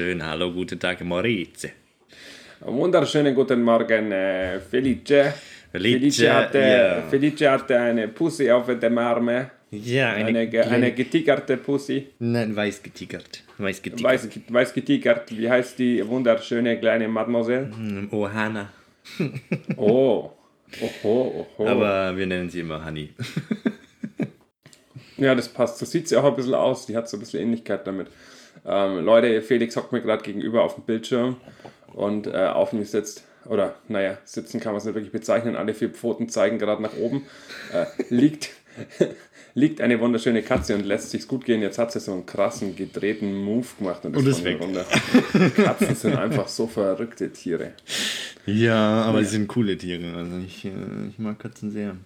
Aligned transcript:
schön. 0.00 0.22
Hallo, 0.24 0.50
guten 0.50 0.78
Tag, 0.80 1.02
Moritz. 1.04 1.68
Wunderschönen 2.60 3.34
guten 3.34 3.62
Morgen, 3.62 4.10
äh, 4.12 4.58
Felice. 4.60 5.34
Felice, 5.72 6.32
hatte, 6.32 6.58
ja. 6.58 7.02
Felice 7.10 7.50
hatte 7.50 7.78
eine 7.78 8.08
Pussy 8.08 8.50
auf 8.50 8.66
dem 8.66 8.96
Arm. 8.98 9.28
Ja, 9.70 10.12
eine, 10.14 10.26
Eine, 10.28 10.48
ge- 10.48 10.62
eine 10.62 10.92
getigerte 10.92 11.56
Pussy. 11.58 12.06
Nein, 12.18 12.56
weiß 12.56 12.82
getigert. 12.82 13.44
Weiß 13.58 13.82
getigert. 13.82 14.04
Weiß, 14.10 14.28
weiß 14.48 14.72
getigert. 14.72 15.36
Wie 15.36 15.48
heißt 15.50 15.78
die 15.78 16.06
wunderschöne 16.08 16.78
kleine 16.80 17.06
Mademoiselle? 17.06 17.70
Hm, 17.76 18.08
Oh, 18.10 18.26
Hanna. 18.28 18.70
Oh. 19.76 20.30
Oho, 20.80 21.46
oho. 21.58 21.66
Aber 21.68 22.16
wir 22.16 22.26
nennen 22.26 22.48
sie 22.48 22.60
immer 22.60 22.82
Honey. 22.84 23.10
Ja, 25.18 25.34
das 25.34 25.50
passt. 25.50 25.76
So 25.78 25.84
sieht 25.84 26.08
sie 26.08 26.16
auch 26.16 26.24
ein 26.24 26.34
bisschen 26.34 26.54
aus. 26.54 26.86
Die 26.86 26.96
hat 26.96 27.06
so 27.06 27.18
ein 27.18 27.20
bisschen 27.20 27.42
Ähnlichkeit 27.42 27.86
damit. 27.86 28.06
Ähm, 28.64 29.04
Leute, 29.04 29.42
Felix 29.42 29.76
hockt 29.76 29.92
mir 29.92 30.00
gerade 30.02 30.22
gegenüber 30.22 30.62
auf 30.62 30.74
dem 30.74 30.84
Bildschirm 30.84 31.36
und 31.94 32.26
äh, 32.26 32.46
auf 32.46 32.72
mir 32.72 32.84
sitzt, 32.84 33.24
oder 33.46 33.74
naja, 33.88 34.18
sitzen 34.24 34.60
kann 34.60 34.72
man 34.72 34.78
es 34.78 34.84
nicht 34.84 34.94
wirklich 34.94 35.12
bezeichnen, 35.12 35.56
alle 35.56 35.74
vier 35.74 35.90
Pfoten 35.90 36.28
zeigen 36.28 36.58
gerade 36.58 36.82
nach 36.82 36.96
oben, 36.96 37.26
äh, 37.72 37.86
liegt, 38.10 38.50
liegt 39.54 39.80
eine 39.80 39.98
wunderschöne 40.00 40.42
Katze 40.42 40.74
und 40.74 40.84
lässt 40.84 41.10
sich's 41.10 41.26
gut 41.26 41.44
gehen. 41.44 41.62
Jetzt 41.62 41.78
hat 41.78 41.90
sie 41.90 42.00
so 42.00 42.12
einen 42.12 42.26
krassen, 42.26 42.76
gedrehten 42.76 43.34
Move 43.34 43.66
gemacht 43.78 44.04
und, 44.04 44.16
Und 44.16 44.26
ist 44.26 44.44
weg. 44.44 44.60
runter. 44.60 44.84
Katzen 45.56 45.94
sind 45.94 46.16
einfach 46.16 46.48
so 46.48 46.66
verrückte 46.66 47.32
Tiere. 47.32 47.72
Ja, 48.46 49.02
aber 49.02 49.24
sie 49.24 49.30
sind 49.30 49.48
coole 49.48 49.76
Tiere. 49.76 50.14
Also 50.16 50.36
ich, 50.46 50.64
äh, 50.66 50.70
ich 51.08 51.18
mag 51.18 51.38
Katzen 51.38 51.70
sehr. 51.70 51.96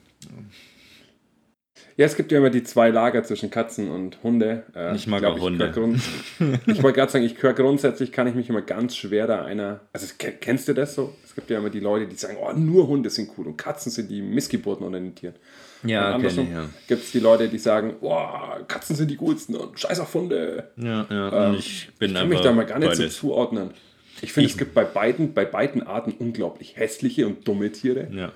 Ja, 1.96 2.06
es 2.06 2.16
gibt 2.16 2.32
ja 2.32 2.38
immer 2.38 2.50
die 2.50 2.64
zwei 2.64 2.90
Lager 2.90 3.22
zwischen 3.22 3.50
Katzen 3.50 3.88
und 3.90 4.18
Hunde. 4.24 4.64
Äh, 4.74 4.96
Ich 4.96 5.06
mag 5.06 5.20
glaub, 5.20 5.36
auch 5.36 5.40
Hunde. 5.42 5.58
gehör 5.70 5.72
Grund, 5.72 6.00
ich 6.66 6.82
wollte 6.82 6.98
gerade 6.98 7.12
sagen, 7.12 7.24
ich 7.24 7.40
höre 7.40 7.52
grundsätzlich, 7.52 8.10
kann 8.10 8.26
ich 8.26 8.34
mich 8.34 8.48
immer 8.48 8.62
ganz 8.62 8.96
schwer 8.96 9.26
da 9.28 9.44
einer. 9.44 9.80
Also 9.92 10.06
ke- 10.18 10.32
kennst 10.40 10.66
du 10.66 10.72
das 10.72 10.94
so? 10.96 11.14
Es 11.24 11.34
gibt 11.36 11.50
ja 11.50 11.58
immer 11.58 11.70
die 11.70 11.78
Leute, 11.80 12.06
die 12.08 12.16
sagen, 12.16 12.36
oh, 12.40 12.52
nur 12.52 12.88
Hunde 12.88 13.10
sind 13.10 13.30
cool 13.38 13.46
und 13.46 13.56
Katzen 13.56 13.92
sind 13.92 14.10
die 14.10 14.22
Missgeburten 14.22 14.84
unter 14.84 14.98
den 14.98 15.14
Tieren. 15.14 15.34
Ja, 15.84 16.08
und 16.08 16.14
andersrum 16.14 16.46
ich, 16.46 16.52
ja. 16.52 16.68
gibt 16.88 17.04
es 17.04 17.12
die 17.12 17.20
Leute, 17.20 17.48
die 17.48 17.58
sagen, 17.58 17.94
oh, 18.00 18.16
Katzen 18.66 18.96
sind 18.96 19.10
die 19.10 19.16
coolsten 19.16 19.54
und 19.54 19.78
scheiß 19.78 20.00
auf 20.00 20.14
Hunde. 20.14 20.70
Ja, 20.76 21.06
ja. 21.10 21.46
Ähm, 21.48 21.50
und 21.52 21.58
ich 21.60 21.90
bin 21.98 22.10
ich 22.12 22.16
kann 22.16 22.28
mich 22.28 22.40
da 22.40 22.52
mal 22.52 22.64
gar 22.66 22.78
nicht 22.80 22.96
so 22.96 23.06
zuordnen. 23.06 23.70
Ich 24.22 24.32
finde, 24.32 24.46
Ich- 24.46 24.52
es 24.54 24.58
gibt 24.58 24.74
bei 24.74 24.84
beiden, 24.84 25.32
bei 25.34 25.44
beiden 25.44 25.82
Arten 25.86 26.12
unglaublich 26.18 26.76
hässliche 26.76 27.26
und 27.26 27.46
dumme 27.46 27.70
Tiere. 27.70 28.08
Ja. 28.12 28.32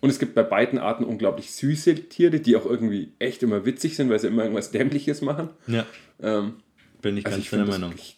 Und 0.00 0.10
es 0.10 0.18
gibt 0.18 0.34
bei 0.34 0.42
beiden 0.42 0.78
Arten 0.78 1.04
unglaublich 1.04 1.50
süße 1.52 1.94
Tiere, 2.08 2.40
die 2.40 2.56
auch 2.56 2.66
irgendwie 2.66 3.12
echt 3.18 3.42
immer 3.42 3.64
witzig 3.64 3.96
sind, 3.96 4.10
weil 4.10 4.18
sie 4.18 4.28
immer 4.28 4.42
irgendwas 4.42 4.70
Dämliches 4.70 5.22
machen. 5.22 5.50
ja, 5.66 5.86
Ähm, 6.20 6.54
bin 7.02 7.16
ich 7.16 7.26
also 7.26 7.36
ganz 7.36 7.44
ich, 7.44 7.50
das, 7.50 7.68
Meinung. 7.68 7.92
ich 7.96 8.17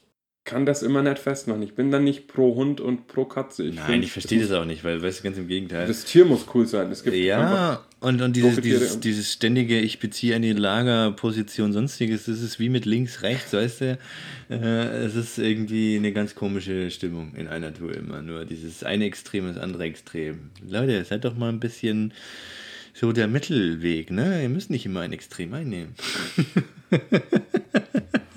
kann 0.50 0.66
das 0.66 0.82
immer 0.82 1.02
nicht 1.02 1.18
festmachen. 1.18 1.62
Ich 1.62 1.74
bin 1.74 1.92
dann 1.92 2.02
nicht 2.02 2.26
pro 2.26 2.56
Hund 2.56 2.80
und 2.80 3.06
pro 3.06 3.24
Katze. 3.24 3.64
Ich 3.64 3.76
Nein, 3.76 3.86
find, 3.86 4.04
ich 4.04 4.12
verstehe 4.12 4.40
das. 4.40 4.48
das 4.48 4.58
auch 4.58 4.64
nicht, 4.64 4.82
weil, 4.82 5.00
weißt 5.00 5.20
du, 5.20 5.24
ganz 5.24 5.38
im 5.38 5.46
Gegenteil. 5.46 5.86
Das 5.86 6.04
Tier 6.04 6.24
muss 6.24 6.44
cool 6.52 6.66
sein. 6.66 6.90
Es 6.90 7.04
gibt 7.04 7.16
Ja, 7.16 7.84
und, 8.00 8.20
und 8.20 8.34
dieses, 8.34 8.60
dieses, 8.60 8.98
dieses 8.98 9.32
ständige, 9.32 9.78
ich 9.78 10.00
beziehe 10.00 10.34
eine 10.34 10.52
Lagerposition, 10.52 11.72
sonstiges, 11.72 12.24
das 12.24 12.40
ist 12.40 12.58
wie 12.58 12.68
mit 12.68 12.84
links, 12.84 13.22
rechts, 13.22 13.52
weißt 13.52 13.80
du? 13.82 13.98
Äh, 14.48 14.56
es 15.04 15.14
ist 15.14 15.38
irgendwie 15.38 15.96
eine 15.96 16.12
ganz 16.12 16.34
komische 16.34 16.90
Stimmung 16.90 17.34
in 17.36 17.46
einer 17.46 17.72
Tour 17.72 17.94
immer. 17.94 18.20
Nur 18.20 18.44
dieses 18.44 18.82
eine 18.82 19.04
Extrem, 19.04 19.46
das 19.46 19.56
andere 19.56 19.84
Extrem. 19.84 20.50
Leute, 20.68 21.04
seid 21.04 21.24
doch 21.24 21.36
mal 21.36 21.48
ein 21.50 21.60
bisschen 21.60 22.12
so 22.92 23.12
der 23.12 23.28
Mittelweg, 23.28 24.10
ne? 24.10 24.42
Ihr 24.42 24.48
müsst 24.48 24.70
nicht 24.70 24.84
immer 24.84 25.00
ein 25.00 25.12
Extrem 25.12 25.54
einnehmen. 25.54 25.94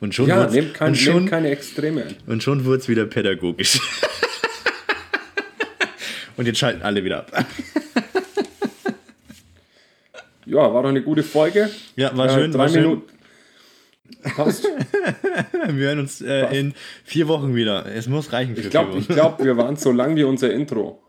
und 0.00 0.14
schon 0.14 0.28
ja 0.28 0.46
nehmt, 0.48 0.74
kein, 0.74 0.88
und 0.88 0.94
schon, 0.96 1.14
nehmt 1.16 1.30
keine 1.30 1.50
Extreme 1.50 2.04
ein. 2.04 2.16
und 2.26 2.42
schon 2.42 2.64
wurde 2.64 2.78
es 2.78 2.88
wieder 2.88 3.06
pädagogisch. 3.06 3.78
und 6.36 6.46
jetzt 6.46 6.58
schalten 6.58 6.82
alle 6.82 7.04
wieder 7.04 7.18
ab. 7.20 7.44
Ja, 10.46 10.72
war 10.74 10.82
doch 10.82 10.88
eine 10.88 11.02
gute 11.02 11.22
Folge. 11.22 11.70
Ja, 11.94 12.16
war 12.16 12.26
Äh, 12.26 12.30
schön. 12.34 12.50
drei 12.50 12.58
war 12.58 12.68
schön. 12.68 12.82
Minuten. 12.82 13.12
Passt. 14.34 14.64
Wir 15.68 15.86
hören 15.86 16.00
uns 16.00 16.20
äh, 16.20 16.58
in 16.58 16.74
vier 17.04 17.28
Wochen 17.28 17.54
wieder. 17.54 17.86
Es 17.86 18.08
muss 18.08 18.32
reichen 18.32 18.56
für 18.56 18.62
Ich 18.62 18.70
glaube, 18.70 18.90
vier 18.92 19.00
ich 19.00 19.08
Wochen. 19.10 19.14
glaub, 19.14 19.44
wir 19.44 19.56
waren 19.56 19.76
so 19.76 19.92
lang 19.92 20.16
wie 20.16 20.24
unser 20.24 20.52
Intro. 20.52 21.00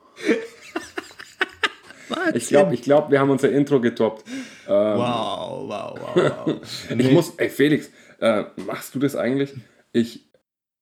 Ich 2.36 2.50
glaube, 2.50 2.76
ich 2.76 2.84
glaub, 2.84 3.10
wir 3.10 3.20
haben 3.20 3.32
unser 3.32 3.50
Intro 3.50 3.82
getoppt. 3.82 4.26
Wow, 4.68 5.68
wow, 5.68 6.00
wow, 6.00 6.46
wow. 6.46 6.62
Ich 7.00 7.10
muss, 7.12 7.34
ey 7.38 7.50
Felix, 7.50 7.90
äh, 8.22 8.44
machst 8.66 8.96
du 8.96 9.00
das 9.00 9.16
eigentlich? 9.16 9.54
Ich 9.92 10.26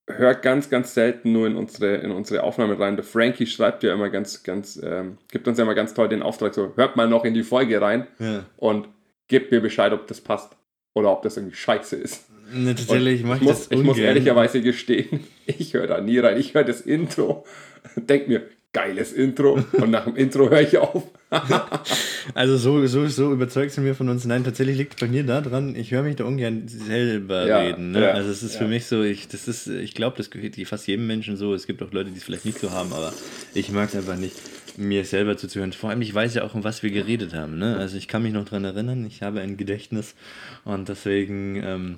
höre 0.08 0.36
ganz, 0.36 0.70
ganz 0.70 0.94
selten 0.94 1.32
nur 1.32 1.46
in 1.48 1.56
unsere, 1.56 1.96
in 1.98 2.12
unsere 2.12 2.44
Aufnahme 2.44 2.80
rein. 2.80 2.96
Der 2.96 3.04
Frankie 3.06 3.46
schreibt 3.48 3.84
ja 3.84 3.94
immer 3.94 4.10
ganz, 4.10 4.44
ganz, 4.44 4.80
ähm, 4.84 5.18
gibt 5.32 5.48
uns 5.48 5.58
ja 5.58 5.64
immer 5.64 5.76
ganz 5.76 5.94
toll 5.94 6.10
den 6.10 6.22
Auftrag, 6.24 6.54
so 6.54 6.74
hört 6.76 6.96
mal 6.96 7.08
noch 7.08 7.26
in 7.26 7.34
die 7.34 7.44
Folge 7.44 7.80
rein 7.82 8.08
Ja. 8.20 8.44
und 8.58 8.88
gebt 9.28 9.52
mir 9.52 9.62
Bescheid, 9.62 9.94
ob 9.94 10.08
das 10.08 10.22
passt 10.22 10.56
oder 10.96 11.12
ob 11.12 11.22
das 11.22 11.38
irgendwie 11.38 11.56
scheiße 11.56 11.96
ist. 11.96 12.26
Ne, 12.52 12.74
tatsächlich 12.74 13.24
mache 13.24 13.38
ich 13.38 13.44
muss, 13.44 13.70
das 13.70 13.72
ich 13.72 13.84
muss 13.84 13.98
ungern. 13.98 14.08
ehrlicherweise 14.16 14.62
gestehen, 14.62 15.20
ich 15.46 15.76
höre 15.76 15.86
da 15.86 16.02
nie 16.02 16.18
rein. 16.18 16.38
Ich 16.38 16.56
höre 16.56 16.64
das 16.64 16.82
Intro, 16.82 17.46
denk 17.96 18.28
mir, 18.28 18.42
geiles 18.72 19.14
Intro 19.14 19.60
und 19.74 19.90
nach 19.90 20.06
dem 20.06 20.16
Intro 20.16 20.50
höre 20.50 20.62
ich 20.62 20.78
auf. 20.78 21.04
Also 22.36 22.58
so, 22.58 22.86
so, 22.86 23.08
so 23.08 23.32
überzeugt 23.32 23.72
sind 23.72 23.86
wir 23.86 23.96
von 23.96 24.10
uns. 24.10 24.26
Nein, 24.26 24.44
tatsächlich 24.44 24.78
liegt 24.78 24.94
es 24.94 25.00
bei 25.00 25.08
mir 25.08 25.24
daran, 25.24 25.76
ich 25.76 25.92
höre 25.92 26.04
mich 26.04 26.16
da 26.16 26.26
ungern 26.26 26.68
selber 26.68 27.48
Ja, 27.48 27.60
reden. 27.60 27.92
Ne? 27.92 28.02
ja, 28.02 28.12
also 28.12 28.30
es 28.30 28.44
ist 28.44 28.54
ja. 28.54 28.60
für 28.60 28.68
mich 28.68 28.86
so, 28.86 29.02
ich, 29.04 29.28
das 29.28 29.48
ist, 29.48 29.68
ich 29.68 29.96
glaube, 29.96 30.18
das 30.18 30.30
gehört 30.30 30.56
fast 30.68 30.88
jedem 30.88 31.08
Menschen 31.08 31.38
so. 31.38 31.54
Es 31.54 31.66
gibt 31.66 31.82
auch 31.82 31.92
Leute, 31.92 32.12
die 32.12 32.18
es 32.18 32.24
vielleicht 32.24 32.46
nicht 32.46 32.60
so 32.60 32.72
haben, 32.72 32.94
aber 32.94 33.14
ich 33.54 33.72
mag 33.72 33.90
es 33.90 33.96
einfach 33.96 34.18
nicht, 34.18 34.36
mir 34.78 35.06
selber 35.06 35.38
zuzuhören. 35.38 35.74
Vor 35.74 35.90
allem, 35.90 36.02
ich 36.02 36.14
weiß 36.14 36.36
ja 36.36 36.44
auch, 36.44 36.54
um 36.54 36.64
was 36.64 36.84
wir 36.84 36.92
geredet 36.92 37.34
haben. 37.34 37.58
Ne? 37.58 37.78
Also 37.78 37.98
ich 37.98 38.08
kann 38.08 38.22
mich 38.22 38.34
noch 38.34 38.46
dran 38.46 38.64
erinnern, 38.64 39.06
ich 39.06 39.22
habe 39.22 39.42
ein 39.42 39.58
Gedächtnis 39.58 40.16
und 40.66 40.90
deswegen 40.90 41.56
ähm, 41.64 41.98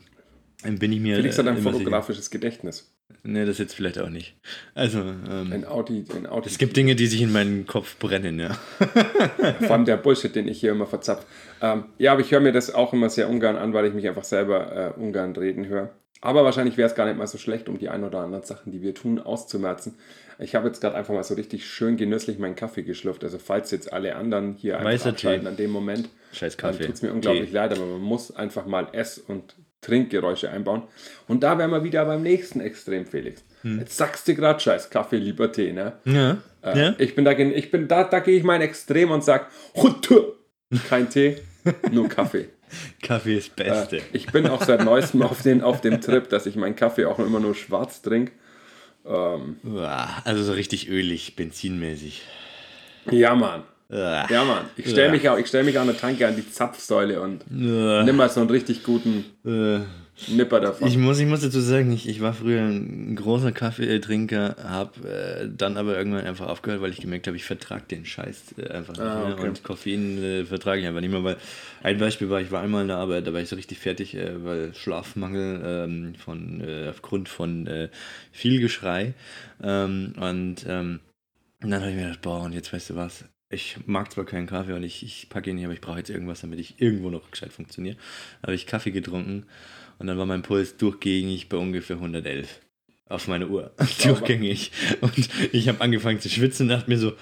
bin 0.79 0.91
ich 0.91 0.99
mir 0.99 1.17
Felix 1.17 1.37
hat 1.37 1.47
ein 1.47 1.57
fotografisches 1.57 2.29
Gedächtnis. 2.29 2.90
Ne, 3.23 3.45
das 3.45 3.57
jetzt 3.57 3.73
vielleicht 3.75 3.99
auch 3.99 4.09
nicht. 4.09 4.35
Also, 4.75 4.99
ähm, 4.99 5.51
Ein 5.53 5.65
Audi, 5.65 6.05
ein 6.15 6.27
Audi. 6.27 6.47
es 6.49 6.57
gibt 6.57 6.75
Dinge, 6.77 6.95
die 6.95 7.07
sich 7.07 7.21
in 7.21 7.31
meinen 7.31 7.65
Kopf 7.67 7.97
brennen, 7.97 8.39
ja. 8.39 8.57
Vor 9.61 9.71
allem 9.71 9.85
der 9.85 9.97
Bullshit, 9.97 10.35
den 10.35 10.47
ich 10.47 10.59
hier 10.59 10.71
immer 10.71 10.85
verzapf. 10.87 11.25
Ähm, 11.61 11.85
ja, 11.97 12.11
aber 12.13 12.21
ich 12.21 12.31
höre 12.31 12.39
mir 12.39 12.51
das 12.51 12.73
auch 12.73 12.93
immer 12.93 13.09
sehr 13.09 13.29
ungern 13.29 13.55
an, 13.55 13.73
weil 13.73 13.85
ich 13.85 13.93
mich 13.93 14.07
einfach 14.07 14.23
selber 14.23 14.95
äh, 14.97 14.99
ungern 14.99 15.35
reden 15.35 15.67
höre. 15.67 15.89
Aber 16.23 16.43
wahrscheinlich 16.43 16.77
wäre 16.77 16.87
es 16.87 16.95
gar 16.95 17.05
nicht 17.07 17.17
mal 17.17 17.25
so 17.27 17.37
schlecht, 17.39 17.67
um 17.67 17.79
die 17.79 17.89
ein 17.89 18.03
oder 18.03 18.19
anderen 18.19 18.43
Sachen, 18.43 18.71
die 18.71 18.81
wir 18.83 18.93
tun, 18.93 19.17
auszumerzen. 19.19 19.95
Ich 20.37 20.53
habe 20.55 20.67
jetzt 20.67 20.79
gerade 20.81 20.95
einfach 20.95 21.13
mal 21.13 21.23
so 21.23 21.33
richtig 21.35 21.65
schön 21.65 21.97
genüsslich 21.97 22.37
meinen 22.39 22.55
Kaffee 22.55 22.83
geschlürft. 22.83 23.23
Also 23.23 23.39
falls 23.39 23.71
jetzt 23.71 23.91
alle 23.91 24.15
anderen 24.15 24.53
hier 24.55 24.75
einfach 24.77 24.91
Weißer 24.91 25.09
abschalten 25.09 25.43
Tee. 25.45 25.49
an 25.49 25.57
dem 25.57 25.71
Moment, 25.71 26.09
Scheiß 26.33 26.57
Kaffee. 26.57 26.85
tut 26.85 26.95
es 26.95 27.01
mir 27.01 27.11
unglaublich 27.13 27.49
Tee. 27.49 27.55
leid, 27.55 27.71
aber 27.75 27.85
man 27.85 28.01
muss 28.01 28.35
einfach 28.35 28.65
mal 28.67 28.87
Ess- 28.93 29.17
und 29.19 29.55
Trinkgeräusche 29.81 30.49
einbauen. 30.49 30.83
Und 31.27 31.41
da 31.43 31.57
wären 31.57 31.71
wir 31.71 31.83
wieder 31.83 32.05
beim 32.05 32.21
nächsten 32.21 32.61
Extrem, 32.61 33.05
Felix. 33.05 33.43
Hm. 33.63 33.79
Jetzt 33.79 33.97
sagst 33.97 34.27
du 34.27 34.35
gerade 34.35 34.59
Scheiß 34.59 34.89
Kaffee, 34.89 35.17
lieber 35.17 35.51
Tee, 35.51 35.73
ne? 35.73 35.93
Ja. 36.05 36.37
Äh, 36.63 36.79
ja. 36.79 36.95
Ich 36.99 37.15
bin 37.15 37.25
da, 37.25 37.31
ich 37.31 37.71
bin 37.71 37.87
da, 37.87 38.03
da 38.03 38.19
gehe 38.19 38.37
ich 38.37 38.43
mein 38.43 38.61
Extrem 38.61 39.11
und 39.11 39.23
sag, 39.23 39.47
kein 40.89 41.09
Tee, 41.09 41.37
nur 41.91 42.07
Kaffee. 42.07 42.49
Kaffee 43.01 43.37
ist 43.37 43.51
Äh, 43.59 43.63
Beste. 43.65 44.01
ich 44.13 44.27
bin 44.31 44.47
auch 44.47 44.63
seit 44.63 44.83
neuestem 44.85 45.23
auf, 45.23 45.41
den, 45.41 45.61
auf 45.61 45.81
dem 45.81 45.99
Trip, 45.99 46.29
dass 46.29 46.45
ich 46.45 46.55
meinen 46.55 46.75
Kaffee 46.75 47.05
auch 47.05 47.19
immer 47.19 47.39
nur 47.39 47.53
schwarz 47.55 48.01
trinke. 48.01 48.31
Ähm, 49.05 49.57
Also 50.23 50.43
so 50.43 50.53
richtig 50.53 50.87
ölig, 50.89 51.35
benzinmäßig. 51.35 52.21
ja, 53.09 53.35
Mann. 53.35 53.63
Ja, 53.91 54.43
Mann. 54.45 54.65
Ich 54.77 54.89
stelle 54.89 55.11
mich, 55.11 55.27
auch- 55.27 55.37
ich 55.37 55.47
stell 55.47 55.63
mich 55.63 55.77
an 55.77 55.87
der 55.87 55.97
Tanke 55.97 56.27
an 56.27 56.35
die 56.35 56.49
Zapfsäule 56.49 57.21
und 57.21 57.43
nimm 57.49 58.15
mal 58.15 58.29
so 58.29 58.39
einen 58.41 58.49
richtig 58.49 58.83
guten 58.83 59.25
Nipper 60.27 60.59
davon. 60.59 60.87
Ich 60.87 60.97
muss, 60.97 61.19
ich 61.19 61.25
muss 61.25 61.41
dazu 61.41 61.59
sagen, 61.59 61.91
ich, 61.91 62.07
ich 62.07 62.21
war 62.21 62.33
früher 62.33 62.61
ein 62.61 63.15
großer 63.15 63.51
Kaffeetrinker, 63.51 64.55
habe 64.63 65.07
äh, 65.09 65.49
dann 65.55 65.77
aber 65.77 65.97
irgendwann 65.97 66.25
einfach 66.25 66.47
aufgehört, 66.47 66.81
weil 66.81 66.91
ich 66.91 67.01
gemerkt 67.01 67.25
habe, 67.27 67.35
ich 67.37 67.43
vertrage 67.43 67.83
den 67.89 68.05
Scheiß 68.05 68.53
äh, 68.59 68.69
einfach 68.69 68.93
nicht 68.93 69.01
Ah, 69.01 69.25
mehr. 69.25 69.33
okay. 69.33 69.47
Und 69.47 69.63
Koffein 69.63 70.23
äh, 70.23 70.45
vertrage 70.45 70.81
ich 70.81 70.87
einfach 70.87 71.01
nicht 71.01 71.11
mehr, 71.11 71.23
weil 71.23 71.37
ein 71.81 71.97
Beispiel 71.97 72.29
war, 72.29 72.39
ich 72.39 72.51
war 72.51 72.61
einmal 72.61 72.83
in 72.83 72.87
der 72.89 72.97
Arbeit, 72.97 73.25
da 73.25 73.33
war 73.33 73.41
ich 73.41 73.49
so 73.49 73.55
richtig 73.55 73.79
fertig, 73.79 74.15
äh, 74.15 74.43
weil 74.45 74.75
Schlafmangel 74.75 75.61
ähm, 75.65 76.15
von, 76.15 76.61
äh, 76.61 76.89
aufgrund 76.89 77.27
von 77.27 77.65
äh, 77.65 77.89
viel 78.31 78.61
Geschrei. 78.61 79.13
Ähm, 79.63 80.13
und 80.19 80.65
ähm, 80.67 80.99
und 81.63 81.69
dann 81.71 81.81
habe 81.81 81.91
ich 81.91 81.95
mir 81.97 82.03
gedacht, 82.05 82.21
boah, 82.21 82.41
und 82.41 82.53
jetzt 82.53 82.71
weißt 82.73 82.91
du 82.91 82.95
was, 82.95 83.25
ich 83.51 83.77
mag 83.85 84.11
zwar 84.11 84.25
keinen 84.25 84.47
Kaffee 84.47 84.73
und 84.73 84.83
ich, 84.83 85.03
ich 85.03 85.27
packe 85.29 85.49
ihn 85.49 85.55
nicht, 85.57 85.65
aber 85.65 85.73
ich 85.73 85.81
brauche 85.81 85.97
jetzt 85.97 86.09
irgendwas, 86.09 86.41
damit 86.41 86.59
ich 86.59 86.75
irgendwo 86.81 87.09
noch 87.09 87.29
gescheit 87.31 87.53
funktioniere. 87.53 87.97
Da 88.41 88.47
habe 88.47 88.55
ich 88.55 88.65
Kaffee 88.67 88.91
getrunken 88.91 89.45
und 89.99 90.07
dann 90.07 90.17
war 90.17 90.25
mein 90.25 90.41
Puls 90.41 90.77
durchgängig 90.77 91.49
bei 91.49 91.57
ungefähr 91.57 91.97
111. 91.97 92.59
auf 93.09 93.27
meine 93.27 93.47
Uhr. 93.47 93.71
Durchgängig. 94.03 94.71
Und 95.01 95.29
ich 95.51 95.67
habe 95.67 95.81
angefangen 95.81 96.19
zu 96.19 96.29
schwitzen 96.29 96.63
und 96.63 96.69
dachte 96.69 96.89
mir 96.89 96.97
so, 96.97 97.13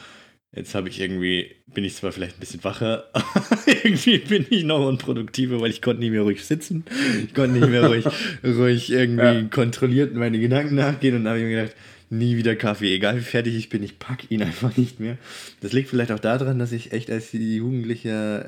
jetzt 0.55 0.73
habe 0.75 0.89
ich 0.89 0.99
irgendwie, 0.99 1.55
bin 1.67 1.83
ich 1.83 1.95
zwar 1.95 2.11
vielleicht 2.11 2.37
ein 2.37 2.39
bisschen 2.39 2.63
wacher, 2.63 3.05
aber 3.13 3.57
irgendwie 3.83 4.17
bin 4.19 4.45
ich 4.49 4.63
noch 4.63 4.87
unproduktiver, 4.87 5.59
weil 5.61 5.69
ich 5.71 5.81
konnte 5.81 5.99
nicht 6.01 6.11
mehr 6.11 6.21
ruhig 6.21 6.43
sitzen. 6.43 6.85
Ich 7.23 7.33
konnte 7.33 7.59
nicht 7.59 7.69
mehr 7.69 7.85
ruhig, 7.87 8.05
ruhig 8.43 8.91
irgendwie 8.91 9.23
Ja. 9.23 9.43
kontrolliert 9.43 10.13
meine 10.15 10.39
Gedanken 10.39 10.75
nachgehen 10.75 11.15
und 11.15 11.23
da 11.25 11.31
habe 11.31 11.39
ich 11.39 11.45
mir 11.45 11.61
gedacht, 11.63 11.75
nie 12.09 12.37
wieder 12.37 12.55
Kaffee, 12.55 12.95
egal 12.95 13.17
wie 13.17 13.21
fertig 13.21 13.55
ich 13.55 13.69
bin, 13.69 13.83
ich 13.83 13.99
pack 13.99 14.31
ihn 14.31 14.41
einfach 14.41 14.75
nicht 14.77 14.99
mehr. 14.99 15.17
Das 15.61 15.73
liegt 15.73 15.89
vielleicht 15.89 16.11
auch 16.11 16.19
daran, 16.19 16.57
dass 16.57 16.71
ich 16.71 16.91
echt 16.91 17.11
als 17.11 17.31
Jugendlicher, 17.33 18.45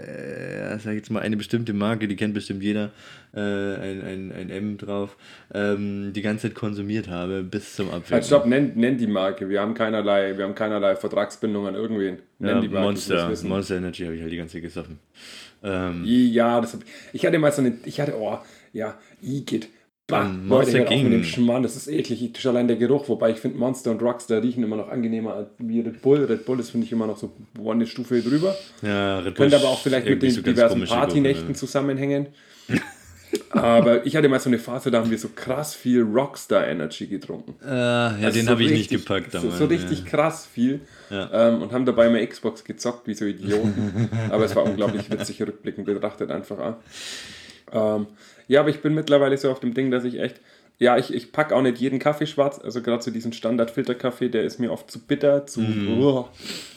äh, 0.73 0.79
sag 0.79 0.91
ich 0.91 0.97
jetzt 0.97 1.11
mal, 1.11 1.19
eine 1.19 1.37
bestimmte 1.37 1.73
Marke, 1.73 2.07
die 2.07 2.15
kennt 2.15 2.33
bestimmt 2.33 2.63
jeder, 2.63 2.91
äh, 3.33 3.39
ein, 3.39 4.01
ein, 4.03 4.31
ein 4.31 4.49
M 4.49 4.77
drauf, 4.77 5.15
ähm, 5.53 6.11
die 6.13 6.21
ganze 6.21 6.47
Zeit 6.47 6.55
konsumiert 6.55 7.07
habe, 7.07 7.43
bis 7.43 7.75
zum 7.75 7.89
Abwinken. 7.89 8.13
Halt, 8.13 8.25
stopp, 8.25 8.45
nenn, 8.45 8.71
nenn 8.75 8.97
die 8.97 9.07
Marke. 9.07 9.47
Wir 9.47 9.61
haben 9.61 9.73
keinerlei, 9.73 10.37
wir 10.37 10.45
haben 10.45 10.55
keinerlei 10.55 10.95
Vertragsbindung 10.95 11.67
an 11.67 11.75
irgendwen. 11.75 12.17
Nenn 12.39 12.55
Ja, 12.55 12.61
die 12.61 12.67
Marke. 12.67 12.87
Monster. 12.87 13.31
Monster 13.43 13.77
Energy 13.77 14.03
habe 14.03 14.15
ich 14.15 14.21
halt 14.21 14.31
die 14.31 14.37
ganze 14.37 14.53
Zeit 14.53 14.63
gesoffen. 14.63 14.99
Ähm, 15.63 16.03
Ja, 16.05 16.59
das 16.59 16.73
hab, 16.73 16.81
ich 17.13 17.25
hatte 17.25 17.37
mal 17.37 17.51
so 17.51 17.61
eine, 17.61 17.77
ich 17.85 18.01
hatte, 18.01 18.15
oh, 18.17 18.39
ja, 18.73 18.97
Igitt. 19.21 19.67
Bah, 20.11 20.23
Leute, 20.23 20.77
Monster 20.77 20.83
auf 20.83 21.03
mit 21.03 21.13
dem. 21.13 21.23
Schmarrn, 21.23 21.63
das 21.63 21.75
ist 21.75 21.87
eklig. 21.87 22.23
Ich, 22.23 22.41
schon 22.41 22.55
allein 22.55 22.67
der 22.67 22.77
Geruch, 22.77 23.09
wobei 23.09 23.31
ich 23.31 23.37
finde 23.37 23.57
Monster 23.57 23.91
und 23.91 24.01
Rockstar 24.01 24.43
riechen 24.43 24.63
immer 24.63 24.75
noch 24.75 24.89
angenehmer 24.89 25.33
als 25.33 25.49
wie 25.57 25.79
Red 25.79 26.01
Bull. 26.01 26.25
Red 26.25 26.45
Bull 26.45 26.59
ist, 26.59 26.71
finde 26.71 26.85
ich, 26.85 26.91
immer 26.91 27.07
noch 27.07 27.17
so 27.17 27.31
eine 27.67 27.87
Stufe 27.87 28.21
drüber. 28.21 28.55
ja, 28.81 29.19
Red 29.19 29.25
Bull 29.25 29.33
Könnte 29.33 29.55
aber 29.57 29.69
auch 29.69 29.81
vielleicht 29.81 30.07
mit 30.07 30.21
den 30.21 30.31
so 30.31 30.41
diversen 30.41 30.83
Partynächten 30.83 31.47
Geruch, 31.47 31.59
zusammenhängen. 31.59 32.27
aber 33.51 34.05
ich 34.05 34.15
hatte 34.15 34.29
mal 34.29 34.39
so 34.39 34.49
eine 34.49 34.59
Phase, 34.59 34.91
da 34.91 34.99
haben 34.99 35.09
wir 35.09 35.17
so 35.17 35.29
krass 35.29 35.73
viel 35.73 36.01
Rockstar 36.01 36.67
Energy 36.67 37.07
getrunken. 37.07 37.55
Äh, 37.63 37.69
ja, 37.69 38.07
Also 38.07 38.31
den 38.31 38.45
so 38.45 38.51
habe 38.51 38.63
ich 38.63 38.71
nicht 38.71 38.89
gepackt 38.89 39.31
so, 39.31 39.39
damals. 39.39 39.57
so 39.57 39.65
richtig 39.65 39.99
ja. 39.99 40.05
krass 40.05 40.45
viel. 40.45 40.81
Ja. 41.09 41.29
Ähm, 41.49 41.61
und 41.61 41.71
haben 41.71 41.85
dabei 41.85 42.09
mal 42.09 42.25
Xbox 42.25 42.63
gezockt, 42.63 43.07
wie 43.07 43.13
so 43.13 43.25
Idioten. 43.25 44.09
aber 44.29 44.45
es 44.45 44.55
war 44.55 44.63
unglaublich 44.63 45.09
witzig, 45.09 45.41
rückblickend 45.41 45.85
betrachtet 45.85 46.31
einfach. 46.31 46.75
Ähm, 47.73 48.07
ja, 48.51 48.59
aber 48.59 48.69
ich 48.69 48.81
bin 48.81 48.94
mittlerweile 48.94 49.38
so 49.38 49.50
auf 49.50 49.59
dem 49.62 49.74
Ding, 49.74 49.92
dass 49.92 50.03
ich 50.03 50.19
echt. 50.19 50.39
Ja, 50.77 50.98
ich, 50.98 51.13
ich 51.13 51.31
packe 51.31 51.56
auch 51.56 51.62
nicht 51.62 51.77
jeden 51.77 52.00
Kaffee 52.00 52.25
schwarz. 52.25 52.59
Also 52.59 52.81
gerade 52.81 53.03
so 53.03 53.12
diesen 53.12 53.33
Standard-Filterkaffee, 53.33 54.30
der 54.30 54.44
ist 54.44 54.59
mir 54.59 54.71
oft 54.71 54.89
zu 54.89 55.00
bitter, 55.00 55.45
zu. 55.45 55.62
Uah. 55.62 56.27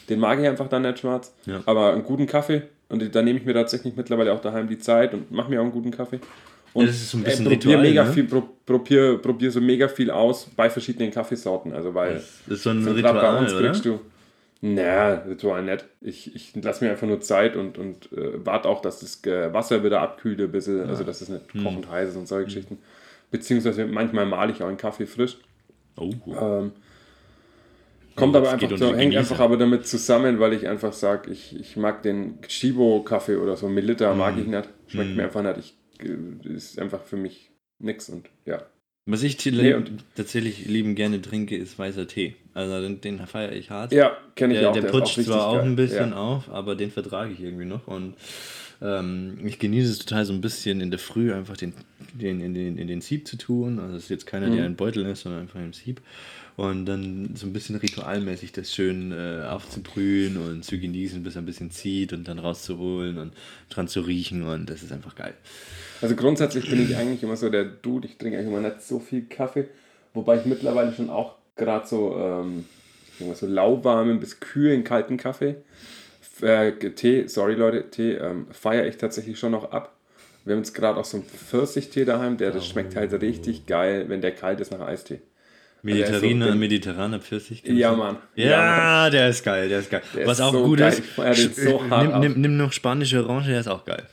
den 0.08 0.20
mag 0.20 0.38
ich 0.40 0.46
einfach 0.46 0.68
dann 0.68 0.82
nicht 0.82 0.98
schwarz. 0.98 1.32
Mhm. 1.46 1.52
Ja. 1.52 1.60
Aber 1.66 1.92
einen 1.92 2.04
guten 2.04 2.26
Kaffee. 2.26 2.62
Und 2.90 3.14
da 3.14 3.22
nehme 3.22 3.38
ich 3.38 3.44
mir 3.46 3.54
tatsächlich 3.54 3.96
mittlerweile 3.96 4.32
auch 4.32 4.40
daheim 4.40 4.68
die 4.68 4.78
Zeit 4.78 5.14
und 5.14 5.30
mache 5.32 5.48
mir 5.50 5.58
auch 5.60 5.64
einen 5.64 5.72
guten 5.72 5.90
Kaffee. 5.90 6.20
Und 6.74 6.82
Ja, 6.82 6.86
das 6.88 6.96
ist 6.96 7.10
so 7.10 7.18
ein 7.18 7.24
bisschen 7.24 7.46
äh, 7.46 7.50
probier 7.50 7.68
Ritual, 7.78 7.82
mega 7.82 8.04
ne? 8.04 8.12
viel, 8.12 8.24
pro, 8.24 8.42
probier, 8.66 9.18
probier 9.22 9.50
so 9.50 9.60
mega 9.60 9.88
viel 9.88 10.10
aus 10.10 10.48
bei 10.54 10.68
verschiedenen 10.68 11.10
Kaffeesorten. 11.10 11.72
Also 11.72 11.94
weil 11.94 12.14
Das 12.14 12.58
ist 12.58 12.62
so 12.62 12.70
ein 12.70 12.84
grad 12.84 12.94
bei 13.02 13.08
Ritual, 13.10 13.38
uns 13.42 13.52
oder? 13.54 13.62
kriegst 13.68 13.84
du. 13.86 14.00
Na, 14.66 15.14
Ritual 15.26 15.62
nicht. 15.62 15.84
Ich, 16.00 16.34
ich 16.34 16.56
lasse 16.56 16.82
mir 16.82 16.90
einfach 16.90 17.06
nur 17.06 17.20
Zeit 17.20 17.54
und, 17.54 17.76
und 17.76 18.10
äh, 18.12 18.46
warte 18.46 18.66
auch, 18.66 18.80
dass 18.80 19.00
das 19.00 19.20
Wasser 19.52 19.84
wieder 19.84 20.00
abkühlt 20.00 20.40
ein 20.40 20.50
bisschen, 20.50 20.88
also 20.88 21.04
dass 21.04 21.20
es 21.20 21.28
nicht 21.28 21.52
Hm. 21.52 21.64
kochend 21.64 21.90
heiß 21.90 22.08
ist 22.10 22.16
und 22.16 22.26
solche 22.26 22.46
Geschichten. 22.46 22.78
Beziehungsweise 23.30 23.84
manchmal 23.84 24.24
male 24.24 24.52
ich 24.52 24.62
auch 24.62 24.68
einen 24.68 24.78
Kaffee 24.78 25.04
frisch. 25.04 25.36
Oh. 25.96 26.10
Ähm, 26.28 26.72
kommt 28.16 28.34
Oh, 28.34 28.38
aber 28.38 28.52
einfach, 28.52 28.70
unter 28.70 28.96
hängt 28.96 29.14
einfach 29.16 29.38
aber 29.40 29.58
damit 29.58 29.86
zusammen, 29.86 30.40
weil 30.40 30.54
ich 30.54 30.66
einfach 30.66 30.94
sage, 30.94 31.30
ich, 31.30 31.54
ich 31.60 31.76
mag 31.76 32.02
den 32.02 32.40
Chibo-Kaffee 32.40 33.36
oder 33.36 33.58
so 33.58 33.68
Melita 33.68 34.10
Hm. 34.12 34.18
mag 34.18 34.38
ich 34.38 34.46
nicht. 34.46 34.68
Schmeckt 34.86 35.14
mir 35.14 35.24
einfach 35.24 35.42
nicht. 35.42 35.74
Ich, 36.00 36.08
äh, 36.08 36.54
ist 36.54 36.78
einfach 36.78 37.02
für 37.02 37.18
mich 37.18 37.50
nix 37.80 38.08
und 38.08 38.30
ja. 38.46 38.62
Was 39.04 39.22
ich 39.24 39.44
Nee, 39.44 39.74
und- 39.74 40.04
tatsächlich 40.16 40.64
lieben 40.64 40.94
gerne 40.94 41.20
trinke, 41.20 41.54
ist 41.54 41.78
weißer 41.78 42.06
Tee. 42.08 42.34
Also 42.54 42.80
den, 42.80 43.00
den 43.00 43.18
feiere 43.26 43.52
ich 43.52 43.70
hart. 43.70 43.92
Ja, 43.92 44.16
kenne 44.36 44.54
ich 44.54 44.60
der 44.60 44.70
auch. 44.70 44.74
der 44.74 44.84
ist 44.84 44.90
putscht 44.92 45.18
richtig 45.18 45.26
zwar 45.34 45.46
auch 45.48 45.58
ein 45.62 45.74
bisschen 45.76 46.10
Ja. 46.10 46.16
auf, 46.16 46.48
aber 46.50 46.76
den 46.76 46.90
vertrage 46.90 47.32
ich 47.32 47.40
irgendwie 47.40 47.64
noch. 47.64 47.86
Und 47.88 48.14
ähm, 48.80 49.38
ich 49.44 49.58
genieße 49.58 49.90
es 49.90 49.98
total 49.98 50.24
so 50.24 50.32
ein 50.32 50.40
bisschen 50.40 50.80
in 50.80 50.90
der 50.90 50.98
Früh 51.00 51.32
einfach 51.32 51.56
den, 51.56 51.72
den, 52.12 52.40
in, 52.40 52.54
den, 52.54 52.78
in 52.78 52.86
den 52.86 53.00
Sieb 53.00 53.26
zu 53.26 53.36
tun. 53.36 53.78
Also 53.80 53.96
es 53.96 54.04
ist 54.04 54.08
jetzt 54.10 54.26
keiner, 54.26 54.46
Mhm. 54.48 54.56
der 54.56 54.64
ein 54.66 54.76
Beutel 54.76 55.04
ist, 55.06 55.22
sondern 55.22 55.42
einfach 55.42 55.60
im 55.60 55.72
Sieb. 55.72 56.00
Und 56.56 56.86
dann 56.86 57.30
so 57.34 57.46
ein 57.48 57.52
bisschen 57.52 57.74
ritualmäßig 57.74 58.52
das 58.52 58.72
schön 58.72 59.10
äh, 59.10 59.42
aufzubrühen 59.48 60.36
und 60.36 60.64
zu 60.64 60.78
genießen, 60.78 61.24
bis 61.24 61.34
er 61.34 61.42
ein 61.42 61.46
bisschen 61.46 61.72
zieht 61.72 62.12
und 62.12 62.28
dann 62.28 62.38
rauszuholen 62.38 63.18
und 63.18 63.32
dran 63.70 63.88
zu 63.88 64.02
riechen. 64.02 64.44
Und 64.44 64.70
das 64.70 64.84
ist 64.84 64.92
einfach 64.92 65.16
geil. 65.16 65.34
Also 66.00 66.14
grundsätzlich 66.14 66.70
bin 66.70 66.80
ich 66.84 66.96
eigentlich 66.96 67.24
immer 67.24 67.36
so 67.36 67.48
der 67.50 67.64
Dude, 67.64 68.06
ich 68.06 68.16
trinke 68.18 68.38
eigentlich 68.38 68.52
immer 68.52 68.60
nicht 68.60 68.82
so 68.82 69.00
viel 69.00 69.22
Kaffee, 69.22 69.66
wobei 70.12 70.38
ich 70.38 70.44
mittlerweile 70.44 70.92
schon 70.94 71.10
auch 71.10 71.34
gerade 71.56 71.86
so, 71.86 72.16
ähm, 72.18 72.64
so 73.34 73.46
lauwarmen 73.46 74.20
bis 74.20 74.40
kühlen 74.40 74.84
kalten 74.84 75.16
Kaffee, 75.16 75.56
äh, 76.42 76.72
Tee, 76.72 77.26
sorry 77.28 77.54
Leute, 77.54 77.90
Tee, 77.90 78.12
ähm, 78.14 78.46
feiere 78.50 78.86
ich 78.86 78.96
tatsächlich 78.96 79.38
schon 79.38 79.52
noch 79.52 79.70
ab. 79.72 79.92
Wir 80.44 80.52
haben 80.54 80.60
jetzt 80.62 80.74
gerade 80.74 80.98
auch 80.98 81.04
so 81.04 81.18
einen 81.18 81.26
Pfirsichtee 81.26 82.04
daheim, 82.04 82.36
der 82.36 82.50
das 82.50 82.66
schmeckt 82.66 82.96
halt 82.96 83.12
richtig 83.22 83.66
geil, 83.66 84.04
wenn 84.08 84.20
der 84.20 84.32
kalt 84.32 84.60
ist 84.60 84.72
nach 84.72 84.80
Eistee. 84.80 85.20
Mediterraner, 85.82 86.46
Also, 86.46 86.58
mediterraner 86.58 87.20
Pfirsich. 87.20 87.62
Ja, 87.66 87.90
du? 87.90 87.96
Mann. 87.98 88.16
Ja, 88.34 88.48
Ja, 89.04 89.10
der 89.10 89.28
ist 89.28 89.44
geil, 89.44 89.68
der 89.68 89.80
ist 89.80 89.90
geil. 89.90 90.02
Der 90.14 90.26
Was 90.26 90.38
ist 90.38 90.44
auch 90.44 90.52
so 90.52 90.64
gut 90.64 90.78
geil. 90.78 90.94
ist, 91.32 91.56
so 91.56 91.88
hart 91.90 92.20
nimm, 92.20 92.32
nimm, 92.32 92.40
nimm 92.40 92.56
noch 92.56 92.72
spanische 92.72 93.22
Orange, 93.22 93.48
der 93.48 93.60
ist 93.60 93.68
auch 93.68 93.84
geil. 93.84 94.04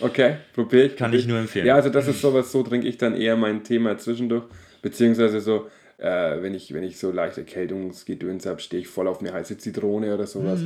Okay, 0.00 0.36
probier 0.54 0.84
ich. 0.86 0.96
Kann 0.96 1.10
probier 1.10 1.20
ich 1.20 1.26
nur 1.26 1.38
empfehlen. 1.38 1.66
Ja, 1.66 1.74
also 1.76 1.88
das 1.88 2.06
ist 2.08 2.20
sowas, 2.20 2.52
so 2.52 2.62
trinke 2.62 2.86
ich 2.86 2.98
dann 2.98 3.14
eher 3.14 3.36
mein 3.36 3.64
Thema 3.64 3.96
zwischendurch. 3.98 4.44
Beziehungsweise 4.82 5.40
so, 5.40 5.68
äh, 5.98 6.42
wenn, 6.42 6.54
ich, 6.54 6.72
wenn 6.74 6.82
ich 6.84 6.98
so 6.98 7.10
leicht 7.12 7.38
Erkältungsgedöns 7.38 8.46
habe, 8.46 8.60
stehe 8.60 8.80
ich 8.82 8.88
voll 8.88 9.08
auf 9.08 9.20
eine 9.20 9.32
heiße 9.32 9.58
Zitrone 9.58 10.14
oder 10.14 10.26
sowas. 10.26 10.60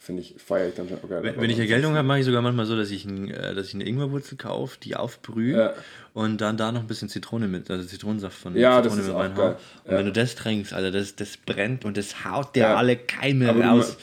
Finde 0.00 0.22
ich, 0.22 0.36
feiere 0.38 0.68
ich 0.68 0.74
dann 0.76 0.88
schon. 0.88 0.98
Okay, 1.02 1.18
Mhm. 1.20 1.24
Wenn, 1.24 1.40
wenn 1.40 1.50
ich 1.50 1.58
Erkältung 1.58 1.94
habe, 1.96 2.06
mache 2.06 2.20
ich 2.20 2.24
sogar 2.24 2.40
manchmal 2.40 2.66
so, 2.66 2.76
dass 2.76 2.90
ich, 2.92 3.04
ein, 3.04 3.30
äh, 3.32 3.52
dass 3.54 3.66
ich 3.68 3.74
eine 3.74 3.84
Ingwerwurzel 3.84 4.38
kaufe, 4.38 4.78
die 4.80 4.94
aufbrühe 4.94 5.56
Ja. 5.58 5.72
und 6.14 6.40
dann 6.40 6.56
da 6.56 6.70
noch 6.70 6.82
ein 6.82 6.86
bisschen 6.86 7.08
Zitrone 7.08 7.48
mit, 7.48 7.68
also 7.68 7.84
Zitronensaft 7.84 8.38
von 8.38 8.54
Ja, 8.56 8.80
Zitrone 8.80 9.02
mit 9.02 9.10
auch 9.12 9.18
reinhau. 9.18 9.36
geil. 9.36 9.56
Und 9.84 9.90
Ja. 9.92 9.98
wenn 9.98 10.06
du 10.06 10.12
das 10.12 10.36
trinkst, 10.36 10.72
Alter, 10.72 10.92
das, 10.92 11.16
das 11.16 11.36
brennt 11.36 11.84
und 11.84 11.96
das 11.96 12.24
haut 12.24 12.54
dir 12.54 12.60
Ja. 12.62 12.76
alle 12.76 12.96
Keime 12.96 13.48
Aber 13.48 13.60
du 13.60 13.68
raus. 13.68 13.96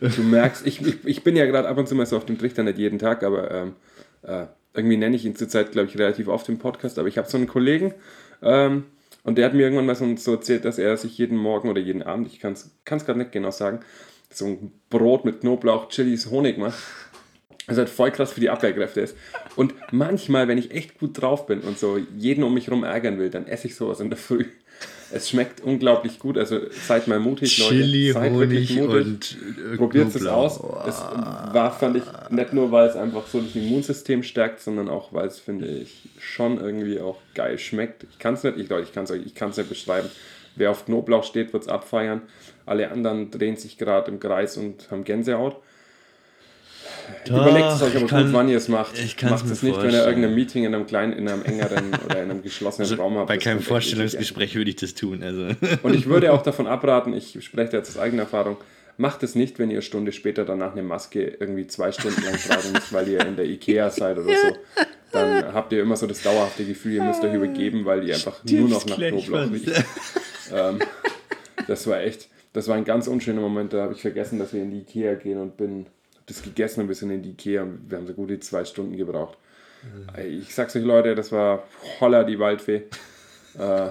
Du 0.00 0.22
merkst, 0.22 0.66
ich, 0.66 0.84
ich, 0.84 0.96
ich 1.04 1.22
bin 1.22 1.36
ja 1.36 1.46
gerade 1.46 1.68
ab 1.68 1.78
und 1.78 1.88
zu 1.88 1.94
mal 1.94 2.06
so 2.06 2.16
auf 2.16 2.26
dem 2.26 2.36
Trichter, 2.36 2.64
nicht 2.64 2.78
jeden 2.78 2.98
Tag, 2.98 3.22
aber 3.22 3.50
ähm, 3.52 3.72
äh, 4.22 4.46
irgendwie 4.74 4.96
nenne 4.96 5.14
ich 5.14 5.24
ihn 5.24 5.36
zurzeit, 5.36 5.70
glaube 5.72 5.88
ich, 5.88 5.96
relativ 5.96 6.26
oft 6.26 6.48
im 6.48 6.58
Podcast. 6.58 6.98
Aber 6.98 7.06
ich 7.06 7.18
habe 7.18 7.28
so 7.28 7.36
einen 7.36 7.46
Kollegen 7.46 7.94
ähm, 8.42 8.84
und 9.24 9.36
der 9.36 9.46
hat 9.46 9.54
mir 9.54 9.62
irgendwann 9.62 9.86
mal 9.86 9.94
so, 9.94 10.16
so 10.16 10.32
erzählt, 10.32 10.64
dass 10.64 10.78
er 10.78 10.96
sich 10.96 11.18
jeden 11.18 11.36
Morgen 11.36 11.68
oder 11.68 11.80
jeden 11.80 12.02
Abend, 12.02 12.26
ich 12.26 12.40
kann 12.40 12.52
es 12.52 12.70
gerade 12.84 13.18
nicht 13.18 13.32
genau 13.32 13.50
sagen, 13.50 13.80
so 14.30 14.46
ein 14.46 14.72
Brot 14.88 15.24
mit 15.24 15.40
Knoblauch, 15.40 15.88
Chilis, 15.88 16.30
Honig 16.30 16.58
macht. 16.58 16.78
Das 17.66 17.78
halt 17.78 17.88
voll 17.88 18.10
krass 18.10 18.32
für 18.32 18.40
die 18.40 18.50
Abwehrkräfte 18.50 19.00
ist. 19.00 19.16
Und 19.54 19.74
manchmal, 19.92 20.48
wenn 20.48 20.58
ich 20.58 20.72
echt 20.72 20.98
gut 20.98 21.20
drauf 21.20 21.46
bin 21.46 21.60
und 21.60 21.78
so 21.78 21.98
jeden 22.16 22.42
um 22.42 22.52
mich 22.52 22.68
rum 22.70 22.82
ärgern 22.82 23.18
will, 23.18 23.30
dann 23.30 23.46
esse 23.46 23.68
ich 23.68 23.76
sowas 23.76 24.00
in 24.00 24.10
der 24.10 24.18
Früh. 24.18 24.46
Es 25.12 25.28
schmeckt 25.30 25.60
unglaublich 25.62 26.18
gut. 26.18 26.38
Also 26.38 26.60
seid 26.70 27.08
mal 27.08 27.18
mutig, 27.18 27.58
Leute. 27.58 27.74
Chili, 27.74 28.12
Seid 28.12 28.32
wirklich 28.34 28.70
Honig 28.70 28.88
mutig. 28.88 29.06
und 29.06 29.72
äh, 29.72 29.76
Probiert 29.76 30.14
es 30.14 30.26
aus. 30.26 30.56
Es 30.86 31.00
war, 31.00 31.72
fand 31.72 31.96
ich, 31.96 32.04
nicht 32.30 32.52
nur, 32.52 32.70
weil 32.70 32.88
es 32.88 32.96
einfach 32.96 33.26
so 33.26 33.40
das 33.40 33.54
Immunsystem 33.54 34.22
stärkt, 34.22 34.60
sondern 34.60 34.88
auch, 34.88 35.12
weil 35.12 35.26
es, 35.26 35.38
finde 35.38 35.66
ich, 35.66 36.08
schon 36.18 36.60
irgendwie 36.60 37.00
auch 37.00 37.18
geil 37.34 37.58
schmeckt. 37.58 38.04
Ich 38.10 38.18
kann 38.18 38.34
es 38.34 38.44
nicht, 38.44 38.56
ich 38.58 38.68
Leute, 38.68 38.84
ich 38.84 38.92
kann 38.92 39.04
es 39.04 39.10
ich 39.10 39.34
kann's 39.34 39.56
nicht 39.56 39.68
beschreiben. 39.68 40.08
Wer 40.56 40.70
auf 40.70 40.84
Knoblauch 40.86 41.24
steht, 41.24 41.52
wird 41.52 41.64
es 41.64 41.68
abfeiern. 41.68 42.22
Alle 42.66 42.90
anderen 42.90 43.30
drehen 43.30 43.56
sich 43.56 43.78
gerade 43.78 44.10
im 44.10 44.20
Kreis 44.20 44.56
und 44.56 44.90
haben 44.90 45.04
Gänsehaut. 45.04 45.56
Doch, 47.26 47.42
Überlegt 47.46 47.72
es 47.72 47.82
euch 47.82 47.96
aber 47.96 48.06
kann- 48.06 48.24
gut, 48.24 48.32
wann 48.32 48.48
ihr 48.48 48.56
es 48.56 48.68
macht. 48.68 48.98
ich 48.98 49.16
kann's 49.16 49.42
Macht 49.42 49.50
es 49.50 49.62
nicht, 49.62 49.76
wenn 49.76 49.84
ihr 49.84 49.90
vorstellen. 49.90 50.08
irgendein 50.08 50.34
Meeting 50.34 50.64
in 50.64 50.74
einem 50.74 50.86
kleinen, 50.86 51.12
in 51.12 51.28
einem 51.28 51.42
engeren 51.44 51.92
oder 52.04 52.22
in 52.22 52.30
einem 52.30 52.42
geschlossenen 52.42 52.88
Also 52.90 53.02
Raum 53.02 53.16
habt. 53.18 53.28
bei 53.28 53.38
keinem 53.38 53.60
Vorstellungsgespräch 53.60 54.54
würde 54.54 54.70
ich 54.70 54.76
das 54.76 54.94
tun. 54.94 55.22
Also. 55.22 55.48
und 55.82 55.94
ich 55.94 56.06
würde 56.06 56.32
auch 56.32 56.42
davon 56.42 56.66
abraten, 56.66 57.12
ich 57.14 57.36
spreche 57.44 57.76
jetzt 57.76 57.90
aus 57.90 57.98
eigener 57.98 58.22
Erfahrung, 58.22 58.56
macht 58.96 59.22
es 59.22 59.34
nicht, 59.34 59.58
wenn 59.58 59.70
ihr 59.70 59.76
eine 59.76 59.82
Stunde 59.82 60.12
später 60.12 60.44
danach 60.44 60.72
eine 60.72 60.82
Maske 60.82 61.36
irgendwie 61.40 61.66
zwei 61.66 61.90
Stunden 61.92 62.22
lang 62.22 62.34
tragen 62.36 62.72
müsst, 62.72 62.92
weil 62.92 63.08
ihr 63.08 63.24
in 63.26 63.36
der 63.36 63.46
Ikea 63.46 63.90
seid 63.90 64.18
oder 64.18 64.26
so. 64.34 64.56
Dann 65.12 65.52
habt 65.54 65.72
ihr 65.72 65.82
immer 65.82 65.96
so 65.96 66.06
das 66.06 66.22
dauerhafte 66.22 66.64
Gefühl, 66.64 66.92
ihr 66.94 67.02
müsst 67.02 67.24
euch 67.24 67.34
übergeben, 67.34 67.84
weil 67.84 68.06
ihr 68.06 68.14
einfach 68.14 68.44
nur 68.44 68.68
noch 68.68 68.86
nach 68.86 68.96
Knoblauch 68.96 69.50
riecht. 69.50 69.84
ähm, 70.54 70.78
das 71.66 71.86
war 71.86 72.00
echt, 72.02 72.28
das 72.52 72.68
war 72.68 72.76
ein 72.76 72.84
ganz 72.84 73.06
unschöner 73.08 73.40
Moment, 73.40 73.72
da 73.72 73.82
habe 73.82 73.94
ich 73.94 74.02
vergessen, 74.02 74.38
dass 74.38 74.52
wir 74.52 74.62
in 74.62 74.70
die 74.70 74.78
Ikea 74.78 75.14
gehen 75.14 75.38
und 75.38 75.56
bin, 75.56 75.86
das 76.30 76.42
gegessen 76.42 76.82
und 76.82 76.88
wir 76.88 76.94
sind 76.94 77.10
in 77.10 77.22
die 77.22 77.30
Ikea 77.30 77.62
und 77.62 77.90
wir 77.90 77.98
haben 77.98 78.06
so 78.06 78.14
gute 78.14 78.38
zwei 78.40 78.64
Stunden 78.64 78.96
gebraucht. 78.96 79.36
Ich 80.22 80.54
sag's 80.54 80.76
euch 80.76 80.84
Leute, 80.84 81.14
das 81.14 81.32
war 81.32 81.64
holla 82.00 82.24
die 82.24 82.38
Waldfee. 82.38 82.82
Äh, 83.58 83.88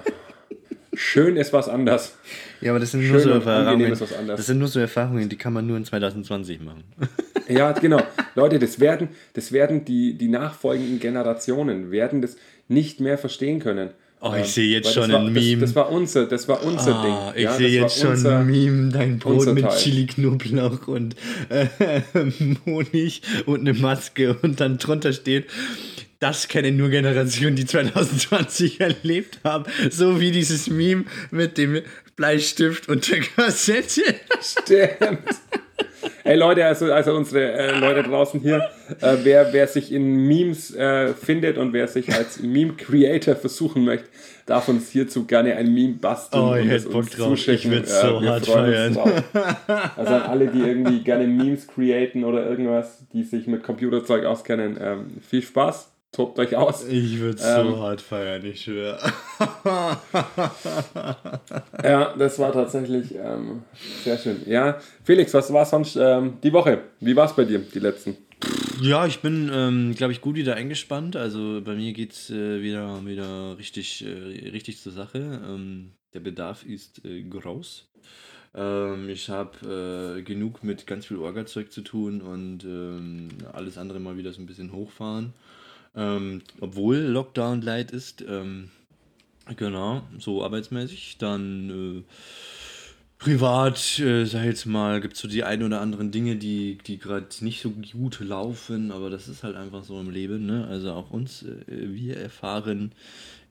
schön 0.94 1.36
ist 1.36 1.52
was 1.52 1.68
anders. 1.68 2.16
Ja, 2.62 2.72
aber 2.72 2.80
das 2.80 2.92
sind 2.92 3.02
Schön 3.02 3.12
nur 3.14 3.20
so 3.20 3.30
Erfahrungen. 3.32 3.98
Das 4.28 4.46
sind 4.46 4.60
nur 4.60 4.68
so 4.68 4.80
Erfahrungen, 4.80 5.30
die 5.30 5.38
kann 5.38 5.54
man 5.54 5.66
nur 5.66 5.78
in 5.78 5.86
2020 5.86 6.62
machen. 6.62 6.84
Ja, 7.50 7.72
genau. 7.72 8.00
Leute, 8.36 8.60
das 8.60 8.80
werden, 8.80 9.10
das 9.34 9.52
werden 9.52 9.84
die, 9.84 10.14
die 10.14 10.28
nachfolgenden 10.28 11.00
Generationen 11.00 11.90
werden 11.90 12.22
das 12.22 12.38
nicht 12.68 13.00
mehr 13.00 13.18
verstehen 13.18 13.60
können. 13.60 13.90
Oh, 14.22 14.34
Ähm, 14.34 14.42
ich 14.44 14.50
sehe 14.52 14.68
jetzt 14.70 14.94
schon 14.94 15.04
das 15.04 15.12
war, 15.14 15.20
ein 15.28 15.34
das, 15.34 15.44
Meme. 15.44 15.62
Das, 15.62 15.76
war 15.76 15.92
unser, 15.92 16.26
das 16.26 16.48
war 16.50 16.64
unser 16.64 16.96
Ah, 16.96 17.32
Ding. 17.32 17.38
ich 17.38 17.44
ja, 17.44 17.54
sehe 17.56 17.82
das 17.82 17.94
jetzt 17.94 18.02
schon 18.02 18.12
unser- 18.12 18.40
ein 18.40 18.48
Meme, 18.48 18.92
dein 18.92 19.18
Brot 19.20 19.54
mit 19.54 19.64
Teil. 19.64 19.78
Chili, 19.78 20.06
Knoblauch 20.08 20.88
und 20.90 21.16
äh, 21.48 21.68
Honig 22.66 23.22
und 23.46 23.62
eine 23.62 23.74
Maske 23.74 24.36
und 24.42 24.60
dann 24.60 24.78
drunter 24.78 25.14
steht, 25.14 25.46
das 26.20 26.50
kennen 26.50 26.76
nur 26.76 26.90
Generationen, 26.90 27.56
die 27.56 27.66
2020 27.66 28.82
erlebt 28.82 29.40
haben. 29.46 29.64
So 29.90 30.20
wie 30.20 30.32
dieses 30.32 30.68
Meme 30.68 31.06
mit 31.32 31.58
dem 31.58 31.82
Bleistift 32.18 32.90
und 32.90 33.10
der 33.10 33.22
Kassette. 33.22 34.02
Stimmt. 34.42 35.20
Ey 36.24 36.36
Leute, 36.38 36.66
also, 36.66 36.92
also 36.92 37.14
unsere 37.16 37.52
äh, 37.54 37.80
Leute 37.80 38.04
draußen 38.04 38.40
hier, 38.42 38.58
äh, 39.02 39.18
wer, 39.24 39.54
wer 39.54 39.68
sich 39.68 39.92
in 39.92 40.28
Memes 40.28 40.74
äh, 40.76 41.14
findet 41.14 41.58
und 41.58 41.74
wer 41.74 41.88
sich 41.88 42.14
als 42.14 42.40
Meme-Creator 42.42 43.36
versuchen 43.36 43.86
möchte, 43.86 44.10
darf 44.46 44.68
uns 44.68 44.90
hierzu 44.90 45.26
gerne 45.26 45.56
ein 45.56 45.74
Meme 45.74 45.94
basteln 45.94 46.44
Oh, 46.44 46.56
ich 46.56 46.62
und 46.64 46.68
hätte 46.68 46.76
es 46.76 46.86
Bock 46.86 46.96
uns 46.96 47.10
drauf. 47.12 47.28
zuschicken. 47.30 47.72
Ich 47.72 47.78
würd's 47.78 48.02
so 48.02 48.22
hart 48.22 48.48
drauf. 48.48 49.24
Also 49.98 50.14
an 50.14 50.22
alle, 50.24 50.48
die 50.48 50.60
irgendwie 50.60 51.04
gerne 51.04 51.28
Memes 51.28 51.68
createn 51.68 52.24
oder 52.24 52.50
irgendwas, 52.50 53.04
die 53.14 53.24
sich 53.24 53.48
mit 53.48 53.64
Computerzeug 53.64 54.26
auskennen, 54.26 54.78
ähm, 54.82 55.06
viel 55.22 55.42
Spaß, 55.42 55.92
tobt 56.12 56.40
euch 56.40 56.56
aus. 56.56 56.86
Ich 56.88 57.20
würde 57.20 57.42
Ähm. 57.44 57.68
so 57.68 57.80
hart 57.80 58.02
feiern, 58.02 58.46
ich 58.46 58.62
schwöre. 58.62 59.00
Ja, 61.84 62.14
das 62.18 62.40
war 62.40 62.52
tatsächlich 62.52 63.16
ähm, 63.16 63.64
sehr 64.04 64.18
schön. 64.18 64.42
Ja, 64.46 64.80
Felix, 65.04 65.34
was 65.34 65.52
war 65.54 65.66
sonst 65.66 65.96
ähm, 65.96 66.38
die 66.44 66.54
Woche? 66.54 66.82
Wie 67.00 67.16
war 67.16 67.26
es 67.26 67.36
bei 67.36 67.46
dir, 67.46 67.60
die 67.60 67.80
letzten? 67.80 68.18
Ja, 68.82 69.06
ich 69.06 69.20
bin, 69.20 69.50
ähm, 69.54 69.94
glaube 69.96 70.14
ich, 70.14 70.22
gut 70.22 70.36
wieder 70.36 70.56
eingespannt. 70.56 71.16
Also 71.16 71.62
bei 71.64 71.76
mir 71.76 71.94
geht 71.94 72.14
es 72.14 72.30
äh, 72.30 72.62
wieder, 72.62 73.06
wieder 73.06 73.58
richtig, 73.58 74.06
äh, 74.06 74.50
richtig 74.50 74.80
zur 74.82 74.92
Sache. 74.94 75.42
Ähm, 75.46 75.92
der 76.14 76.22
Bedarf 76.22 76.66
ist 76.66 77.04
äh, 77.06 77.22
groß. 77.24 77.88
Ähm, 78.56 79.10
ich 79.10 79.30
habe 79.30 80.18
äh, 80.20 80.22
genug 80.24 80.64
mit 80.64 80.88
ganz 80.88 81.06
viel 81.06 81.18
Orga-Zeug 81.18 81.72
zu 81.72 81.82
tun 81.82 82.22
und 82.22 82.64
ähm, 82.64 83.30
alles 83.54 83.78
andere 83.78 84.00
mal 84.00 84.18
wieder 84.18 84.32
so 84.34 84.42
ein 84.42 84.46
bisschen 84.46 84.72
hochfahren. 84.72 85.34
Ähm, 85.96 86.42
obwohl 86.60 86.98
Lockdown 86.98 87.62
light 87.62 87.92
ist. 87.92 88.24
Ähm, 88.28 88.70
genau, 89.56 90.04
so 90.18 90.44
arbeitsmäßig. 90.44 91.18
Dann 91.18 91.70
äh, 91.70 92.04
privat, 93.18 94.00
äh, 94.00 94.26
sag 94.26 94.42
ich 94.42 94.48
jetzt 94.48 94.66
mal, 94.66 95.02
gibt 95.02 95.16
es 95.16 95.20
so 95.22 95.28
die 95.28 95.44
ein 95.44 95.62
oder 95.62 95.82
anderen 95.82 96.12
Dinge, 96.12 96.38
die, 96.38 96.78
die 96.86 96.98
gerade 96.98 97.28
nicht 97.42 97.62
so 97.62 97.72
gut 97.72 98.20
laufen, 98.22 98.92
aber 98.92 99.10
das 99.10 99.28
ist 99.28 99.44
halt 99.44 99.56
einfach 99.56 99.84
so 99.84 100.00
im 100.00 100.10
Leben, 100.10 100.46
ne? 100.46 100.68
Also 100.68 100.94
auch 100.94 101.12
uns, 101.12 101.44
äh, 101.44 101.56
wir 101.68 102.18
erfahren 102.18 102.94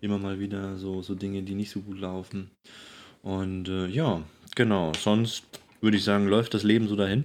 immer 0.00 0.18
mal 0.18 0.40
wieder 0.40 0.76
so, 0.76 1.02
so 1.02 1.14
Dinge, 1.14 1.42
die 1.42 1.54
nicht 1.54 1.70
so 1.70 1.80
gut 1.80 2.00
laufen. 2.00 2.50
Und 3.22 3.68
äh, 3.68 3.86
ja, 3.88 4.22
genau, 4.54 4.92
sonst 4.94 5.44
würde 5.80 5.96
ich 5.96 6.04
sagen, 6.04 6.28
läuft 6.28 6.54
das 6.54 6.62
Leben 6.62 6.88
so 6.88 6.96
dahin. 6.96 7.24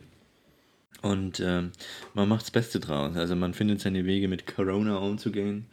Und 1.03 1.41
ähm, 1.41 1.71
man 2.13 2.29
macht 2.29 2.43
das 2.43 2.51
Beste 2.51 2.79
draus. 2.79 3.15
Also 3.15 3.35
man 3.35 3.53
findet 3.53 3.81
seine 3.81 4.05
Wege 4.05 4.27
mit 4.29 4.47
Corona 4.47 4.97
umzugehen. 4.97 5.65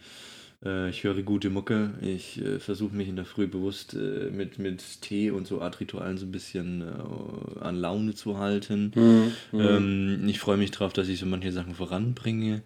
Äh, 0.64 0.90
ich 0.90 1.04
höre 1.04 1.22
gute 1.22 1.50
Mucke. 1.50 1.92
Ich 2.02 2.42
äh, 2.44 2.58
versuche 2.58 2.94
mich 2.94 3.08
in 3.08 3.14
der 3.14 3.24
Früh 3.24 3.46
bewusst 3.46 3.94
äh, 3.94 4.30
mit, 4.30 4.58
mit 4.58 5.02
Tee 5.02 5.30
und 5.30 5.46
so 5.46 5.62
Art 5.62 5.78
Ritualen 5.78 6.18
so 6.18 6.26
ein 6.26 6.32
bisschen 6.32 6.82
äh, 6.82 7.60
an 7.60 7.76
Laune 7.76 8.14
zu 8.14 8.38
halten. 8.38 8.92
Ähm, 9.52 10.24
ich 10.26 10.40
freue 10.40 10.56
mich 10.56 10.72
drauf, 10.72 10.92
dass 10.92 11.08
ich 11.08 11.20
so 11.20 11.26
manche 11.26 11.52
Sachen 11.52 11.76
voranbringe. 11.76 12.62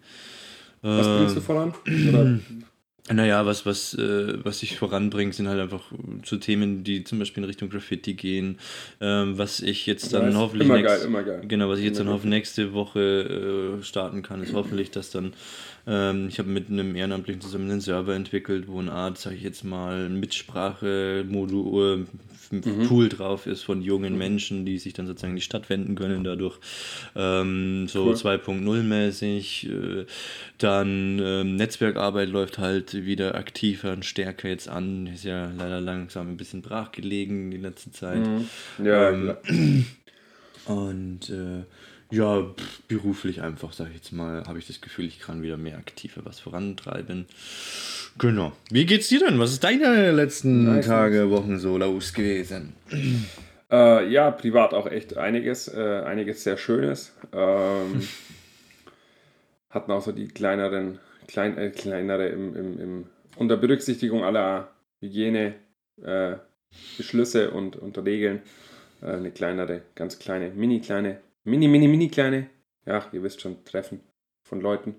Was 0.80 1.06
Ähm, 1.06 1.16
bringst 1.18 1.37
du 1.37 1.40
voran? 1.42 1.75
Oder? 1.87 2.40
naja, 3.12 3.44
was, 3.44 3.66
was, 3.66 3.92
äh, 3.94 4.42
was 4.44 4.62
ich 4.62 4.78
voranbringe, 4.78 5.32
sind 5.32 5.46
halt 5.46 5.61
einfach 5.61 5.82
zu 6.23 6.38
Themen, 6.38 6.84
die 6.84 7.04
zum 7.04 7.18
Beispiel 7.18 7.42
in 7.42 7.46
Richtung 7.49 7.68
Graffiti 7.68 8.14
gehen. 8.14 8.58
Ähm, 9.00 9.37
was 9.37 9.61
ich 9.61 9.84
jetzt 9.87 10.14
dann 10.14 10.37
hoffentlich 10.38 10.68
Immer 10.68 10.78
nächst- 10.78 10.96
geil, 10.99 11.06
immer 11.06 11.23
geil. 11.23 11.42
Genau, 11.46 11.68
was 11.68 11.80
ich 11.80 11.84
jetzt 11.84 12.00
dann 12.00 12.08
auf 12.08 12.25
nächste 12.25 12.73
Woche 12.73 13.78
äh, 13.80 13.82
starten 13.82 14.23
kann, 14.23 14.42
ist 14.42 14.54
hoffentlich, 14.54 14.90
dass 14.90 15.11
dann, 15.11 15.34
ähm, 15.86 16.28
ich 16.28 16.38
habe 16.38 16.48
mit 16.48 16.68
einem 16.70 16.94
Ehrenamtlichen 16.96 17.40
zusammen 17.40 17.70
einen 17.70 17.80
Server 17.80 18.14
entwickelt, 18.14 18.68
wo 18.68 18.78
eine 18.78 18.92
Art, 18.92 19.18
sage 19.18 19.36
ich 19.36 19.42
jetzt 19.42 19.64
mal, 19.64 20.08
Mitsprache-Modul, 20.08 22.06
Mhm. 22.50 22.86
Tool 22.86 23.08
drauf 23.08 23.46
ist 23.46 23.62
von 23.62 23.82
jungen 23.82 24.16
Menschen, 24.18 24.64
die 24.66 24.78
sich 24.78 24.92
dann 24.92 25.06
sozusagen 25.06 25.32
in 25.32 25.36
die 25.36 25.42
Stadt 25.42 25.70
wenden 25.70 25.94
können 25.96 26.24
dadurch. 26.24 26.58
Ähm, 27.16 27.88
so 27.88 28.04
Cool. 28.04 28.14
2.0 28.14 28.82
mäßig. 28.82 29.68
Äh, 29.70 30.04
dann 30.58 31.18
ähm, 31.24 31.56
Netzwerkarbeit 31.56 32.28
läuft 32.28 32.58
halt 32.58 32.92
wieder 33.06 33.34
aktiver 33.34 33.92
und 33.92 34.04
stärker 34.04 34.48
jetzt 34.48 34.68
an. 34.68 35.06
Ist 35.06 35.24
ja 35.24 35.50
leider 35.56 35.80
langsam 35.80 36.28
ein 36.28 36.36
bisschen 36.36 36.62
brach 36.62 36.92
gelegen 36.92 37.50
die 37.50 37.56
letzte 37.56 37.90
Zeit. 37.92 38.24
Ja, 38.82 39.08
Ähm, 39.10 39.22
klar. 39.22 39.38
Und 40.66 41.28
äh, 41.30 41.64
ja, 42.14 42.42
pff, 42.42 42.83
beruflich 42.88 43.42
einfach, 43.42 43.73
sag 43.73 43.88
ich 43.88 43.97
jetzt 43.97 44.12
mal, 44.12 44.44
habe 44.47 44.59
ich 44.59 44.66
das 44.66 44.80
Gefühl, 44.80 45.06
ich 45.06 45.21
kann 45.21 45.42
wieder 45.42 45.56
mehr 45.56 45.78
aktiver 45.78 46.25
was 46.25 46.40
vorantreiben. 46.40 47.26
Genau. 48.18 48.52
Wie 48.71 48.87
geht's 48.87 49.09
dir 49.09 49.21
denn? 49.21 49.38
Was 49.38 49.52
ist 49.52 49.64
deine 49.64 50.12
letzten 50.12 50.64
Nice, 50.64 50.87
Tage, 50.87 51.30
Wochen 51.30 51.59
so 51.59 51.76
los 51.78 52.12
gewesen? 52.12 52.75
Äh, 53.71 54.09
ja, 54.11 54.30
privat 54.30 54.73
auch 54.73 54.87
echt 54.87 55.16
einiges, 55.16 55.68
äh, 55.68 56.02
einiges 56.04 56.44
sehr 56.44 56.56
Schönes. 56.56 57.12
Ähm, 57.33 58.06
hatten 59.71 59.90
auch 59.90 60.02
so 60.02 60.12
die 60.12 60.28
kleineren, 60.28 61.00
klein, 61.26 61.59
äh, 61.59 61.71
kleinere 61.71 62.28
im, 62.28 62.54
im, 62.54 62.80
im, 62.80 63.06
unter 63.37 63.56
Berücksichtigung 63.56 64.23
aller 64.23 64.71
Hygiene 65.00 65.54
äh, 66.02 66.37
Beschlüsse 66.97 67.50
und, 67.50 67.76
und 67.76 67.99
Regeln 67.99 68.42
äh, 69.02 69.06
eine 69.06 69.30
kleinere, 69.30 69.83
ganz 69.94 70.18
kleine, 70.18 70.50
mini 70.50 70.80
kleine, 70.80 71.18
mini, 71.44 71.68
mini, 71.68 71.88
mini 71.88 72.08
kleine, 72.08 72.48
ja, 72.86 73.04
ihr 73.12 73.22
wisst 73.22 73.40
schon, 73.40 73.64
Treffen 73.64 74.00
von 74.42 74.60
Leuten. 74.60 74.94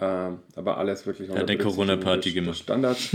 Ähm, 0.00 0.38
aber 0.56 0.76
alles 0.78 1.06
wirklich 1.06 1.30
hat 1.30 1.48
eine 1.48 1.56
Corona-Party 1.56 2.32
gemacht. 2.32 2.58
Standards. 2.58 3.10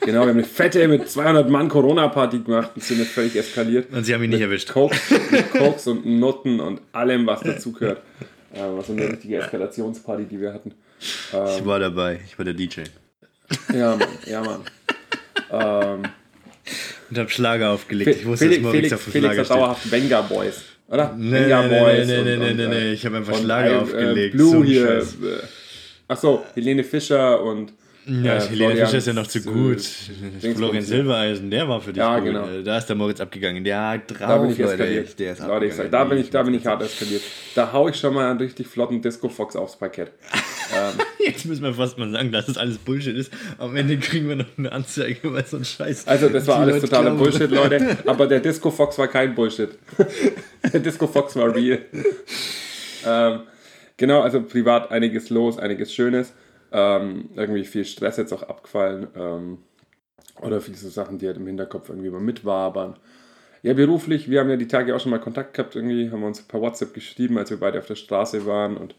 genau, 0.00 0.22
wir 0.22 0.28
haben 0.28 0.30
eine 0.30 0.42
fette 0.44 0.88
mit 0.88 1.08
200 1.08 1.48
Mann 1.48 1.68
Corona-Party 1.68 2.40
gemacht 2.40 2.72
und 2.74 2.82
sind 2.82 2.98
jetzt 2.98 3.12
völlig 3.12 3.36
eskaliert. 3.36 3.92
Und 3.92 4.02
sie 4.02 4.12
haben 4.14 4.24
ihn 4.24 4.30
nicht 4.30 4.40
Mit 4.40 4.48
erwischt. 4.48 4.72
Koks, 4.72 5.10
mit 5.30 5.50
Koks 5.52 5.86
und 5.86 6.04
Nutten 6.04 6.58
und 6.58 6.80
allem, 6.90 7.24
was 7.26 7.40
dazugehört. 7.42 8.02
Äh, 8.52 8.58
was 8.62 8.88
so 8.88 8.94
eine 8.94 9.10
richtige 9.10 9.36
Eskalationsparty, 9.36 10.24
die 10.24 10.40
wir 10.40 10.52
hatten. 10.52 10.74
Ich 10.98 11.28
Ähm, 11.32 11.66
war 11.66 11.78
dabei, 11.78 12.20
ich 12.26 12.36
war 12.36 12.44
der 12.44 12.54
DJ. 12.54 12.80
ja, 13.72 13.94
Mann, 13.96 14.08
ja, 14.26 14.42
Mann. 14.42 14.60
Ähm, 15.52 16.02
Und 17.10 17.18
hab 17.18 17.30
Schlager 17.30 17.70
aufgelegt. 17.70 18.10
Ich 18.10 18.26
wusste, 18.26 18.48
Felix, 18.50 18.90
dass 18.90 19.02
Felix, 19.02 19.28
Felix 19.34 19.38
hat 19.50 19.56
dauerhaft 19.56 19.90
Venga 19.90 20.22
Boys, 20.22 20.64
oder? 20.88 21.14
Nee, 21.16 21.30
Venga 21.32 21.62
nee, 21.62 21.68
nee, 21.68 21.80
Boys. 21.80 22.06
nee, 22.08 22.18
und- 22.18 22.24
nee, 22.24 22.34
und, 22.34 22.40
nee, 22.40 22.52
nee, 22.54 22.62
äh, 22.64 22.68
nee, 22.68 22.92
ich 22.92 23.06
hab 23.06 23.14
einfach 23.14 23.36
Schlager 23.38 23.70
I- 23.72 23.76
aufgelegt, 23.76 24.34
Äh, 24.34 24.36
Blue 24.36 24.50
so 24.50 24.64
hier. 24.64 24.86
Scheiß. 24.86 25.14
Äh, 25.14 25.46
achso, 26.08 26.44
Helene 26.54 26.84
Fischer 26.84 27.42
und. 27.42 27.72
Ja, 28.06 28.36
äh, 28.36 28.40
Helene 28.48 28.76
Fischer 28.84 28.98
ist 28.98 29.06
ja 29.06 29.12
noch 29.14 29.26
zu 29.26 29.40
gut. 29.40 29.78
Dingsbums 29.78 30.56
Florian. 30.56 30.82
Silbereisen, 30.82 31.50
der 31.50 31.68
war 31.68 31.80
für 31.80 31.92
dich 31.92 31.98
Ja, 32.00 32.18
gut. 32.18 32.26
genau. 32.28 32.46
Äh, 32.46 32.62
Da 32.62 32.76
ist 32.78 32.86
der 32.86 32.96
Moritz 32.96 33.20
abgegangen. 33.20 33.64
Der 33.64 33.80
hat 33.88 34.10
drauf, 34.10 34.18
Da 34.18 34.38
bin 34.38 34.50
ich 34.50 34.60
eskaliert. 34.60 35.18
Der 35.18 35.32
ist 35.32 35.40
Leute, 35.46 35.66
ich 35.66 35.74
sag, 35.74 35.90
da 35.90 36.04
bin 36.04 36.18
ich, 36.18 36.28
da 36.30 36.42
bin 36.42 36.54
ich 36.54 36.66
hart 36.66 36.82
eskaliert. 36.82 37.22
Da 37.54 37.72
hau 37.72 37.88
ich 37.88 37.96
schon 37.96 38.12
mal 38.14 38.28
einen 38.30 38.38
richtig 38.38 38.66
flotten 38.66 39.00
Disco 39.00 39.28
Fox 39.28 39.56
aufs 39.56 39.76
Parkett. 39.78 40.12
ähm, 40.74 40.92
Jetzt 41.26 41.46
müssen 41.46 41.62
wir 41.62 41.72
fast 41.72 41.96
mal 41.96 42.10
sagen, 42.10 42.30
dass 42.30 42.46
das 42.46 42.58
alles 42.58 42.76
Bullshit 42.78 43.16
ist. 43.16 43.32
Am 43.58 43.74
Ende 43.76 43.96
kriegen 43.96 44.28
wir 44.28 44.36
noch 44.36 44.46
eine 44.58 44.70
Anzeige, 44.72 45.32
weil 45.32 45.46
so 45.46 45.56
ein 45.56 45.64
Scheiß. 45.64 46.06
Also 46.06 46.28
das 46.28 46.46
war 46.46 46.58
alles 46.58 46.82
totaler. 46.82 47.12
Bullshit, 47.12 47.50
Leute. 47.50 47.96
Aber 48.06 48.26
der 48.26 48.40
Disco 48.40 48.70
Fox 48.70 48.98
war 48.98 49.08
kein 49.08 49.34
Bullshit. 49.34 49.70
der 50.72 50.80
Disco 50.80 51.06
Fox 51.06 51.36
war 51.36 51.54
real. 51.54 51.78
ähm, 53.06 53.40
genau, 53.96 54.20
also 54.20 54.42
privat 54.42 54.90
einiges 54.90 55.30
los, 55.30 55.58
einiges 55.58 55.92
Schönes. 55.94 56.32
Ähm, 56.76 57.30
irgendwie 57.36 57.64
viel 57.64 57.84
Stress 57.84 58.16
jetzt 58.16 58.32
auch 58.32 58.42
abgefallen. 58.42 59.06
Ähm, 59.14 59.58
oder 60.42 60.60
viele 60.60 60.76
so 60.76 60.88
Sachen, 60.88 61.18
die 61.18 61.26
halt 61.26 61.36
im 61.36 61.46
Hinterkopf 61.46 61.88
irgendwie 61.88 62.10
mal 62.10 62.20
mitwabern. 62.20 62.96
Ja, 63.62 63.72
beruflich, 63.72 64.28
wir 64.28 64.40
haben 64.40 64.50
ja 64.50 64.56
die 64.56 64.66
Tage 64.66 64.94
auch 64.94 65.00
schon 65.00 65.10
mal 65.10 65.20
Kontakt 65.20 65.54
gehabt, 65.54 65.74
irgendwie 65.74 66.10
haben 66.10 66.20
wir 66.20 66.26
uns 66.26 66.42
per 66.42 66.60
WhatsApp 66.60 66.92
geschrieben, 66.92 67.38
als 67.38 67.50
wir 67.50 67.58
beide 67.58 67.78
auf 67.78 67.86
der 67.86 67.94
Straße 67.94 68.44
waren 68.44 68.76
und 68.76 68.94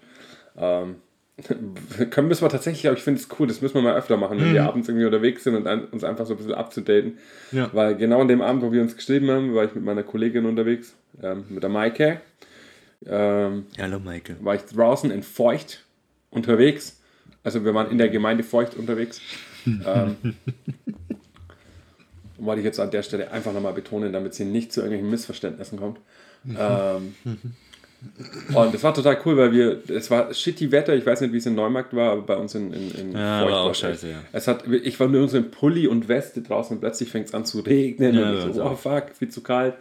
ähm, 0.58 0.96
können 2.10 2.29
müssen 2.29 2.44
wir 2.44 2.50
tatsächlich, 2.50 2.88
aber 2.88 2.98
ich 2.98 3.03
finde 3.03 3.20
es 3.20 3.27
cool, 3.38 3.46
das 3.46 3.62
müssen 3.62 3.75
wir 3.75 3.82
mal 3.82 3.96
öfter 3.96 4.15
machen, 4.15 4.39
wenn 4.39 4.53
wir 4.53 4.63
abends 4.63 4.88
irgendwie 4.88 5.05
unterwegs 5.05 5.44
sind 5.44 5.55
und 5.55 5.67
ein, 5.67 5.86
uns 5.89 6.03
einfach 6.03 6.25
so 6.25 6.34
ein 6.34 6.38
bisschen 6.38 6.53
abzudaten. 6.53 7.17
Ja. 7.51 7.70
Weil 7.74 7.96
genau 7.96 8.22
an 8.22 8.29
dem 8.29 8.41
Abend, 8.41 8.63
wo 8.63 8.72
wir 8.72 8.82
uns 8.82 8.96
geschrieben 8.96 9.29
haben, 9.29 9.53
war 9.53 9.65
ich 9.65 9.75
mit 9.75 9.84
meiner 9.84 10.03
Kollegin 10.03 10.46
unterwegs, 10.46 10.96
ähm, 11.22 11.44
mit 11.50 11.62
der 11.62 11.70
Maike. 11.70 12.22
Ähm, 13.05 13.65
Hallo, 13.77 14.00
Michael. 14.00 14.38
war 14.39 14.55
ich 14.55 14.62
draußen 14.62 15.12
in 15.12 15.24
Feucht 15.24 15.84
unterwegs. 16.29 17.01
Also 17.46 17.64
wir 17.64 17.74
waren 17.74 17.90
in 17.92 17.98
der 17.98 18.10
Gemeinde 18.10 18.44
Feucht 18.44 18.75
unterwegs. 18.75 19.22
ähm, 19.66 20.18
wollte 22.38 22.60
ich 22.60 22.66
jetzt 22.66 22.80
an 22.80 22.92
der 22.92 23.04
Stelle 23.04 23.32
einfach 23.32 23.54
nochmal 23.54 23.74
betonen, 23.74 24.12
damit 24.12 24.34
es 24.34 24.38
hier 24.38 24.46
nicht 24.46 24.74
zu 24.74 24.82
irgendwelchen 24.82 25.10
Missverständnissen 25.10 25.80
kommt. 25.80 26.00
Ähm, 26.60 27.16
Und 28.54 28.75
es 28.75 28.84
war 28.84 28.94
total 28.94 29.18
cool, 29.25 29.38
weil 29.38 29.52
wir, 29.52 29.82
es 29.90 30.12
war 30.12 30.32
shitty 30.34 30.72
Wetter, 30.72 30.96
ich 30.96 31.06
weiß 31.06 31.22
nicht, 31.22 31.34
wie 31.34 31.38
es 31.38 31.46
in 31.46 31.56
Neumarkt 31.56 31.96
war, 31.96 32.12
aber 32.12 32.22
bei 32.22 32.36
uns 32.36 32.54
in, 32.54 32.72
in, 32.72 32.92
in 32.92 33.12
Ja, 33.14 33.40
Feucht 33.42 33.52
war 33.52 33.62
auch 33.64 33.75
scheiße, 33.75 34.10
ja. 34.10 34.22
Es 34.32 34.48
hat, 34.48 34.68
ich 34.68 35.00
war 35.00 35.08
nur 35.08 35.28
so 35.28 35.38
in 35.38 35.50
Pulli 35.50 35.88
und 35.88 36.08
Weste 36.08 36.42
draußen 36.42 36.75
und 36.78 36.82
plötzlich 36.82 37.10
fängt 37.10 37.28
es 37.28 37.34
an 37.34 37.46
zu 37.46 37.62
regnen 37.62 38.14
Ja, 38.16 38.30
und 38.30 38.50
ich 38.50 38.56
so, 38.56 38.62
oh 38.64 38.68
auch. 38.68 38.78
fuck, 38.78 39.06
viel 39.18 39.30
zu 39.30 39.42
kalt. 39.42 39.75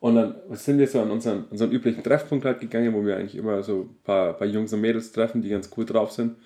Und 0.00 0.14
dann 0.16 0.34
sind 0.52 0.78
wir 0.78 0.86
so 0.88 1.00
an 1.00 1.10
unseren, 1.10 1.44
unseren 1.50 1.70
üblichen 1.70 2.02
Treffpunkt 2.02 2.44
halt 2.44 2.60
gegangen, 2.60 2.92
wo 2.94 3.04
wir 3.04 3.16
eigentlich 3.16 3.36
immer 3.36 3.62
so 3.62 3.82
ein 3.82 3.96
paar, 4.04 4.32
paar 4.32 4.46
Jungs 4.46 4.72
und 4.72 4.80
Mädels 4.80 5.12
treffen, 5.12 5.42
die 5.42 5.48
ganz 5.48 5.70
cool 5.76 5.84
drauf 5.84 6.12
sind. 6.12 6.36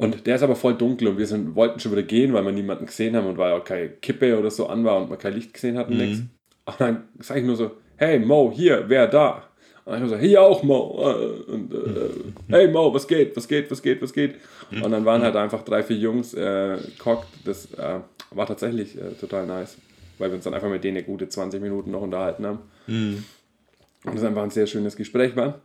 Und 0.00 0.26
der 0.26 0.36
ist 0.36 0.42
aber 0.42 0.56
voll 0.56 0.74
dunkel 0.74 1.08
und 1.08 1.18
wir 1.18 1.26
sind, 1.26 1.54
wollten 1.54 1.78
schon 1.78 1.92
wieder 1.92 2.02
gehen, 2.02 2.32
weil 2.32 2.44
wir 2.44 2.52
niemanden 2.52 2.86
gesehen 2.86 3.14
haben 3.16 3.26
und 3.26 3.36
weil 3.36 3.52
auch 3.52 3.64
keine 3.64 3.90
Kippe 3.90 4.38
oder 4.38 4.50
so 4.50 4.66
an 4.66 4.82
war 4.84 4.96
und 4.96 5.10
man 5.10 5.18
kein 5.18 5.34
Licht 5.34 5.52
gesehen 5.52 5.76
hatten. 5.76 5.94
Mhm. 5.94 6.00
Nix. 6.00 6.18
Und 6.64 6.80
dann 6.80 7.04
sage 7.18 7.40
ich 7.40 7.46
nur 7.46 7.56
so, 7.56 7.72
hey 7.96 8.18
Mo, 8.18 8.50
hier, 8.54 8.84
wer 8.88 9.06
da? 9.06 9.44
Und 9.84 9.92
dann 9.92 10.04
ich 10.04 10.10
so, 10.10 10.16
hier 10.16 10.40
auch 10.40 10.62
Mo. 10.62 10.98
Äh, 11.00 11.50
Und, 11.52 11.74
äh, 11.74 11.78
hey 12.48 12.68
Mo, 12.68 12.94
was 12.94 13.06
geht, 13.06 13.36
was 13.36 13.46
geht, 13.46 13.70
was 13.70 13.82
geht, 13.82 14.00
was 14.00 14.12
geht? 14.12 14.36
Und 14.84 14.90
dann 14.92 15.04
waren 15.04 15.22
halt 15.22 15.36
einfach 15.36 15.64
drei, 15.64 15.82
vier 15.82 15.96
Jungs 15.96 16.32
äh, 16.32 16.78
cockt. 16.98 17.28
Das 17.44 17.66
äh, 17.74 18.00
war 18.30 18.46
tatsächlich 18.46 18.96
äh, 18.96 19.10
total 19.20 19.46
nice, 19.46 19.76
weil 20.18 20.30
wir 20.30 20.36
uns 20.36 20.44
dann 20.44 20.54
einfach 20.54 20.70
mit 20.70 20.82
denen 20.84 20.98
eine 20.98 21.06
gute 21.06 21.28
20 21.28 21.60
Minuten 21.60 21.90
noch 21.90 22.02
unterhalten 22.02 22.46
haben. 22.46 22.60
Und 24.04 24.14
das 24.14 24.24
einfach 24.24 24.42
ein 24.44 24.50
sehr 24.50 24.66
schönes 24.66 24.96
Gespräch 24.96 25.36
war. 25.36 25.60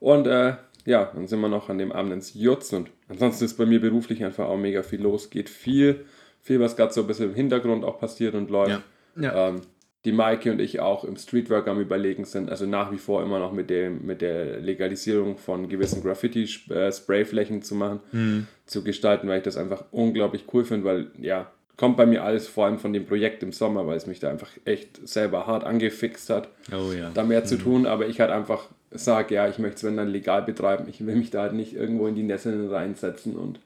Und 0.00 0.26
äh, 0.26 0.54
ja, 0.88 1.10
dann 1.14 1.28
sind 1.28 1.40
wir 1.40 1.50
noch 1.50 1.68
an 1.68 1.76
dem 1.76 1.92
Abend 1.92 2.14
ins 2.14 2.32
Jutz 2.32 2.72
und 2.72 2.90
ansonsten 3.08 3.44
ist 3.44 3.58
bei 3.58 3.66
mir 3.66 3.78
beruflich 3.78 4.24
einfach 4.24 4.48
auch 4.48 4.56
mega 4.56 4.82
viel 4.82 5.02
los. 5.02 5.28
Geht 5.28 5.50
viel, 5.50 6.06
viel, 6.40 6.60
was 6.60 6.76
gerade 6.76 6.94
so 6.94 7.02
ein 7.02 7.06
bisschen 7.06 7.28
im 7.28 7.34
Hintergrund 7.34 7.84
auch 7.84 8.00
passiert 8.00 8.34
und 8.34 8.48
läuft. 8.48 8.80
Ja. 9.14 9.22
Ja. 9.22 9.48
Ähm, 9.48 9.60
die 10.06 10.12
Maike 10.12 10.50
und 10.50 10.60
ich 10.60 10.80
auch 10.80 11.04
im 11.04 11.16
Streetwork 11.16 11.68
am 11.68 11.78
Überlegen 11.78 12.24
sind, 12.24 12.48
also 12.48 12.64
nach 12.64 12.90
wie 12.90 12.96
vor 12.96 13.22
immer 13.22 13.38
noch 13.38 13.52
mit, 13.52 13.68
dem, 13.68 14.06
mit 14.06 14.22
der 14.22 14.60
Legalisierung 14.60 15.36
von 15.36 15.68
gewissen 15.68 16.02
Graffiti-Sprayflächen 16.02 17.60
zu 17.60 17.74
machen, 17.74 18.46
zu 18.64 18.82
gestalten, 18.82 19.28
weil 19.28 19.38
ich 19.38 19.44
das 19.44 19.58
einfach 19.58 19.84
unglaublich 19.90 20.44
cool 20.54 20.64
finde, 20.64 20.86
weil 20.86 21.10
ja, 21.18 21.50
kommt 21.76 21.98
bei 21.98 22.06
mir 22.06 22.24
alles 22.24 22.48
vor 22.48 22.66
allem 22.66 22.78
von 22.78 22.92
dem 22.94 23.04
Projekt 23.04 23.42
im 23.42 23.52
Sommer, 23.52 23.86
weil 23.86 23.96
es 23.96 24.06
mich 24.06 24.20
da 24.20 24.30
einfach 24.30 24.50
echt 24.64 25.06
selber 25.06 25.46
hart 25.46 25.64
angefixt 25.64 26.30
hat 26.30 26.48
Oh 26.72 26.92
ja. 26.92 27.10
da 27.12 27.24
mehr 27.24 27.44
zu 27.44 27.58
tun, 27.58 27.84
aber 27.84 28.06
ich 28.06 28.20
halt 28.20 28.30
einfach 28.30 28.68
sage, 28.90 29.34
ja, 29.34 29.48
ich 29.48 29.58
möchte 29.58 29.76
es 29.76 29.84
wenn 29.84 29.96
dann 29.96 30.08
legal 30.08 30.42
betreiben. 30.42 30.86
Ich 30.88 31.04
will 31.04 31.16
mich 31.16 31.30
da 31.30 31.42
halt 31.42 31.52
nicht 31.52 31.74
irgendwo 31.74 32.06
in 32.06 32.14
die 32.14 32.22
Nesseln 32.22 32.68
reinsetzen 32.70 33.36
und 33.36 33.60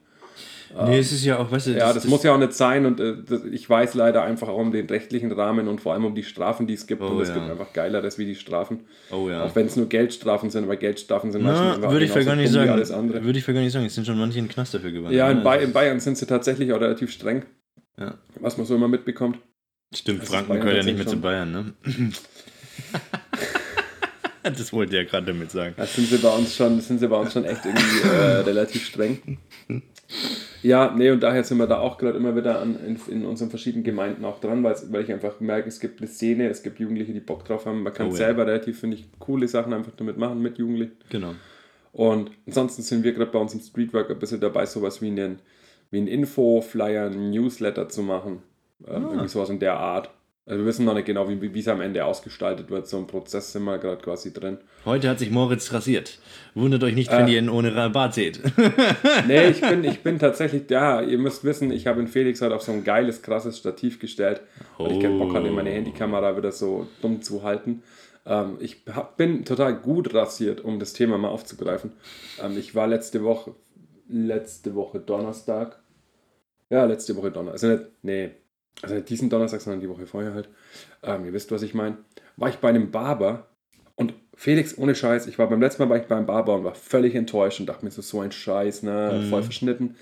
Nee, 0.87 0.97
es 0.97 1.11
ist 1.11 1.23
ja 1.23 1.37
auch, 1.37 1.51
weißt 1.51 1.67
du, 1.67 1.71
ja, 1.71 1.93
das, 1.93 2.05
muss 2.07 2.23
ja 2.23 2.33
auch 2.33 2.39
nicht 2.39 2.53
sein 2.53 2.87
und 2.87 2.99
äh, 2.99 3.13
das, 3.27 3.43
ich 3.45 3.69
weiß 3.69 3.93
leider 3.93 4.23
einfach 4.23 4.47
auch 4.47 4.57
um 4.57 4.71
den 4.71 4.87
rechtlichen 4.87 5.31
Rahmen 5.31 5.67
und 5.67 5.81
vor 5.81 5.93
allem 5.93 6.03
um 6.05 6.15
die 6.15 6.23
Strafen, 6.23 6.65
die 6.65 6.73
es 6.73 6.87
gibt 6.87 7.01
Oh, 7.03 7.07
und 7.09 7.21
es 7.21 7.29
ja. 7.29 7.35
gibt 7.35 7.49
einfach 7.49 7.73
geileres 7.73 8.17
wie 8.17 8.25
die 8.25 8.33
Strafen. 8.35 8.79
Oh 9.11 9.29
ja. 9.29 9.43
Auch 9.43 9.55
wenn 9.55 9.67
es 9.67 9.75
nur 9.75 9.87
Geldstrafen 9.87 10.49
sind, 10.49 10.63
aber 10.63 10.75
Geldstrafen 10.75 11.31
sind 11.31 11.43
Na, 11.43 11.77
meistens 11.77 11.91
würde 11.91 12.05
ich 12.05 12.25
gar 12.25 12.35
nicht 12.35 12.51
sagen. 12.51 12.71
alles 12.71 12.89
andere. 12.91 13.23
Würde 13.23 13.37
ich 13.37 13.45
gar 13.45 13.53
nicht 13.53 13.71
sagen. 13.71 13.85
Es 13.85 13.93
sind 13.93 14.07
schon 14.07 14.17
manche 14.17 14.39
in 14.39 14.45
den 14.45 14.51
Knast 14.51 14.73
dafür 14.73 14.91
gewandert. 14.91 15.13
Ja, 15.13 15.29
in, 15.29 15.37
ne? 15.39 15.43
Bay 15.43 15.63
in 15.63 15.73
Bayern 15.73 15.99
sind 15.99 16.17
sie 16.17 16.25
tatsächlich 16.25 16.73
auch 16.73 16.81
relativ 16.81 17.11
streng, 17.11 17.45
Ja. 17.99 18.15
was 18.39 18.57
man 18.57 18.65
so 18.65 18.73
immer 18.73 18.87
mitbekommt. 18.87 19.37
Stimmt, 19.93 20.23
Das 20.23 20.29
ist 20.29 20.35
Franken 20.35 20.53
gehört 20.59 20.77
ja 20.77 20.83
nicht 20.83 20.97
mehr 20.97 21.05
zu 21.05 21.21
Bayern, 21.21 21.51
ne? 21.51 21.73
das 24.57 24.73
wollte 24.73 24.97
er 24.97 25.05
gerade 25.05 25.27
damit 25.27 25.51
sagen. 25.51 25.73
Da 25.77 25.85
sind 25.85 26.07
sie 26.07 26.17
bei 26.17 26.29
uns 26.29 26.55
schon, 26.55 26.79
sind 26.81 26.99
sie 26.99 27.07
bei 27.07 27.17
uns 27.17 27.33
schon 27.33 27.45
echt 27.45 27.65
irgendwie 27.65 28.07
äh, 28.07 28.39
relativ 28.41 28.85
streng. 28.85 29.37
Ja, 30.61 30.93
nee, 30.95 31.09
und 31.11 31.21
daher 31.21 31.43
sind 31.43 31.57
wir 31.57 31.67
da 31.67 31.79
auch 31.79 31.97
gerade 31.97 32.17
immer 32.17 32.35
wieder 32.35 32.61
an, 32.61 32.77
in, 32.85 32.97
in 33.11 33.25
unseren 33.25 33.49
verschiedenen 33.49 33.83
Gemeinden 33.83 34.23
auch 34.23 34.39
dran, 34.39 34.63
weil, 34.63 34.75
weil 34.91 35.03
ich 35.03 35.11
einfach 35.11 35.39
merke, 35.39 35.67
es 35.67 35.79
gibt 35.79 35.99
eine 35.99 36.07
Szene, 36.07 36.47
es 36.49 36.63
gibt 36.63 36.79
Jugendliche, 36.79 37.11
die 37.13 37.19
Bock 37.19 37.43
drauf 37.45 37.65
haben. 37.65 37.83
Man 37.83 37.93
kann 37.93 38.07
Oh 38.07 38.11
ja. 38.11 38.15
selber 38.17 38.45
relativ, 38.47 38.79
finde 38.79 38.97
ich, 38.97 39.07
coole 39.19 39.47
Sachen 39.47 39.73
einfach 39.73 39.91
damit 39.97 40.17
machen 40.17 40.41
mit 40.41 40.57
Jugendlichen. 40.57 40.93
Genau. 41.09 41.33
Und 41.91 42.31
ansonsten 42.47 42.81
sind 42.81 43.03
wir 43.03 43.13
gerade 43.13 43.29
bei 43.31 43.39
uns 43.39 43.53
im 43.53 43.59
Streetwork 43.59 44.09
ein 44.09 44.19
bisschen 44.19 44.39
dabei, 44.39 44.65
sowas 44.65 45.01
wie 45.01 45.07
einen, 45.07 45.39
wie 45.91 45.97
einen 45.97 46.07
Info-Flyer, 46.07 47.07
einen 47.07 47.29
Newsletter 47.31 47.89
zu 47.89 48.01
machen. 48.01 48.41
Ähm, 48.87 49.03
Irgendwie 49.03 49.27
sowas 49.27 49.49
in 49.49 49.59
der 49.59 49.77
Art. 49.77 50.09
Also 50.45 50.59
wir 50.59 50.65
wissen 50.65 50.83
noch 50.83 50.93
nicht 50.93 51.05
genau, 51.05 51.29
wie 51.29 51.53
wie 51.53 51.59
es 51.59 51.67
am 51.69 51.79
Ende 51.79 52.03
ausgestaltet 52.03 52.69
wird. 52.69 52.85
So 52.87 52.97
ein 52.97 53.07
Prozess 53.07 53.53
sind 53.53 53.63
wir 53.63 53.77
gerade 53.77 54.01
quasi 54.01 54.33
drin. 54.33 54.57
Heute 54.83 55.07
hat 55.09 55.19
sich 55.19 55.31
Moritz 55.31 55.71
rasiert. 55.71 56.19
Wundert 56.53 56.83
euch 56.83 56.95
nicht, 56.95 57.09
wenn 57.11 57.27
Äh. 57.27 57.31
ihr 57.33 57.39
ihn 57.39 57.49
ohne 57.49 57.71
Bart 57.91 58.13
seht. 58.13 58.41
Nee, 59.27 59.47
ich 59.47 59.61
bin, 59.61 59.85
ich 59.85 59.99
bin 60.03 60.19
tatsächlich, 60.19 60.69
ja, 60.69 61.01
ihr 61.01 61.17
müsst 61.17 61.45
wissen, 61.45 61.71
ich 61.71 61.87
habe 61.87 62.01
in 62.01 62.07
Felix 62.09 62.41
halt 62.41 62.51
auf 62.51 62.61
so 62.61 62.73
ein 62.73 62.83
geiles, 62.83 63.21
krasses 63.21 63.57
Stativ 63.57 63.99
gestellt, 63.99 64.41
weil 64.77 64.91
ich 64.91 64.99
keinen 64.99 65.17
Bock 65.17 65.33
hatte, 65.33 65.49
meine 65.49 65.69
Handykamera 65.69 66.35
wieder 66.35 66.51
so 66.51 66.87
dumm 67.01 67.21
zu 67.21 67.43
halten. 67.43 67.81
Ähm, 68.25 68.57
ich 68.59 68.81
hab, 68.93 69.15
bin 69.15 69.45
total 69.45 69.75
gut 69.79 70.13
rasiert, 70.13 70.59
um 70.61 70.77
das 70.77 70.91
Thema 70.91 71.17
mal 71.17 71.29
aufzugreifen. 71.29 71.93
Ähm, 72.43 72.57
ich 72.57 72.75
war 72.75 72.87
letzte 72.87 73.23
Woche, 73.23 73.55
letzte 74.09 74.75
Woche 74.75 74.99
Donnerstag, 74.99 75.81
ja, 76.69 76.83
letzte 76.83 77.15
Woche 77.15 77.31
Donnerstag, 77.31 77.69
also 77.69 77.83
nicht, 77.83 77.91
nee, 78.01 78.31
also 78.81 78.95
nicht 78.95 79.09
diesen 79.09 79.29
Donnerstag, 79.29 79.61
sondern 79.61 79.79
die 79.81 79.89
Woche 79.89 80.07
vorher 80.07 80.33
halt, 80.33 80.49
ähm, 81.03 81.25
ihr 81.25 81.33
wisst, 81.33 81.51
was 81.51 81.61
ich 81.61 81.73
meine, 81.73 81.97
war 82.37 82.49
ich 82.49 82.57
bei 82.57 82.69
einem 82.69 82.91
Barber 82.91 83.47
und 83.95 84.13
Felix, 84.35 84.77
ohne 84.77 84.95
Scheiß, 84.95 85.27
ich 85.27 85.37
war 85.37 85.47
beim 85.47 85.61
letzten 85.61 85.83
Mal 85.83 85.89
war 85.89 85.97
ich 85.97 86.07
beim 86.07 86.25
Barber 86.25 86.55
und 86.55 86.63
war 86.63 86.73
völlig 86.75 87.13
enttäuscht 87.15 87.59
und 87.59 87.67
dachte 87.67 87.85
mir 87.85 87.91
so, 87.91 88.01
so 88.01 88.19
ein 88.21 88.31
Scheiß, 88.31 88.83
ne, 88.83 89.21
Mhm. 89.21 89.29
voll 89.29 89.43
verschnitten. 89.43 89.95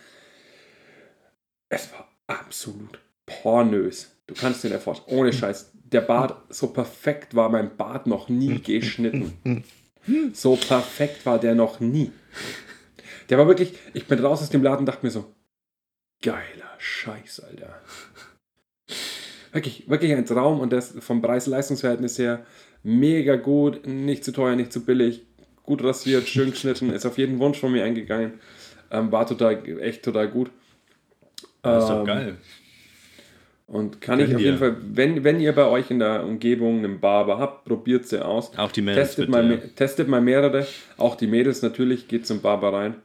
Es 1.69 1.91
war 1.93 2.07
absolut 2.27 2.99
pornös. 3.25 4.15
Du 4.27 4.34
kannst 4.36 4.63
nicht 4.63 4.75
vorstellen, 4.77 5.17
ohne 5.19 5.34
Scheiß. 5.34 5.71
Der 5.73 6.01
Bart, 6.01 6.41
so 6.53 6.67
perfekt 6.67 7.36
war 7.36 7.49
mein 7.49 7.75
Bart 7.75 8.07
noch 8.07 8.29
nie 8.29 8.60
geschnitten. 8.63 9.63
So 10.34 10.55
perfekt 10.55 11.25
war 11.25 11.38
der 11.39 11.53
noch 11.55 11.79
nie. 11.81 12.12
Der 13.29 13.38
war 13.38 13.47
wirklich, 13.47 13.77
ich 13.93 14.07
bin 14.07 14.19
raus 14.19 14.41
aus 14.41 14.49
dem 14.49 14.63
Laden 14.63 14.79
und 14.79 14.86
dachte 14.86 15.05
mir 15.05 15.12
so, 15.12 15.34
geiler 16.21 16.71
Scheiß, 16.77 17.41
Alter. 17.41 17.81
Wirklich, 19.52 19.90
wirklich 19.90 20.14
ein 20.14 20.26
Traum 20.26 20.60
und 20.60 20.72
das 20.72 20.94
vom 21.00 21.22
Preis-Leistungs-Verhältnis 21.22 22.18
her 22.20 22.46
mega 22.84 23.36
gut, 23.36 23.86
nicht 23.86 24.24
zu 24.24 24.32
teuer, 24.32 24.56
nicht 24.56 24.72
zu 24.74 24.84
billig, 24.86 25.24
gut 25.64 25.84
rasiert, 25.84 26.28
schön 26.28 26.52
geschnitten, 26.52 26.92
ist 26.92 27.06
auf 27.06 27.18
jeden 27.18 27.40
Wunsch 27.40 27.60
von 27.60 27.72
mir 27.72 27.84
eingegangen. 27.84 28.40
Ähm, 28.92 29.12
war 29.12 29.26
total, 29.28 29.62
echt 29.82 30.04
total 30.04 30.28
gut. 30.30 30.52
Das 31.62 31.84
ist 31.84 31.90
doch 31.90 32.00
Ähm, 32.00 32.06
geil. 32.06 32.38
Und 33.68 34.02
kann 34.02 34.18
Gönn 34.20 34.28
ich 34.28 34.36
auf 34.36 34.42
dir. 34.42 34.46
jeden 34.48 34.58
Fall, 34.58 34.76
wenn, 34.82 35.24
wenn 35.24 35.40
ihr 35.40 35.54
bei 35.54 35.66
euch 35.66 35.90
in 35.92 36.00
der 36.00 36.26
Umgebung 36.26 36.80
einen 36.80 37.00
Barber 37.00 37.38
habt, 37.38 37.64
probiert 37.64 38.06
sie 38.06 38.24
aus. 38.24 38.52
Auch 38.58 38.72
die 38.72 38.82
Mädels 38.82 39.10
Testet 39.16 39.28
bitte, 39.28 39.44
mal, 39.44 39.52
ja. 39.52 39.58
testet 39.76 40.08
mal 40.10 40.20
mehrere. 40.22 40.68
Auch 40.98 41.16
die 41.16 41.28
Mädels 41.28 41.62
natürlich, 41.62 42.10
geht 42.10 42.28
zum 42.28 42.42
Barber 42.42 42.74
rein. 42.74 42.96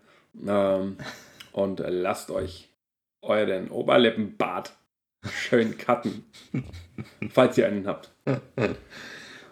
Ähm, 0.47 0.97
und 1.53 1.81
lasst 1.87 2.31
euch 2.33 2.69
euren 3.23 3.69
Oberlippenbart 3.71 4.73
schön 5.33 5.77
cutten. 5.79 6.25
falls 7.31 7.57
ihr 7.59 7.67
einen 7.67 7.87
habt. 7.87 8.11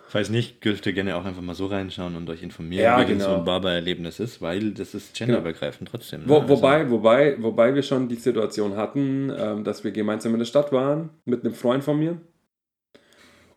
Falls 0.08 0.30
nicht, 0.30 0.64
dürft 0.64 0.86
ihr 0.86 0.92
gerne 0.92 1.16
auch 1.16 1.24
einfach 1.24 1.42
mal 1.42 1.54
so 1.56 1.66
reinschauen 1.66 2.14
und 2.14 2.30
euch 2.30 2.42
informieren, 2.42 2.84
Ja, 2.84 3.00
wie 3.00 3.06
genau. 3.12 3.24
so 3.24 3.34
ein 3.36 3.44
Barber-Erlebnis 3.44 4.20
ist, 4.20 4.40
weil 4.40 4.70
das 4.72 4.94
ist 4.94 5.14
genderübergreifend 5.16 5.88
trotzdem. 5.90 6.20
ne? 6.22 6.28
Wo, 6.28 6.38
Also- 6.38 6.48
wobei, 6.56 6.88
wobei, 6.90 7.42
wobei 7.42 7.74
wir 7.74 7.82
schon 7.82 8.08
die 8.08 8.14
Situation 8.16 8.76
hatten, 8.76 9.32
ähm, 9.36 9.64
dass 9.64 9.82
wir 9.82 9.90
gemeinsam 9.90 10.32
in 10.34 10.38
der 10.38 10.46
Stadt 10.46 10.70
waren 10.72 11.10
mit 11.24 11.44
einem 11.44 11.54
Freund 11.54 11.82
von 11.82 11.98
mir. 11.98 12.20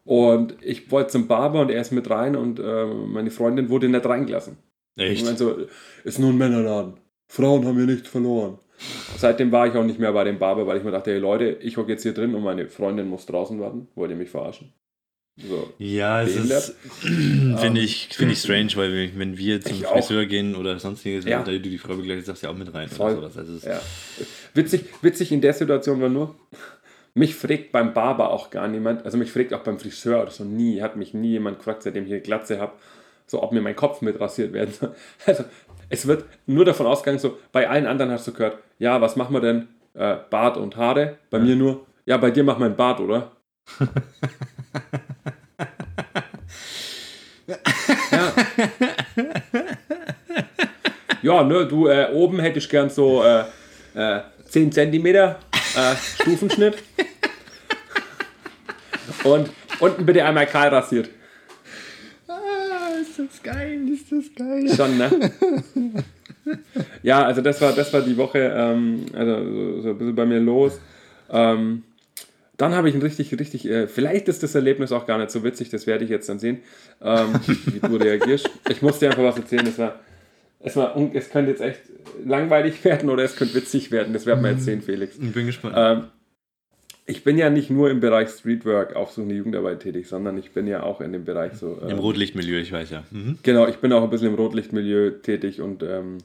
Und 0.03 0.55
ich 0.61 0.89
wollte 0.89 1.09
zum 1.11 1.27
Barber 1.27 1.61
und 1.61 1.69
er 1.69 1.81
ist 1.81 1.91
mit 1.91 2.09
rein 2.09 2.35
und 2.35 2.59
ähm, 2.59 3.11
meine 3.11 3.29
Freundin 3.29 3.69
wurde 3.69 3.89
nicht 3.89 4.05
reingelassen. 4.05 4.57
Echt? 4.95 5.11
Ich 5.19 5.25
meine 5.25 5.37
so, 5.37 5.57
ist 6.05 6.17
nur 6.17 6.29
ein 6.31 6.37
Männerladen. 6.37 6.93
Frauen 7.27 7.65
haben 7.65 7.75
hier 7.75 7.85
nichts 7.85 8.07
verloren. 8.07 8.57
Seitdem 9.17 9.51
war 9.51 9.67
ich 9.67 9.73
auch 9.75 9.83
nicht 9.83 9.99
mehr 9.99 10.13
bei 10.13 10.23
dem 10.23 10.37
Barber, 10.39 10.67
weil 10.67 10.77
ich 10.77 10.83
mir 10.83 10.91
dachte, 10.91 11.11
hey 11.11 11.19
Leute, 11.19 11.57
ich 11.61 11.77
hocke 11.77 11.91
jetzt 11.91 12.03
hier 12.03 12.13
drin 12.13 12.35
und 12.35 12.43
meine 12.43 12.67
Freundin 12.67 13.07
muss 13.09 13.25
draußen 13.25 13.59
warten. 13.59 13.87
Wollt 13.95 14.11
ihr 14.11 14.17
mich 14.17 14.29
verarschen? 14.29 14.73
So. 15.39 15.71
Ja, 15.77 16.21
es 16.23 16.33
behindert. 16.33 16.57
ist, 16.69 16.75
finde 17.59 17.81
ich, 17.81 18.09
finde 18.11 18.33
ich 18.33 18.39
strange, 18.39 18.71
weil 18.75 18.91
wir- 18.91 19.19
wenn 19.19 19.37
wir 19.37 19.61
zum 19.61 19.73
Ich 19.77 19.85
auch. 19.85 19.93
Friseur 19.93 20.25
gehen 20.25 20.55
oder 20.55 20.79
sonstiges, 20.79 21.25
Ja. 21.25 21.39
da 21.43 21.51
du 21.51 21.59
die 21.59 21.77
Frau 21.77 21.95
begleitest, 21.95 22.27
darfst 22.29 22.41
du 22.43 22.47
ja 22.47 22.53
auch 22.53 22.57
mit 22.57 22.73
rein 22.73 22.89
Voll. 22.89 23.17
oder 23.17 23.29
sowas. 23.29 23.47
Also 23.49 23.67
Ja. 23.67 23.79
Witzig, 24.55 24.85
witzig 25.03 25.31
in 25.31 25.41
der 25.41 25.53
Situation 25.53 26.01
war 26.01 26.09
nur, 26.09 26.35
mich 27.13 27.35
fragt 27.35 27.71
beim 27.71 27.93
Barber 27.93 28.31
auch 28.31 28.49
gar 28.49 28.67
niemand, 28.67 29.05
also 29.05 29.17
mich 29.17 29.31
fragt 29.31 29.53
auch 29.53 29.61
beim 29.63 29.79
Friseur 29.79 30.21
oder 30.23 30.31
so 30.31 30.43
nie, 30.43 30.81
hat 30.81 30.95
mich 30.97 31.13
nie 31.13 31.31
jemand 31.31 31.59
gefragt, 31.59 31.83
seitdem 31.83 32.05
ich 32.05 32.11
eine 32.11 32.21
Glatze 32.21 32.59
habe, 32.59 32.73
so 33.27 33.43
ob 33.43 33.51
mir 33.51 33.61
mein 33.61 33.75
Kopf 33.75 34.01
mit 34.01 34.19
rasiert 34.19 34.53
werden 34.53 34.73
soll. 34.73 34.95
Also 35.27 35.43
es 35.89 36.07
wird 36.07 36.25
nur 36.45 36.65
davon 36.65 36.85
ausgegangen, 36.85 37.19
so 37.19 37.37
bei 37.51 37.69
allen 37.69 37.85
anderen 37.85 38.11
hast 38.11 38.27
du 38.27 38.33
gehört, 38.33 38.57
ja, 38.79 38.99
was 39.01 39.15
machen 39.15 39.33
wir 39.33 39.41
denn? 39.41 39.67
Äh, 39.93 40.17
Bart 40.29 40.57
und 40.57 40.75
Haare. 40.77 41.17
Bei 41.29 41.39
mir 41.39 41.55
nur, 41.55 41.85
ja, 42.05 42.17
bei 42.17 42.31
dir 42.31 42.43
mach 42.43 42.57
mein 42.57 42.75
Bart, 42.75 42.99
oder? 42.99 43.31
ja. 47.47 47.57
Ja, 51.21 51.43
ne, 51.43 51.65
du, 51.65 51.87
äh, 51.87 52.09
oben 52.13 52.39
hätte 52.39 52.59
ich 52.59 52.69
gern 52.69 52.89
so 52.89 53.23
äh, 53.23 53.43
äh, 53.95 54.21
10 54.45 54.71
cm 54.71 55.05
äh, 55.07 55.35
Stufenschnitt. 56.21 56.77
Und 59.23 59.49
unten 59.79 60.05
bitte 60.05 60.23
einmal 60.23 60.45
kahl 60.45 60.69
rasiert. 60.69 61.09
Ah, 62.27 62.35
ist 63.01 63.17
das 63.19 63.41
geil, 63.43 63.85
ist 64.11 64.35
das 64.35 64.35
geil. 64.35 64.69
Schon, 64.75 64.97
ne? 64.97 65.31
ja, 67.03 67.25
also 67.25 67.41
das 67.41 67.61
war, 67.61 67.73
das 67.73 67.91
war 67.93 68.01
die 68.01 68.17
Woche, 68.17 68.53
ähm, 68.55 69.05
also 69.13 69.33
so, 69.33 69.81
so 69.81 69.89
ein 69.89 69.97
bisschen 69.97 70.15
bei 70.15 70.25
mir 70.25 70.39
los. 70.39 70.79
Ähm, 71.29 71.83
dann 72.57 72.73
habe 72.73 72.89
ich 72.89 72.95
ein 72.95 73.01
richtig, 73.01 73.37
richtig, 73.39 73.69
äh, 73.69 73.87
vielleicht 73.87 74.27
ist 74.27 74.41
das 74.41 74.55
Erlebnis 74.55 74.91
auch 74.91 75.05
gar 75.05 75.19
nicht 75.19 75.29
so 75.29 75.43
witzig, 75.43 75.69
das 75.69 75.85
werde 75.85 76.03
ich 76.03 76.09
jetzt 76.09 76.27
dann 76.27 76.39
sehen, 76.39 76.59
ähm, 77.01 77.33
wie 77.47 77.79
du 77.79 77.95
reagierst. 77.97 78.49
Ich 78.69 78.81
muss 78.81 78.99
dir 78.99 79.09
einfach 79.09 79.23
was 79.23 79.37
erzählen, 79.37 79.67
es 79.67 79.77
war, 79.77 79.99
es 80.59 80.75
war, 80.75 80.95
es 81.13 81.29
könnte 81.29 81.51
jetzt 81.51 81.61
echt 81.61 81.81
langweilig 82.25 82.83
werden 82.83 83.09
oder 83.09 83.23
es 83.23 83.35
könnte 83.35 83.53
witzig 83.53 83.91
werden, 83.91 84.13
das 84.13 84.25
werden 84.25 84.43
wir 84.43 84.51
jetzt 84.51 84.63
sehen, 84.63 84.81
Felix. 84.81 85.15
Ich 85.15 85.31
bin 85.31 85.45
gespannt. 85.45 85.75
Ich 87.09 87.23
bin 87.23 87.37
ja 87.37 87.49
nicht 87.49 87.69
nur 87.69 87.89
im 87.89 88.01
Bereich 88.01 88.27
Streetwork, 88.29 88.95
aufsuchende 88.97 89.33
Jugendarbeit 89.33 89.79
tätig, 89.79 90.07
sondern 90.09 90.37
ich 90.37 90.51
bin 90.51 90.67
ja 90.67 90.83
auch 90.83 90.99
in 90.99 91.13
dem 91.13 91.23
Bereich 91.23 91.53
so. 91.53 91.79
Im 91.81 91.89
ähm, 91.91 91.99
Rotlichtmilieu, 91.99 92.59
ich 92.59 92.73
weiß 92.73 92.89
ja. 92.91 93.05
Mhm. 93.11 93.37
Genau, 93.43 93.65
ich 93.65 93.77
bin 93.77 93.93
auch 93.93 94.03
ein 94.03 94.09
bisschen 94.09 94.27
im 94.27 94.35
Rotlichtmilieu 94.35 95.11
tätig 95.21 95.61
und 95.61 95.83
ähm, 95.83 96.17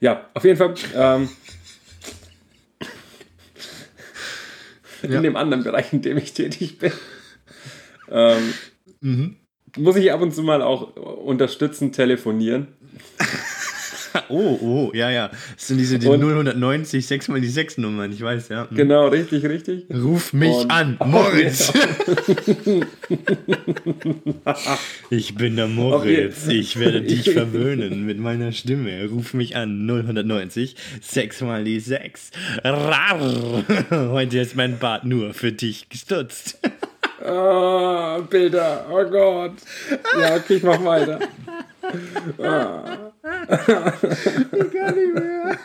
ja, 0.00 0.28
auf 0.34 0.44
jeden 0.44 0.58
Fall 0.58 0.74
ähm, 0.94 1.28
Ja. 5.02 5.16
in 5.16 5.22
dem 5.22 5.36
anderen 5.36 5.64
Bereich, 5.64 5.92
in 5.92 6.02
dem 6.02 6.16
ich 6.18 6.32
tätig 6.34 6.78
bin, 6.78 6.92
ähm, 8.10 8.54
Mhm. 9.00 9.36
muss 9.76 9.96
ich 9.96 10.10
ab 10.12 10.20
und 10.22 10.34
zu 10.34 10.42
mal 10.42 10.62
auch 10.62 10.94
unterstützend 10.96 11.94
telefonieren. 11.94 12.68
Oh, 14.28 14.58
oh, 14.60 14.90
ja, 14.94 15.10
ja. 15.10 15.28
Das 15.56 15.66
sind 15.68 15.78
diese 15.78 15.98
die 15.98 16.06
Und- 16.06 16.20
090, 16.20 17.04
6 17.06 17.28
mal 17.28 17.40
die 17.40 17.48
6 17.48 17.78
Nummern, 17.78 18.12
ich 18.12 18.20
weiß, 18.22 18.48
ja. 18.48 18.66
Mhm. 18.70 18.76
Genau, 18.76 19.08
richtig, 19.08 19.44
richtig. 19.44 19.84
Ruf 19.92 20.32
mich 20.32 20.50
Und- 20.54 20.70
an, 20.70 20.96
Moritz. 21.04 21.72
ich 25.10 25.34
bin 25.34 25.56
der 25.56 25.66
Moritz. 25.68 26.46
Ich 26.48 26.78
werde 26.78 27.02
dich 27.02 27.30
verwöhnen 27.32 28.04
mit 28.06 28.18
meiner 28.18 28.52
Stimme. 28.52 29.06
Ruf 29.08 29.34
mich 29.34 29.56
an, 29.56 29.86
0190, 29.88 30.76
6 31.00 31.40
mal 31.42 31.64
die 31.64 31.80
6. 31.80 32.30
Rar. 32.62 33.64
Heute 33.90 34.38
ist 34.38 34.56
mein 34.56 34.78
Bart 34.78 35.04
nur 35.04 35.34
für 35.34 35.52
dich 35.52 35.88
gestutzt. 35.88 36.58
Ah, 37.22 38.18
Bilder, 38.28 38.86
oh 38.90 39.04
Gott. 39.04 39.52
Ja, 40.18 40.36
okay, 40.36 40.54
ich 40.56 40.62
mach 40.62 40.82
weiter. 40.84 41.20
Gar 42.38 43.12
nicht 44.92 45.14
mehr. 45.14 45.56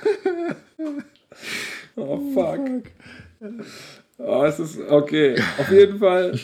Oh, 1.96 2.20
fuck. 2.34 2.60
Oh, 4.18 4.44
es 4.44 4.60
ist 4.60 4.80
okay. 4.90 5.36
Auf 5.58 5.72
jeden 5.72 5.98
Fall 6.00 6.34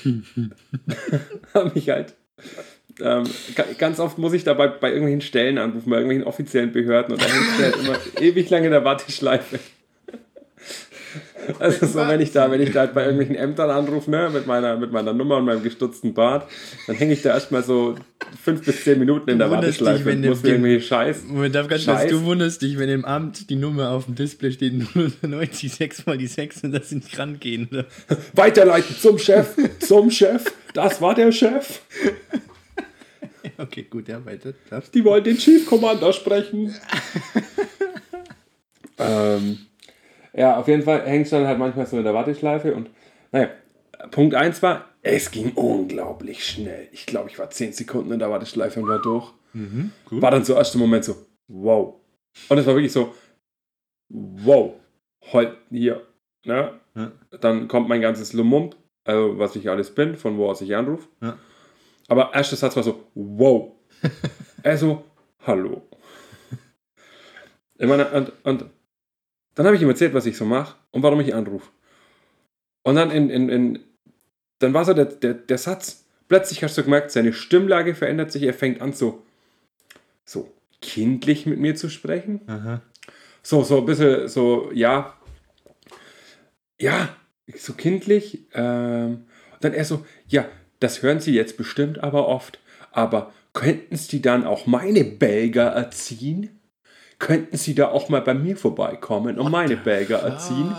habe 1.53 1.71
ich 1.75 1.89
halt. 1.89 2.13
Ähm, 3.01 3.25
ga- 3.55 3.65
ganz 3.77 3.99
oft 3.99 4.17
muss 4.17 4.31
ich 4.33 4.45
dabei 4.45 4.67
bei 4.69 4.87
irgendwelchen 4.87 5.19
Stellen 5.21 5.57
anrufen, 5.57 5.89
bei 5.89 5.97
irgendwelchen 5.97 6.25
offiziellen 6.27 6.71
Behörden 6.71 7.13
und 7.13 7.21
da 7.21 7.25
hängt 7.27 7.59
halt 7.59 7.75
immer 7.77 7.97
ewig 8.21 8.49
lange 8.49 8.67
in 8.67 8.71
der 8.71 8.85
Warteschleife. 8.85 9.59
Also 11.59 11.85
so, 11.85 11.99
wenn 11.99 12.21
ich 12.21 12.31
da, 12.31 12.49
wenn 12.49 12.61
ich 12.61 12.71
da 12.71 12.81
halt 12.81 12.93
bei 12.93 13.03
irgendwelchen 13.03 13.35
Ämtern 13.35 13.69
anrufe, 13.69 14.09
ne, 14.09 14.29
mit 14.33 14.47
meiner, 14.47 14.77
mit 14.77 14.91
meiner 14.91 15.13
Nummer 15.13 15.37
und 15.37 15.45
meinem 15.45 15.61
gestutzten 15.61 16.13
Bart, 16.13 16.49
dann 16.87 16.95
hänge 16.95 17.13
ich 17.13 17.21
da 17.21 17.29
erstmal 17.29 17.63
so 17.63 17.95
fünf 18.43 18.65
bis 18.65 18.83
zehn 18.83 18.97
Minuten 18.97 19.29
in 19.29 19.37
der 19.37 19.47
dich, 19.47 19.55
Warteschleife 19.57 20.11
und 20.11 20.25
muss 20.25 20.43
mir 20.43 20.49
irgendwelche 20.49 20.85
Scheiß. 20.85 21.23
Moment, 21.27 21.53
darf 21.53 21.67
ganz 21.67 21.83
Scheiß. 21.83 22.09
du 22.09 22.23
wunderst 22.23 22.61
dich, 22.61 22.79
wenn 22.79 22.89
im 22.89 23.05
Amt 23.05 23.49
die 23.49 23.55
Nummer 23.55 23.91
auf 23.91 24.05
dem 24.05 24.15
Display 24.15 24.51
steht 24.51 24.73
090, 25.21 25.71
6 25.71 26.05
mal 26.05 26.17
die 26.17 26.27
6 26.27 26.63
und 26.63 26.71
das 26.71 26.91
nicht 26.91 27.17
rangehen. 27.17 27.69
Oder? 27.71 27.85
Weiterleiten 28.33 28.95
zum 28.95 29.17
Chef, 29.17 29.55
zum 29.79 30.09
Chef, 30.09 30.51
das 30.73 31.01
war 31.01 31.13
der 31.15 31.31
Chef. 31.31 31.81
Okay, 33.57 33.83
gut, 33.89 34.07
ja, 34.07 34.25
weiter. 34.25 34.53
Die 34.93 35.05
wollen 35.05 35.23
den 35.23 35.37
Chief 35.37 35.65
Commander 35.65 36.11
sprechen. 36.11 36.73
ähm, 38.97 39.59
ja, 40.35 40.57
auf 40.57 40.67
jeden 40.67 40.83
Fall 40.83 41.05
hängst 41.05 41.31
du 41.31 41.37
dann 41.37 41.47
halt 41.47 41.59
manchmal 41.59 41.85
so 41.85 41.97
in 41.97 42.03
der 42.03 42.13
Warteschleife 42.13 42.75
und 42.75 42.89
naja, 43.31 43.49
Punkt 44.11 44.35
1 44.35 44.61
war, 44.61 44.85
es 45.01 45.31
ging 45.31 45.53
unglaublich 45.53 46.45
schnell. 46.45 46.87
Ich 46.91 47.05
glaube, 47.05 47.29
ich 47.29 47.39
war 47.39 47.49
10 47.49 47.73
Sekunden 47.73 48.11
in 48.11 48.19
der 48.19 48.29
Warteschleife 48.29 48.79
und 48.79 48.87
war 48.87 49.01
durch. 49.01 49.33
Cool. 49.53 50.21
War 50.21 50.31
dann 50.31 50.43
so 50.43 50.55
erst 50.55 50.75
im 50.75 50.81
Moment 50.81 51.05
so, 51.05 51.15
wow. 51.47 51.95
Und 52.49 52.57
es 52.57 52.65
war 52.65 52.75
wirklich 52.75 52.91
so, 52.91 53.13
wow, 54.09 54.73
heute 55.31 55.57
hier. 55.69 56.05
Ne? 56.43 56.79
Ja. 56.95 57.11
Dann 57.39 57.67
kommt 57.67 57.87
mein 57.87 58.01
ganzes 58.01 58.33
Lumump, 58.33 58.75
also 59.05 59.39
was 59.39 59.55
ich 59.55 59.69
alles 59.69 59.93
bin, 59.93 60.15
von 60.17 60.37
wo 60.37 60.49
aus 60.49 60.61
ich 60.61 60.75
anrufe. 60.75 61.07
Ja. 61.21 61.37
Aber 62.07 62.33
erster 62.33 62.55
Satz 62.55 62.75
war 62.75 62.83
so, 62.83 63.05
wow. 63.15 63.71
also, 64.63 65.03
hallo. 65.45 65.81
Ich 67.77 67.87
meine, 67.87 68.09
und, 68.09 68.31
und 68.43 68.65
dann 69.55 69.65
habe 69.65 69.75
ich 69.75 69.81
ihm 69.81 69.89
erzählt, 69.89 70.13
was 70.13 70.25
ich 70.25 70.37
so 70.37 70.45
mache 70.45 70.75
und 70.91 71.03
warum 71.03 71.19
ich 71.21 71.33
anrufe. 71.33 71.69
Und 72.83 72.95
dann 72.95 73.09
in, 73.09 73.29
in, 73.29 73.49
in 73.49 73.79
dann 74.59 74.73
war 74.73 74.85
so 74.85 74.93
der, 74.93 75.05
der, 75.05 75.33
der 75.33 75.57
Satz, 75.57 76.05
plötzlich 76.27 76.63
hast 76.63 76.77
du 76.77 76.83
gemerkt, 76.83 77.11
seine 77.11 77.33
Stimmlage 77.33 77.95
verändert 77.95 78.31
sich, 78.31 78.43
er 78.43 78.53
fängt 78.53 78.81
an 78.81 78.93
so, 78.93 79.23
so 80.23 80.51
kindlich 80.81 81.45
mit 81.45 81.59
mir 81.59 81.75
zu 81.75 81.89
sprechen. 81.89 82.41
Aha. 82.47 82.81
So, 83.41 83.63
so 83.63 83.79
ein 83.79 83.85
bisschen 83.85 84.27
so, 84.27 84.71
ja, 84.73 85.13
ja, 86.79 87.09
so 87.55 87.73
kindlich. 87.73 88.47
Ähm, 88.53 89.25
und 89.53 89.63
dann 89.63 89.73
er 89.73 89.85
so, 89.85 90.05
ja, 90.27 90.47
das 90.79 91.01
hören 91.01 91.19
Sie 91.19 91.33
jetzt 91.33 91.57
bestimmt 91.57 92.03
aber 92.03 92.27
oft, 92.27 92.59
aber 92.91 93.33
könnten 93.53 93.95
Sie 93.95 94.21
dann 94.21 94.45
auch 94.45 94.65
meine 94.65 95.03
Belger 95.03 95.67
erziehen? 95.67 96.59
Könnten 97.19 97.57
Sie 97.57 97.75
da 97.75 97.89
auch 97.89 98.09
mal 98.09 98.21
bei 98.21 98.33
mir 98.33 98.57
vorbeikommen 98.57 99.39
und 99.39 99.51
meine 99.51 99.77
Belger 99.77 100.19
erziehen? 100.19 100.75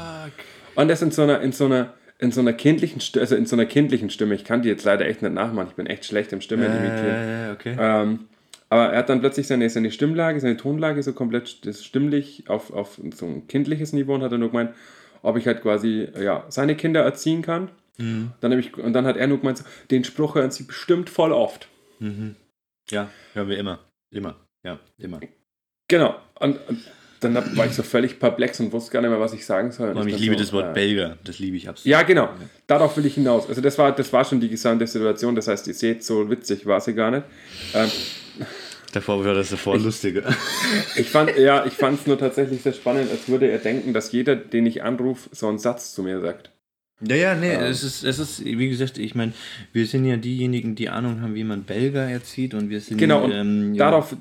Und 0.74 0.88
das 0.88 1.02
in 1.02 1.10
so 1.10 1.22
einer, 1.22 1.40
in 1.40 1.52
so 1.52 1.64
einer, 1.64 1.94
in 2.18 2.30
so 2.30 2.40
einer 2.40 2.52
kindlichen 2.52 3.00
Stimme, 3.00 3.22
also 3.22 3.36
in 3.36 3.46
so 3.46 3.56
einer 3.56 3.66
kindlichen 3.66 4.10
Stimme. 4.10 4.34
Ich 4.34 4.44
kann 4.44 4.62
die 4.62 4.68
jetzt 4.68 4.84
leider 4.84 5.06
echt 5.06 5.22
nicht 5.22 5.34
nachmachen. 5.34 5.68
Ich 5.70 5.76
bin 5.76 5.86
echt 5.86 6.04
schlecht 6.04 6.32
im 6.32 6.40
Stimmen. 6.40 6.66
Äh, 6.66 7.52
okay. 7.52 7.76
Ähm, 7.78 8.26
aber 8.68 8.92
er 8.92 8.98
hat 8.98 9.08
dann 9.08 9.20
plötzlich 9.20 9.46
seine, 9.46 9.70
seine 9.70 9.90
Stimmlage, 9.90 10.40
seine 10.40 10.56
Tonlage 10.56 11.02
so 11.02 11.12
komplett 11.12 11.48
stimmlich 11.48 12.44
auf, 12.48 12.72
auf 12.72 13.00
so 13.14 13.26
ein 13.26 13.46
kindliches 13.46 13.92
Niveau 13.92 14.14
und 14.14 14.22
hat 14.22 14.32
dann 14.32 14.40
nur 14.40 14.50
gemeint, 14.50 14.74
ob 15.22 15.36
ich 15.36 15.46
halt 15.46 15.62
quasi 15.62 16.08
ja, 16.18 16.44
seine 16.48 16.74
Kinder 16.74 17.02
erziehen 17.02 17.42
kann. 17.42 17.70
Mhm. 17.98 18.32
Dann 18.40 18.52
ich, 18.58 18.76
und 18.76 18.92
dann 18.92 19.06
hat 19.06 19.16
er 19.16 19.26
nur 19.26 19.38
gemeint, 19.38 19.62
den 19.90 20.04
Spruch 20.04 20.34
hören 20.34 20.50
sie 20.50 20.64
bestimmt 20.64 21.08
voll 21.10 21.32
oft. 21.32 21.68
Mhm. 22.00 22.36
Ja, 22.90 23.08
hören 23.34 23.48
wir 23.48 23.58
immer. 23.58 23.78
Immer. 24.10 24.36
Ja, 24.64 24.78
immer. 24.98 25.20
Genau. 25.88 26.16
Und, 26.38 26.58
und 26.68 26.84
dann 27.20 27.34
war 27.56 27.66
ich 27.66 27.72
so 27.72 27.82
völlig 27.82 28.18
perplex 28.18 28.60
und 28.60 28.72
wusste 28.72 28.92
gar 28.92 29.00
nicht 29.00 29.10
mehr, 29.10 29.20
was 29.20 29.32
ich 29.32 29.46
sagen 29.46 29.72
soll. 29.72 29.90
Ich 29.90 29.94
dann 29.94 30.06
liebe 30.06 30.34
so, 30.34 30.40
das 30.40 30.52
Wort 30.52 30.70
äh, 30.70 30.72
Belger. 30.74 31.16
Das 31.24 31.38
liebe 31.38 31.56
ich 31.56 31.68
absolut. 31.68 31.90
Ja, 31.90 32.02
genau. 32.02 32.28
Darauf 32.66 32.96
will 32.96 33.06
ich 33.06 33.14
hinaus. 33.14 33.48
Also 33.48 33.60
das 33.60 33.78
war, 33.78 33.92
das 33.92 34.12
war 34.12 34.24
schon 34.24 34.40
die 34.40 34.48
gesamte 34.48 34.86
Situation. 34.86 35.34
Das 35.34 35.48
heißt, 35.48 35.66
ihr 35.68 35.74
seht, 35.74 36.04
so 36.04 36.28
witzig 36.30 36.66
war 36.66 36.80
sie 36.80 36.94
gar 36.94 37.10
nicht. 37.10 37.24
Ähm, 37.74 37.90
Davor 38.92 39.24
war 39.24 39.34
das 39.34 39.50
sofort 39.50 39.82
lustiger. 39.82 40.22
Ich 40.96 41.10
fand, 41.10 41.36
ja, 41.36 41.66
ich 41.66 41.74
fand 41.74 42.00
es 42.00 42.06
nur 42.06 42.18
tatsächlich 42.18 42.62
sehr 42.62 42.72
spannend, 42.72 43.10
als 43.10 43.28
würde 43.28 43.50
er 43.50 43.58
denken, 43.58 43.92
dass 43.92 44.12
jeder, 44.12 44.36
den 44.36 44.64
ich 44.64 44.82
anrufe, 44.82 45.28
so 45.32 45.48
einen 45.48 45.58
Satz 45.58 45.94
zu 45.94 46.02
mir 46.02 46.20
sagt. 46.20 46.50
Ja, 47.06 47.16
ja, 47.16 47.34
nee, 47.34 47.52
Ähm. 47.52 47.64
es 47.64 47.82
ist, 47.82 48.04
es 48.04 48.18
ist, 48.18 48.44
wie 48.44 48.68
gesagt, 48.70 48.96
ich 48.96 49.14
meine, 49.14 49.32
wir 49.72 49.86
sind 49.86 50.06
ja 50.06 50.16
diejenigen, 50.16 50.74
die 50.74 50.88
Ahnung 50.88 51.20
haben, 51.20 51.34
wie 51.34 51.44
man 51.44 51.64
Belger 51.64 52.08
erzieht 52.08 52.54
und 52.54 52.70
wir 52.70 52.80
sind. 52.80 52.96
Genau, 52.96 53.24
und 53.24 53.32
ähm, 53.32 53.74
ja, 53.74 53.90
darauf, 53.90 54.16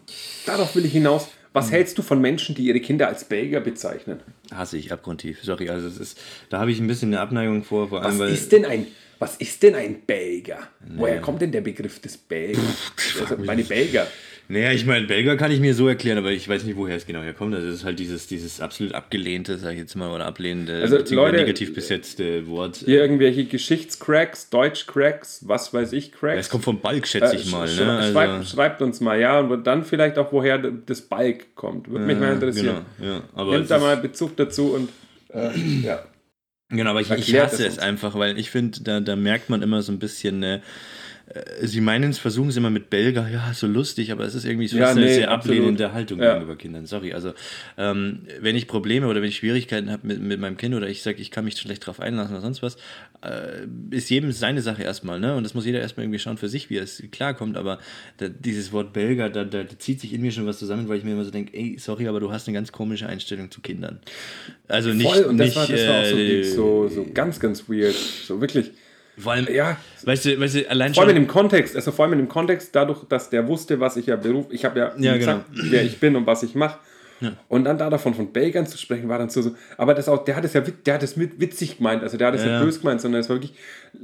darauf 0.46 0.76
will 0.76 0.86
ich 0.86 0.92
hinaus. 0.92 1.30
Was 1.56 1.72
hältst 1.72 1.98
du 1.98 2.02
von 2.02 2.20
Menschen, 2.20 2.54
die 2.54 2.64
ihre 2.64 2.82
Kinder 2.82 3.08
als 3.08 3.24
Belger 3.24 3.62
bezeichnen? 3.62 4.20
hasse 4.54 4.78
ich 4.78 4.92
abgrundtief. 4.92 5.42
Sorry, 5.42 5.70
also 5.70 5.88
es 5.88 5.98
ist, 5.98 6.20
da 6.50 6.60
habe 6.60 6.70
ich 6.72 6.80
ein 6.80 6.88
bisschen 6.88 7.14
eine 7.14 7.22
Abneigung 7.22 7.64
vor, 7.64 7.88
vor 7.88 8.04
allem, 8.04 8.20
Was 8.20 8.32
ist 8.32 8.52
denn 8.52 8.66
ein, 8.66 8.88
was 9.20 9.38
ist 9.38 9.64
denn 9.64 9.74
ein 9.74 10.02
Belger? 10.02 10.60
Woher 10.98 11.22
kommt 11.22 11.42
denn 11.42 11.54
der 11.54 11.62
Begriff 11.62 12.00
des 12.02 12.18
Belgers? 12.18 12.92
Also 13.22 13.38
meine 13.38 13.64
Belger. 13.64 14.06
Naja, 14.48 14.72
ich 14.72 14.86
meine, 14.86 15.08
Belger 15.08 15.38
kann 15.38 15.52
ich 15.52 15.60
mir 15.60 15.74
so 15.74 15.88
erklären, 15.88 16.20
aber 16.20 16.32
ich 16.32 16.48
weiß 16.48 16.66
nicht, 16.66 16.78
woher 16.78 16.96
es 16.96 17.08
genau 17.08 17.22
herkommt. 17.22 17.56
Also 17.56 17.68
es 17.68 17.76
ist 17.78 17.84
halt 17.84 17.98
dieses, 17.98 18.28
dieses 18.28 18.62
absolut 18.62 18.94
abgelehnte, 18.94 19.58
sag 19.58 19.74
ich 19.74 19.80
jetzt 19.80 19.96
mal, 19.96 20.12
oder 20.12 20.26
ablehnende, 20.26 20.82
Also, 20.82 20.98
Leute, 21.16 21.38
negativ 21.38 21.74
besetzte 21.74 22.46
Wort. 22.48 22.78
Hier 22.86 23.02
irgendwelche 23.02 23.46
Geschichtscracks, 23.46 24.52
Deutschcracks, 24.52 25.48
was 25.48 25.74
weiß 25.74 25.94
ich, 25.94 26.12
Cracks. 26.12 26.42
Es 26.42 26.50
kommt 26.50 26.64
vom 26.64 26.80
Balk, 26.80 27.08
schätze 27.08 27.36
ich 27.36 27.48
Äh, 27.48 27.52
mal. 27.52 27.68
sch- 27.68 27.84
Ne? 27.84 27.92
Also, 27.98 28.14
schreibt, 28.14 28.48
schreibt 28.48 28.82
uns 28.84 29.02
mal, 29.02 29.20
ja, 29.20 29.40
und 29.40 29.66
dann 29.66 29.84
vielleicht 29.84 30.20
auch, 30.20 30.32
woher 30.32 30.60
das 30.60 31.02
Balk 31.02 31.56
kommt. 31.56 31.90
Würde 31.90 32.06
mich 32.06 32.20
mal 32.20 32.34
interessieren. 32.34 32.86
Genau, 33.00 33.52
ja, 33.52 33.60
es 33.60 33.68
da 33.68 33.80
mal 33.80 33.98
Bezug 33.98 34.38
dazu 34.38 34.74
und 34.74 34.90
äh, 35.34 35.50
ja. 35.84 36.04
Genau, 36.70 36.92
aber 36.92 37.02
ich, 37.02 37.10
ich 37.12 37.36
hasse 37.40 37.66
es 37.66 37.80
einfach, 37.80 38.16
weil 38.16 38.38
ich 38.40 38.50
finde, 38.50 38.82
da, 38.82 39.00
da 39.00 39.16
merkt 39.16 39.50
man 39.50 39.62
immer 39.62 39.82
so 39.82 39.92
ein 39.92 40.00
bisschen, 40.00 40.42
äh, 40.44 40.56
äh, 40.56 40.60
sie 41.62 41.82
meinen 41.82 42.12
es, 42.12 42.20
versuchen 42.20 42.50
es 42.50 42.56
immer 42.56 42.70
mit 42.70 42.90
Belger, 42.92 43.28
ja, 43.28 43.52
so 43.54 43.66
lustig, 43.66 44.12
aber 44.12 44.26
es 44.26 44.36
ist 44.36 44.46
irgendwie 44.46 44.68
so 44.68 44.78
Ja, 44.78 44.92
eine 44.92 45.02
nee, 45.02 45.16
sehr 45.16 45.32
absolut. 45.32 45.58
ablehnende 45.58 45.92
Haltung 45.92 46.20
Ja. 46.22 46.34
gegenüber 46.34 46.56
Kindern. 46.56 46.86
Sorry. 46.86 47.14
Also, 47.14 47.34
ähm, 47.78 48.20
wenn 48.40 48.56
ich 48.56 48.68
Probleme 48.68 49.08
oder 49.08 49.22
wenn 49.22 49.30
ich 49.30 49.38
Schwierigkeiten 49.38 49.90
habe 49.92 50.06
mit, 50.08 50.22
mit 50.22 50.40
meinem 50.40 50.56
Kind 50.58 50.76
oder 50.76 50.88
ich 50.88 51.02
sage, 51.02 51.18
ich 51.22 51.32
kann 51.32 51.44
mich 51.44 51.58
schlecht 51.58 51.86
drauf 51.86 52.00
einlassen 52.00 52.34
oder 52.36 52.42
sonst 52.42 52.62
was, 52.62 52.76
äh, 53.24 53.66
ist 53.90 54.10
jedem 54.12 54.32
seine 54.34 54.62
Sache 54.62 54.84
erstmal, 54.84 55.20
ne? 55.20 55.36
Und 55.36 55.44
das 55.44 55.56
muss 55.56 55.66
jeder 55.66 55.80
erstmal 55.80 56.04
irgendwie 56.06 56.20
schauen 56.20 56.38
für 56.38 56.48
sich, 56.50 56.70
wie 56.70 56.78
es 56.78 57.02
klarkommt. 57.12 57.58
Aber 57.58 57.80
da, 58.18 58.30
dieses 58.30 58.72
Wort 58.72 58.94
Belger, 58.94 59.30
da, 59.32 59.44
da, 59.46 59.64
da 59.64 59.80
zieht 59.80 60.00
sich 60.02 60.14
in 60.14 60.22
mir 60.22 60.32
schon 60.32 60.46
was 60.46 60.60
zusammen, 60.60 60.88
weil 60.90 61.00
ich 61.00 61.04
mir 61.04 61.14
immer 61.14 61.26
so 61.26 61.32
denke, 61.32 61.58
ey, 61.58 61.78
sorry, 61.80 62.08
aber 62.08 62.20
du 62.20 62.32
hast 62.32 62.48
eine 62.48 62.54
ganz 62.56 62.72
komische 62.72 63.08
Einstellung 63.08 63.50
zu 63.50 63.62
Kindern. 63.62 64.00
Also 64.68 64.94
nicht, 64.94 65.12
Voll, 65.12 65.24
und 65.24 65.38
das 65.40 65.48
nicht 65.48 65.56
war, 65.58 65.68
das 65.68 65.88
war 65.88 66.02
auch 66.02 66.06
so, 66.06 66.18
äh, 66.18 66.44
so, 66.44 66.88
so 66.88 67.08
ganz, 67.14 67.40
ganz 67.40 67.68
weird. 67.68 67.96
So 67.96 68.40
wirklich. 68.42 68.72
Vor 69.18 69.32
allem, 69.34 69.48
Ja, 69.54 69.78
weißt 70.04 70.26
du, 70.26 70.40
weißt 70.40 70.56
du, 70.56 70.70
allein 70.70 70.94
vor 70.94 71.04
allem 71.04 71.16
in 71.16 71.24
dem 71.24 71.28
Kontext, 71.28 71.76
also 71.76 71.92
vor 71.92 72.06
allem 72.06 72.14
in 72.14 72.20
dem 72.20 72.30
Kontext, 72.30 72.76
dadurch, 72.76 73.04
dass 73.08 73.30
der 73.30 73.48
wusste, 73.48 73.80
was 73.80 73.98
ich 73.98 74.08
ja 74.08 74.16
beruf, 74.16 74.48
ich 74.50 74.66
habe 74.66 74.80
ja, 74.80 74.94
Ja, 74.98 75.18
gesagt, 75.18 75.46
wer 75.52 75.84
ich 75.84 76.00
bin 76.00 76.16
und 76.16 76.26
was 76.28 76.44
ich 76.44 76.56
mache. 76.56 76.80
Und 77.48 77.64
dann 77.64 77.78
da 77.78 77.90
davon 77.90 78.14
von 78.14 78.32
Belgern 78.34 78.68
zu 78.68 78.78
sprechen, 78.78 79.08
war 79.10 79.18
dann 79.18 79.30
so, 79.30 79.42
so 79.42 79.56
aber 79.78 79.94
das 79.96 80.10
auch, 80.10 80.24
der 80.26 80.36
hat 80.36 80.44
es 80.46 80.54
ja, 80.54 80.62
der 80.62 80.94
hat 80.94 81.02
es 81.02 81.16
mit 81.16 81.40
witzig 81.40 81.78
gemeint, 81.78 82.04
also 82.04 82.18
der 82.18 82.28
hat 82.28 82.36
es 82.36 82.44
Ja, 82.44 82.52
ja. 82.52 82.60
böse 82.62 82.80
gemeint, 82.82 83.02
sondern 83.02 83.22
es 83.22 83.30
war 83.30 83.38
wirklich, 83.38 83.54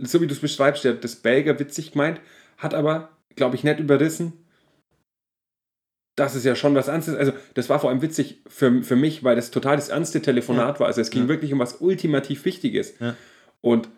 so 0.01 0.21
wie 0.21 0.27
du 0.27 0.33
es 0.33 0.39
beschreibst, 0.39 0.83
der 0.85 0.93
hat 0.93 1.03
das 1.03 1.17
Belger 1.17 1.59
witzig 1.59 1.91
gemeint, 1.91 2.19
hat 2.57 2.73
aber, 2.73 3.09
glaube 3.35 3.55
ich, 3.57 3.63
nicht 3.63 3.79
überrissen, 3.79 4.33
dass 6.15 6.35
es 6.35 6.43
ja 6.43 6.55
schon 6.55 6.75
was 6.75 6.87
Ernstes 6.87 7.15
Also, 7.15 7.33
das 7.53 7.69
war 7.69 7.79
vor 7.79 7.89
allem 7.89 8.01
witzig 8.01 8.41
für, 8.47 8.83
für 8.83 8.95
mich, 8.95 9.23
weil 9.23 9.35
das 9.35 9.51
total 9.51 9.75
das 9.75 9.89
ernste 9.89 10.21
Telefonat 10.21 10.79
war. 10.79 10.87
Also, 10.87 11.01
es 11.01 11.09
ging 11.09 11.23
Ja. 11.23 11.27
wirklich 11.29 11.53
um 11.53 11.59
was 11.59 11.75
ultimativ 11.75 12.45
Wichtiges. 12.45 12.95
Ja. 12.99 13.15
Und 13.61 13.89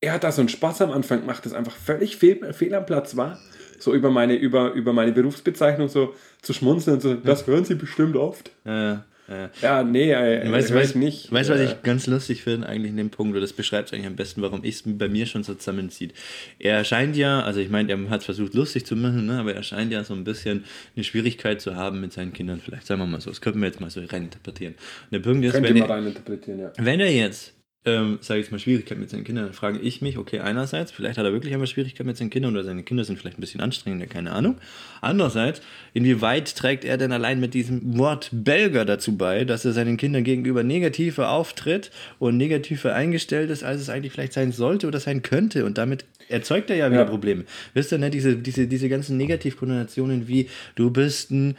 er 0.00 0.12
hat 0.12 0.24
da 0.24 0.32
so 0.32 0.42
einen 0.42 0.48
Spaß 0.48 0.82
am 0.82 0.92
Anfang 0.92 1.20
gemacht, 1.20 1.44
das 1.44 1.52
einfach 1.52 1.74
völlig 1.76 2.16
fehl, 2.16 2.52
fehl 2.52 2.74
am 2.74 2.86
Platz 2.86 3.16
war. 3.16 3.38
So 3.80 3.94
über 3.94 4.10
meine, 4.10 4.34
über, 4.34 4.72
über 4.72 4.92
meine 4.92 5.12
Berufsbezeichnung 5.12 5.88
so 5.88 6.14
zu 6.42 6.52
schmunzeln 6.52 6.96
und 6.96 7.00
so, 7.00 7.14
das 7.14 7.46
hören 7.46 7.64
Sie 7.64 7.76
bestimmt 7.76 8.16
oft. 8.16 8.50
Äh, 8.64 8.92
äh. 9.28 9.48
Ja, 9.60 9.82
nee, 9.84 10.10
äh, 10.10 10.50
Weißt 10.50 10.74
weißt, 10.74 10.90
ich 10.90 10.96
nicht. 10.96 11.32
weißt, 11.32 11.50
du, 11.50 11.54
was 11.54 11.60
Äh, 11.60 11.64
ich 11.66 11.82
ganz 11.82 12.06
lustig 12.06 12.42
finde, 12.42 12.66
eigentlich 12.66 12.90
in 12.90 12.96
dem 12.96 13.10
Punkt, 13.10 13.32
oder 13.32 13.40
das 13.40 13.52
beschreibt 13.52 13.92
eigentlich 13.92 14.06
am 14.06 14.16
besten, 14.16 14.40
warum 14.42 14.64
ich 14.64 14.76
es 14.76 14.82
bei 14.84 15.08
mir 15.08 15.26
schon 15.26 15.44
so 15.44 15.54
zusammenzieht. 15.54 16.14
Er 16.58 16.82
scheint 16.84 17.14
ja, 17.16 17.42
also 17.42 17.60
ich 17.60 17.68
meine, 17.68 17.92
er 17.92 18.10
hat 18.10 18.24
versucht 18.24 18.54
lustig 18.54 18.86
zu 18.86 18.96
machen, 18.96 19.26
ne, 19.26 19.38
aber 19.38 19.54
er 19.54 19.62
scheint 19.62 19.92
ja 19.92 20.02
so 20.02 20.14
ein 20.14 20.24
bisschen 20.24 20.64
eine 20.96 21.04
Schwierigkeit 21.04 21.60
zu 21.60 21.76
haben 21.76 22.00
mit 22.00 22.12
seinen 22.12 22.32
Kindern, 22.32 22.60
vielleicht, 22.64 22.86
sagen 22.86 23.00
wir 23.00 23.06
mal 23.06 23.20
so. 23.20 23.30
Das 23.30 23.40
könnten 23.40 23.60
wir 23.60 23.66
jetzt 23.66 23.80
mal 23.80 23.90
so 23.90 24.00
reininterpretieren. 24.00 24.74
Und 24.74 25.12
der 25.12 25.18
Punkt 25.20 25.44
ist, 25.44 25.52
Könnt 25.52 25.68
wenn 25.68 25.76
ihr 25.76 25.82
mal 25.82 25.90
er, 25.90 25.96
reininterpretieren, 25.96 26.60
ja. 26.60 26.72
wenn 26.78 26.98
er 27.00 27.12
jetzt, 27.12 27.52
ähm, 27.88 28.18
sage 28.20 28.40
ich 28.40 28.46
jetzt 28.46 28.52
mal, 28.52 28.58
Schwierigkeiten 28.58 29.00
mit 29.00 29.10
seinen 29.10 29.24
Kindern, 29.24 29.46
dann 29.46 29.54
frage 29.54 29.78
ich 29.78 30.02
mich, 30.02 30.18
okay, 30.18 30.40
einerseits, 30.40 30.92
vielleicht 30.92 31.18
hat 31.18 31.24
er 31.24 31.32
wirklich 31.32 31.52
einmal 31.52 31.66
Schwierigkeiten 31.66 32.06
mit 32.06 32.16
seinen 32.16 32.30
Kindern 32.30 32.52
oder 32.54 32.64
seine 32.64 32.82
Kinder 32.82 33.04
sind 33.04 33.18
vielleicht 33.18 33.38
ein 33.38 33.40
bisschen 33.40 33.60
anstrengender, 33.60 34.06
keine 34.06 34.32
Ahnung. 34.32 34.56
Andererseits, 35.00 35.60
inwieweit 35.94 36.54
trägt 36.54 36.84
er 36.84 36.98
denn 36.98 37.12
allein 37.12 37.40
mit 37.40 37.54
diesem 37.54 37.98
Wort 37.98 38.28
Belger 38.32 38.84
dazu 38.84 39.16
bei, 39.16 39.44
dass 39.44 39.64
er 39.64 39.72
seinen 39.72 39.96
Kindern 39.96 40.24
gegenüber 40.24 40.62
negativer 40.62 41.30
auftritt 41.30 41.90
und 42.18 42.36
negativer 42.36 42.94
eingestellt 42.94 43.50
ist, 43.50 43.64
als 43.64 43.80
es 43.80 43.88
eigentlich 43.88 44.12
vielleicht 44.12 44.32
sein 44.34 44.52
sollte 44.52 44.86
oder 44.86 45.00
sein 45.00 45.22
könnte 45.22 45.64
und 45.64 45.78
damit 45.78 46.04
erzeugt 46.28 46.68
er 46.70 46.76
ja 46.76 46.90
wieder 46.90 47.00
Ja. 47.00 47.06
Probleme. 47.06 47.44
Wisst 47.74 47.90
ihr, 47.92 47.98
ne, 47.98 48.10
diese, 48.10 48.36
diese, 48.36 48.66
diese 48.66 48.88
ganzen 48.88 49.16
Negativkonnotationen 49.16 50.28
wie 50.28 50.48
du 50.74 50.90
bist 50.90 51.30
ein 51.30 51.56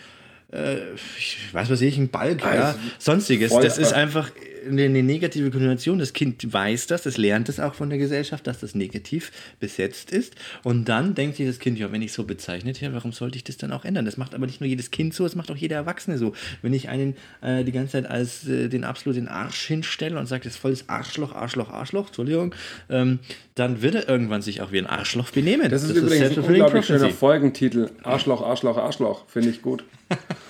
äh, 0.51 0.77
ich 1.17 1.37
weiß 1.53 1.69
was 1.69 1.81
ich, 1.81 1.97
ein 1.97 2.09
Balk, 2.09 2.41
ja, 2.41 2.47
Also, 2.49 2.79
sonstiges. 2.97 3.51
voll, 3.51 3.63
das 3.63 3.77
ist 3.77 3.93
einfach 3.93 4.31
eine, 4.67 4.83
eine 4.83 5.03
negative 5.03 5.51
Konnotation. 5.51 5.99
Das 5.99 6.13
Kind 6.13 6.51
weiß 6.51 6.87
das, 6.87 7.03
das 7.03 7.17
lernt 7.17 7.49
es 7.49 7.59
auch 7.59 7.73
von 7.73 7.89
der 7.89 7.99
Gesellschaft, 7.99 8.47
dass 8.47 8.59
das 8.59 8.75
negativ 8.75 9.31
besetzt 9.59 10.11
ist. 10.11 10.35
Und 10.63 10.85
dann 10.85 11.15
denkt 11.15 11.37
sich 11.37 11.47
das 11.47 11.59
Kind, 11.59 11.79
ja, 11.79 11.91
wenn 11.91 12.01
ich 12.01 12.13
so 12.13 12.23
bezeichnet 12.23 12.81
werde, 12.81 12.95
warum 12.95 13.11
sollte 13.11 13.37
ich 13.37 13.43
das 13.43 13.57
dann 13.57 13.71
auch 13.71 13.85
ändern? 13.85 14.05
Das 14.05 14.17
macht 14.17 14.35
aber 14.35 14.45
nicht 14.45 14.61
nur 14.61 14.67
jedes 14.67 14.91
Kind 14.91 15.13
so, 15.13 15.23
das 15.23 15.35
macht 15.35 15.51
auch 15.51 15.55
jeder 15.55 15.75
Erwachsene 15.75 16.17
so. 16.17 16.33
Wenn 16.61 16.73
ich 16.73 16.89
einen 16.89 17.15
äh, 17.41 17.63
die 17.63 17.71
ganze 17.71 17.93
Zeit 17.93 18.05
als 18.05 18.47
äh, 18.47 18.69
den 18.69 18.83
absoluten 18.83 19.27
Arsch 19.27 19.67
hinstelle 19.67 20.17
und 20.19 20.25
sage, 20.25 20.43
das 20.43 20.53
ist 20.53 20.59
volles 20.59 20.89
Arschloch, 20.89 21.33
Arschloch, 21.33 21.69
Arschloch, 21.69 22.07
Entschuldigung, 22.07 22.55
ähm, 22.89 23.19
dann 23.55 23.81
wird 23.81 23.95
er 23.95 24.09
irgendwann 24.09 24.41
sich 24.41 24.61
auch 24.61 24.71
wie 24.71 24.79
ein 24.79 24.87
Arschloch 24.87 25.31
benehmen. 25.31 25.69
Das 25.69 25.83
ist 25.83 25.91
übrigens 25.91 26.11
ein 26.13 26.17
self-fulfilling 26.19 26.61
unglaublich 26.61 26.85
schöner. 26.85 27.09
Folgentitel. 27.09 27.89
Arschloch, 28.03 28.41
Arschloch, 28.41 28.77
Arschloch. 28.77 29.25
Finde 29.27 29.49
ich 29.49 29.61
gut. 29.61 29.83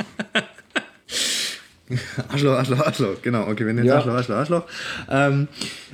Arschloch, 2.30 2.54
Arschloch, 2.58 2.80
Arschloch, 2.80 3.21
genau, 3.21 3.47
okay, 3.47 3.65
wir 3.65 3.73
nennen 3.73 3.88
Ja. 3.88 3.95
Arschloch, 3.95 4.13
Arschloch, 4.13 4.36
Arschloch. 4.36 4.63
Ähm, 5.10 5.47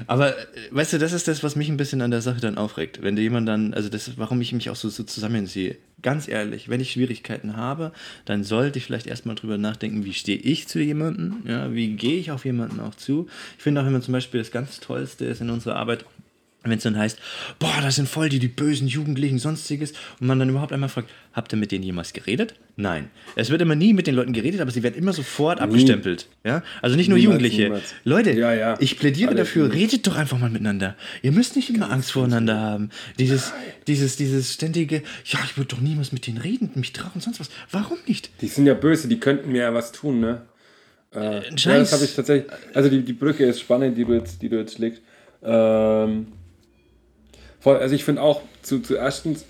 aber 0.07 0.37
äh, 0.37 0.45
weißt 0.71 0.93
du, 0.93 0.97
das 0.97 1.13
ist 1.13 1.27
das, 1.27 1.43
was 1.43 1.55
mich 1.55 1.69
ein 1.69 1.77
bisschen 1.77 2.01
an 2.01 2.11
der 2.11 2.21
Sache 2.21 2.41
dann 2.41 2.57
aufregt. 2.57 3.01
Wenn 3.01 3.15
dir 3.15 3.21
jemand 3.21 3.47
dann, 3.47 3.73
also 3.73 3.87
das 3.89 4.17
warum 4.17 4.41
ich 4.41 4.51
mich 4.51 4.69
auch 4.69 4.75
so, 4.75 4.89
so 4.89 5.03
zusammenziehe. 5.03 5.77
Ganz 6.01 6.27
ehrlich, 6.27 6.69
wenn 6.69 6.81
ich 6.81 6.91
Schwierigkeiten 6.91 7.55
habe, 7.55 7.91
dann 8.25 8.43
sollte 8.43 8.77
ich 8.77 8.85
vielleicht 8.85 9.07
erstmal 9.07 9.35
drüber 9.35 9.57
nachdenken, 9.57 10.05
wie 10.05 10.13
stehe 10.13 10.37
ich 10.37 10.67
zu 10.67 10.79
jemandem, 10.79 11.37
ja, 11.45 11.73
wie 11.73 11.95
gehe 11.95 12.19
ich 12.19 12.29
auf 12.31 12.45
jemanden 12.45 12.79
auch 12.81 12.95
zu. 12.95 13.27
Ich 13.57 13.63
finde 13.63 13.81
auch 13.81 13.87
immer 13.87 14.01
zum 14.01 14.11
Beispiel 14.11 14.41
das 14.41 14.51
ganz 14.51 14.79
Tollste 14.79 15.25
ist 15.25 15.41
in 15.41 15.49
unserer 15.49 15.77
Arbeit, 15.77 16.05
wenn 16.71 16.77
es 16.77 16.83
dann 16.83 16.97
heißt, 16.97 17.19
boah, 17.59 17.79
das 17.81 17.95
sind 17.95 18.07
voll 18.09 18.29
die, 18.29 18.39
die 18.39 18.47
bösen 18.47 18.87
Jugendlichen, 18.87 19.39
sonstiges, 19.39 19.93
und 20.19 20.27
man 20.27 20.39
dann 20.39 20.49
überhaupt 20.49 20.73
einmal 20.73 20.89
fragt, 20.89 21.09
habt 21.33 21.53
ihr 21.53 21.57
mit 21.57 21.71
denen 21.71 21.83
jemals 21.83 22.13
geredet? 22.13 22.55
Nein. 22.77 23.09
Es 23.35 23.49
wird 23.49 23.61
immer 23.61 23.75
nie 23.75 23.93
mit 23.93 24.07
den 24.07 24.15
Leuten 24.15 24.33
geredet, 24.33 24.59
aber 24.61 24.71
sie 24.71 24.83
werden 24.83 24.95
immer 24.95 25.13
sofort 25.13 25.61
abgestempelt. 25.61 26.27
Ja? 26.43 26.61
Also 26.81 26.95
nicht 26.97 27.07
nur 27.09 27.17
Niemals, 27.17 27.33
Jugendliche. 27.41 27.63
niemals. 27.63 27.93
Leute, 28.03 28.31
Ja, 28.31 28.53
ja. 28.53 28.75
ich 28.79 28.99
plädiere 28.99 29.29
Alle 29.29 29.37
dafür, 29.39 29.63
niemals. 29.63 29.79
redet 29.81 30.07
doch 30.07 30.15
einfach 30.15 30.37
mal 30.39 30.49
miteinander. 30.49 30.95
Ihr 31.21 31.31
müsst 31.31 31.55
nicht 31.55 31.69
immer 31.69 31.89
Angst 31.91 32.11
voreinander 32.11 32.59
haben. 32.59 32.89
Dieses, 33.17 33.53
dieses, 33.87 34.17
dieses 34.17 34.53
ständige, 34.53 35.03
ja, 35.25 35.39
ich 35.45 35.57
würde 35.57 35.69
doch 35.75 35.81
niemals 35.81 36.11
mit 36.11 36.27
denen 36.27 36.37
reden, 36.37 36.71
mich 36.75 36.91
trauen, 36.93 37.19
sonst 37.21 37.39
was. 37.39 37.49
Warum 37.71 37.97
nicht? 38.07 38.29
Die 38.41 38.47
sind 38.47 38.65
ja 38.65 38.73
böse, 38.73 39.07
die 39.07 39.19
könnten 39.19 39.51
mir 39.51 39.61
ja 39.63 39.73
was 39.73 39.91
tun, 39.93 40.19
ne? 40.19 40.41
Äh, 41.13 41.35
ja, 41.49 41.57
Scheiß. 41.57 41.89
das 41.89 41.93
habe 41.93 42.03
ich 42.05 42.13
tatsächlich. 42.13 42.51
Also 42.73 42.89
die, 42.89 43.01
die 43.03 43.13
Brücke 43.13 43.45
ist 43.45 43.61
spannend, 43.61 43.97
die 43.97 44.03
du 44.03 44.13
jetzt, 44.13 44.41
die 44.41 44.49
du 44.49 44.57
jetzt 44.57 44.79
legst. 44.79 45.01
Ähm, 45.43 46.27
voll, 47.65 47.77
also 47.77 47.95
ich 47.95 48.03
finde 48.05 48.21
auch 48.21 48.41
zu, 48.61 48.79
zu 48.79 48.95
erstens, 48.95 49.43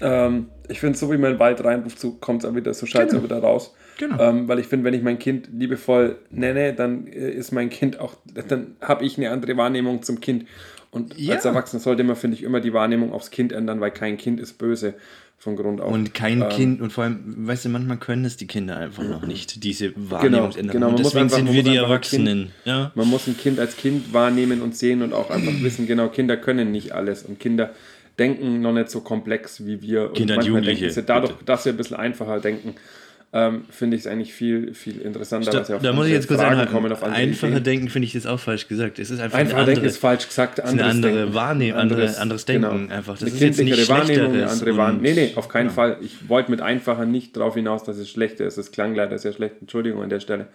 ähm, 0.00 0.48
ich 0.68 0.80
finde 0.80 0.98
so 0.98 1.06
wie 1.12 1.16
man 1.16 1.30
in 1.30 1.36
den 1.36 1.40
Wald 1.40 1.62
reinruft, 1.64 2.00
so 2.00 2.10
kommt 2.12 2.42
es 2.42 2.50
auch 2.50 2.56
wieder, 2.56 2.74
so 2.74 2.86
schallt 2.86 3.06
es 3.06 3.12
Genau. 3.12 3.20
auch 3.20 3.24
wieder 3.24 3.38
raus. 3.38 3.72
Genau. 3.98 4.18
Ähm, 4.20 4.48
weil 4.48 4.58
ich 4.58 4.66
finde, 4.66 4.84
wenn 4.84 4.94
ich 4.94 5.02
mein 5.02 5.18
Kind 5.20 5.48
liebevoll 5.56 6.16
nenne, 6.30 6.72
dann 6.72 7.06
äh, 7.06 7.30
ist 7.30 7.52
mein 7.52 7.70
Kind 7.70 8.00
auch, 8.00 8.14
dann 8.48 8.76
habe 8.80 9.04
ich 9.04 9.16
eine 9.16 9.30
andere 9.30 9.56
Wahrnehmung 9.56 10.02
zum 10.02 10.20
Kind. 10.20 10.46
Und 10.90 11.16
Ja. 11.18 11.34
als 11.36 11.44
Erwachsener 11.44 11.80
sollte 11.80 12.02
man, 12.04 12.16
finde 12.16 12.36
ich, 12.36 12.42
immer 12.42 12.60
die 12.60 12.72
Wahrnehmung 12.72 13.12
aufs 13.12 13.30
Kind 13.30 13.52
ändern, 13.52 13.80
weil 13.80 13.92
kein 13.92 14.16
Kind 14.16 14.40
ist 14.40 14.58
böse 14.58 14.94
von 15.42 15.56
Grund 15.56 15.80
auf. 15.80 15.92
Und 15.92 16.14
kein 16.14 16.42
Ähm, 16.42 16.48
Kind, 16.50 16.80
und 16.80 16.92
vor 16.92 17.04
allem, 17.04 17.20
weißt 17.48 17.64
du, 17.64 17.68
manchmal 17.70 17.96
können 17.96 18.24
es 18.24 18.36
die 18.36 18.46
Kinder 18.46 18.76
einfach 18.76 19.02
noch 19.02 19.26
nicht, 19.26 19.64
diese 19.64 19.92
Wahrnehmungsänderung. 19.96 20.72
genau, 20.72 20.86
man 20.86 20.94
und 20.96 21.02
muss 21.02 21.12
deswegen 21.12 21.24
einfach- 21.24 21.36
sind 21.38 21.46
wir 21.52 21.62
die 21.64 21.70
ein 21.70 21.74
Kind- 21.74 21.84
Erwachsenen. 21.84 22.50
Ja? 22.64 22.92
Man 22.94 23.08
muss 23.08 23.26
ein 23.26 23.36
Kind 23.36 23.58
als 23.58 23.76
Kind 23.76 24.12
wahrnehmen 24.12 24.62
und 24.62 24.76
sehen 24.76 25.02
und 25.02 25.12
auch 25.12 25.30
einfach 25.30 25.52
wissen, 25.62 25.86
genau, 25.88 26.08
Kinder 26.08 26.36
können 26.36 26.70
nicht 26.70 26.92
alles 26.92 27.24
und 27.24 27.40
Kinder 27.40 27.70
denken 28.18 28.60
noch 28.60 28.72
nicht 28.72 28.90
so 28.90 29.00
komplex 29.00 29.66
wie 29.66 29.82
wir. 29.82 30.10
Kinder 30.12 30.36
und 30.36 30.44
Jugendliche, 30.44 30.80
denken 30.82 30.94
sie 30.94 31.02
dadurch, 31.02 31.32
bitte. 31.32 31.44
dass 31.46 31.64
sie 31.64 31.70
ein 31.70 31.76
bisschen 31.76 31.96
einfacher 31.96 32.38
denken, 32.40 32.74
ähm, 33.34 33.64
finde 33.70 33.96
ich 33.96 34.02
es 34.02 34.06
eigentlich 34.06 34.34
viel, 34.34 34.74
viel 34.74 35.00
interessanter. 35.00 35.64
Sie 35.64 35.72
auf 35.74 35.80
da 35.80 35.92
muss 35.94 36.06
ich 36.06 36.12
jetzt 36.12 36.28
kurz 36.28 36.40
Fragen 36.40 36.60
einhaken. 36.60 36.92
auf 36.92 37.02
andere 37.02 37.22
Einfacher 37.22 37.48
Ideen. 37.48 37.64
denken 37.64 37.88
finde 37.88 38.04
ich 38.06 38.12
das 38.12 38.26
auch 38.26 38.38
falsch 38.38 38.68
gesagt. 38.68 38.98
Es 38.98 39.10
ist 39.10 39.20
einfach 39.20 39.38
Einfacher 39.38 39.56
eine 39.56 39.60
andere, 39.60 39.74
denken 39.76 39.88
ist 39.88 39.96
falsch 39.96 40.26
gesagt, 40.26 40.58
ist 40.58 40.64
eine 40.66 40.84
anderes 40.84 40.94
andere 40.96 41.14
Denken. 41.14 41.34
Wahrnehmung, 41.34 41.80
andere, 41.80 42.18
anderes 42.18 42.44
Denken 42.44 42.62
genau. 42.88 42.94
einfach. 42.94 43.14
Das 43.14 43.22
eine 43.22 43.30
ist 43.32 43.40
jetzt 43.40 43.60
nicht 43.60 43.88
Wahrnehmung, 43.88 44.32
eine 44.34 44.50
andere 44.50 44.76
Wahrnehmung. 44.76 45.02
Nee, 45.02 45.14
nee, 45.14 45.32
auf 45.36 45.48
keinen 45.48 45.62
Genau. 45.68 45.74
Fall. 45.74 45.96
Ich 46.02 46.28
wollte 46.28 46.50
mit 46.50 46.60
einfacher 46.60 47.06
nicht 47.06 47.34
darauf 47.34 47.54
hinaus, 47.54 47.84
dass 47.84 47.96
es 47.96 48.10
schlechter 48.10 48.44
ist. 48.44 48.58
Es 48.58 48.70
klang 48.70 48.94
leider 48.94 49.18
sehr 49.18 49.32
schlecht. 49.32 49.54
Entschuldigung 49.62 50.02
an 50.02 50.10
der 50.10 50.20
Stelle. 50.20 50.48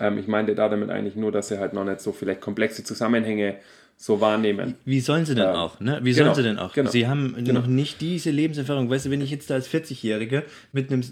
Ähm, 0.00 0.18
ich 0.18 0.26
meinte 0.26 0.56
da 0.56 0.68
damit 0.68 0.90
eigentlich 0.90 1.14
nur, 1.14 1.30
dass 1.30 1.48
sie 1.48 1.58
halt 1.58 1.72
noch 1.72 1.84
nicht 1.84 2.00
so 2.00 2.10
vielleicht 2.10 2.40
komplexe 2.40 2.82
Zusammenhänge 2.82 3.56
so 4.00 4.20
wahrnehmen. 4.20 4.76
Wie 4.84 5.00
sollen 5.00 5.26
sie 5.26 5.34
denn 5.34 5.42
Ja. 5.42 5.54
auch? 5.56 5.80
Ne? 5.80 5.98
Wie 6.04 6.12
Genau, 6.12 6.26
sollen 6.26 6.34
sie 6.36 6.42
denn 6.44 6.58
auch? 6.60 6.72
genau, 6.72 6.88
Sie 6.88 7.08
haben 7.08 7.34
genau. 7.44 7.60
noch 7.60 7.66
nicht 7.66 8.00
diese 8.00 8.30
Lebenserfahrung. 8.30 8.88
Weißt 8.88 9.06
du, 9.06 9.10
wenn 9.10 9.20
ich 9.20 9.32
jetzt 9.32 9.50
da 9.50 9.54
als 9.54 9.68
40-Jähriger 9.68 10.44
mit 10.72 10.92
einem, 10.92 11.02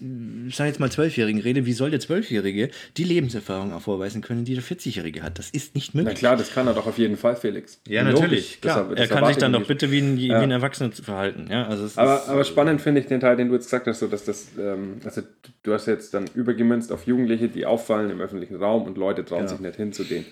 sag 0.52 0.68
jetzt 0.68 0.78
mal 0.78 0.88
12-Jährigen 0.88 1.40
rede, 1.42 1.66
wie 1.66 1.72
soll 1.72 1.90
der 1.90 1.98
12-Jährige 2.00 2.70
die 2.96 3.02
Lebenserfahrung 3.02 3.72
auch 3.72 3.80
vorweisen 3.82 4.22
können, 4.22 4.44
die 4.44 4.54
der 4.54 4.62
40-Jährige 4.62 5.24
hat? 5.24 5.36
Das 5.40 5.50
ist 5.50 5.74
nicht 5.74 5.94
Na 5.96 6.02
möglich. 6.02 6.20
klar, 6.20 6.36
das 6.36 6.54
kann 6.54 6.68
er 6.68 6.74
doch 6.74 6.86
auf 6.86 6.96
jeden 6.96 7.16
Fall, 7.16 7.34
Felix. 7.34 7.80
Ja, 7.88 8.02
Logisch. 8.02 8.20
natürlich. 8.20 8.60
Klar. 8.60 8.76
Das- 8.84 8.88
das 8.90 9.00
er 9.10 9.16
kann 9.16 9.26
sich 9.26 9.36
dann 9.38 9.52
doch 9.52 9.66
bitte 9.66 9.90
wie 9.90 9.98
ein, 9.98 10.16
wie 10.16 10.32
ein 10.32 10.52
Erwachsener 10.52 10.92
verhalten. 10.92 11.48
Ja, 11.50 11.66
also 11.66 11.88
Aber, 12.00 12.16
ist, 12.22 12.28
aber 12.28 12.44
spannend 12.44 12.80
finde 12.80 13.00
ich 13.00 13.08
den 13.08 13.18
Teil, 13.18 13.36
den 13.36 13.48
du 13.48 13.54
jetzt 13.54 13.64
gesagt 13.66 13.88
hast, 13.88 13.98
so 13.98 14.06
dass 14.06 14.24
das, 14.24 14.46
ähm, 14.60 14.98
also 15.04 15.22
du 15.64 15.72
hast 15.74 15.86
jetzt 15.86 16.14
dann 16.14 16.26
übergemünzt 16.36 16.92
auf 16.92 17.04
Jugendliche, 17.08 17.48
die 17.48 17.66
auffallen 17.66 18.10
im 18.10 18.20
öffentlichen 18.20 18.54
Raum 18.54 18.84
und 18.84 18.96
Leute 18.96 19.24
trauen 19.24 19.42
Ja. 19.42 19.48
sich 19.48 19.58
nicht 19.58 19.74
hin 19.74 19.92
zu 19.92 20.04
denen. 20.04 20.24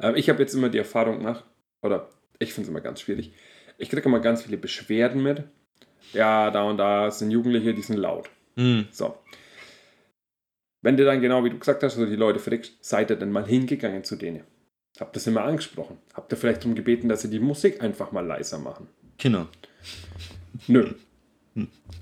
Ähm, 0.00 0.14
ich 0.16 0.30
habe 0.30 0.40
jetzt 0.40 0.54
immer 0.54 0.70
die 0.70 0.78
Erfahrung 0.78 1.18
gemacht, 1.18 1.44
oder 1.82 2.08
ich 2.38 2.52
finde 2.52 2.66
es 2.66 2.70
immer 2.70 2.80
ganz 2.80 3.00
schwierig. 3.00 3.32
Ich 3.78 3.88
kriege 3.90 4.02
immer 4.02 4.20
ganz 4.20 4.42
viele 4.42 4.56
Beschwerden 4.56 5.22
mit. 5.22 5.44
Ja, 6.12 6.50
da 6.50 6.62
und 6.64 6.78
da 6.78 7.10
sind 7.10 7.30
Jugendliche, 7.30 7.74
die 7.74 7.82
sind 7.82 7.96
laut. 7.96 8.30
Hm. 8.56 8.86
So. 8.90 9.16
Wenn 10.80 10.96
du 10.96 11.04
dann 11.04 11.20
genau 11.20 11.44
wie 11.44 11.50
du 11.50 11.58
gesagt 11.58 11.82
hast, 11.82 11.96
also 11.96 12.06
die 12.06 12.16
Leute 12.16 12.38
fragst, 12.38 12.84
seid 12.84 13.10
ihr 13.10 13.16
denn 13.16 13.30
mal 13.30 13.46
hingegangen 13.46 14.04
zu 14.04 14.16
denen? 14.16 14.44
Habt 14.98 15.16
ihr 15.16 15.20
sie 15.20 15.30
mal 15.30 15.44
angesprochen? 15.44 15.98
Habt 16.14 16.32
ihr 16.32 16.36
vielleicht 16.36 16.62
darum 16.62 16.74
gebeten, 16.74 17.08
dass 17.08 17.22
sie 17.22 17.30
die 17.30 17.40
Musik 17.40 17.82
einfach 17.82 18.10
mal 18.12 18.24
leiser 18.26 18.58
machen? 18.58 18.88
Genau. 19.18 19.46
Nö. 20.66 20.92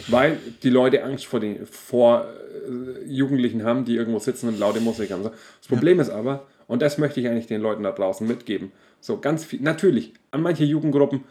Weil 0.09 0.39
die 0.63 0.71
Leute 0.71 1.03
Angst 1.03 1.27
vor, 1.27 1.41
den, 1.41 1.67
vor 1.67 2.27
äh, 2.27 3.05
Jugendlichen 3.05 3.65
haben, 3.65 3.85
die 3.85 3.97
irgendwo 3.97 4.19
sitzen 4.19 4.49
und 4.49 4.59
laute 4.59 4.81
Musik 4.81 5.11
haben. 5.11 5.23
Das 5.23 5.69
Problem 5.69 6.01
ist 6.01 6.11
aber, 6.11 6.47
und 6.67 6.83
das 6.83 6.99
möchte 6.99 7.21
ich 7.21 7.29
eigentlich 7.29 7.47
den 7.47 7.61
Leuten 7.61 7.83
da 7.83 7.93
draußen 7.93 8.27
mitgeben, 8.27 8.73
so 9.01 9.21
ganz 9.21 9.45
viel, 9.45 9.61
natürlich, 9.61 10.15
an 10.31 10.43
manche 10.43 10.65
Jugendgruppen, 10.65 11.25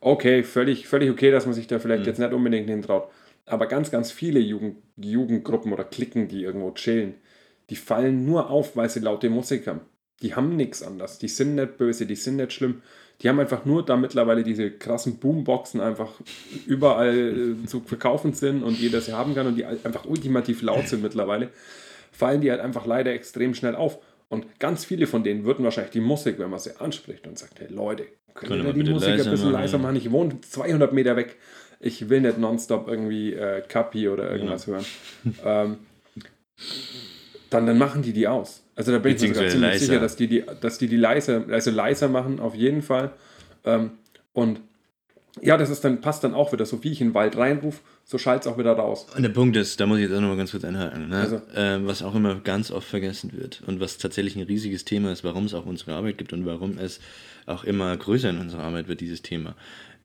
okay, 0.00 0.42
völlig, 0.42 0.86
völlig 0.86 1.10
okay, 1.10 1.30
dass 1.30 1.46
man 1.46 1.54
sich 1.54 1.66
da 1.66 1.78
vielleicht 1.78 2.06
jetzt 2.06 2.18
nicht 2.18 2.32
unbedingt 2.32 2.68
hintraut. 2.68 3.10
Aber 3.46 3.66
ganz, 3.66 3.90
ganz 3.90 4.10
viele 4.10 4.40
Jugend, 4.40 4.76
Jugendgruppen 4.96 5.72
oder 5.72 5.84
Klicken, 5.84 6.28
die 6.28 6.42
irgendwo 6.42 6.72
chillen, 6.72 7.14
die 7.70 7.76
fallen 7.76 8.24
nur 8.24 8.50
auf, 8.50 8.76
weil 8.76 8.90
sie 8.90 9.00
laute 9.00 9.30
Musik 9.30 9.66
haben. 9.66 9.80
Die 10.22 10.34
haben 10.34 10.56
nichts 10.56 10.82
anderes. 10.82 11.18
Die 11.18 11.28
sind 11.28 11.56
nicht 11.56 11.76
böse, 11.76 12.06
die 12.06 12.16
sind 12.16 12.36
nicht 12.36 12.52
schlimm. 12.52 12.82
Die 13.20 13.28
haben 13.28 13.40
einfach 13.40 13.64
nur, 13.64 13.84
da 13.84 13.96
mittlerweile 13.96 14.42
diese 14.42 14.70
krassen 14.70 15.18
Boomboxen 15.18 15.80
einfach 15.80 16.12
überall 16.66 17.56
äh, 17.62 17.66
zu 17.66 17.80
verkaufen 17.80 18.34
sind 18.34 18.62
und 18.62 18.78
jeder 18.78 19.00
sie 19.00 19.14
haben 19.14 19.34
kann 19.34 19.46
und 19.46 19.56
die 19.56 19.64
einfach 19.64 20.04
ultimativ 20.04 20.62
laut 20.62 20.88
sind 20.88 21.02
mittlerweile, 21.02 21.50
fallen 22.12 22.40
die 22.40 22.50
halt 22.50 22.60
einfach 22.60 22.86
leider 22.86 23.12
extrem 23.12 23.54
schnell 23.54 23.74
auf. 23.74 23.98
Und 24.28 24.58
ganz 24.58 24.84
viele 24.84 25.06
von 25.06 25.22
denen 25.22 25.44
würden 25.44 25.64
wahrscheinlich 25.64 25.92
die 25.92 26.00
Musik, 26.00 26.38
wenn 26.38 26.50
man 26.50 26.58
sie 26.58 26.78
anspricht 26.80 27.26
und 27.26 27.38
sagt, 27.38 27.60
hey 27.60 27.68
Leute, 27.68 28.06
könnt 28.34 28.50
Können 28.50 28.66
ihr 28.66 28.74
wir 28.74 28.84
die 28.84 28.90
Musik 28.90 29.10
ein 29.10 29.30
bisschen 29.30 29.52
leiser 29.52 29.76
ja. 29.76 29.82
machen? 29.82 29.96
Ich 29.96 30.10
wohne 30.10 30.40
200 30.40 30.92
Meter 30.92 31.16
weg. 31.16 31.36
Ich 31.78 32.08
will 32.08 32.22
nicht 32.22 32.38
nonstop 32.38 32.88
irgendwie 32.88 33.34
äh, 33.34 33.62
Kapi 33.66 34.08
oder 34.08 34.30
irgendwas 34.30 34.66
hören. 34.66 34.84
ähm, 35.44 35.76
dann, 37.50 37.66
dann 37.66 37.78
machen 37.78 38.02
die 38.02 38.12
die 38.12 38.26
aus. 38.26 38.62
Also 38.74 38.92
da 38.92 38.98
bin 38.98 39.14
ich 39.14 39.22
mir 39.22 39.28
sogar 39.28 39.48
ziemlich 39.48 39.70
leiser. 39.70 39.86
sicher, 39.86 40.00
dass 40.00 40.16
die, 40.16 40.26
die, 40.26 40.44
dass 40.60 40.78
die 40.78 40.88
die 40.88 40.96
leiser, 40.96 41.44
also 41.50 41.70
leiser 41.70 42.08
machen, 42.08 42.40
auf 42.40 42.54
jeden 42.54 42.82
Fall. 42.82 43.12
Ähm, 43.64 43.92
und 44.32 44.60
ja, 45.42 45.56
das 45.56 45.70
ist 45.70 45.84
dann, 45.84 46.00
passt 46.00 46.24
dann 46.24 46.34
auch 46.34 46.52
wieder, 46.52 46.64
so 46.66 46.82
wie 46.84 46.90
ich 46.92 47.00
in 47.00 47.08
den 47.08 47.14
Wald 47.14 47.36
reinrufe, 47.36 47.80
so 48.04 48.18
schallt 48.18 48.42
es 48.42 48.46
auch 48.46 48.58
wieder 48.58 48.72
raus. 48.72 49.06
Und 49.16 49.22
der 49.22 49.28
Punkt 49.30 49.56
ist, 49.56 49.78
da 49.80 49.86
muss 49.86 49.98
ich 49.98 50.04
jetzt 50.04 50.12
auch 50.16 50.20
noch 50.20 50.28
mal 50.28 50.36
ganz 50.36 50.50
kurz 50.52 50.64
einhaken, 50.64 51.08
ne? 51.08 51.16
Also- 51.20 51.42
ähm, 51.54 51.86
was 51.86 52.02
auch 52.02 52.14
immer 52.14 52.36
ganz 52.36 52.70
oft 52.70 52.88
vergessen 52.88 53.32
wird 53.34 53.62
und 53.66 53.80
was 53.80 53.98
tatsächlich 53.98 54.36
ein 54.36 54.42
riesiges 54.42 54.84
Thema 54.84 55.12
ist, 55.12 55.24
warum 55.24 55.44
es 55.44 55.54
auch 55.54 55.66
unsere 55.66 55.94
Arbeit 55.94 56.18
gibt 56.18 56.32
und 56.32 56.46
warum 56.46 56.78
es 56.78 57.00
auch 57.46 57.64
immer 57.64 57.96
größer 57.96 58.30
in 58.30 58.38
unserer 58.38 58.62
Arbeit 58.64 58.88
wird, 58.88 59.00
dieses 59.00 59.22
Thema. 59.22 59.54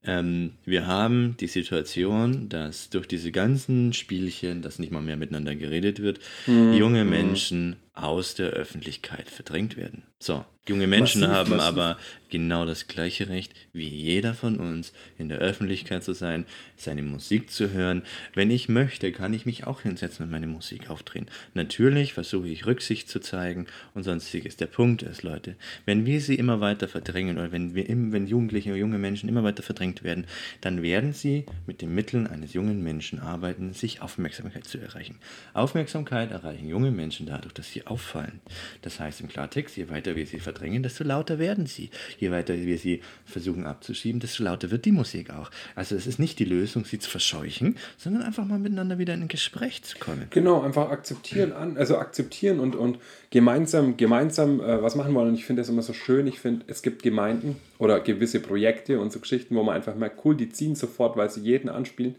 Ähm, 0.04 0.54
wir 0.66 0.88
haben 0.88 1.36
die 1.40 1.46
Situation, 1.48 2.50
dass 2.50 2.90
durch 2.90 3.08
diese 3.08 3.32
ganzen 3.32 3.94
Spielchen, 3.94 4.64
dass 4.64 4.80
nicht 4.80 4.92
mal 4.92 5.02
mehr 5.02 5.16
miteinander 5.16 5.56
geredet 5.56 6.02
wird, 6.02 6.20
Mhm. 6.48 6.74
junge 6.74 7.06
Menschen 7.06 7.76
aus 7.94 8.36
der 8.36 8.52
Öffentlichkeit 8.52 9.30
verdrängt 9.30 9.76
werden. 9.76 10.04
So, 10.18 10.46
junge 10.68 10.86
Menschen 10.86 11.22
Massiv, 11.22 11.36
haben 11.36 11.50
massiv. 11.58 11.68
aber 11.68 11.98
genau 12.30 12.66
das 12.66 12.88
gleiche 12.88 13.28
Recht 13.28 13.54
wie 13.74 13.88
jeder 13.88 14.36
von 14.36 14.58
uns, 14.58 14.94
in 15.18 15.30
der 15.30 15.40
Öffentlichkeit 15.40 16.04
zu 16.04 16.14
sein, 16.14 16.46
seine 16.78 17.02
Musik 17.02 17.50
zu 17.50 17.72
hören. 17.72 18.04
Wenn 18.36 18.52
ich 18.52 18.70
möchte, 18.70 19.12
kann 19.12 19.34
ich 19.34 19.46
mich 19.48 19.66
auch 19.66 19.82
hinsetzen 19.82 20.26
und 20.26 20.32
meine 20.32 20.48
Musik 20.48 20.90
aufdrehen. 20.90 21.26
Natürlich 21.56 22.14
versuche 22.14 22.48
ich 22.48 22.68
Rücksicht 22.68 23.10
zu 23.10 23.20
zeigen 23.20 23.66
und 23.96 24.04
sonstiges. 24.04 24.56
Der 24.58 24.68
Punkt 24.68 25.02
ist, 25.02 25.24
Leute, 25.24 25.56
wenn 25.86 26.06
wir 26.06 26.22
sie 26.22 26.36
immer 26.36 26.62
weiter 26.62 26.88
verdrängen 26.88 27.40
oder 27.40 27.52
wenn, 27.52 27.74
wir, 27.74 27.86
wenn 27.88 28.28
Jugendliche 28.28 28.70
oder 28.70 28.80
junge 28.80 29.00
Menschen 29.00 29.28
immer 29.28 29.44
weiter 29.44 29.64
verdrängt 29.64 30.04
werden, 30.04 30.28
dann 30.62 30.84
werden 30.84 31.14
sie 31.14 31.48
mit 31.66 31.82
den 31.82 31.94
Mitteln 31.96 32.28
eines 32.28 32.54
jungen 32.54 32.84
Menschen 32.84 33.20
arbeiten, 33.20 33.74
sich 33.74 34.02
Aufmerksamkeit 34.02 34.66
zu 34.66 34.78
erreichen. 34.78 35.18
Aufmerksamkeit 35.54 36.32
erreichen 36.32 36.70
junge 36.70 36.92
Menschen 36.92 37.26
dadurch, 37.26 37.54
dass 37.54 37.72
sie 37.72 37.81
auffallen. 37.88 38.42
Das 38.82 39.00
heißt 39.00 39.22
im 39.22 39.28
Klartext, 39.28 39.78
je 39.78 39.90
weiter 39.90 40.16
wir 40.16 40.26
sie 40.26 40.40
verdrängen, 40.40 40.84
desto 40.84 41.04
lauter 41.04 41.40
werden 41.40 41.66
sie. 41.66 41.90
Je 42.20 42.32
weiter 42.32 42.56
wir 42.56 42.78
sie 42.78 43.02
versuchen 43.26 43.66
abzuschieben, 43.66 44.20
desto 44.20 44.44
lauter 44.44 44.72
wird 44.72 44.86
die 44.86 44.92
Musik 44.92 45.32
auch. 45.32 45.52
Also 45.76 45.96
es 45.96 46.08
ist 46.08 46.20
nicht 46.20 46.40
die 46.40 46.46
Lösung, 46.46 46.86
sie 46.86 47.00
zu 47.00 47.10
verscheuchen, 47.10 47.78
sondern 47.98 48.24
einfach 48.24 48.46
mal 48.46 48.60
miteinander 48.60 48.98
wieder 48.98 49.14
in 49.14 49.22
ein 49.22 49.28
Gespräch 49.28 49.84
zu 49.84 49.98
kommen. 49.98 50.28
Genau, 50.30 50.62
einfach 50.62 50.90
akzeptieren, 50.90 51.54
an, 51.54 51.78
also 51.78 51.98
akzeptieren 51.98 52.60
und, 52.60 52.76
und 52.76 53.00
gemeinsam, 53.30 53.98
gemeinsam 53.98 54.60
äh, 54.60 54.82
was 54.82 54.96
machen 54.96 55.14
wollen. 55.14 55.30
Und 55.30 55.36
ich 55.36 55.46
finde 55.46 55.62
das 55.62 55.70
immer 55.70 55.82
so 55.82 55.94
schön. 55.94 56.28
Ich 56.28 56.40
finde, 56.40 56.66
es 56.68 56.82
gibt 56.82 57.04
Gemeinden 57.04 57.56
oder 57.80 58.00
gewisse 58.00 58.40
Projekte 58.40 59.00
und 59.00 59.12
so 59.12 59.20
Geschichten, 59.20 59.56
wo 59.56 59.64
man 59.64 59.76
einfach 59.76 59.96
merkt, 59.96 60.24
cool, 60.26 60.36
die 60.36 60.50
ziehen 60.50 60.76
sofort, 60.76 61.18
weil 61.18 61.30
sie 61.30 61.42
jeden 61.42 61.70
anspielen, 61.70 62.16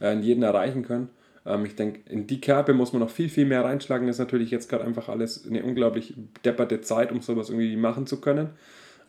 äh, 0.00 0.18
jeden 0.18 0.42
erreichen 0.42 0.82
können. 0.82 1.08
Ähm, 1.46 1.64
ich 1.64 1.76
denke, 1.76 2.00
in 2.10 2.26
die 2.26 2.40
Kerbe 2.40 2.74
muss 2.74 2.92
man 2.92 3.00
noch 3.00 3.10
viel, 3.10 3.28
viel 3.28 3.46
mehr 3.46 3.64
reinschlagen. 3.64 4.06
Das 4.06 4.16
ist 4.16 4.20
natürlich 4.20 4.50
jetzt 4.50 4.68
gerade 4.68 4.84
einfach 4.84 5.08
alles 5.08 5.46
eine 5.46 5.62
unglaublich 5.62 6.14
depperte 6.44 6.80
Zeit, 6.80 7.12
um 7.12 7.20
sowas 7.22 7.48
irgendwie 7.50 7.76
machen 7.76 8.06
zu 8.06 8.20
können. 8.20 8.50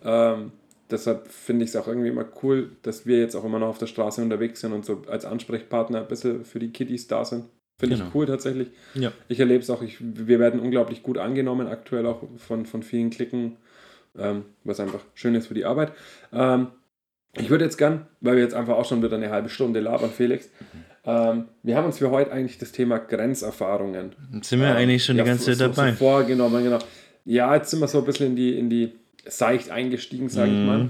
Ähm, 0.03 0.51
deshalb 0.91 1.27
finde 1.27 1.63
ich 1.65 1.71
es 1.71 1.75
auch 1.75 1.87
irgendwie 1.87 2.09
immer 2.09 2.25
cool, 2.43 2.71
dass 2.83 3.05
wir 3.05 3.19
jetzt 3.19 3.35
auch 3.35 3.43
immer 3.43 3.59
noch 3.59 3.67
auf 3.67 3.77
der 3.79 3.87
Straße 3.87 4.21
unterwegs 4.21 4.61
sind 4.61 4.73
und 4.73 4.85
so 4.85 5.01
als 5.07 5.25
Ansprechpartner 5.25 6.01
ein 6.01 6.07
bisschen 6.07 6.45
für 6.45 6.59
die 6.59 6.71
Kiddies 6.71 7.07
da 7.07 7.25
sind. 7.25 7.45
Finde 7.79 7.95
Genau. 7.95 8.07
ich 8.07 8.15
cool 8.15 8.25
tatsächlich. 8.25 8.69
Ja. 8.95 9.11
Ich 9.27 9.39
erlebe 9.39 9.61
es 9.61 9.69
auch, 9.69 9.81
ich, 9.83 9.97
wir 9.99 10.39
werden 10.39 10.59
unglaublich 10.59 11.03
gut 11.03 11.17
angenommen, 11.17 11.67
aktuell 11.67 12.05
auch 12.07 12.23
von, 12.37 12.65
von 12.65 12.81
vielen 12.81 13.09
Klicken, 13.11 13.57
ähm, 14.17 14.45
was 14.63 14.79
einfach 14.79 15.01
schön 15.13 15.35
ist 15.35 15.47
für 15.47 15.53
die 15.53 15.65
Arbeit. 15.65 15.91
Ähm, 16.33 16.67
ich 17.33 17.51
würde 17.51 17.65
jetzt 17.65 17.77
gern, 17.77 18.07
weil 18.19 18.35
wir 18.35 18.41
jetzt 18.43 18.55
einfach 18.55 18.75
auch 18.77 18.85
schon 18.85 19.03
wieder 19.03 19.15
eine 19.15 19.29
halbe 19.29 19.49
Stunde 19.49 19.79
labern, 19.79 20.09
Felix, 20.09 20.49
ähm, 21.07 21.45
wir 21.63 21.75
haben 21.75 21.85
uns 21.85 21.97
für 21.97 22.11
heute 22.11 22.31
eigentlich 22.31 22.57
das 22.59 22.71
Thema 22.71 22.99
Grenzerfahrungen 22.99 24.11
Jetzt 24.33 24.49
sind 24.49 24.59
wir 24.59 24.67
ähm, 24.67 24.75
eigentlich 24.75 25.03
schon 25.05 25.15
ja, 25.17 25.23
die 25.23 25.29
ganze 25.29 25.45
so, 25.53 25.59
Zeit 25.67 25.75
dabei. 25.77 25.91
So 25.91 25.97
vorgenommen, 25.97 26.63
genau. 26.63 26.79
Ja, 27.25 27.55
jetzt 27.55 27.71
sind 27.71 27.79
wir 27.79 27.87
so 27.87 27.99
ein 27.99 28.05
bisschen 28.05 28.27
in 28.27 28.35
die, 28.35 28.57
in 28.59 28.69
die 28.69 28.93
seicht 29.25 29.69
eingestiegen, 29.71 30.29
sage 30.29 30.51
ich 30.51 30.57
Mhm. 30.57 30.65
mal. 30.65 30.89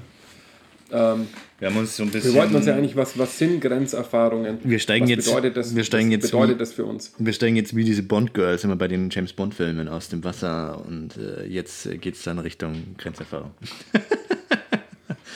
Ähm, 0.89 1.27
wir 1.59 1.67
haben 1.67 1.75
uns 1.77 1.97
so 1.97 2.03
ein 2.03 2.09
bisschen. 2.11 2.33
wir 2.33 2.39
wollten 2.39 2.55
uns 2.55 2.65
ja 2.65 2.73
eigentlich, 2.75 2.95
was, 2.95 3.17
was 3.19 3.37
sind 3.37 3.59
Grenzerfahrungen? 3.59 4.59
Wir 4.63 4.79
steigen 4.79 5.03
was 5.05 5.09
jetzt- 5.09 5.25
Bedeutet 5.27 5.57
das, 5.57 5.75
wir 5.75 5.83
steigen 5.83 6.07
was 6.09 6.13
jetzt 6.13 6.31
bedeutet 6.31 6.55
wie- 6.55 6.59
das 6.59 6.73
für 6.73 6.85
uns? 6.85 7.13
Wir 7.17 7.33
steigen 7.33 7.55
jetzt 7.57 7.75
wie 7.75 7.83
diese 7.83 8.03
Bond-Girls 8.03 8.63
immer 8.63 8.75
bei 8.77 8.87
den 8.87 9.09
James 9.09 9.33
Bond-Filmen 9.33 9.89
aus 9.89 10.07
dem 10.09 10.23
Wasser 10.23 10.81
und 10.87 11.17
äh, 11.17 11.45
jetzt 11.45 11.89
geht 11.99 12.15
es 12.15 12.23
dann 12.23 12.39
Richtung 12.39 12.95
Grenzerfahrung. 12.97 13.51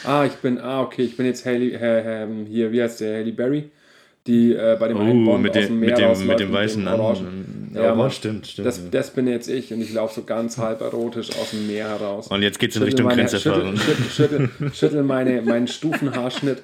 Ah, 0.04 0.26
ich 0.26 0.34
bin, 0.34 0.58
ah, 0.60 0.82
okay, 0.82 1.04
ich 1.04 1.16
bin 1.16 1.28
jetzt 1.28 1.46
Haley, 1.46 1.74
äh, 1.76 2.26
hier, 2.50 2.72
wie 2.72 2.82
heißt 2.82 3.02
der, 3.02 3.20
Haley 3.20 3.32
Berry, 3.32 3.70
die 4.28 4.54
äh, 4.54 4.78
bei 4.80 4.88
dem 4.88 4.98
einen 4.98 5.24
Oh, 5.24 5.32
Bond 5.32 5.44
mit 5.44 5.52
aus 5.52 5.58
dem, 5.58 5.68
dem 5.68 5.80
Meer 5.80 5.90
mit 5.92 6.00
dem, 6.00 6.06
rausläuft 6.06 6.28
mit 6.30 6.40
dem 6.40 6.54
weißen 6.54 6.88
Orangen. 6.88 7.02
Orangen. 7.02 7.72
Ja, 7.74 7.96
Mann. 7.96 8.12
stimmt, 8.12 8.48
stimmt. 8.48 8.68
Das, 8.68 8.82
das 8.92 9.12
bin 9.12 9.28
jetzt 9.28 9.48
ich 9.48 9.74
und 9.74 9.82
ich 9.82 9.94
laufe 9.94 10.14
so 10.16 10.24
ganz 10.24 10.58
halb 10.58 10.82
erotisch 10.82 11.30
aus 11.42 11.52
dem 11.52 11.68
Meer 11.68 11.88
heraus. 11.90 12.28
und 12.28 12.42
jetzt 12.44 12.60
geht 12.60 12.72
es 12.72 12.76
in 12.76 12.82
Schüttel 12.82 12.86
Richtung 12.88 13.06
meine, 13.08 13.22
Grenzerfahrung. 13.22 13.78
Schüttel, 13.78 14.04
schüttel, 14.10 14.50
schüttel, 14.50 14.72
schüttel 14.74 15.04
meine, 15.04 15.42
meinen 15.42 15.68
Stufenhaarschnitt. 15.68 16.62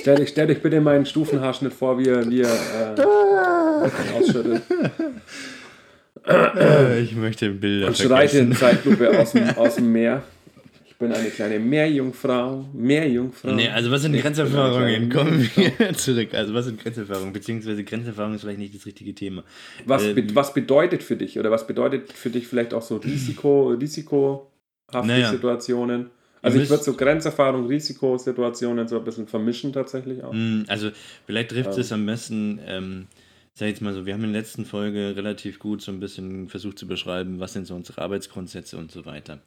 Stell 0.00 0.16
dich, 0.16 0.30
stell 0.30 0.46
dich 0.46 0.62
bitte 0.62 0.80
meinen 0.80 1.04
Stufenhaarschnitt 1.06 1.72
vor, 1.74 1.98
wie 1.98 2.08
er, 2.08 2.28
wie 2.30 2.40
er 2.40 2.96
äh, 2.96 4.18
ausschüttelt. 4.18 4.62
Ich 7.02 7.14
möchte 7.16 7.50
Bilder 7.50 7.88
Und 7.88 7.96
schreite 7.96 8.38
in. 8.38 8.52
Zeitlupe 8.54 9.18
aus 9.18 9.32
dem, 9.32 9.48
aus 9.56 9.76
dem 9.76 9.92
Meer. 9.92 10.22
Ich 11.00 11.06
bin 11.06 11.12
eine 11.12 11.30
kleine 11.30 11.60
Meerjungfrau. 11.60 12.66
Meerjungfrau. 12.72 13.52
Nee, 13.52 13.68
also 13.68 13.88
was 13.92 14.02
sind 14.02 14.14
eine 14.14 14.20
Grenzerfahrungen? 14.20 15.08
Kommen 15.10 15.48
wir 15.54 15.92
zurück. 15.94 16.34
Also 16.34 16.52
was 16.54 16.64
sind 16.64 16.82
Grenzerfahrungen? 16.82 17.32
Beziehungsweise 17.32 17.84
Grenzerfahrung 17.84 18.34
ist 18.34 18.40
vielleicht 18.40 18.58
nicht 18.58 18.74
das 18.74 18.84
richtige 18.84 19.14
Thema. 19.14 19.44
Was, 19.86 20.02
Ähm, 20.02 20.16
be 20.16 20.34
was 20.34 20.52
bedeutet 20.52 21.04
für 21.04 21.14
dich 21.14 21.38
oder 21.38 21.52
was 21.52 21.68
bedeutet 21.68 22.12
für 22.12 22.30
dich 22.30 22.48
vielleicht 22.48 22.74
auch 22.74 22.82
so 22.82 22.96
Risiko, 22.96 23.68
risikohafte 23.80 24.50
Naja. 25.06 25.30
Situationen? 25.30 26.10
Also 26.42 26.58
ich 26.58 26.68
würde 26.68 26.82
so 26.82 26.94
Grenzerfahrung, 26.94 27.68
Risikosituationen 27.68 28.88
so 28.88 28.98
ein 28.98 29.04
bisschen 29.04 29.28
vermischen 29.28 29.72
tatsächlich 29.72 30.24
auch. 30.24 30.32
Mm, 30.32 30.62
Also 30.66 30.90
vielleicht 31.26 31.50
trifft 31.50 31.74
Ähm. 31.74 31.80
es 31.80 31.92
am 31.92 32.06
besten, 32.06 32.58
ähm, 32.66 33.06
sag 33.58 33.66
jetzt 33.66 33.82
mal 33.82 33.92
so, 33.92 34.06
wir 34.06 34.14
haben 34.14 34.22
in 34.22 34.32
der 34.32 34.40
letzten 34.40 34.64
Folge 34.64 35.16
relativ 35.16 35.58
gut 35.58 35.82
so 35.82 35.90
ein 35.90 35.98
bisschen 35.98 36.48
versucht 36.48 36.78
zu 36.78 36.86
beschreiben, 36.86 37.40
was 37.40 37.54
sind 37.54 37.66
so 37.66 37.74
unsere 37.74 38.00
Arbeitsgrundsätze 38.02 38.78
und 38.78 38.92
so 38.92 39.04
weiter. 39.04 39.40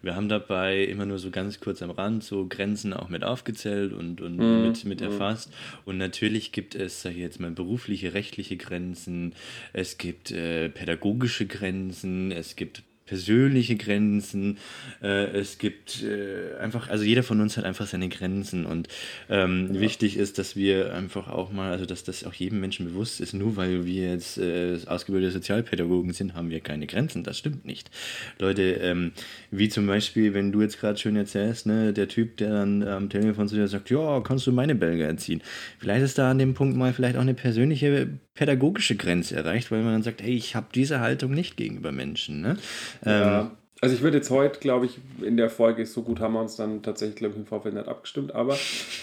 Wir 0.00 0.16
haben 0.16 0.30
dabei 0.30 0.84
immer 0.84 1.04
nur 1.04 1.18
so 1.18 1.30
ganz 1.30 1.60
kurz 1.60 1.82
am 1.82 1.90
Rand 1.90 2.24
so 2.24 2.46
Grenzen 2.48 2.94
auch 2.94 3.10
mit 3.10 3.24
aufgezählt 3.24 3.92
und, 3.92 4.22
und 4.22 4.38
Mhm, 4.38 4.62
mit, 4.62 4.84
mit 4.86 5.02
erfasst. 5.02 5.52
Und 5.84 5.98
natürlich 5.98 6.52
gibt 6.52 6.76
es, 6.76 7.02
sag 7.02 7.10
ich 7.12 7.18
jetzt 7.18 7.40
mal, 7.40 7.50
berufliche, 7.50 8.14
rechtliche 8.14 8.56
Grenzen, 8.56 9.34
es 9.74 9.98
gibt 9.98 10.30
äh, 10.30 10.70
pädagogische 10.70 11.46
Grenzen, 11.46 12.32
es 12.32 12.56
gibt 12.56 12.82
persönliche 13.08 13.76
Grenzen, 13.76 14.58
äh, 15.02 15.26
es 15.38 15.58
gibt 15.58 16.02
äh, 16.02 16.56
einfach, 16.58 16.88
also 16.90 17.04
jeder 17.04 17.22
von 17.22 17.40
uns 17.40 17.56
hat 17.56 17.64
einfach 17.64 17.86
seine 17.86 18.08
Grenzen 18.08 18.66
und 18.66 18.88
ähm, 19.30 19.80
wichtig 19.80 20.16
ist, 20.16 20.38
dass 20.38 20.56
wir 20.56 20.94
einfach 20.94 21.28
auch 21.28 21.50
mal, 21.50 21.72
also 21.72 21.86
dass 21.86 22.04
das 22.04 22.24
auch 22.24 22.34
jedem 22.34 22.60
Menschen 22.60 22.86
bewusst 22.86 23.20
ist, 23.20 23.32
nur 23.32 23.56
weil 23.56 23.86
wir 23.86 24.10
jetzt 24.10 24.36
äh, 24.38 24.78
ausgebildete 24.86 25.32
Sozialpädagogen 25.32 26.12
sind, 26.12 26.34
haben 26.34 26.50
wir 26.50 26.60
keine 26.60 26.86
Grenzen, 26.86 27.24
das 27.24 27.38
stimmt 27.38 27.64
nicht. 27.64 27.90
Leute, 28.38 28.62
ähm, 28.62 29.12
wie 29.50 29.70
zum 29.70 29.86
Beispiel, 29.86 30.34
wenn 30.34 30.52
du 30.52 30.60
jetzt 30.60 30.78
gerade 30.78 30.98
schön 30.98 31.16
erzählst, 31.16 31.66
ne, 31.66 31.94
der 31.94 32.08
Typ, 32.08 32.36
der 32.36 32.50
dann 32.50 32.82
am 32.82 33.08
Telefon 33.08 33.48
zu 33.48 33.56
dir 33.56 33.68
sagt, 33.68 33.88
ja, 33.90 34.20
kannst 34.20 34.46
du 34.46 34.52
meine 34.52 34.74
Belge 34.74 35.04
erziehen. 35.04 35.42
Vielleicht 35.78 36.04
ist 36.04 36.18
da 36.18 36.30
an 36.30 36.38
dem 36.38 36.52
Punkt 36.54 36.76
mal 36.76 36.92
vielleicht 36.92 37.16
auch 37.16 37.22
eine 37.22 37.34
persönliche 37.34 38.18
pädagogische 38.38 38.94
Grenze 38.94 39.34
erreicht, 39.34 39.72
weil 39.72 39.82
man 39.82 39.94
dann 39.94 40.02
sagt, 40.04 40.22
hey, 40.22 40.34
ich 40.34 40.54
habe 40.54 40.66
diese 40.72 41.00
Haltung 41.00 41.32
nicht 41.32 41.56
gegenüber 41.56 41.90
Menschen. 41.90 42.40
Ne? 42.40 42.56
Ja. 43.04 43.40
Ähm, 43.40 43.50
Also 43.80 43.94
ich 43.94 44.02
würde 44.02 44.16
jetzt 44.16 44.30
heute, 44.30 44.58
glaube 44.60 44.86
ich, 44.86 44.98
in 45.22 45.36
der 45.36 45.50
Folge, 45.50 45.86
so 45.86 46.02
gut 46.02 46.18
haben 46.20 46.34
wir 46.34 46.40
uns 46.40 46.56
dann 46.56 46.82
tatsächlich, 46.82 47.16
glaube 47.16 47.34
ich, 47.34 47.40
im 47.40 47.46
Vorfeld 47.46 47.74
nicht 47.74 47.88
abgestimmt, 47.88 48.34
aber 48.34 48.56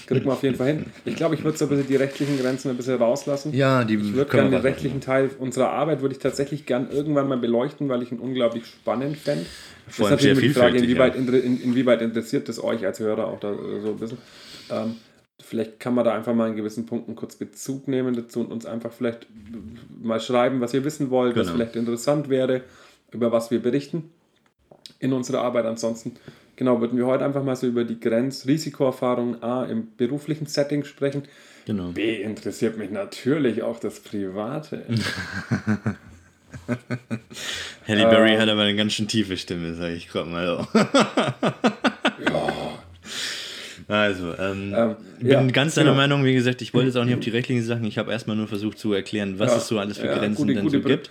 kriegen 0.05 0.25
wir 0.25 0.33
auf 0.33 0.43
jeden 0.43 0.55
Fall 0.55 0.67
hin. 0.67 0.85
Ich 1.05 1.15
glaube, 1.15 1.35
ich 1.35 1.43
würde 1.43 1.57
so 1.57 1.65
ein 1.65 1.69
bisschen 1.69 1.87
die 1.87 1.95
rechtlichen 1.95 2.37
Grenzen 2.37 2.69
ein 2.69 2.77
bisschen 2.77 2.95
rauslassen. 2.95 3.53
Ja, 3.53 3.83
die 3.83 3.95
Ich 3.95 4.13
würde 4.13 4.31
gerne 4.31 4.49
den 4.49 4.61
rechtlichen 4.61 5.01
Teil 5.01 5.29
unserer 5.39 5.69
Arbeit 5.69 6.01
würde 6.01 6.13
ich 6.15 6.19
tatsächlich 6.19 6.65
gern 6.65 6.89
irgendwann 6.91 7.27
mal 7.27 7.37
beleuchten, 7.37 7.87
weil 7.89 8.03
ich 8.03 8.11
ihn 8.11 8.19
unglaublich 8.19 8.65
spannend 8.65 9.17
fände. 9.17 9.45
Das 9.85 9.95
Vor 9.95 10.07
ist 10.07 10.11
allem 10.11 10.19
sehr 10.19 10.33
natürlich 10.33 10.53
die 10.53 10.59
Frage, 10.59 10.77
inwieweit, 10.77 11.15
ja. 11.15 11.21
in, 11.21 11.61
inwieweit 11.61 12.01
interessiert 12.01 12.49
das 12.49 12.61
euch 12.63 12.85
als 12.85 12.99
Hörer 12.99 13.27
auch 13.27 13.39
da 13.39 13.53
so 13.81 13.91
ein 13.91 13.97
bisschen. 13.97 14.17
Ähm, 14.71 14.95
vielleicht 15.41 15.79
kann 15.79 15.93
man 15.95 16.05
da 16.05 16.13
einfach 16.15 16.33
mal 16.33 16.49
in 16.49 16.55
gewissen 16.55 16.85
Punkten 16.85 17.15
kurz 17.15 17.35
Bezug 17.35 17.87
nehmen 17.87 18.15
dazu 18.15 18.39
und 18.39 18.51
uns 18.51 18.65
einfach 18.65 18.91
vielleicht 18.91 19.27
mal 20.01 20.19
schreiben, 20.19 20.61
was 20.61 20.73
ihr 20.73 20.83
wissen 20.83 21.09
wollt, 21.09 21.35
was 21.35 21.47
Genau. 21.47 21.57
vielleicht 21.57 21.75
interessant 21.75 22.29
wäre, 22.29 22.61
über 23.11 23.31
was 23.31 23.51
wir 23.51 23.61
berichten 23.61 24.09
in 24.99 25.13
unserer 25.13 25.41
Arbeit. 25.41 25.65
Ansonsten, 25.65 26.13
genau, 26.55 26.79
würden 26.81 26.97
wir 26.97 27.05
heute 27.05 27.25
einfach 27.25 27.43
mal 27.43 27.55
so 27.55 27.67
über 27.67 27.83
die 27.83 27.99
Grenzrisikoerfahrungen 27.99 29.43
A 29.43 29.65
im 29.65 29.89
beruflichen 29.97 30.45
Setting 30.47 30.83
sprechen. 30.83 31.23
Genau. 31.65 31.89
B 31.91 32.21
interessiert 32.21 32.77
mich 32.77 32.91
natürlich 32.91 33.61
auch 33.63 33.79
das 33.79 33.99
Private. 33.99 34.83
Halle 37.87 38.05
Berry 38.07 38.33
Ähm. 38.33 38.39
hat 38.39 38.49
aber 38.49 38.61
eine 38.61 38.75
ganz 38.75 38.93
schön 38.93 39.07
tiefe 39.07 39.37
Stimme, 39.37 39.73
sage 39.75 39.93
ich 39.95 40.07
gerade 40.07 40.29
mal. 40.29 40.67
Also, 43.87 44.33
ähm, 44.39 44.73
Ähm, 44.75 44.95
bin 45.19 45.29
ja, 45.29 45.45
ganz 45.47 45.75
deiner 45.75 45.91
genau. 45.91 45.97
Meinung, 45.97 46.25
wie 46.25 46.33
gesagt, 46.33 46.61
ich 46.61 46.73
wollte 46.73 46.87
jetzt 46.87 46.95
auch 46.97 47.05
nicht 47.05 47.13
auf 47.13 47.19
die 47.19 47.29
rechtlichen 47.29 47.63
Sachen, 47.63 47.83
ich 47.85 47.97
habe 47.97 48.11
erstmal 48.11 48.35
nur 48.35 48.47
versucht 48.47 48.79
zu 48.79 48.93
erklären, 48.93 49.37
was 49.37 49.51
Ja, 49.51 49.57
es 49.57 49.67
so 49.67 49.77
alles 49.79 49.97
für 49.99 50.07
ja, 50.07 50.17
Grenzen 50.17 50.41
gute- 50.41 50.53
denn 50.55 50.63
gute 50.63 50.81
so 50.81 50.87
gibt. 50.87 51.09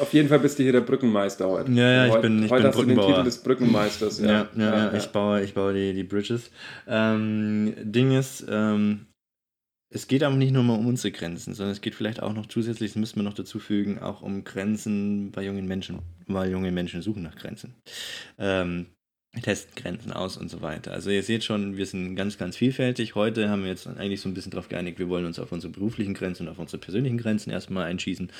Auf 0.00 0.12
jeden 0.12 0.28
Fall 0.28 0.38
bist 0.40 0.58
du 0.58 0.62
hier 0.62 0.72
der 0.72 0.82
Brückenmeister 0.82 1.48
heute. 1.48 1.72
Ja, 1.72 1.90
ja, 1.90 2.06
ich 2.06 2.12
heute, 2.12 2.22
bin- 2.28 2.44
ich 2.44 2.50
heute 2.50 2.62
bin 2.62 2.68
hast 2.68 2.74
du 2.76 2.80
den 2.82 2.86
Brückenbauer. 2.96 3.14
Titel 3.14 3.24
des 3.24 3.38
Brückenmeisters. 3.38 4.20
Ja, 4.20 4.26
Ja, 4.28 4.48
ja, 4.56 4.76
ja, 4.92 4.94
ich 4.94 5.06
baue, 5.06 5.42
ich 5.42 5.54
baue 5.54 5.72
die, 5.72 5.94
die 5.94 6.04
Bridges. 6.04 6.50
Ähm, 6.86 7.74
Ding 7.82 8.12
ist, 8.12 8.44
ähm, 8.48 9.06
es 9.94 10.06
geht 10.08 10.22
aber 10.22 10.36
nicht 10.36 10.52
nur 10.52 10.62
mal 10.62 10.74
um 10.78 10.86
unsere 10.86 11.12
Grenzen, 11.12 11.54
sondern 11.54 11.72
es 11.72 11.80
geht 11.80 11.94
vielleicht 11.94 12.22
auch 12.22 12.32
noch 12.32 12.46
zusätzlich, 12.46 12.92
das 12.92 13.00
müssen 13.00 13.16
wir 13.16 13.22
noch 13.24 13.34
dazu 13.34 13.58
fügen, 13.58 13.98
auch 13.98 14.22
um 14.22 14.44
Grenzen 14.44 15.30
bei 15.32 15.44
jungen 15.44 15.66
Menschen, 15.66 15.98
weil 16.26 16.50
junge 16.50 16.72
Menschen 16.72 17.02
suchen 17.02 17.22
nach 17.22 17.36
Grenzen. 17.36 17.74
Ähm, 18.38 18.86
testen 19.40 19.72
Grenzen 19.74 20.12
aus 20.12 20.36
und 20.36 20.50
so 20.50 20.60
weiter. 20.60 20.92
Also 20.92 21.08
ihr 21.08 21.22
seht 21.22 21.42
schon, 21.42 21.78
wir 21.78 21.86
sind 21.86 22.16
ganz, 22.16 22.36
ganz 22.36 22.54
vielfältig. 22.54 23.14
Heute 23.14 23.48
haben 23.48 23.62
wir 23.62 23.70
jetzt 23.70 23.86
eigentlich 23.86 24.20
so 24.20 24.28
ein 24.28 24.34
bisschen 24.34 24.50
darauf 24.50 24.68
geeinigt, 24.68 24.98
wir 24.98 25.08
wollen 25.08 25.24
uns 25.24 25.38
auf 25.38 25.52
unsere 25.52 25.72
beruflichen 25.72 26.12
Grenzen 26.12 26.46
und 26.46 26.52
auf 26.52 26.58
unsere 26.58 26.78
persönlichen 26.78 27.16
Grenzen 27.16 27.50
erstmal 27.50 27.84
einschießen. 27.84 28.30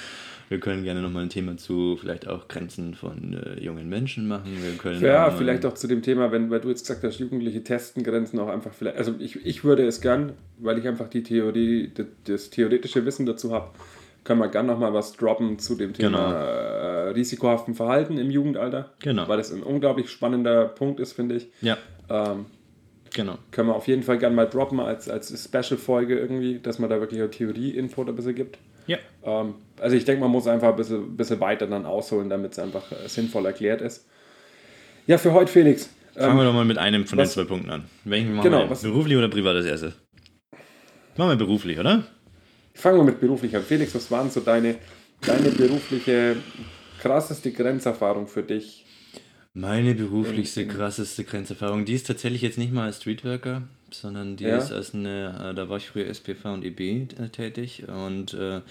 Wir 0.51 0.61
können 0.61 0.85
gerne 0.85 1.01
nochmal 1.01 1.23
ein 1.23 1.31
Thema 1.31 1.57
zu 1.57 1.97
vielleicht 1.99 2.29
auch 2.29 2.47
Grenzen 2.47 2.95
von 2.95 3.33
äh, 3.33 3.59
jungen 3.59 3.89
Menschen 3.89 4.29
machen. 4.29 4.53
Wir 4.63 4.77
können 4.77 5.03
Ja, 5.03 5.31
vielleicht 5.31 5.65
auch 5.65 5.75
zu 5.75 5.87
dem 5.87 6.03
Thema, 6.03 6.31
wenn, 6.31 6.51
weil 6.51 6.61
du 6.61 6.69
jetzt 6.69 6.83
gesagt 6.83 7.03
hast, 7.05 7.19
Jugendliche 7.19 7.65
testen 7.65 8.03
Grenzen 8.03 8.39
auch 8.39 8.49
einfach 8.49 8.75
vielleicht. 8.75 8.99
Also 8.99 9.15
ich, 9.19 9.47
ich 9.47 9.65
würde 9.65 9.87
es 9.87 10.03
gern, 10.03 10.35
weil 10.59 10.79
ich 10.79 10.87
einfach 10.87 11.09
die 11.09 11.23
Theorie, 11.23 11.91
das, 11.95 12.07
das 12.25 12.51
theoretische 12.51 13.07
Wissen 13.07 13.25
dazu 13.25 13.53
habe, 13.53 13.71
können 14.25 14.41
wir 14.41 14.49
gern 14.49 14.67
nochmal 14.67 14.93
was 14.95 15.13
droppen 15.15 15.59
zu 15.59 15.75
dem 15.75 15.93
Thema 15.95 16.09
Genau. 16.11 16.33
äh, 16.33 17.09
risikohaften 17.11 17.75
Verhalten 17.75 18.19
im 18.19 18.31
Jugendalter. 18.31 18.93
Genau. 19.01 19.27
Weil 19.29 19.37
das 19.39 19.53
ein 19.53 19.63
unglaublich 19.63 20.11
spannender 20.11 20.67
Punkt 20.67 21.01
ist, 21.01 21.13
finde 21.13 21.37
ich. 21.37 21.49
Ja, 21.61 21.77
Ähm, 22.09 22.47
genau. 23.15 23.39
können 23.51 23.69
wir 23.69 23.75
auf 23.75 23.89
jeden 23.89 24.03
Fall 24.03 24.19
gern 24.19 24.35
mal 24.35 24.47
droppen 24.47 24.81
als, 24.81 25.09
als 25.09 25.29
Special-Folge 25.45 26.19
irgendwie, 26.19 26.59
dass 26.61 26.79
man 26.79 26.89
da 26.91 27.01
wirklich 27.01 27.21
Theorie-Info 27.31 28.05
ein 28.05 28.15
bisschen 28.15 28.35
gibt. 28.35 28.59
Ja. 28.87 28.99
Ähm, 29.25 29.55
also 29.81 29.97
ich 29.97 30.05
denke, 30.05 30.21
man 30.23 30.31
muss 30.31 30.47
einfach 30.47 30.69
ein 30.71 30.77
bisschen, 30.77 31.17
bisschen 31.17 31.41
weiter 31.41 31.67
dann 31.67 31.87
ausholen, 31.87 32.29
damit 32.29 32.53
es 32.53 32.59
einfach 32.59 32.91
äh, 32.93 33.09
sinnvoll 33.09 33.47
erklärt 33.47 33.81
ist. 33.81 34.07
Ja, 35.07 35.19
für 35.19 35.33
heute, 35.33 35.51
Felix. 35.51 35.89
Fangen 36.15 36.33
Ähm, 36.33 36.37
wir 36.39 36.45
doch 36.45 36.53
mal 36.53 36.65
mit 36.65 36.79
einem 36.79 37.07
von 37.07 37.19
was- 37.19 37.35
den 37.35 37.43
zwei 37.43 37.49
Punkten 37.49 37.71
an. 37.71 37.85
Welchen 38.05 38.35
machen 38.35 38.45
Genau, 38.51 38.69
wir? 38.69 38.77
Beruflich 38.77 39.17
oder 39.17 39.29
privat 39.29 39.57
als 39.57 39.67
erstes? 39.67 39.95
Machen 41.17 41.31
wir 41.31 41.37
beruflich, 41.37 41.79
oder? 41.79 42.05
Fangen 42.75 42.99
wir 42.99 43.05
mit 43.05 43.21
beruflich 43.21 43.55
an. 43.57 43.63
Felix, 43.63 43.95
was 43.95 44.11
waren 44.11 44.31
so 44.31 44.41
deine, 44.41 44.77
deine 45.21 45.51
berufliche 45.51 46.37
krasseste 47.01 47.53
Grenzerfahrung 47.53 48.27
für 48.27 48.43
dich? 48.43 48.85
Meine 49.55 49.95
beruflichste, 49.95 50.67
krasseste 50.67 51.25
Grenzerfahrung, 51.25 51.85
die 51.85 51.93
ist 51.93 52.07
tatsächlich 52.07 52.41
jetzt 52.41 52.57
nicht 52.57 52.73
mal 52.73 52.87
als 52.87 52.97
Streetworker, 52.97 53.63
sondern 53.91 54.37
die 54.37 54.45
Ja. 54.45 54.57
ist 54.57 54.73
als 54.73 54.95
eine, 54.95 55.51
äh, 55.51 55.55
da 55.55 55.69
war 55.69 55.77
ich 55.77 55.89
früher 55.89 56.07
SPV 56.07 56.55
und 56.55 56.65
EB 56.65 56.81
äh, 57.21 57.29
tätig 57.29 57.85
und 57.87 58.33
äh, 58.33 58.63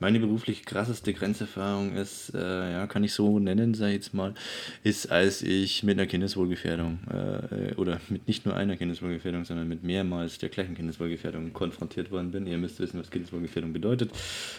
meine 0.00 0.18
beruflich 0.18 0.64
krasseste 0.64 1.12
Grenzerfahrung 1.12 1.92
ist, 1.94 2.34
äh, 2.34 2.72
ja, 2.72 2.86
kann 2.86 3.04
ich 3.04 3.12
so 3.12 3.38
nennen, 3.38 3.74
sag 3.74 3.88
ich 3.88 3.94
jetzt 3.94 4.14
mal, 4.14 4.34
ist, 4.82 5.12
als 5.12 5.42
ich 5.42 5.82
mit 5.82 5.98
einer 5.98 6.06
Kindeswohlgefährdung 6.06 6.98
äh, 7.10 7.74
oder 7.74 8.00
mit 8.08 8.26
nicht 8.26 8.46
nur 8.46 8.56
einer 8.56 8.76
Kindeswohlgefährdung, 8.76 9.44
sondern 9.44 9.68
mit 9.68 9.84
mehrmals 9.84 10.38
der 10.38 10.48
gleichen 10.48 10.74
Kindeswohlgefährdung 10.74 11.52
konfrontiert 11.52 12.10
worden 12.10 12.30
bin. 12.30 12.46
Ihr 12.46 12.58
müsst 12.58 12.80
wissen, 12.80 12.98
was 12.98 13.10
Kindeswohlgefährdung 13.10 13.72
bedeutet. 13.72 14.10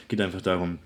Geht 0.07 0.21
einfach 0.21 0.41
darum, 0.41 0.77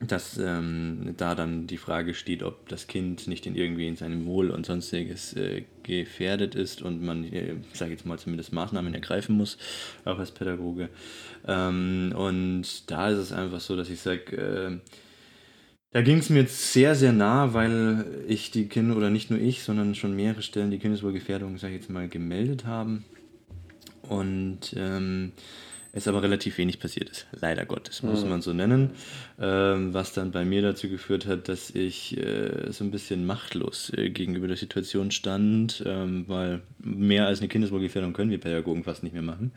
dass 0.00 0.38
ähm, 0.38 1.14
da 1.18 1.34
dann 1.34 1.66
die 1.66 1.76
Frage 1.76 2.14
steht, 2.14 2.42
ob 2.42 2.68
das 2.68 2.86
Kind 2.86 3.26
nicht 3.28 3.44
in 3.44 3.54
irgendwie 3.54 3.86
in 3.86 3.96
seinem 3.96 4.24
Wohl 4.24 4.50
und 4.50 4.64
sonstiges 4.64 5.34
äh, 5.34 5.64
gefährdet 5.82 6.54
ist 6.54 6.80
und 6.80 7.02
man, 7.02 7.24
äh, 7.24 7.56
sage 7.74 7.92
jetzt 7.92 8.06
mal, 8.06 8.18
zumindest 8.18 8.52
Maßnahmen 8.52 8.94
ergreifen 8.94 9.36
muss, 9.36 9.58
auch 10.06 10.18
als 10.18 10.30
Pädagoge. 10.30 10.88
Ähm, 11.46 12.14
und 12.16 12.90
da 12.90 13.10
ist 13.10 13.18
es 13.18 13.32
einfach 13.32 13.60
so, 13.60 13.76
dass 13.76 13.90
ich 13.90 14.00
sage, 14.00 14.36
äh, 14.36 14.78
da 15.92 16.02
ging 16.02 16.18
es 16.18 16.30
mir 16.30 16.46
sehr, 16.46 16.94
sehr 16.94 17.12
nah, 17.12 17.52
weil 17.52 18.06
ich 18.26 18.50
die 18.50 18.68
Kinder, 18.68 18.96
oder 18.96 19.10
nicht 19.10 19.30
nur 19.30 19.40
ich, 19.40 19.62
sondern 19.62 19.94
schon 19.94 20.16
mehrere 20.16 20.40
Stellen 20.40 20.70
die 20.70 20.78
Kindeswohlgefährdung, 20.78 21.58
sage 21.58 21.74
ich 21.74 21.80
jetzt 21.80 21.90
mal, 21.90 22.08
gemeldet 22.08 22.64
haben. 22.64 23.04
Und 24.02 24.72
ähm, 24.76 25.32
es 25.92 26.06
aber 26.06 26.22
relativ 26.22 26.58
wenig 26.58 26.78
passiert 26.78 27.10
ist. 27.10 27.26
Leider 27.40 27.64
Gottes, 27.64 28.02
muss 28.02 28.24
man 28.24 28.42
so 28.42 28.52
nennen. 28.52 28.90
Ähm, 29.40 29.92
was 29.92 30.12
dann 30.12 30.30
bei 30.30 30.44
mir 30.44 30.62
dazu 30.62 30.88
geführt 30.88 31.26
hat, 31.26 31.48
dass 31.48 31.70
ich 31.70 32.16
äh, 32.16 32.70
so 32.70 32.84
ein 32.84 32.90
bisschen 32.90 33.26
machtlos 33.26 33.92
äh, 33.96 34.10
gegenüber 34.10 34.46
der 34.46 34.56
Situation 34.56 35.10
stand, 35.10 35.82
ähm, 35.86 36.24
weil 36.28 36.60
mehr 36.78 37.26
als 37.26 37.40
eine 37.40 37.48
Kindeswohlgefährdung 37.48 38.12
können 38.12 38.30
wir 38.30 38.38
Pädagogen 38.38 38.84
fast 38.84 39.02
nicht 39.02 39.12
mehr 39.12 39.22
machen. 39.22 39.52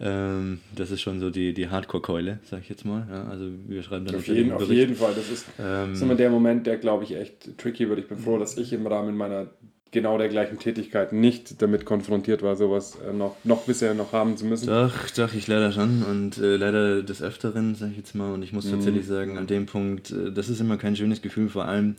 Ähm, 0.00 0.60
das 0.74 0.90
ist 0.90 1.00
schon 1.00 1.20
so 1.20 1.30
die, 1.30 1.54
die 1.54 1.68
Hardcore-Keule, 1.68 2.40
sag 2.44 2.60
ich 2.60 2.68
jetzt 2.68 2.84
mal. 2.84 3.06
Ja, 3.10 3.24
also 3.28 3.46
wir 3.66 3.82
schreiben 3.82 4.04
dann 4.04 4.16
Auf 4.16 4.26
jeden, 4.26 4.52
auf 4.52 4.68
jeden 4.70 4.96
Fall. 4.96 5.14
Das 5.14 5.30
ist, 5.30 5.46
Ähm, 5.58 5.92
ist 5.92 6.02
immer 6.02 6.16
der 6.16 6.30
Moment, 6.30 6.66
der, 6.66 6.76
glaube 6.76 7.04
ich, 7.04 7.16
echt 7.16 7.56
tricky 7.58 7.88
wird. 7.88 8.00
Ich 8.00 8.08
bin 8.08 8.18
froh, 8.18 8.38
dass 8.38 8.56
ich 8.56 8.72
im 8.72 8.86
Rahmen 8.86 9.16
meiner 9.16 9.48
genau 9.92 10.18
der 10.18 10.28
gleichen 10.28 10.58
Tätigkeit 10.58 11.12
nicht 11.12 11.62
damit 11.62 11.84
konfrontiert 11.84 12.42
war, 12.42 12.56
sowas 12.56 12.98
äh, 13.08 13.12
noch, 13.12 13.36
noch 13.44 13.62
bisher 13.62 13.94
noch 13.94 14.12
haben 14.12 14.36
zu 14.36 14.46
müssen. 14.46 14.66
Doch, 14.66 14.92
doch, 15.10 15.32
ich 15.34 15.46
leider 15.46 15.70
schon 15.70 16.02
und 16.02 16.38
äh, 16.38 16.56
leider 16.56 17.02
des 17.02 17.22
Öfteren, 17.22 17.74
sag 17.74 17.90
ich 17.92 17.98
jetzt 17.98 18.14
mal. 18.14 18.32
Und 18.32 18.42
ich 18.42 18.52
muss 18.52 18.68
tatsächlich 18.68 19.06
sagen, 19.06 19.38
an 19.38 19.46
dem 19.46 19.66
Punkt, 19.66 20.10
äh, 20.10 20.32
das 20.32 20.48
ist 20.48 20.60
immer 20.60 20.78
kein 20.78 20.96
schönes 20.96 21.22
Gefühl. 21.22 21.48
Vor 21.48 21.66
allem, 21.66 21.96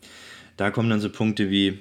da 0.57 0.71
kommen 0.71 0.89
dann 0.89 0.99
so 0.99 1.09
Punkte 1.09 1.49
wie, 1.49 1.79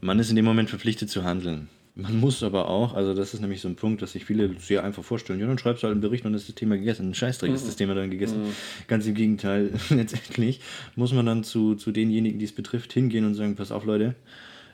man 0.00 0.18
ist 0.18 0.30
in 0.30 0.36
dem 0.36 0.44
Moment 0.44 0.70
verpflichtet 0.70 1.10
zu 1.10 1.24
handeln. 1.24 1.68
Man 2.00 2.20
muss 2.20 2.44
aber 2.44 2.68
auch, 2.68 2.94
also 2.94 3.12
das 3.12 3.34
ist 3.34 3.40
nämlich 3.40 3.60
so 3.60 3.66
ein 3.66 3.74
Punkt, 3.74 4.02
dass 4.02 4.12
sich 4.12 4.24
viele 4.24 4.54
sehr 4.60 4.84
einfach 4.84 5.02
vorstellen, 5.02 5.40
ja, 5.40 5.48
dann 5.48 5.58
schreibst 5.58 5.82
du 5.82 5.88
halt 5.88 5.94
einen 5.94 6.00
Bericht 6.00 6.24
und 6.24 6.34
ist 6.34 6.48
das 6.48 6.54
Thema 6.54 6.76
gegessen. 6.76 7.10
Ein 7.10 7.14
Scheißdreck 7.14 7.52
ist 7.52 7.66
das 7.66 7.74
Thema 7.74 7.96
dann 7.96 8.08
gegessen. 8.08 8.54
Ganz 8.86 9.04
im 9.06 9.14
Gegenteil, 9.14 9.72
letztendlich 9.90 10.60
muss 10.94 11.12
man 11.12 11.26
dann 11.26 11.42
zu, 11.42 11.74
zu 11.74 11.90
denjenigen, 11.90 12.38
die 12.38 12.44
es 12.44 12.52
betrifft, 12.52 12.92
hingehen 12.92 13.24
und 13.24 13.34
sagen, 13.34 13.56
pass 13.56 13.72
auf 13.72 13.84
Leute, 13.84 14.14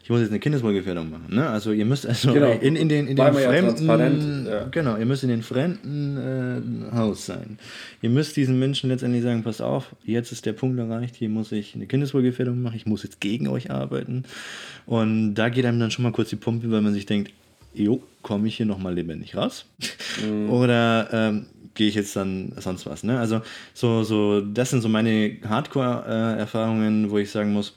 ich 0.04 0.10
muss 0.10 0.20
jetzt 0.20 0.28
eine 0.28 0.38
Kindeswohlgefährdung 0.38 1.10
machen. 1.10 1.34
Ne? 1.34 1.48
Also 1.48 1.72
ihr 1.72 1.86
müsst 1.86 2.06
also 2.06 2.34
Genau. 2.34 2.52
in, 2.52 2.76
in 2.76 2.90
den, 2.90 3.08
in 3.08 3.16
den 3.16 3.32
fremden, 3.32 4.46
ja. 4.46 4.64
genau, 4.70 4.98
ihr 4.98 5.06
müsst 5.06 5.22
in 5.22 5.30
den 5.30 5.42
fremden 5.42 6.90
äh, 6.92 6.94
Haus 6.94 7.24
sein. 7.24 7.58
Ihr 8.02 8.10
müsst 8.10 8.36
diesen 8.36 8.58
Menschen 8.58 8.90
letztendlich 8.90 9.22
sagen, 9.22 9.42
pass 9.42 9.62
auf, 9.62 9.96
jetzt 10.04 10.30
ist 10.30 10.44
der 10.44 10.52
Punkt 10.52 10.78
erreicht, 10.78 11.16
hier 11.16 11.30
muss 11.30 11.52
ich 11.52 11.74
eine 11.74 11.86
Kindeswohlgefährdung 11.86 12.60
machen, 12.60 12.76
ich 12.76 12.84
muss 12.84 13.02
jetzt 13.02 13.18
gegen 13.18 13.48
euch 13.48 13.70
arbeiten. 13.70 14.24
Und 14.84 15.36
da 15.36 15.48
geht 15.48 15.64
einem 15.64 15.80
dann 15.80 15.90
schon 15.90 16.02
mal 16.02 16.12
kurz 16.12 16.28
die 16.28 16.36
Pumpe, 16.36 16.70
weil 16.70 16.82
man 16.82 16.92
sich 16.92 17.06
denkt, 17.06 17.32
jo, 17.72 18.02
komme 18.20 18.46
ich 18.48 18.58
hier 18.58 18.66
nochmal 18.66 18.92
lebendig 18.92 19.34
raus? 19.34 19.64
Mhm. 20.22 20.50
Oder 20.50 21.08
ähm, 21.14 21.46
gehe 21.72 21.88
ich 21.88 21.94
jetzt 21.94 22.14
dann 22.14 22.52
sonst 22.58 22.84
was? 22.84 23.04
Ne? 23.04 23.18
Also 23.18 23.40
so, 23.72 24.02
so, 24.02 24.42
das 24.42 24.68
sind 24.68 24.82
so 24.82 24.90
meine 24.90 25.38
Hardcore-Erfahrungen, 25.48 27.10
wo 27.10 27.16
ich 27.16 27.30
sagen 27.30 27.54
muss, 27.54 27.74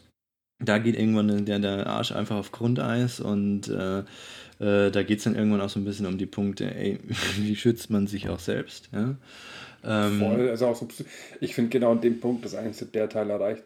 da 0.60 0.78
geht 0.80 0.98
irgendwann 0.98 1.46
der, 1.46 1.60
der 1.60 1.88
Arsch 1.88 2.12
einfach 2.12 2.36
auf 2.36 2.52
Grundeis 2.52 3.20
und 3.20 3.68
äh, 3.68 4.00
äh, 4.00 4.92
da 4.92 5.04
geht 5.04 5.20
es 5.20 5.26
dann 5.26 5.36
irgendwann 5.36 5.62
auch 5.62 5.70
so 5.70 5.80
ein 5.80 5.86
bisschen 5.86 6.06
um 6.06 6.18
die 6.18 6.26
Punkte, 6.26 6.74
ey, 6.74 7.00
wie 7.38 7.56
schützt 7.56 7.90
man 7.90 8.08
sich 8.08 8.30
auch 8.30 8.40
selbst? 8.40 8.90
Ja? 8.92 9.16
Ähm, 9.84 10.20
Voll, 10.20 10.50
also 10.50 10.68
auch 10.68 10.76
so, 10.76 10.88
ich 11.40 11.54
finde 11.54 11.70
genau 11.70 11.92
an 11.92 12.02
dem 12.02 12.20
Punkt, 12.20 12.44
dass 12.44 12.56
eigentlich 12.56 12.92
der 12.92 13.08
Teil 13.08 13.30
erreicht, 13.30 13.64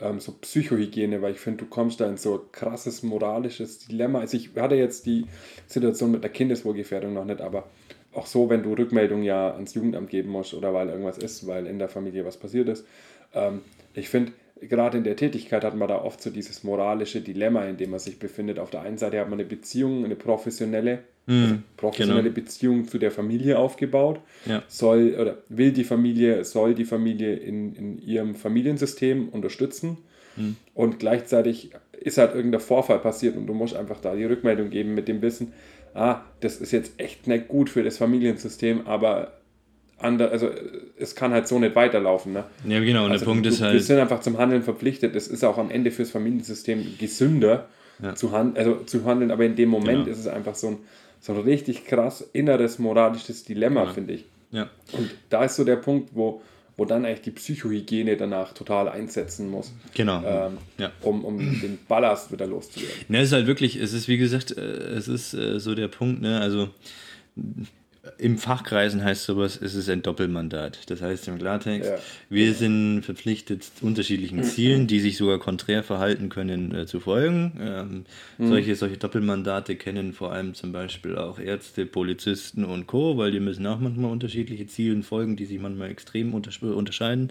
ähm, 0.00 0.20
so 0.20 0.32
Psychohygiene, 0.32 1.20
weil 1.20 1.32
ich 1.32 1.40
finde, 1.40 1.64
du 1.64 1.70
kommst 1.70 2.00
da 2.00 2.08
in 2.08 2.16
so 2.16 2.34
ein 2.34 2.52
krasses 2.52 3.02
moralisches 3.02 3.86
Dilemma. 3.86 4.20
Also 4.20 4.36
ich 4.36 4.50
hatte 4.56 4.74
jetzt 4.74 5.04
die 5.06 5.26
Situation 5.66 6.10
mit 6.10 6.22
der 6.22 6.30
Kindeswohlgefährdung 6.30 7.12
noch 7.12 7.26
nicht, 7.26 7.40
aber 7.40 7.68
auch 8.14 8.26
so, 8.26 8.48
wenn 8.50 8.62
du 8.62 8.74
Rückmeldung 8.74 9.22
ja 9.22 9.52
ans 9.52 9.74
Jugendamt 9.74 10.10
geben 10.10 10.30
musst 10.30 10.54
oder 10.54 10.72
weil 10.74 10.88
irgendwas 10.88 11.18
ist, 11.18 11.46
weil 11.46 11.66
in 11.66 11.78
der 11.78 11.88
Familie 11.88 12.24
was 12.24 12.36
passiert 12.36 12.68
ist. 12.68 12.86
Ähm, 13.34 13.60
ich 13.94 14.08
finde, 14.08 14.32
gerade 14.68 14.98
in 14.98 15.04
der 15.04 15.16
Tätigkeit 15.16 15.64
hat 15.64 15.76
man 15.76 15.88
da 15.88 16.02
oft 16.02 16.22
so 16.22 16.30
dieses 16.30 16.64
moralische 16.64 17.20
Dilemma, 17.20 17.64
in 17.64 17.76
dem 17.76 17.90
man 17.90 18.00
sich 18.00 18.18
befindet. 18.18 18.58
Auf 18.58 18.70
der 18.70 18.82
einen 18.82 18.98
Seite 18.98 19.20
hat 19.20 19.28
man 19.28 19.38
eine 19.38 19.48
Beziehung, 19.48 20.04
eine 20.04 20.16
professionelle, 20.16 21.00
also 21.26 21.54
professionelle 21.76 22.22
genau. 22.24 22.34
Beziehung 22.34 22.88
zu 22.88 22.98
der 22.98 23.10
Familie 23.10 23.58
aufgebaut. 23.58 24.20
Ja. 24.46 24.62
Soll 24.68 25.16
oder 25.20 25.38
will 25.48 25.72
die 25.72 25.84
Familie, 25.84 26.44
soll 26.44 26.74
die 26.74 26.84
Familie 26.84 27.34
in, 27.34 27.74
in 27.74 27.98
ihrem 27.98 28.34
Familiensystem 28.34 29.28
unterstützen. 29.28 29.98
Und 30.74 30.98
gleichzeitig 30.98 31.70
ist 31.92 32.18
halt 32.18 32.34
irgendein 32.34 32.60
Vorfall 32.60 32.98
passiert 32.98 33.36
und 33.36 33.46
du 33.46 33.54
musst 33.54 33.76
einfach 33.76 34.00
da 34.00 34.14
die 34.14 34.24
Rückmeldung 34.24 34.70
geben 34.70 34.94
mit 34.94 35.08
dem 35.08 35.22
Wissen, 35.22 35.52
ah, 35.94 36.22
das 36.40 36.56
ist 36.56 36.72
jetzt 36.72 36.98
echt 36.98 37.26
nicht 37.26 37.48
gut 37.48 37.70
für 37.70 37.82
das 37.82 37.98
Familiensystem, 37.98 38.86
aber 38.86 39.32
ander, 40.04 40.30
also 40.30 40.50
es 40.98 41.14
kann 41.14 41.32
halt 41.32 41.48
so 41.48 41.58
nicht 41.58 41.74
weiterlaufen. 41.74 42.32
Ne? 42.32 42.44
Ja, 42.66 42.80
genau. 42.80 43.04
Und 43.06 43.12
Also 43.12 43.24
der 43.24 43.30
Punkt 43.32 43.46
du, 43.46 43.50
ist 43.50 43.60
Wir 43.60 43.68
halt. 43.68 43.82
sind 43.82 43.98
einfach 43.98 44.20
zum 44.20 44.38
Handeln 44.38 44.62
verpflichtet. 44.62 45.14
Es 45.16 45.28
ist 45.28 45.44
auch 45.44 45.58
am 45.58 45.70
Ende 45.70 45.90
fürs 45.90 46.10
Familiensystem 46.10 46.96
gesünder 46.98 47.68
Ja. 48.02 48.14
zu, 48.14 48.32
hand, 48.32 48.58
also 48.58 48.76
zu 48.84 49.04
handeln, 49.04 49.30
aber 49.30 49.44
in 49.44 49.54
dem 49.56 49.68
Moment 49.68 50.04
Genau. 50.04 50.10
ist 50.10 50.18
es 50.18 50.26
einfach 50.26 50.54
so 50.54 50.68
ein, 50.68 50.76
so 51.20 51.32
ein 51.34 51.40
richtig 51.40 51.84
krass 51.84 52.20
inneres 52.32 52.78
moralisches 52.78 53.44
Dilemma, 53.44 53.82
Genau. 53.82 53.94
finde 53.94 54.14
ich. 54.14 54.24
Ja. 54.50 54.68
Und 54.92 55.10
da 55.30 55.44
ist 55.44 55.56
so 55.56 55.64
der 55.64 55.76
Punkt, 55.76 56.10
wo, 56.14 56.42
wo 56.76 56.84
dann 56.84 57.04
eigentlich 57.04 57.20
die 57.20 57.30
Psychohygiene 57.30 58.16
danach 58.16 58.54
total 58.54 58.88
einsetzen 58.88 59.48
muss, 59.50 59.72
Genau. 59.94 60.22
ähm, 60.26 60.58
Ja. 60.78 60.90
um, 61.02 61.24
um 61.24 61.38
den 61.38 61.78
Ballast 61.86 62.32
wieder 62.32 62.46
loszuwerden. 62.46 63.04
Ne, 63.08 63.18
es 63.20 63.28
ist 63.28 63.32
halt 63.34 63.46
wirklich, 63.46 63.76
es 63.76 63.92
ist 63.92 64.08
wie 64.08 64.16
gesagt, 64.18 64.56
äh, 64.56 64.60
es 64.60 65.06
ist 65.06 65.32
äh, 65.34 65.60
so 65.60 65.74
der 65.74 65.88
Punkt, 65.88 66.22
ne, 66.22 66.40
also 66.40 66.70
im 68.18 68.36
Fachkreisen 68.36 69.04
heißt 69.04 69.22
sowas, 69.24 69.56
es 69.62 69.76
ist 69.76 69.88
ein 69.88 70.02
Doppelmandat. 70.02 70.90
Das 70.90 71.00
heißt 71.00 71.28
im 71.28 71.38
Klartext, 71.38 71.88
Ja. 71.88 71.98
wir 72.28 72.52
sind 72.54 73.02
verpflichtet, 73.02 73.64
unterschiedlichen 73.80 74.42
Zielen, 74.42 74.88
die 74.88 74.98
sich 74.98 75.16
sogar 75.16 75.38
konträr 75.38 75.84
verhalten 75.84 76.28
können, 76.28 76.74
äh, 76.74 76.86
zu 76.86 76.98
folgen. 76.98 77.52
Ähm, 77.60 78.04
solche, 78.40 78.74
solche 78.74 78.96
Doppelmandate 78.96 79.76
kennen 79.76 80.12
vor 80.14 80.32
allem 80.32 80.54
zum 80.54 80.72
Beispiel 80.72 81.16
auch 81.16 81.38
Ärzte, 81.38 81.86
Polizisten 81.86 82.64
und 82.64 82.88
Co., 82.88 83.16
weil 83.18 83.30
die 83.30 83.38
müssen 83.38 83.64
auch 83.68 83.78
manchmal 83.78 84.10
unterschiedliche 84.10 84.66
Zielen 84.66 85.04
folgen, 85.04 85.36
die 85.36 85.44
sich 85.44 85.60
manchmal 85.60 85.90
extrem 85.90 86.34
unters 86.34 86.58
unterscheiden. 86.58 87.30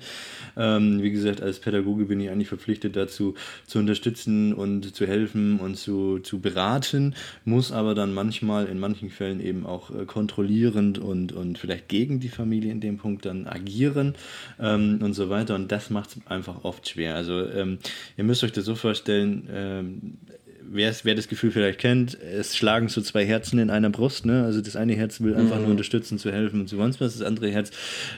Ähm, 0.56 1.02
wie 1.02 1.12
gesagt, 1.12 1.42
als 1.42 1.60
Pädagoge 1.60 2.06
bin 2.06 2.22
ich 2.22 2.30
eigentlich 2.30 2.48
verpflichtet 2.48 2.96
dazu, 2.96 3.36
zu 3.68 3.78
unterstützen 3.80 4.54
und 4.54 4.96
zu 4.96 5.06
helfen 5.06 5.60
und 5.60 5.76
zu, 5.76 6.20
zu 6.20 6.40
beraten, 6.40 7.14
muss 7.44 7.74
aber 7.74 7.94
dann 7.94 8.14
manchmal 8.14 8.68
in 8.68 8.80
manchen 8.80 9.10
Fällen 9.10 9.42
eben 9.42 9.66
auch 9.66 9.90
äh, 9.92 10.06
kontrollierend 10.62 10.99
und, 10.99 11.32
und 11.34 11.57
vielleicht 11.57 11.88
gegen 11.88 12.20
die 12.20 12.30
Familie 12.30 12.72
in 12.72 12.82
dem 12.82 12.97
Punkt 12.97 13.26
dann 13.26 13.47
agieren 13.47 14.16
ähm, 14.59 14.99
und 15.01 15.14
so 15.14 15.30
weiter. 15.30 15.55
Und 15.55 15.72
das 15.72 15.89
macht 15.89 16.12
es 16.12 16.28
einfach 16.28 16.64
oft 16.64 16.88
schwer. 16.89 17.16
Also 17.16 17.47
ähm, 17.49 17.80
ihr 18.18 18.24
müsst 18.24 18.43
euch 18.43 18.51
das 18.51 18.66
so 18.66 18.76
vorstellen, 18.76 19.47
ähm, 19.51 20.18
wer, 20.62 20.93
wer 21.03 21.16
das 21.16 21.28
Gefühl 21.28 21.51
vielleicht 21.51 21.80
kennt, 21.80 22.20
es 22.20 22.55
schlagen 22.55 22.89
so 22.89 23.01
zwei 23.01 23.26
Herzen 23.26 23.59
in 23.59 23.70
einer 23.70 23.89
Brust. 23.89 24.26
Ne? 24.26 24.43
Also 24.43 24.62
das 24.62 24.76
eine 24.76 24.93
Herz 24.93 25.22
will 25.22 25.36
einfach 25.36 25.59
nur 25.59 25.70
unterstützen, 25.72 26.18
zu 26.18 26.32
helfen 26.32 26.62
und 26.62 26.68
zu 26.68 26.78
sonst 26.78 27.01
was. 27.01 27.18
Das 27.18 27.26
andere 27.28 27.49
Herz 27.49 27.72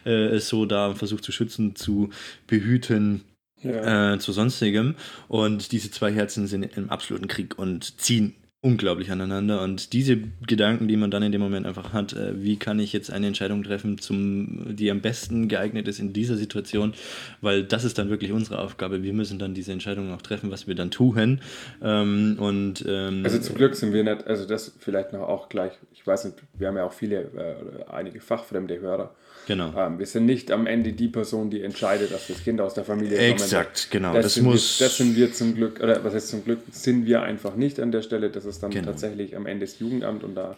äh, 0.05 0.35
ist 0.35 0.49
so 0.49 0.65
da 0.65 0.87
und 0.87 0.97
versucht 0.97 1.23
zu 1.23 1.31
schützen, 1.31 1.75
zu 1.75 2.09
behüten, 2.47 3.21
Ja. 3.61 4.13
äh, 4.15 4.19
zu 4.19 4.33
sonstigem. 4.33 4.95
Und 5.29 5.71
diese 5.71 5.89
zwei 5.91 6.11
Herzen 6.11 6.47
sind 6.47 6.63
im 6.77 6.89
absoluten 6.89 7.27
Krieg 7.27 7.57
und 7.57 7.99
ziehen 8.01 8.35
unglaublich 8.63 9.11
aneinander. 9.11 9.61
Und 9.61 9.91
diese 9.93 10.17
Gedanken, 10.47 10.87
die 10.87 10.95
man 10.95 11.11
dann 11.11 11.21
in 11.21 11.31
dem 11.33 11.41
Moment 11.41 11.67
einfach 11.67 11.91
hat, 11.91 12.13
äh, 12.13 12.41
wie 12.41 12.57
kann 12.57 12.79
ich 12.79 12.93
jetzt 12.93 13.11
eine 13.11 13.27
Entscheidung 13.27 13.61
treffen, 13.61 13.97
zum, 13.99 14.75
die 14.75 14.89
am 14.89 15.01
besten 15.01 15.49
geeignet 15.49 15.87
ist 15.89 15.99
in 15.99 16.13
dieser 16.13 16.37
Situation, 16.37 16.93
weil 17.41 17.63
das 17.65 17.83
ist 17.83 17.97
dann 17.97 18.09
wirklich 18.09 18.31
unsere 18.31 18.59
Aufgabe. 18.59 19.03
Wir 19.03 19.13
müssen 19.13 19.37
dann 19.37 19.53
diese 19.53 19.73
Entscheidung 19.73 20.11
auch 20.13 20.21
treffen, 20.21 20.49
was 20.49 20.65
wir 20.65 20.75
dann 20.75 20.91
tun. 20.91 21.41
Ähm, 21.83 22.37
und 22.39 22.83
ähm, 22.87 23.23
Also 23.25 23.37
zum 23.39 23.55
Glück 23.55 23.75
sind 23.75 23.93
wir 23.93 24.03
nicht, 24.03 24.25
also 24.25 24.45
das 24.47 24.71
vielleicht 24.79 25.11
noch 25.11 25.27
auch 25.27 25.49
gleich, 25.49 25.73
ich 25.93 26.07
weiß 26.07 26.25
nicht, 26.25 26.37
wir 26.57 26.69
haben 26.69 26.77
ja 26.77 26.85
auch 26.85 26.93
viele, 26.93 27.17
äh, 27.21 27.91
einige 27.91 28.21
fachfremde 28.21 28.79
Hörer. 28.79 29.13
genau. 29.45 29.73
Ähm, 29.77 29.99
wir 29.99 30.05
sind 30.05 30.25
nicht 30.25 30.51
am 30.51 30.67
Ende 30.67 30.93
die 30.93 31.09
Person, 31.09 31.49
die 31.49 31.61
entscheidet, 31.63 32.13
dass 32.13 32.27
das 32.27 32.41
Kind 32.43 32.61
aus 32.61 32.73
der 32.75 32.85
Familie 32.85 33.17
kommt. 33.17 33.29
Exakt, 33.41 33.89
genau. 33.91 34.13
Das, 34.13 34.23
Das 34.23 34.33
sind 34.35 34.45
muss- 34.45 34.79
wir, 34.79 34.87
das 34.87 34.97
sind 34.97 35.15
wir 35.17 35.33
zum 35.33 35.53
Glück, 35.55 35.81
oder 35.81 36.01
was 36.05 36.13
heißt 36.13 36.29
zum 36.29 36.45
Glück, 36.45 36.59
sind 36.71 37.05
wir 37.05 37.21
einfach 37.23 37.55
nicht 37.57 37.79
an 37.81 37.91
der 37.91 38.01
Stelle. 38.03 38.29
Das 38.29 38.45
ist 38.45 38.52
dann 38.59 38.71
Genau. 38.71 38.87
tatsächlich 38.87 39.35
am 39.35 39.45
Ende 39.45 39.65
das 39.65 39.79
Jugendamt 39.79 40.23
und 40.23 40.35
da. 40.35 40.57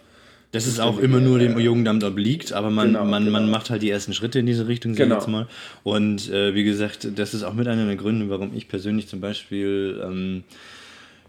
Das 0.52 0.68
ist 0.68 0.80
auch 0.80 1.00
immer 1.00 1.20
nur 1.20 1.38
dem 1.40 1.58
äh, 1.58 1.62
Jugendamt 1.62 2.04
obliegt, 2.04 2.54
aber 2.54 2.70
man, 2.70 2.88
Genau, 2.88 3.04
man, 3.04 3.30
man 3.30 3.44
genau. 3.46 3.52
macht 3.58 3.70
halt 3.70 3.82
die 3.82 3.90
ersten 3.90 4.14
Schritte 4.14 4.40
in 4.40 4.46
diese 4.46 4.68
Richtung, 4.68 4.94
sag 4.94 5.00
ich 5.04 5.10
Genau. 5.10 5.16
jetzt 5.20 5.28
mal. 5.28 5.48
Und 5.84 6.30
äh, 6.30 6.54
wie 6.56 6.64
gesagt, 6.64 7.08
das 7.16 7.34
ist 7.34 7.44
auch 7.44 7.54
mit 7.54 7.68
einer 7.68 7.86
der 7.86 7.96
Gründe, 7.98 8.30
warum 8.30 8.56
ich 8.56 8.68
persönlich 8.70 9.08
zum 9.08 9.20
Beispiel 9.20 10.02
ähm, 10.06 10.44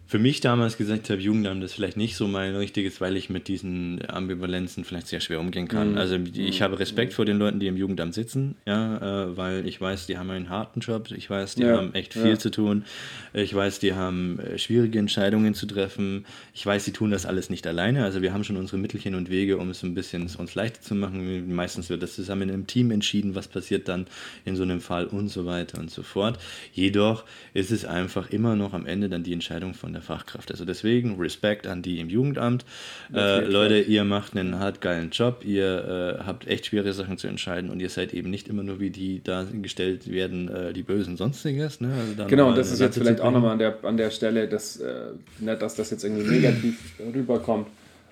für 0.08 0.18
mich 0.20 0.40
damals 0.40 0.76
gesagt 0.76 1.10
habe, 1.10 1.20
Jugendamt 1.20 1.64
ist 1.64 1.74
vielleicht 1.74 1.96
nicht 1.96 2.16
so 2.16 2.28
mein 2.28 2.54
richtiges, 2.54 3.00
weil 3.00 3.16
ich 3.16 3.28
mit 3.28 3.48
diesen 3.48 4.00
Ambivalenzen 4.08 4.84
vielleicht 4.84 5.08
sehr 5.08 5.20
schwer 5.20 5.40
umgehen 5.40 5.66
kann. 5.66 5.92
Mhm. 5.92 5.98
Also 5.98 6.16
ich 6.34 6.62
habe 6.62 6.78
Respekt 6.78 7.12
vor 7.12 7.24
den 7.24 7.38
Leuten, 7.38 7.58
die 7.58 7.66
im 7.66 7.76
Jugendamt 7.76 8.14
sitzen, 8.14 8.54
ja, 8.66 9.24
äh, 9.24 9.36
weil 9.36 9.66
ich 9.66 9.80
weiß, 9.80 10.06
die 10.06 10.16
haben 10.16 10.30
einen 10.30 10.48
harten 10.48 10.78
Job, 10.78 11.10
ich 11.10 11.28
weiß, 11.28 11.56
die 11.56 11.62
Ja, 11.62 11.78
haben 11.78 11.92
echt 11.94 12.12
viel 12.14 12.30
ja. 12.30 12.38
zu 12.38 12.50
tun, 12.50 12.84
ich 13.32 13.52
weiß, 13.52 13.80
die 13.80 13.94
haben 13.94 14.38
äh, 14.38 14.58
schwierige 14.58 15.00
Entscheidungen 15.00 15.54
zu 15.54 15.66
treffen, 15.66 16.24
ich 16.54 16.64
weiß, 16.64 16.84
sie 16.84 16.92
tun 16.92 17.10
das 17.10 17.26
alles 17.26 17.50
nicht 17.50 17.66
alleine, 17.66 18.04
also 18.04 18.22
wir 18.22 18.32
haben 18.32 18.44
schon 18.44 18.56
unsere 18.56 18.78
Mittelchen 18.78 19.16
und 19.16 19.28
Wege, 19.28 19.58
um 19.58 19.70
es 19.70 19.82
ein 19.82 19.94
bisschen 19.94 20.30
uns 20.38 20.54
leichter 20.54 20.82
zu 20.82 20.94
machen. 20.94 21.52
Meistens 21.52 21.90
wird 21.90 22.02
das 22.02 22.14
zusammen 22.14 22.48
im 22.48 22.66
Team 22.68 22.92
entschieden, 22.92 23.34
was 23.34 23.48
passiert 23.48 23.88
dann 23.88 24.06
in 24.44 24.54
so 24.54 24.62
einem 24.62 24.80
Fall 24.80 25.06
und 25.06 25.28
so 25.28 25.46
weiter 25.46 25.78
und 25.80 25.90
so 25.90 26.04
fort. 26.04 26.38
Jedoch 26.72 27.24
ist 27.54 27.72
es 27.72 27.84
einfach 27.84 28.30
immer 28.30 28.54
noch 28.54 28.72
am 28.72 28.86
Ende 28.86 29.08
dann 29.08 29.24
die 29.24 29.32
Entscheidung 29.32 29.74
von 29.74 29.95
der 29.96 30.02
Fachkraft. 30.02 30.50
Also 30.50 30.64
deswegen 30.64 31.18
Respekt 31.18 31.66
an 31.66 31.82
die 31.82 32.00
im 32.00 32.08
Jugendamt. 32.08 32.64
Äh, 33.12 33.44
Leute, 33.44 33.80
ihr 33.80 34.04
macht 34.04 34.36
einen 34.36 34.58
hart 34.58 34.80
geilen 34.80 35.10
Job, 35.10 35.44
ihr 35.44 36.18
äh, 36.20 36.24
habt 36.24 36.46
echt 36.46 36.66
schwere 36.66 36.92
Sachen 36.92 37.18
zu 37.18 37.26
entscheiden 37.26 37.70
und 37.70 37.80
ihr 37.80 37.88
seid 37.88 38.14
eben 38.14 38.30
nicht 38.30 38.48
immer 38.48 38.62
nur 38.62 38.78
wie 38.80 38.90
die 38.90 39.22
dargestellt 39.22 40.10
werden, 40.10 40.48
äh, 40.48 40.72
die 40.72 40.82
bösen 40.82 41.16
sonstiges. 41.16 41.80
Ne? 41.80 41.92
Also 41.92 42.28
Genau, 42.28 42.52
das 42.52 42.68
eine 42.68 42.74
ist 42.74 42.80
jetzt 42.80 42.98
vielleicht 42.98 43.20
auch 43.20 43.32
nochmal 43.32 43.52
an 43.52 43.58
der, 43.58 43.84
an 43.84 43.96
der 43.96 44.10
Stelle, 44.10 44.48
dass, 44.48 44.76
äh, 44.76 45.12
nicht, 45.38 45.62
dass 45.62 45.74
das 45.74 45.90
jetzt 45.90 46.04
irgendwie 46.04 46.28
negativ 46.28 46.94
rüberkommt. 47.14 47.68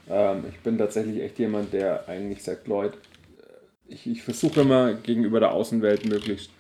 Ähm, 0.09 0.45
ich 0.51 0.59
bin 0.61 0.79
tatsächlich 0.79 1.23
echt 1.23 1.39
jemand, 1.39 1.73
der 1.73 2.09
eigentlich 2.09 2.43
sagt, 2.43 2.67
Leute, 2.69 2.97
äh, 2.99 3.95
ich, 3.95 4.07
ich 4.07 4.23
versuche 4.23 4.63
immer 4.63 4.95
gegenüber 4.95 5.41
der 5.41 5.53
Außenwelt 5.53 6.07
möglichst 6.07 6.51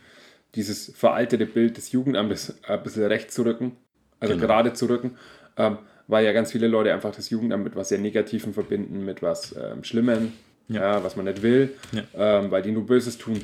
dieses 0.54 0.92
veraltete 0.94 1.46
Bild 1.46 1.76
des 1.76 1.92
Jugendamtes 1.92 2.54
ein 2.62 2.82
bisschen 2.82 3.04
recht 3.04 3.32
zu 3.32 3.42
rücken, 3.42 3.76
also 4.20 4.34
Genau. 4.34 4.46
gerade 4.46 4.72
zu 4.72 4.86
rücken, 4.86 5.16
ähm, 5.56 5.78
weil 6.06 6.24
ja 6.24 6.32
ganz 6.32 6.52
viele 6.52 6.66
Leute 6.68 6.92
einfach 6.92 7.14
das 7.14 7.30
Jugendamt 7.30 7.64
mit 7.64 7.76
was 7.76 7.88
sehr 7.88 7.98
Negativen 7.98 8.52
verbinden, 8.52 9.04
mit 9.04 9.22
was 9.22 9.54
ähm, 9.56 9.84
Schlimmem, 9.84 10.32
ja. 10.68 11.02
was 11.02 11.16
man 11.16 11.24
nicht 11.26 11.42
will, 11.42 11.72
ähm, 12.16 12.50
weil 12.50 12.62
die 12.62 12.72
nur 12.72 12.86
Böses 12.86 13.18
tun. 13.18 13.40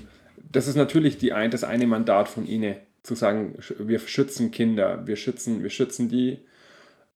Das 0.53 0.67
ist 0.69 0.77
natürlich 0.77 1.19
die 1.19 1.33
ein, 1.33 1.51
das 1.51 1.65
eine 1.65 1.87
Mandat 1.87 2.29
von 2.29 2.47
ihnen, 2.47 2.77
zu 3.03 3.15
sagen, 3.15 3.55
wir 3.79 3.99
schützen 3.99 4.51
Kinder, 4.51 5.07
wir 5.07 5.17
schützen, 5.17 5.63
wir 5.63 5.71
schützen 5.71 6.09
die. 6.11 6.39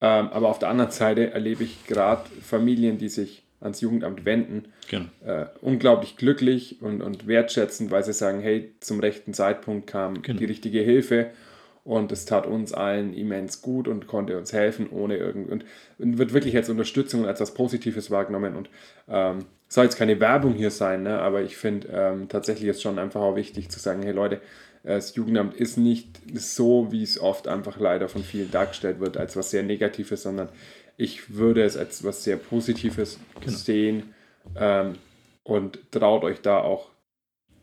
Ähm, 0.00 0.28
aber 0.28 0.48
auf 0.48 0.58
der 0.58 0.68
anderen 0.70 0.90
Seite 0.90 1.30
erlebe 1.32 1.64
ich 1.64 1.86
gerade 1.86 2.22
Familien, 2.42 2.96
die 2.98 3.08
sich 3.10 3.42
ans 3.60 3.80
Jugendamt 3.80 4.24
wenden, 4.24 4.64
Genau. 4.90 5.06
äh, 5.26 5.46
unglaublich 5.62 6.16
glücklich 6.16 6.80
und, 6.82 7.00
und 7.02 7.26
wertschätzend, 7.26 7.90
weil 7.90 8.02
sie 8.04 8.12
sagen, 8.12 8.40
hey, 8.40 8.74
zum 8.80 9.00
rechten 9.00 9.32
Zeitpunkt 9.34 9.86
kam 9.86 10.22
Genau. 10.22 10.38
die 10.38 10.44
richtige 10.46 10.80
Hilfe 10.80 11.30
und 11.84 12.10
es 12.12 12.24
tat 12.24 12.46
uns 12.46 12.72
allen 12.72 13.12
immens 13.14 13.60
gut 13.62 13.88
und 13.88 14.06
konnte 14.06 14.38
uns 14.38 14.52
helfen, 14.52 14.88
ohne 14.90 15.16
irgend 15.16 15.50
und, 15.50 15.64
und 15.98 16.18
wird 16.18 16.32
wirklich 16.32 16.56
als 16.56 16.70
Unterstützung 16.70 17.22
und 17.22 17.26
als 17.28 17.40
was 17.40 17.54
Positives 17.54 18.10
wahrgenommen 18.10 18.56
und 18.56 18.70
ähm, 19.08 19.44
soll 19.68 19.84
jetzt 19.84 19.98
keine 19.98 20.18
Werbung 20.18 20.54
hier 20.54 20.70
sein, 20.70 21.02
ne? 21.02 21.18
aber 21.18 21.42
ich 21.42 21.56
finde 21.56 21.88
ähm, 21.92 22.28
tatsächlich 22.28 22.68
ist 22.68 22.82
schon 22.82 22.98
einfach 22.98 23.20
auch 23.20 23.36
wichtig 23.36 23.68
zu 23.70 23.78
sagen, 23.78 24.02
hey 24.02 24.12
Leute, 24.12 24.40
das 24.82 25.14
Jugendamt 25.14 25.54
ist 25.54 25.78
nicht 25.78 26.08
so, 26.34 26.92
wie 26.92 27.02
es 27.02 27.18
oft 27.18 27.48
einfach 27.48 27.78
leider 27.78 28.08
von 28.08 28.22
vielen 28.22 28.50
dargestellt 28.50 29.00
wird, 29.00 29.16
als 29.16 29.36
was 29.36 29.50
sehr 29.50 29.62
Negatives, 29.62 30.22
sondern 30.22 30.48
ich 30.96 31.34
würde 31.34 31.62
es 31.64 31.76
als 31.76 32.04
was 32.04 32.22
sehr 32.24 32.36
Positives 32.36 33.18
Genau. 33.40 33.56
sehen 33.56 34.14
ähm, 34.56 34.94
und 35.42 35.78
traut 35.90 36.24
euch 36.24 36.40
da 36.40 36.58
auch 36.60 36.90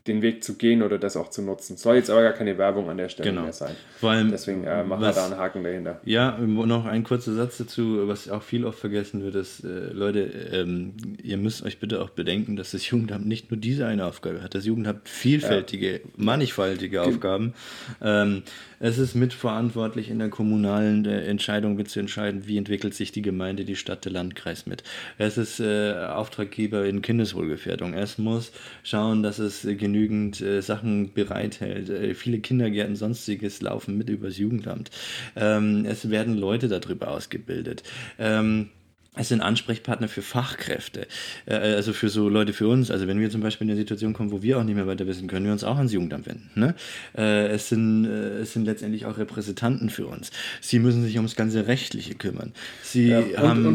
den 0.07 0.21
Weg 0.23 0.43
zu 0.43 0.55
gehen 0.57 0.81
oder 0.81 0.97
das 0.97 1.15
auch 1.15 1.29
zu 1.29 1.41
nutzen. 1.43 1.77
Soll 1.77 1.95
jetzt 1.95 2.09
aber 2.09 2.23
gar 2.23 2.33
keine 2.33 2.57
Werbung 2.57 2.89
an 2.89 2.97
der 2.97 3.07
Stelle 3.09 3.29
Genau. 3.29 3.43
mehr 3.43 3.53
sein. 3.53 3.75
Vor 3.99 4.09
allem, 4.11 4.31
Deswegen 4.31 4.63
äh, 4.63 4.83
machen 4.83 5.01
wir 5.01 5.07
was- 5.09 5.15
da 5.15 5.25
einen 5.25 5.37
Haken 5.37 5.63
dahinter. 5.63 6.01
Ja, 6.05 6.37
noch 6.39 6.85
ein 6.85 7.03
kurzer 7.03 7.33
Satz 7.33 7.57
dazu, 7.59 8.07
was 8.07 8.27
auch 8.29 8.41
viel 8.41 8.65
oft 8.65 8.79
vergessen 8.79 9.21
wird, 9.23 9.35
ist, 9.35 9.63
äh, 9.63 9.91
Leute, 9.93 10.21
ähm, 10.51 10.93
ihr 11.21 11.37
müsst 11.37 11.63
euch 11.63 11.77
bitte 11.79 12.01
auch 12.01 12.09
bedenken, 12.09 12.55
dass 12.55 12.71
das 12.71 12.89
Jugendamt 12.89 13.27
nicht 13.27 13.51
nur 13.51 13.59
diese 13.59 13.85
eine 13.85 14.05
Aufgabe 14.05 14.41
hat. 14.41 14.55
Das 14.55 14.65
Jugendamt 14.65 14.99
hat 15.01 15.09
vielfältige, 15.09 16.01
mannigfaltige 16.17 17.01
Aufgaben. 17.03 17.53
Ähm, 18.01 18.41
es 18.79 18.97
ist 18.97 19.13
mitverantwortlich 19.13 20.09
in 20.09 20.17
der 20.17 20.29
kommunalen 20.29 21.05
äh, 21.05 21.25
Entscheidung 21.25 21.75
mit 21.75 21.89
zu 21.89 21.99
entscheiden, 21.99 22.47
wie 22.47 22.57
entwickelt 22.57 22.95
sich 22.95 23.11
die 23.11 23.21
Gemeinde, 23.21 23.65
die 23.65 23.75
Stadt, 23.75 24.05
der 24.05 24.11
Landkreis 24.13 24.65
mit. 24.65 24.81
Es 25.19 25.37
ist 25.37 25.59
äh, 25.59 25.93
Auftraggeber 25.93 26.85
in 26.85 27.03
Kindeswohlgefährdung. 27.03 27.93
Es 27.93 28.17
muss 28.17 28.51
schauen, 28.83 29.21
dass 29.21 29.37
es 29.37 29.65
genügend 29.91 30.41
äh, 30.41 30.61
Sachen 30.61 31.13
bereithält. 31.13 31.89
Äh, 31.89 32.13
viele 32.15 32.39
Kindergärten, 32.39 32.95
sonstiges 32.95 33.61
laufen 33.61 33.97
mit 33.97 34.09
übers 34.09 34.37
Jugendamt. 34.37 34.89
Ähm, 35.35 35.85
es 35.85 36.09
werden 36.09 36.37
Leute 36.37 36.67
darüber 36.69 37.09
ausgebildet. 37.09 37.83
Ähm, 38.17 38.69
es 39.13 39.27
sind 39.27 39.41
Ansprechpartner 39.41 40.07
für 40.07 40.21
Fachkräfte, 40.21 41.05
äh, 41.45 41.55
also 41.55 41.91
für 41.91 42.07
so 42.07 42.29
Leute 42.29 42.53
für 42.53 42.69
uns. 42.69 42.89
Also 42.89 43.07
wenn 43.07 43.19
wir 43.19 43.29
zum 43.29 43.41
Beispiel 43.41 43.65
in 43.67 43.71
eine 43.71 43.79
Situation 43.81 44.13
kommen, 44.13 44.31
wo 44.31 44.41
wir 44.41 44.57
auch 44.57 44.63
nicht 44.63 44.75
mehr 44.75 44.87
weiter 44.87 45.05
wissen, 45.05 45.27
können 45.27 45.45
wir 45.45 45.51
uns 45.51 45.65
auch 45.65 45.75
ans 45.75 45.91
Jugendamt 45.91 46.25
wenden. 46.27 46.49
Ne? 46.55 46.75
Äh, 47.17 47.47
es, 47.47 47.67
sind, 47.67 48.05
äh, 48.05 48.39
es 48.39 48.53
sind 48.53 48.63
letztendlich 48.63 49.05
auch 49.05 49.17
Repräsentanten 49.17 49.89
für 49.89 50.07
uns. 50.07 50.31
Sie 50.61 50.79
müssen 50.79 51.03
sich 51.03 51.17
ums 51.17 51.35
ganze 51.35 51.67
Rechtliche 51.67 52.15
kümmern. 52.15 52.53
Sie 52.83 53.09
Ja, 53.09 53.19
und- 53.19 53.37
haben 53.37 53.65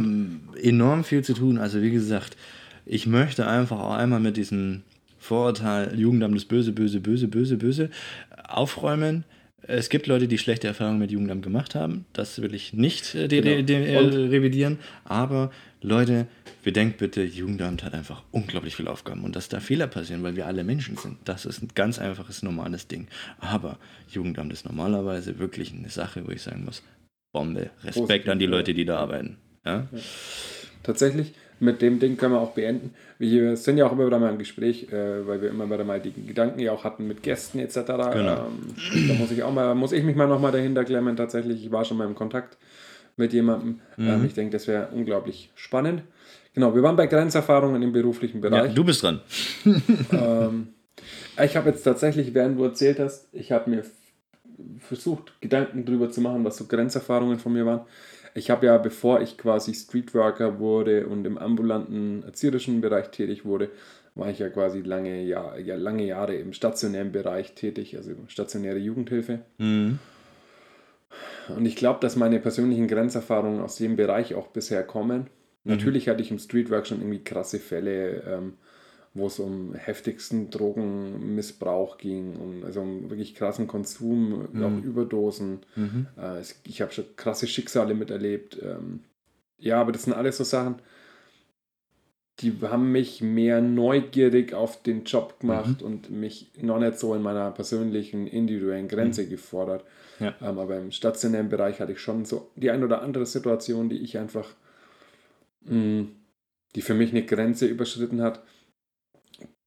und- 0.54 0.56
enorm 0.64 1.04
viel 1.04 1.22
zu 1.22 1.34
tun. 1.34 1.58
Also 1.58 1.82
wie 1.82 1.90
gesagt, 1.90 2.38
ich 2.86 3.06
möchte 3.06 3.46
einfach 3.46 3.78
auch 3.80 3.94
einmal 3.94 4.20
mit 4.20 4.38
diesem 4.38 4.82
Vorurteil, 5.26 5.98
Jugendamt 5.98 6.36
ist 6.36 6.46
böse, 6.46 6.72
böse, 6.72 7.00
böse, 7.00 7.26
böse, 7.26 7.56
böse, 7.56 7.90
aufräumen. 8.46 9.24
Es 9.62 9.88
gibt 9.88 10.06
Leute, 10.06 10.28
die 10.28 10.38
schlechte 10.38 10.68
Erfahrungen 10.68 11.00
mit 11.00 11.10
Jugendamt 11.10 11.42
gemacht 11.42 11.74
haben. 11.74 12.04
Das 12.12 12.40
will 12.40 12.54
ich 12.54 12.72
nicht 12.72 13.16
äh, 13.16 13.26
de 13.26 13.40
Genau. 13.40 13.56
de 13.56 13.62
de 13.64 13.92
äh, 13.92 14.28
revidieren. 14.28 14.78
Aber 15.04 15.50
Leute, 15.82 16.28
bedenkt 16.62 16.98
bitte, 16.98 17.24
Jugendamt 17.24 17.82
hat 17.82 17.92
einfach 17.92 18.22
unglaublich 18.30 18.76
viele 18.76 18.88
Aufgaben. 18.88 19.24
Und 19.24 19.34
dass 19.34 19.48
da 19.48 19.58
Fehler 19.58 19.88
passieren, 19.88 20.22
weil 20.22 20.36
wir 20.36 20.46
alle 20.46 20.62
Menschen 20.62 20.96
sind, 20.96 21.16
das 21.24 21.44
ist 21.44 21.60
ein 21.60 21.70
ganz 21.74 21.98
einfaches, 21.98 22.44
normales 22.44 22.86
Ding. 22.86 23.08
Aber 23.40 23.80
Jugendamt 24.08 24.52
ist 24.52 24.64
normalerweise 24.64 25.40
wirklich 25.40 25.72
eine 25.72 25.90
Sache, 25.90 26.24
wo 26.24 26.30
ich 26.30 26.42
sagen 26.42 26.64
muss, 26.64 26.84
Bombe, 27.32 27.70
Respekt 27.82 27.96
Positiv, 27.96 28.28
an 28.28 28.38
die 28.38 28.44
ja. 28.44 28.50
Leute, 28.52 28.74
die 28.74 28.84
da 28.84 28.98
arbeiten. 28.98 29.38
Ja? 29.64 29.88
Tatsächlich, 30.84 31.34
mit 31.58 31.80
dem 31.82 31.98
Ding 31.98 32.16
können 32.16 32.34
wir 32.34 32.40
auch 32.40 32.52
beenden. 32.52 32.94
Wir 33.18 33.56
sind 33.56 33.78
ja 33.78 33.86
auch 33.86 33.92
immer 33.92 34.06
wieder 34.06 34.18
mal 34.18 34.30
im 34.30 34.38
Gespräch, 34.38 34.92
äh, 34.92 35.26
weil 35.26 35.40
wir 35.40 35.50
immer 35.50 35.66
wieder 35.70 35.84
mal 35.84 36.00
die 36.00 36.12
Gedanken 36.12 36.60
ja 36.60 36.72
auch 36.72 36.84
hatten 36.84 37.06
mit 37.06 37.22
Gästen 37.22 37.58
etc. 37.58 37.74
Genau. 37.74 38.46
Ähm, 38.46 39.08
da 39.08 39.14
muss 39.14 39.30
ich 39.30 39.42
auch 39.42 39.52
mal, 39.52 39.74
muss 39.74 39.92
ich 39.92 40.04
mich 40.04 40.16
mal 40.16 40.28
nochmal 40.28 40.52
dahinter 40.52 40.84
klemmen. 40.84 41.16
Tatsächlich, 41.16 41.64
ich 41.64 41.72
war 41.72 41.84
schon 41.84 41.96
mal 41.96 42.06
im 42.06 42.14
Kontakt 42.14 42.58
mit 43.16 43.32
jemandem. 43.32 43.80
Mhm. 43.96 44.08
Ähm, 44.08 44.24
ich 44.26 44.34
denke, 44.34 44.52
das 44.52 44.66
wäre 44.66 44.88
unglaublich 44.92 45.50
spannend. 45.54 46.02
Genau, 46.54 46.74
wir 46.74 46.82
waren 46.82 46.96
bei 46.96 47.06
Grenzerfahrungen 47.06 47.82
im 47.82 47.92
beruflichen 47.92 48.42
ja, 48.42 48.48
Bereich. 48.48 48.74
du 48.74 48.84
bist 48.84 49.02
dran. 49.02 49.20
Ähm, 50.12 50.68
ich 51.44 51.54
habe 51.54 51.68
jetzt 51.68 51.82
tatsächlich, 51.82 52.32
während 52.32 52.58
du 52.58 52.64
erzählt 52.64 52.98
hast, 52.98 53.28
ich 53.32 53.52
habe 53.52 53.68
mir 53.68 53.84
versucht, 54.78 55.38
Gedanken 55.40 55.84
darüber 55.84 56.10
zu 56.10 56.20
machen, 56.20 56.44
was 56.44 56.56
so 56.56 56.64
Grenzerfahrungen 56.64 57.38
von 57.38 57.52
mir 57.52 57.66
waren. 57.66 57.82
Ich 58.36 58.50
habe 58.50 58.66
ja, 58.66 58.76
bevor 58.76 59.22
ich 59.22 59.38
quasi 59.38 59.72
Streetworker 59.72 60.58
wurde 60.58 61.06
und 61.06 61.26
im 61.26 61.38
ambulanten 61.38 62.22
erzieherischen 62.22 62.82
Bereich 62.82 63.10
tätig 63.10 63.46
wurde, 63.46 63.70
war 64.14 64.28
ich 64.28 64.38
ja 64.38 64.50
quasi 64.50 64.80
lange, 64.80 65.22
Jahr, 65.22 65.58
ja, 65.58 65.74
lange 65.76 66.04
Jahre 66.04 66.34
im 66.34 66.52
stationären 66.52 67.12
Bereich 67.12 67.54
tätig, 67.54 67.96
also 67.96 68.12
stationäre 68.28 68.78
Jugendhilfe. 68.78 69.40
Mhm. 69.56 69.98
Und 71.48 71.64
ich 71.64 71.76
glaube, 71.76 72.00
dass 72.00 72.16
meine 72.16 72.38
persönlichen 72.38 72.88
Grenzerfahrungen 72.88 73.60
aus 73.60 73.76
dem 73.76 73.96
Bereich 73.96 74.34
auch 74.34 74.48
bisher 74.48 74.82
kommen. 74.82 75.28
Natürlich 75.64 76.08
hatte 76.08 76.22
ich 76.22 76.30
im 76.30 76.38
Streetwork 76.38 76.86
schon 76.86 77.00
irgendwie 77.00 77.24
krasse 77.24 77.58
Fälle, 77.58 78.22
ähm, 78.22 78.52
wo 79.16 79.26
es 79.26 79.38
um 79.38 79.74
heftigsten 79.74 80.50
Drogenmissbrauch 80.50 81.98
ging, 81.98 82.36
um, 82.36 82.64
also 82.64 82.80
um 82.82 83.10
wirklich 83.10 83.34
krassen 83.34 83.66
Konsum, 83.66 84.48
auch 84.62 84.84
Überdosen. 84.84 85.60
Mhm. 85.74 86.06
Äh, 86.16 86.42
ich 86.64 86.82
habe 86.82 86.92
schon 86.92 87.04
krasse 87.16 87.46
Schicksale 87.46 87.94
miterlebt. 87.94 88.58
Ähm, 88.62 89.00
ja, 89.58 89.80
aber 89.80 89.92
das 89.92 90.04
sind 90.04 90.12
alles 90.12 90.36
so 90.36 90.44
Sachen, 90.44 90.76
die 92.40 92.52
haben 92.60 92.92
mich 92.92 93.22
mehr 93.22 93.62
neugierig 93.62 94.52
auf 94.52 94.82
den 94.82 95.04
Job 95.04 95.40
gemacht 95.40 95.82
und 95.82 96.10
mich 96.10 96.50
noch 96.60 96.78
nicht 96.78 96.98
so 96.98 97.14
in 97.14 97.22
meiner 97.22 97.50
persönlichen, 97.50 98.26
individuellen 98.26 98.88
Grenze 98.88 99.26
gefordert. 99.26 99.84
Ja. 100.20 100.34
Ähm, 100.42 100.58
aber 100.58 100.76
im 100.76 100.90
stationären 100.90 101.48
Bereich 101.48 101.80
hatte 101.80 101.92
ich 101.92 102.00
schon 102.00 102.26
so 102.26 102.50
die 102.56 102.70
ein 102.70 102.84
oder 102.84 103.00
andere 103.02 103.24
Situation, 103.24 103.88
die 103.88 104.02
ich 104.02 104.18
einfach, 104.18 104.50
mh, 105.62 106.06
die 106.74 106.82
für 106.82 106.94
mich 106.94 107.10
eine 107.10 107.24
Grenze 107.24 107.66
überschritten 107.66 108.20
hat. 108.20 108.42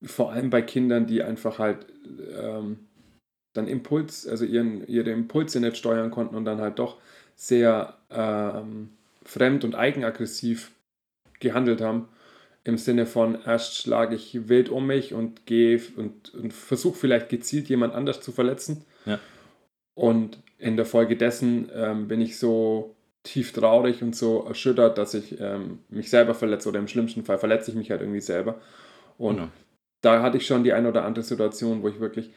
Vor 0.04 0.32
allem 0.32 0.50
bei 0.50 0.62
Kindern, 0.62 1.08
die 1.08 1.24
einfach 1.24 1.60
halt 1.60 1.86
ähm, 2.38 2.80
dann 3.54 3.68
Impuls, 3.68 4.28
also 4.28 4.46
ihren, 4.46 4.88
ihre 4.88 5.10
Impulse 5.12 5.60
nicht 5.60 5.78
steuern 5.78 6.12
konnten 6.12 6.36
und 6.36 6.46
dann 6.46 6.62
halt 6.62 6.80
doch 6.80 6.98
sehr 7.36 7.98
ähm, 8.10 8.92
fremd 9.24 9.64
und 9.64 9.76
eigenaggressiv 9.76 10.72
gehandelt 11.40 11.82
haben. 11.82 12.08
Im 12.64 12.78
Sinne 12.78 13.06
von, 13.06 13.38
erst 13.46 13.78
schlage 13.78 14.16
ich 14.16 14.50
wild 14.50 14.70
um 14.70 14.86
mich 14.86 15.14
und 15.14 15.46
gehe 15.46 15.82
und, 15.96 16.34
und 16.36 16.54
versuche 16.54 16.98
vielleicht 16.98 17.30
gezielt 17.30 17.70
jemand 17.70 17.94
anders 17.96 18.22
zu 18.22 18.32
verletzen. 18.32 18.86
Ja. 19.06 19.20
Und 19.96 20.38
in 20.58 20.76
der 20.76 20.86
Folge 20.86 21.16
dessen 21.16 21.70
ähm, 21.74 22.08
bin 22.08 22.22
ich 22.22 22.38
so 22.38 22.96
tief 23.24 23.54
traurig 23.54 24.02
und 24.02 24.16
so 24.16 24.46
erschüttert, 24.46 24.98
dass 24.98 25.14
ich 25.14 25.40
ähm, 25.40 25.80
mich 25.90 26.10
selber 26.10 26.34
verletze 26.36 26.70
oder 26.70 26.80
im 26.80 26.88
schlimmsten 26.88 27.24
Fall 27.24 27.38
verletze 27.38 27.72
ich 27.72 27.78
mich 27.78 27.92
halt 27.92 28.02
irgendwie 28.02 28.22
selber. 28.22 28.62
Und 29.18 29.38
Genau. 29.38 29.50
Da 30.02 30.22
hatte 30.22 30.38
ich 30.38 30.46
schon 30.48 30.64
die 30.64 30.74
eine 30.74 30.90
oder 30.90 31.04
andere 31.06 31.24
Situation, 31.24 31.84
wo 31.84 31.90
ich 31.90 32.00
wirklich, 32.00 32.32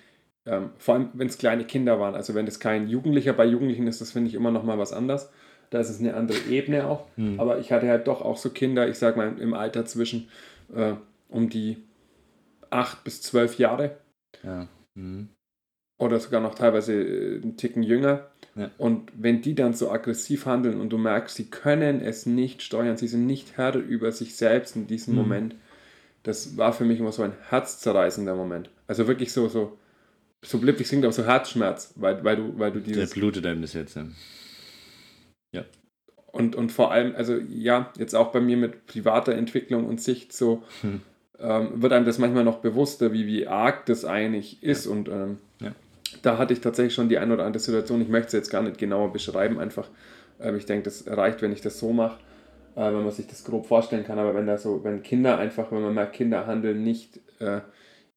ähm, 0.46 0.70
vor 0.78 0.94
allem 0.94 1.10
wenn 1.14 1.28
es 1.28 1.38
kleine 1.38 1.64
Kinder 1.64 2.00
waren, 2.00 2.14
also 2.14 2.34
wenn 2.34 2.46
es 2.46 2.60
kein 2.60 2.88
Jugendlicher 2.88 3.32
bei 3.32 3.44
Jugendlichen 3.44 3.86
ist, 3.86 4.00
das 4.00 4.12
finde 4.12 4.28
ich 4.28 4.34
immer 4.34 4.50
noch 4.50 4.64
mal 4.64 4.78
was 4.78 4.92
anderes. 4.92 5.30
Da 5.70 5.80
ist 5.80 5.88
es 5.88 6.00
eine 6.00 6.14
andere 6.14 6.38
Ebene 6.50 6.86
auch. 6.86 7.06
Hm. 7.16 7.40
Aber 7.40 7.58
ich 7.58 7.72
hatte 7.72 7.88
halt 7.88 8.06
doch 8.06 8.20
auch 8.20 8.36
so 8.36 8.50
Kinder, 8.50 8.88
ich 8.88 8.98
sag 8.98 9.16
mal 9.16 9.38
im 9.38 9.54
Alter 9.54 9.86
zwischen 9.86 10.28
äh, 10.74 10.94
um 11.28 11.48
die 11.48 11.78
acht 12.70 13.04
bis 13.04 13.22
zwölf 13.22 13.58
Jahre 13.58 13.96
Ja. 14.42 14.66
Mhm. 14.94 15.28
oder 15.98 16.18
sogar 16.20 16.40
noch 16.42 16.54
teilweise 16.54 16.94
äh, 16.94 17.40
einen 17.42 17.56
Ticken 17.56 17.82
jünger. 17.82 18.26
Ja. 18.54 18.70
Und 18.76 19.10
wenn 19.16 19.40
die 19.40 19.54
dann 19.54 19.72
so 19.72 19.90
aggressiv 19.90 20.44
handeln 20.44 20.78
und 20.80 20.90
du 20.90 20.98
merkst, 20.98 21.36
sie 21.36 21.46
können 21.48 22.00
es 22.02 22.26
nicht 22.26 22.60
steuern, 22.62 22.98
sie 22.98 23.08
sind 23.08 23.26
nicht 23.26 23.56
Herr 23.56 23.74
über 23.76 24.12
sich 24.12 24.36
selbst 24.36 24.76
in 24.76 24.86
diesem 24.86 25.14
Mhm. 25.14 25.20
Moment, 25.20 25.54
das 26.22 26.56
war 26.56 26.72
für 26.72 26.84
mich 26.84 26.98
immer 27.00 27.12
so 27.12 27.22
ein 27.22 27.32
herzzerreißender 27.50 28.34
Moment. 28.34 28.70
Also 28.86 29.06
wirklich 29.08 29.32
so, 29.32 29.48
so, 29.48 29.78
so 30.44 30.58
blöd 30.58 30.78
wie 30.78 30.82
es 30.82 30.88
klingt, 30.88 31.04
aber 31.04 31.12
so 31.12 31.24
Herzschmerz, 31.24 31.92
weil, 31.96 32.22
weil 32.24 32.36
du, 32.36 32.58
weil 32.58 32.70
du 32.72 32.80
Der 32.80 32.88
dieses 32.94 33.14
blutet 33.14 33.44
einem 33.46 33.62
das 33.62 33.72
jetzt. 33.72 33.96
Ja. 35.54 35.64
und, 36.32 36.56
und 36.56 36.72
vor 36.72 36.92
allem, 36.92 37.14
also 37.14 37.36
ja, 37.36 37.92
jetzt 37.98 38.14
auch 38.14 38.32
bei 38.32 38.40
mir 38.40 38.56
mit 38.56 38.86
privater 38.86 39.34
Entwicklung 39.34 39.86
und 39.86 40.00
Sicht 40.00 40.32
so, 40.32 40.62
Hm. 40.80 41.00
ähm, 41.38 41.82
wird 41.82 41.92
einem 41.92 42.06
das 42.06 42.18
manchmal 42.18 42.44
noch 42.44 42.58
bewusster, 42.58 43.12
wie, 43.12 43.26
wie 43.26 43.46
arg 43.46 43.84
das 43.86 44.04
eigentlich 44.04 44.62
ist. 44.62 44.86
Und 44.86 45.08
ähm, 45.08 45.38
Ja. 45.60 45.72
da 46.22 46.38
hatte 46.38 46.52
ich 46.54 46.60
tatsächlich 46.60 46.94
schon 46.94 47.08
die 47.08 47.18
ein 47.18 47.32
oder 47.32 47.44
andere 47.44 47.60
Situation. 47.62 48.00
Ich 48.00 48.08
möchte 48.08 48.28
es 48.28 48.32
jetzt 48.32 48.50
gar 48.50 48.62
nicht 48.62 48.78
genauer 48.78 49.12
beschreiben, 49.12 49.58
einfach. 49.58 49.88
Ähm, 50.40 50.56
ich 50.56 50.64
denke, 50.66 50.84
das 50.84 51.04
reicht, 51.06 51.42
wenn 51.42 51.52
ich 51.52 51.60
das 51.60 51.78
so 51.78 51.92
mache, 51.92 52.18
äh, 52.76 52.84
wenn 52.92 53.02
man 53.02 53.10
sich 53.10 53.26
das 53.26 53.44
grob 53.44 53.66
vorstellen 53.66 54.04
kann. 54.04 54.18
Aber 54.18 54.34
wenn 54.34 54.46
da 54.46 54.58
so, 54.58 54.82
wenn 54.84 55.02
Kinder 55.02 55.38
einfach, 55.38 55.70
wenn 55.72 55.82
man 55.82 55.94
merkt, 55.94 56.14
Kinder 56.14 56.46
handeln 56.46 56.82
nicht 56.82 57.20
äh, 57.40 57.60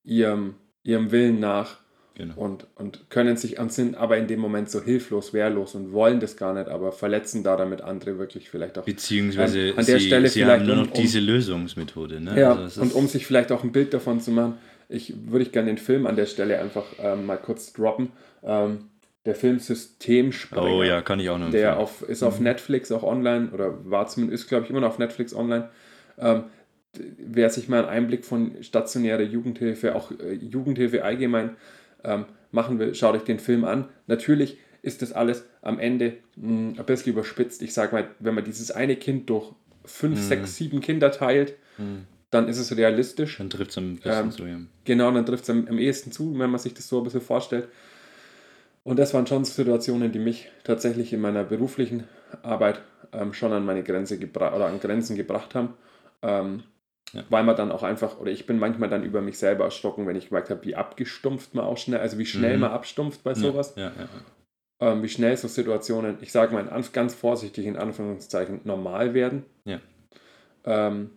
ihrem, 0.03 0.55
ihrem 0.83 1.11
Willen 1.11 1.39
nach, 1.39 1.77
Genau. 2.17 2.35
und, 2.37 2.65
und 2.75 3.09
können 3.09 3.35
sich 3.35 3.59
und 3.59 3.73
sind 3.73 3.97
aber 3.97 4.15
in 4.17 4.27
dem 4.27 4.39
Moment 4.39 4.69
so 4.69 4.81
hilflos, 4.81 5.33
wehrlos 5.33 5.75
und 5.75 5.91
wollen 5.91 6.21
das 6.21 6.37
gar 6.37 6.53
nicht, 6.53 6.69
aber 6.69 6.93
verletzen 6.93 7.43
da 7.43 7.57
damit 7.57 7.81
andere 7.81 8.17
wirklich 8.17 8.49
vielleicht 8.49 8.77
auch. 8.77 8.85
Beziehungsweise 8.85 9.71
An- 9.73 9.79
an 9.79 9.85
der 9.85 9.99
sie, 9.99 10.07
Stelle 10.07 10.29
sie 10.29 10.39
vielleicht 10.39 10.59
haben 10.61 10.65
nur 10.65 10.75
noch 10.77 10.87
um- 10.87 10.93
diese 10.93 11.19
Lösungsmethode. 11.19 12.21
Ne? 12.21 12.39
Ja, 12.39 12.55
Also 12.55 12.81
und 12.81 12.93
um 12.93 13.07
sich 13.07 13.25
vielleicht 13.25 13.51
auch 13.51 13.65
ein 13.65 13.73
Bild 13.73 13.93
davon 13.93 14.21
zu 14.21 14.31
machen, 14.31 14.53
ich 14.87 15.13
würde 15.29 15.43
ich 15.43 15.51
gerne 15.51 15.67
den 15.67 15.77
Film 15.77 16.07
an 16.07 16.15
der 16.15 16.25
Stelle 16.25 16.57
einfach 16.57 16.85
ähm, 16.99 17.25
mal 17.25 17.35
kurz 17.35 17.73
droppen. 17.73 18.13
Ähm, 18.43 18.85
der 19.25 19.35
Film 19.35 19.59
Systemsprenger. 19.59 20.75
Oh 20.75 20.83
ja, 20.83 21.01
kann 21.01 21.19
ich 21.19 21.29
auch 21.29 21.37
noch 21.37 21.49
Der 21.51 21.79
auf, 21.79 22.03
ist 22.03 22.23
auf 22.23 22.39
Netflix 22.39 22.91
auch 22.91 23.03
online 23.03 23.49
oder 23.51 23.89
war 23.89 24.07
zumindest, 24.07 24.43
ist 24.43 24.49
glaube 24.49 24.65
ich 24.65 24.69
immer 24.69 24.81
noch 24.81 24.89
auf 24.89 24.99
Netflix 24.99 25.33
online. 25.33 25.69
Ähm, 26.17 26.43
wer 27.17 27.49
sich 27.49 27.67
mal 27.67 27.79
einen 27.79 27.89
Einblick 27.89 28.23
von 28.25 28.61
stationärer 28.61 29.23
Jugendhilfe, 29.23 29.95
auch 29.95 30.11
äh, 30.11 30.33
Jugendhilfe 30.33 31.03
allgemein 31.03 31.55
ähm, 32.03 32.25
machen 32.51 32.79
will, 32.79 32.93
schaut 32.95 33.15
euch 33.15 33.23
den 33.23 33.39
Film 33.39 33.65
an. 33.65 33.89
Natürlich 34.07 34.57
ist 34.81 35.01
das 35.01 35.11
alles 35.11 35.45
am 35.61 35.79
Ende 35.79 36.13
mh, 36.35 36.79
ein 36.79 36.85
bisschen 36.85 37.13
überspitzt. 37.13 37.61
Ich 37.63 37.73
sage 37.73 37.95
mal, 37.95 38.07
wenn 38.19 38.35
man 38.35 38.43
dieses 38.43 38.71
eine 38.71 38.95
Kind 38.95 39.29
durch 39.29 39.51
fünf, 39.83 40.21
sechs, 40.21 40.55
sieben 40.55 40.79
Kinder 40.79 41.11
teilt, 41.11 41.55
dann 42.29 42.47
ist 42.47 42.59
es 42.59 42.75
realistisch. 42.77 43.37
Dann 43.37 43.49
trifft 43.49 43.71
es 43.71 43.77
am 43.77 43.95
besten 43.95 44.09
Ähm, 44.25 44.31
so, 44.31 44.45
ja. 44.45 44.59
Genau, 44.83 45.11
dann 45.11 45.25
trifft 45.25 45.43
es 45.43 45.49
am, 45.49 45.67
am 45.67 45.79
ehesten 45.79 46.11
zu, 46.11 46.37
wenn 46.37 46.49
man 46.49 46.59
sich 46.59 46.73
das 46.73 46.87
so 46.87 46.99
ein 46.99 47.03
bisschen 47.03 47.21
vorstellt. 47.21 47.67
Und 48.85 48.99
das 48.99 49.13
waren 49.13 49.25
schon 49.25 49.45
Situationen, 49.45 50.11
die 50.11 50.19
mich 50.19 50.51
tatsächlich 50.63 51.11
in 51.11 51.19
meiner 51.19 51.43
beruflichen 51.43 52.03
Arbeit 52.43 52.81
ähm, 53.13 53.33
schon 53.33 53.51
an 53.51 53.65
meine 53.65 53.83
Grenze 53.83 54.19
gebracht 54.19 54.55
oder 54.55 54.67
an 54.67 54.79
Grenzen 54.79 55.15
gebracht 55.15 55.55
haben. 55.55 55.73
Ähm, 56.21 56.63
Ja. 57.13 57.23
Weil 57.29 57.43
man 57.43 57.55
dann 57.55 57.71
auch 57.71 57.83
einfach, 57.83 58.19
oder 58.19 58.31
ich 58.31 58.45
bin 58.45 58.59
manchmal 58.59 58.89
dann 58.89 59.03
über 59.03 59.21
mich 59.21 59.37
selber 59.37 59.63
erschrocken, 59.63 60.05
wenn 60.05 60.15
ich 60.17 60.29
gemerkt 60.29 60.49
habe, 60.49 60.65
wie 60.65 60.75
abgestumpft 60.75 61.53
man 61.53 61.63
auch 61.63 61.77
schnell, 61.77 61.99
also 61.99 62.17
wie 62.17 62.25
schnell 62.25 62.55
Mhm. 62.55 62.61
man 62.61 62.71
abstumpft 62.71 63.23
bei 63.23 63.35
sowas, 63.35 63.73
Ja, 63.77 63.83
ja, 63.83 63.91
ja. 64.81 64.91
ähm, 64.91 65.01
wie 65.03 65.07
schnell 65.07 65.37
so 65.37 65.47
Situationen, 65.47 66.17
ich 66.21 66.31
sage 66.31 66.53
mal 66.53 66.65
ganz 66.91 67.13
vorsichtig 67.13 67.67
in 67.67 67.77
Anführungszeichen, 67.77 68.61
normal 68.65 69.13
werden. 69.13 69.45
Ja. 69.65 69.79
Ähm, 70.65 71.11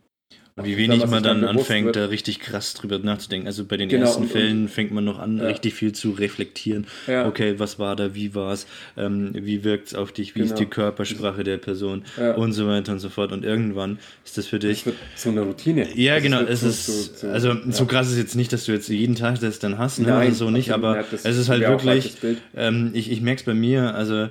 Und 0.56 0.64
wie 0.66 0.76
wenig 0.76 1.06
man 1.06 1.22
dann 1.22 1.44
anfängt, 1.44 1.86
wird- 1.86 1.94
da 1.96 2.06
richtig 2.06 2.40
krass 2.40 2.74
drüber 2.74 2.98
nachzudenken. 2.98 3.46
Also 3.46 3.64
bei 3.64 3.76
den 3.76 3.88
Genau, 3.88 4.06
ersten 4.06 4.24
und- 4.24 4.32
Fällen 4.32 4.68
fängt 4.68 4.90
man 4.90 5.04
noch 5.04 5.20
an, 5.20 5.38
Ja. 5.38 5.44
richtig 5.44 5.74
viel 5.74 5.92
zu 5.92 6.10
reflektieren. 6.10 6.84
Ja. 7.06 7.28
Okay, 7.28 7.54
was 7.58 7.78
war 7.78 7.94
da, 7.94 8.12
wie 8.16 8.34
war 8.34 8.52
es, 8.52 8.66
ähm, 8.96 9.30
wie 9.34 9.62
wirkt 9.62 9.86
es 9.86 9.94
auf 9.94 10.10
dich, 10.10 10.34
wie 10.34 10.40
ist 10.40 10.48
Genau. 10.48 10.58
die 10.58 10.66
Körpersprache 10.66 11.44
der 11.44 11.58
Person 11.58 12.02
Ja. 12.18 12.34
und 12.34 12.54
so 12.54 12.66
weiter 12.66 12.90
und 12.90 12.98
so 12.98 13.08
fort. 13.08 13.30
Und 13.30 13.44
irgendwann 13.44 14.00
ist 14.24 14.36
das 14.36 14.48
für 14.48 14.58
dich. 14.58 14.80
Es 14.80 14.86
wird 14.86 14.96
so 15.14 15.28
eine 15.30 15.42
Routine. 15.42 15.86
Ja, 15.94 16.14
Das 16.14 16.22
genau. 16.24 16.40
Es 16.40 16.60
so- 16.62 16.68
ist, 16.68 16.86
so- 16.86 17.26
so- 17.28 17.32
also 17.32 17.54
so 17.70 17.86
krass 17.86 18.10
ist 18.10 18.18
jetzt 18.18 18.34
nicht, 18.34 18.52
dass 18.52 18.64
du 18.64 18.72
jetzt 18.72 18.88
jeden 18.88 19.14
Tag 19.14 19.38
das 19.38 19.60
dann 19.60 19.78
hast, 19.78 20.00
ne? 20.00 20.08
Nein, 20.08 20.26
also 20.30 20.46
so 20.46 20.50
nicht, 20.50 20.72
aber. 20.72 21.04
Das 21.08 21.24
es 21.24 21.36
ist 21.36 21.48
halt 21.50 21.60
wirklich, 21.62 22.14
ähm, 22.56 22.90
ich, 22.94 23.12
ich 23.12 23.20
merke 23.20 23.38
es 23.38 23.44
bei 23.46 23.54
mir, 23.54 23.94
also 23.94 24.28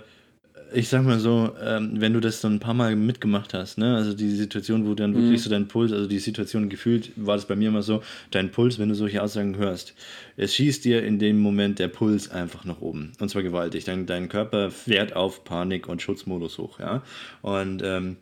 ich 0.74 0.90
sag 0.90 1.04
mal 1.04 1.20
so, 1.20 1.56
ähm, 1.64 1.94
wenn 1.96 2.14
du 2.14 2.20
das 2.20 2.42
so 2.42 2.48
ein 2.48 2.60
paar 2.60 2.74
Mal 2.74 2.96
mitgemacht 2.96 3.54
hast, 3.54 3.78
ne, 3.78 3.96
also 3.96 4.14
die 4.14 4.30
Situation, 4.30 4.88
wo 4.88 4.94
dann 4.94 5.12
Mhm. 5.12 5.16
wirklich 5.16 5.42
so 5.42 5.50
dein 5.50 5.68
Puls, 5.68 5.92
also 5.92 6.08
die 6.08 6.20
Situation 6.20 6.70
gefühlt, 6.70 7.12
war 7.16 7.36
das 7.36 7.46
bei 7.46 7.56
mir 7.56 7.70
immer 7.70 7.82
so, 7.82 8.02
dein 8.32 8.52
Puls, 8.52 8.78
wenn 8.80 8.90
du 8.90 8.96
solche 8.96 9.22
Aussagen 9.22 9.58
hörst, 9.58 9.94
es 10.36 10.54
schießt 10.56 10.86
dir 10.86 11.04
in 11.04 11.20
dem 11.20 11.40
Moment 11.40 11.80
der 11.80 11.88
Puls 11.88 12.30
einfach 12.30 12.66
nach 12.66 12.82
oben. 12.82 13.12
Und 13.20 13.30
zwar 13.30 13.44
gewaltig. 13.44 13.86
Dein, 13.86 14.06
dein 14.06 14.30
Körper 14.30 14.70
fährt 14.72 15.16
auf 15.16 15.44
Panik- 15.44 15.88
und 15.88 16.02
Schutzmodus 16.02 16.58
hoch, 16.58 16.80
ja. 16.80 17.04
Und 17.42 17.82
ähm, 17.84 18.18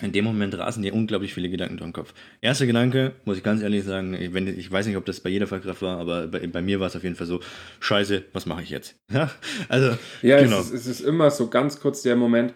in 0.00 0.12
dem 0.12 0.24
Moment 0.24 0.56
rasen 0.56 0.82
dir 0.82 0.94
unglaublich 0.94 1.34
viele 1.34 1.48
Gedanken 1.48 1.76
durch 1.76 1.88
den 1.88 1.92
Kopf. 1.92 2.14
Erster 2.40 2.66
Gedanke, 2.66 3.12
muss 3.24 3.36
ich 3.36 3.42
ganz 3.42 3.62
ehrlich 3.62 3.84
sagen, 3.84 4.14
ich, 4.14 4.32
wenn, 4.32 4.46
ich 4.46 4.70
weiß 4.70 4.86
nicht, 4.86 4.96
ob 4.96 5.04
das 5.04 5.20
bei 5.20 5.30
jeder 5.30 5.46
Fachkraft 5.46 5.82
war, 5.82 5.98
aber 5.98 6.28
bei, 6.28 6.46
bei 6.46 6.62
mir 6.62 6.78
war 6.78 6.86
es 6.86 6.96
auf 6.96 7.02
jeden 7.02 7.16
Fall 7.16 7.26
so, 7.26 7.40
scheiße, 7.80 8.24
was 8.32 8.46
mache 8.46 8.62
ich 8.62 8.70
jetzt? 8.70 8.94
Ja, 9.12 9.30
also, 9.68 9.96
Ja, 10.22 10.40
genau. 10.40 10.60
es, 10.60 10.70
ist, 10.70 10.86
es 10.86 11.00
ist 11.00 11.00
immer 11.00 11.30
so 11.30 11.48
ganz 11.48 11.80
kurz 11.80 12.02
der 12.02 12.14
Moment. 12.14 12.54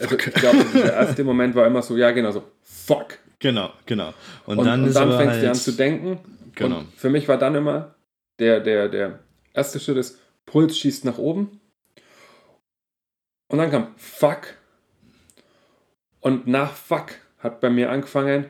Also 0.00 0.16
ich 0.16 0.24
glaube, 0.32 0.64
der 0.74 0.94
erste 0.94 1.24
Moment 1.24 1.54
war 1.54 1.66
immer 1.66 1.82
so, 1.82 1.96
ja 1.96 2.10
genau 2.12 2.30
so, 2.30 2.44
fuck. 2.62 3.18
Genau, 3.40 3.72
genau. 3.84 4.14
Und, 4.46 4.58
Und 4.58 4.64
dann, 4.66 4.84
und 4.84 4.94
dann 4.94 5.10
fängst 5.16 5.34
halt, 5.34 5.42
du 5.42 5.48
an 5.48 5.54
zu 5.54 5.72
denken. 5.72 6.18
Genau. 6.54 6.78
Und 6.78 6.94
für 6.94 7.10
mich 7.10 7.28
war 7.28 7.36
dann 7.36 7.54
immer 7.54 7.94
der, 8.38 8.60
der, 8.60 8.88
der 8.88 9.18
erste 9.52 9.80
Schritt 9.80 9.96
ist, 9.96 10.18
Puls 10.46 10.78
schießt 10.78 11.04
nach 11.04 11.18
oben. 11.18 11.60
Und 13.48 13.58
dann 13.58 13.70
kam 13.70 13.94
fuck. 13.96 14.57
Und 16.20 16.46
nach 16.46 16.72
fuck 16.72 17.12
hat 17.38 17.60
bei 17.60 17.70
mir 17.70 17.90
angefangen, 17.90 18.46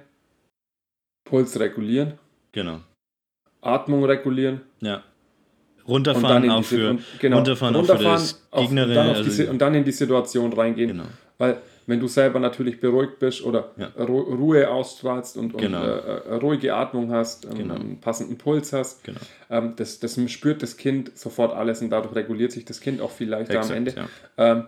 Puls 1.24 1.58
regulieren, 1.60 2.14
Genau. 2.52 2.80
Atmung 3.60 4.04
regulieren. 4.04 4.62
Ja. 4.80 5.02
Runterfahren 5.86 6.50
auch 6.50 6.64
für 6.64 6.90
und, 6.90 7.02
genau, 7.18 7.36
runterfahren 7.38 7.74
auch 7.76 7.84
für 7.84 7.92
runterfahren, 7.92 8.20
das 8.20 8.46
auf- 8.50 8.68
die, 8.70 8.78
also- 8.78 9.50
und 9.50 9.58
dann 9.58 9.74
in 9.74 9.84
die 9.84 9.92
Situation 9.92 10.52
reingehen. 10.52 10.88
Genau. 10.88 11.04
Weil 11.38 11.58
wenn 11.86 12.00
du 12.00 12.06
selber 12.08 12.38
natürlich 12.40 12.80
beruhigt 12.80 13.18
bist 13.18 13.42
oder 13.42 13.70
Ja. 13.78 13.86
Ru 13.98 14.20
Ruhe 14.20 14.68
ausstrahlst 14.70 15.36
und, 15.38 15.54
und 15.54 15.60
Genau. 15.62 15.82
äh, 15.82 15.88
äh, 16.28 16.34
ruhige 16.34 16.74
Atmung 16.74 17.10
hast, 17.12 17.46
ähm, 17.46 17.54
Genau. 17.56 17.74
einen 17.76 18.00
passenden 18.00 18.36
Puls 18.36 18.72
hast, 18.74 19.04
Genau. 19.04 19.20
ähm, 19.50 19.74
das, 19.76 19.98
das 19.98 20.18
spürt 20.30 20.62
das 20.62 20.76
Kind 20.76 21.16
sofort 21.16 21.54
alles 21.54 21.80
und 21.80 21.88
dadurch 21.90 22.14
reguliert 22.14 22.52
sich 22.52 22.64
das 22.66 22.80
Kind 22.80 23.00
auch 23.00 23.10
viel 23.10 23.28
leichter 23.30 23.54
Exakt, 23.54 23.70
am 23.70 23.76
Ende. 23.76 23.94
ja. 23.96 24.08
Ähm, 24.36 24.64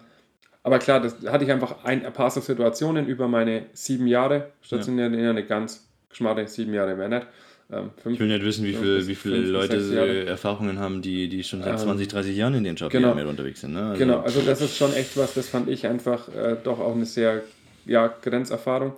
aber 0.71 0.79
klar, 0.79 1.01
das 1.01 1.17
hatte 1.27 1.45
ich 1.45 1.51
einfach 1.51 1.85
ein, 1.85 2.03
paar 2.13 2.31
so 2.31 2.41
Situationen 2.41 3.07
über 3.09 3.27
meine 3.27 3.67
sieben 3.73 4.07
Jahre 4.07 4.51
stationiert, 4.63 5.13
ja. 5.15 5.31
eine 5.31 5.45
ganz 5.45 5.87
geschmarre 6.09 6.47
sieben 6.47 6.73
Jahre 6.73 6.97
wäre 6.97 7.09
nicht. 7.09 7.27
Ähm, 7.73 7.91
fünf, 8.01 8.15
Ich 8.15 8.21
will 8.21 8.29
nicht 8.29 8.45
wissen, 8.45 8.65
wie, 8.65 8.73
viel, 8.73 9.07
wie 9.07 9.15
viele 9.15 9.37
fünf 9.37 9.49
Leute 9.51 9.81
sechs 9.81 9.97
äh, 9.97 10.25
Erfahrungen 10.27 10.79
haben, 10.79 11.03
die, 11.03 11.29
die 11.29 11.43
schon 11.43 11.63
seit 11.63 11.73
Ähm, 11.73 11.79
20, 11.79 12.09
30 12.09 12.37
Jahren 12.37 12.55
in 12.55 12.65
den 12.65 12.77
Job 12.77 12.91
genau. 12.91 13.13
unterwegs 13.13 13.63
sind. 13.63 13.73
Ne? 13.73 13.91
Also, 13.91 13.99
Genau, 13.99 14.21
also 14.21 14.41
das 14.43 14.61
ist 14.61 14.77
schon 14.77 14.93
echt 14.95 15.17
was, 15.17 15.35
das 15.35 15.49
fand 15.49 15.69
ich 15.69 15.87
einfach 15.87 16.29
äh, 16.29 16.57
doch 16.63 16.79
auch 16.81 16.95
eine 16.95 17.05
sehr 17.05 17.43
ja, 17.87 18.13
Grenzerfahrung. 18.23 18.93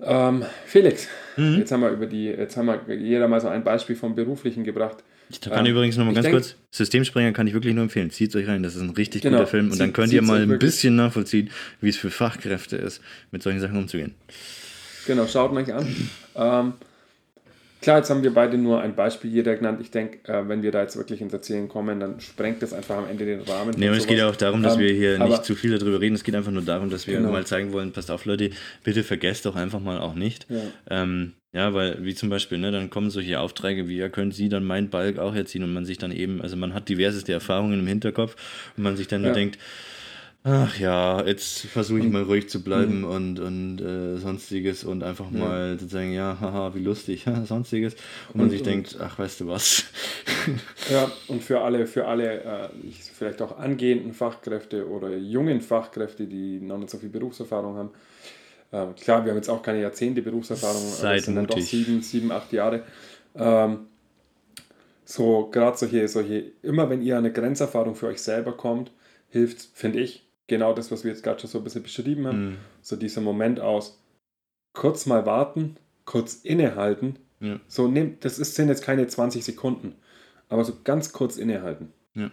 Ähm, 0.00 0.44
Felix, 0.66 1.08
Mhm. 1.38 1.58
jetzt 1.58 1.72
haben 1.72 1.80
wir 1.80 1.90
über 1.90 2.06
die, 2.06 2.26
jetzt 2.26 2.56
haben 2.56 2.66
wir 2.66 2.96
jeder 2.96 3.28
mal 3.28 3.40
so 3.40 3.48
ein 3.48 3.62
Beispiel 3.62 3.96
vom 3.96 4.14
Beruflichen 4.14 4.64
gebracht. 4.64 4.98
Ich 5.30 5.40
kann 5.40 5.66
Ähm, 5.66 5.72
übrigens 5.72 5.96
nochmal 5.96 6.14
ganz 6.14 6.24
denk- 6.24 6.36
kurz, 6.36 6.54
Systemspringer 6.70 7.32
kann 7.32 7.46
ich 7.46 7.52
wirklich 7.54 7.74
nur 7.74 7.82
empfehlen. 7.84 8.10
Zieht 8.10 8.34
euch 8.34 8.46
rein, 8.48 8.62
das 8.62 8.74
ist 8.76 8.82
ein 8.82 8.90
richtig 8.90 9.22
Genau, 9.22 9.38
guter 9.38 9.50
Film 9.50 9.70
und 9.70 9.78
dann 9.78 9.92
könnt 9.92 10.12
ihr 10.12 10.22
mal 10.22 10.40
ein 10.42 10.58
bisschen 10.58 10.96
nachvollziehen, 10.96 11.50
wie 11.80 11.88
es 11.90 11.96
für 11.96 12.10
Fachkräfte 12.10 12.76
ist, 12.76 13.00
mit 13.30 13.42
solchen 13.42 13.60
Sachen 13.60 13.76
umzugehen. 13.76 14.14
Genau, 15.06 15.26
schaut 15.26 15.52
euch 15.52 15.72
an. 15.72 15.86
Ähm, 16.34 16.72
klar, 17.82 17.98
jetzt 17.98 18.10
haben 18.10 18.22
wir 18.22 18.32
beide 18.32 18.58
nur 18.58 18.80
ein 18.80 18.94
Beispiel 18.94 19.30
jeder 19.30 19.56
genannt. 19.56 19.80
Ich 19.82 19.90
denke, 19.90 20.18
äh, 20.32 20.48
wenn 20.48 20.62
wir 20.62 20.70
da 20.72 20.82
jetzt 20.82 20.96
wirklich 20.96 21.20
ins 21.20 21.32
Erzählen 21.32 21.68
kommen, 21.68 22.00
dann 22.00 22.20
sprengt 22.20 22.62
das 22.62 22.72
einfach 22.72 22.96
am 22.96 23.08
Ende 23.08 23.24
den 23.26 23.40
Rahmen. 23.40 23.74
Nee, 23.76 23.88
aber 23.88 23.96
es 23.96 24.06
geht 24.06 24.18
ja 24.18 24.28
auch 24.28 24.36
darum, 24.36 24.62
dass 24.62 24.74
Ähm, 24.74 24.80
wir 24.80 24.92
hier 24.92 25.18
nicht 25.18 25.44
zu 25.44 25.54
viel 25.54 25.76
darüber 25.78 26.00
reden. 26.00 26.14
Es 26.14 26.24
geht 26.24 26.34
einfach 26.34 26.52
nur 26.52 26.62
darum, 26.62 26.90
dass 26.90 27.06
wir 27.06 27.16
Genau. 27.18 27.32
mal 27.32 27.46
zeigen 27.46 27.72
wollen, 27.72 27.92
passt 27.92 28.10
auf, 28.10 28.24
Leute, 28.24 28.50
bitte 28.84 29.02
vergesst 29.04 29.46
doch 29.46 29.56
einfach 29.56 29.80
mal 29.80 29.98
auch 29.98 30.14
nicht. 30.14 30.46
Ja. 30.50 31.02
Ja, 31.52 31.72
weil, 31.72 32.04
wie 32.04 32.14
zum 32.14 32.28
Beispiel, 32.28 32.58
ne, 32.58 32.70
dann 32.70 32.90
kommen 32.90 33.10
solche 33.10 33.40
Aufträge 33.40 33.88
wie, 33.88 33.96
ja, 33.96 34.08
können 34.10 34.32
Sie 34.32 34.48
dann 34.50 34.64
meinen 34.64 34.90
Balk 34.90 35.18
auch 35.18 35.34
erziehen 35.34 35.62
und 35.64 35.72
man 35.72 35.86
sich 35.86 35.96
dann 35.96 36.12
eben, 36.12 36.42
also 36.42 36.56
man 36.56 36.74
hat 36.74 36.88
diverseste 36.90 37.32
Erfahrungen 37.32 37.80
im 37.80 37.86
Hinterkopf 37.86 38.36
und 38.76 38.82
man 38.82 38.96
sich 38.98 39.08
dann 39.08 39.22
nur 39.22 39.30
Ja. 39.30 39.34
denkt, 39.34 39.58
ach 40.44 40.78
ja, 40.78 41.24
jetzt 41.26 41.66
versuche 41.66 42.00
ich 42.00 42.08
mal 42.08 42.22
ruhig 42.22 42.48
zu 42.50 42.62
bleiben 42.62 43.04
und, 43.04 43.40
und 43.40 43.80
äh, 43.80 44.16
sonstiges 44.18 44.84
und 44.84 45.02
einfach 45.02 45.30
mal 45.30 45.78
sozusagen, 45.78 46.12
ja, 46.12 46.36
haha, 46.38 46.74
wie 46.74 46.80
lustig, 46.84 47.24
sonstiges. 47.46 47.94
Und 48.28 48.36
man 48.36 48.44
Und- 48.44 48.50
sich 48.50 48.60
und- 48.60 48.66
denkt, 48.66 48.96
ach, 49.00 49.18
weißt 49.18 49.40
du 49.40 49.48
was? 49.48 49.84
Ja, 50.90 51.10
und 51.28 51.42
für 51.42 51.60
alle, 51.60 51.86
für 51.86 52.06
alle 52.06 52.42
äh, 52.42 52.68
vielleicht 53.12 53.42
auch 53.42 53.58
angehenden 53.58 54.12
Fachkräfte 54.14 54.88
oder 54.88 55.14
jungen 55.16 55.60
Fachkräfte, 55.60 56.26
die 56.26 56.60
noch 56.60 56.78
nicht 56.78 56.88
so 56.90 56.96
viel 56.98 57.10
Berufserfahrung 57.10 57.76
haben. 57.76 57.90
Ähm, 58.72 58.94
klar, 58.94 59.24
wir 59.24 59.30
haben 59.32 59.38
jetzt 59.38 59.48
auch 59.48 59.62
keine 59.62 59.80
Jahrzehnte 59.80 60.22
Berufserfahrung, 60.22 60.82
Seid 60.82 61.20
es 61.20 61.24
sind 61.24 61.36
dann 61.36 61.46
doch 61.46 61.56
mutig. 61.56 61.70
sieben, 61.70 62.02
sieben, 62.02 62.32
acht 62.32 62.52
Jahre. 62.52 62.84
Ähm, 63.34 63.86
so, 65.04 65.48
gerade 65.50 65.76
solche, 65.78 66.06
solche, 66.08 66.52
immer 66.62 66.90
wenn 66.90 67.00
ihr 67.00 67.16
eine 67.16 67.32
Grenzerfahrung 67.32 67.94
für 67.94 68.08
euch 68.08 68.20
selber 68.20 68.56
kommt, 68.56 68.92
hilft, 69.28 69.62
finde 69.72 70.00
ich, 70.00 70.28
genau 70.48 70.74
das, 70.74 70.90
was 70.90 71.04
wir 71.04 71.10
jetzt 71.10 71.22
gerade 71.22 71.40
schon 71.40 71.48
so 71.48 71.58
ein 71.58 71.64
bisschen 71.64 71.82
beschrieben 71.82 72.26
haben. 72.26 72.44
Mhm. 72.50 72.56
So 72.82 72.96
dieser 72.96 73.22
Moment 73.22 73.58
aus, 73.60 74.02
kurz 74.74 75.06
mal 75.06 75.24
warten, 75.24 75.76
kurz 76.04 76.34
innehalten. 76.34 77.18
Ja. 77.40 77.58
So, 77.68 77.88
nehmt, 77.88 78.24
das 78.24 78.38
ist, 78.38 78.54
sind 78.54 78.68
jetzt 78.68 78.82
keine 78.82 79.06
20 79.06 79.44
Sekunden, 79.44 79.94
aber 80.48 80.64
so 80.64 80.74
ganz 80.84 81.12
kurz 81.12 81.38
innehalten. 81.38 81.92
Ja. 82.14 82.30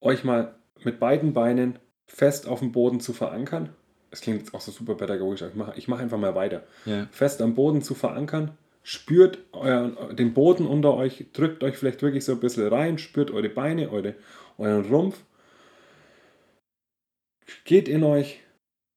Euch 0.00 0.24
mal 0.24 0.54
mit 0.82 1.00
beiden 1.00 1.32
Beinen 1.32 1.78
fest 2.06 2.46
auf 2.46 2.58
dem 2.58 2.72
Boden 2.72 3.00
zu 3.00 3.12
verankern. 3.12 3.70
Das 4.10 4.20
klingt 4.20 4.40
jetzt 4.40 4.54
auch 4.54 4.60
so 4.60 4.72
super 4.72 4.94
pädagogisch, 4.96 5.42
aber 5.42 5.50
ich 5.50 5.56
mache 5.56 5.72
ich 5.76 5.88
mach 5.88 5.98
einfach 6.00 6.18
mal 6.18 6.34
weiter. 6.34 6.64
Ja. 6.84 7.06
Fest 7.10 7.40
am 7.42 7.54
Boden 7.54 7.82
zu 7.82 7.94
verankern, 7.94 8.56
spürt 8.82 9.38
euren, 9.52 10.16
den 10.16 10.34
Boden 10.34 10.66
unter 10.66 10.94
euch, 10.94 11.26
drückt 11.32 11.62
euch 11.62 11.76
vielleicht 11.76 12.02
wirklich 12.02 12.24
so 12.24 12.32
ein 12.32 12.40
bisschen 12.40 12.66
rein, 12.68 12.98
spürt 12.98 13.30
eure 13.30 13.48
Beine, 13.48 13.90
eure, 13.90 14.14
euren 14.58 14.84
Rumpf, 14.86 15.22
geht 17.64 17.88
in 17.88 18.02
euch 18.02 18.40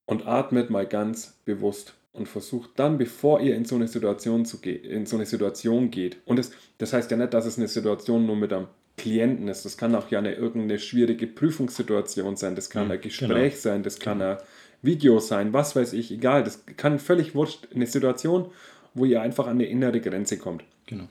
und 0.06 0.28
atmet 0.28 0.70
mal 0.70 0.88
ganz 0.88 1.40
bewusst 1.46 1.94
und 2.12 2.28
versucht 2.28 2.72
dann, 2.76 2.98
bevor 2.98 3.42
ihr 3.42 3.56
in 3.56 3.66
so 3.66 3.76
eine 3.76 3.88
Situation 3.88 4.46
zu 4.46 4.60
ge 4.62 4.76
in 4.76 5.06
so 5.06 5.16
eine 5.16 5.26
Situation 5.26 5.92
geht. 5.92 6.18
Und 6.26 6.38
das, 6.38 6.52
das 6.78 6.94
heißt 6.94 7.10
ja 7.12 7.18
nicht, 7.18 7.34
dass 7.34 7.46
es 7.46 7.58
eine 7.58 7.68
Situation 7.68 8.26
nur 8.26 8.36
mit 8.36 8.54
einem 8.54 8.68
Klienten 8.98 9.48
ist. 9.48 9.66
Das 9.66 9.78
kann 9.78 9.96
auch 9.96 10.12
ja 10.12 10.20
eine 10.20 10.36
irgendeine 10.36 10.78
schwierige 10.80 11.26
Prüfungssituation 11.26 12.36
sein. 12.38 12.56
Das 12.56 12.70
kann 12.70 12.86
Mhm, 12.86 12.92
ein 12.92 13.02
Gespräch 13.02 13.60
sein. 13.60 13.82
Das 13.82 14.00
kann 14.00 14.22
ein 14.22 14.38
Video 14.84 15.20
sein. 15.20 15.54
Was 15.54 15.76
weiß 15.76 15.94
ich. 15.94 16.12
Egal. 16.12 16.44
Das 16.44 16.66
kann 16.78 17.00
völlig 17.00 17.34
wurscht. 17.34 17.70
Eine 17.74 17.88
Situation, 17.88 18.52
wo 18.94 19.06
ihr 19.06 19.22
einfach 19.22 19.48
an 19.48 19.54
eine 19.54 19.66
innere 19.66 20.00
Grenze 20.00 20.38
kommt. 20.38 20.64
Genau. 20.86 21.06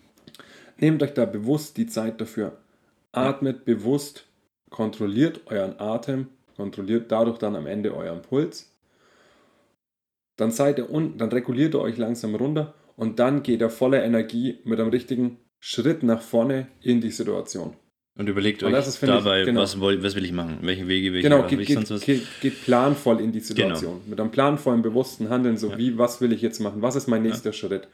Nehmt 0.77 1.03
euch 1.03 1.15
da 1.15 1.25
bewusst 1.25 1.77
die 1.77 1.87
Zeit 1.87 2.21
dafür. 2.21 2.59
Atmet 3.13 3.65
bewusst, 3.65 4.27
kontrolliert 4.71 5.43
euren 5.47 5.79
Atem, 5.81 6.29
kontrolliert 6.57 7.11
dadurch 7.11 7.39
dann 7.39 7.57
am 7.57 7.67
Ende 7.67 7.95
euren 7.95 8.23
Puls. 8.23 8.73
Dann 10.37 10.51
seid 10.51 10.79
ihr 10.79 10.91
unten, 10.91 11.19
dann 11.19 11.31
reguliert 11.31 11.75
ihr 11.75 11.81
euch 11.81 11.99
langsam 11.99 12.35
runter 12.35 12.75
und 12.97 13.19
dann 13.19 13.43
geht 13.43 13.61
ihr 13.61 13.71
voller 13.71 14.03
Energie 14.03 14.61
mit 14.65 14.81
einem 14.81 14.91
richtigen 14.91 15.39
Schritt 15.61 16.03
nach 16.03 16.23
vorne 16.23 16.69
in 16.81 17.01
die 17.01 17.11
Situation. 17.11 17.77
Und 18.19 18.29
überlegt 18.29 18.63
Und 18.63 18.75
euch 18.75 18.87
ist, 18.87 18.99
finde 18.99 19.17
ich, 19.19 19.25
dabei, 19.25 19.45
genau. 19.45 19.63
was, 19.63 19.81
was 19.81 20.15
will 20.15 20.25
ich 20.25 20.33
machen? 20.33 20.59
Welche 20.61 20.87
Wege, 20.87 21.13
welche 21.15 21.29
Genau, 21.29 21.39
habe 21.45 21.49
geht, 21.49 21.61
ich 21.61 21.69
geht, 21.69 22.01
geht, 22.05 22.27
geht 22.43 22.63
planvoll 22.65 23.21
in 23.23 23.33
die 23.33 23.41
Situation. 23.41 24.03
Mit 24.07 24.21
einem 24.21 24.31
planvollen, 24.31 24.83
bewussten 24.83 25.31
Handeln, 25.31 25.57
so 25.57 25.71
Ja. 25.71 25.79
wie, 25.79 25.97
was 25.97 26.21
will 26.21 26.33
ich 26.33 26.43
jetzt 26.43 26.61
machen? 26.61 26.83
Was 26.83 26.95
ist 26.95 27.09
mein 27.09 27.23
nächster 27.23 27.55
Schritt? 27.55 27.89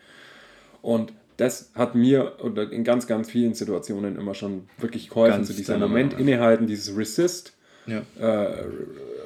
Und 0.82 1.12
das 1.36 1.70
hat 1.76 1.94
mir 1.94 2.32
oder 2.42 2.70
in 2.72 2.82
ganz, 2.82 3.06
ganz 3.06 3.30
vielen 3.30 3.54
Situationen 3.54 4.16
immer 4.18 4.34
schon 4.34 4.68
wirklich 4.78 5.08
geholfen. 5.08 5.36
Ganz 5.36 5.48
so 5.48 5.54
dieser 5.54 5.74
deiner 5.74 5.86
Moment 5.86 6.18
innehalten, 6.18 6.66
dieses 6.66 6.96
Resist, 6.96 7.52
Ja. 7.86 8.02
äh, 8.18 8.64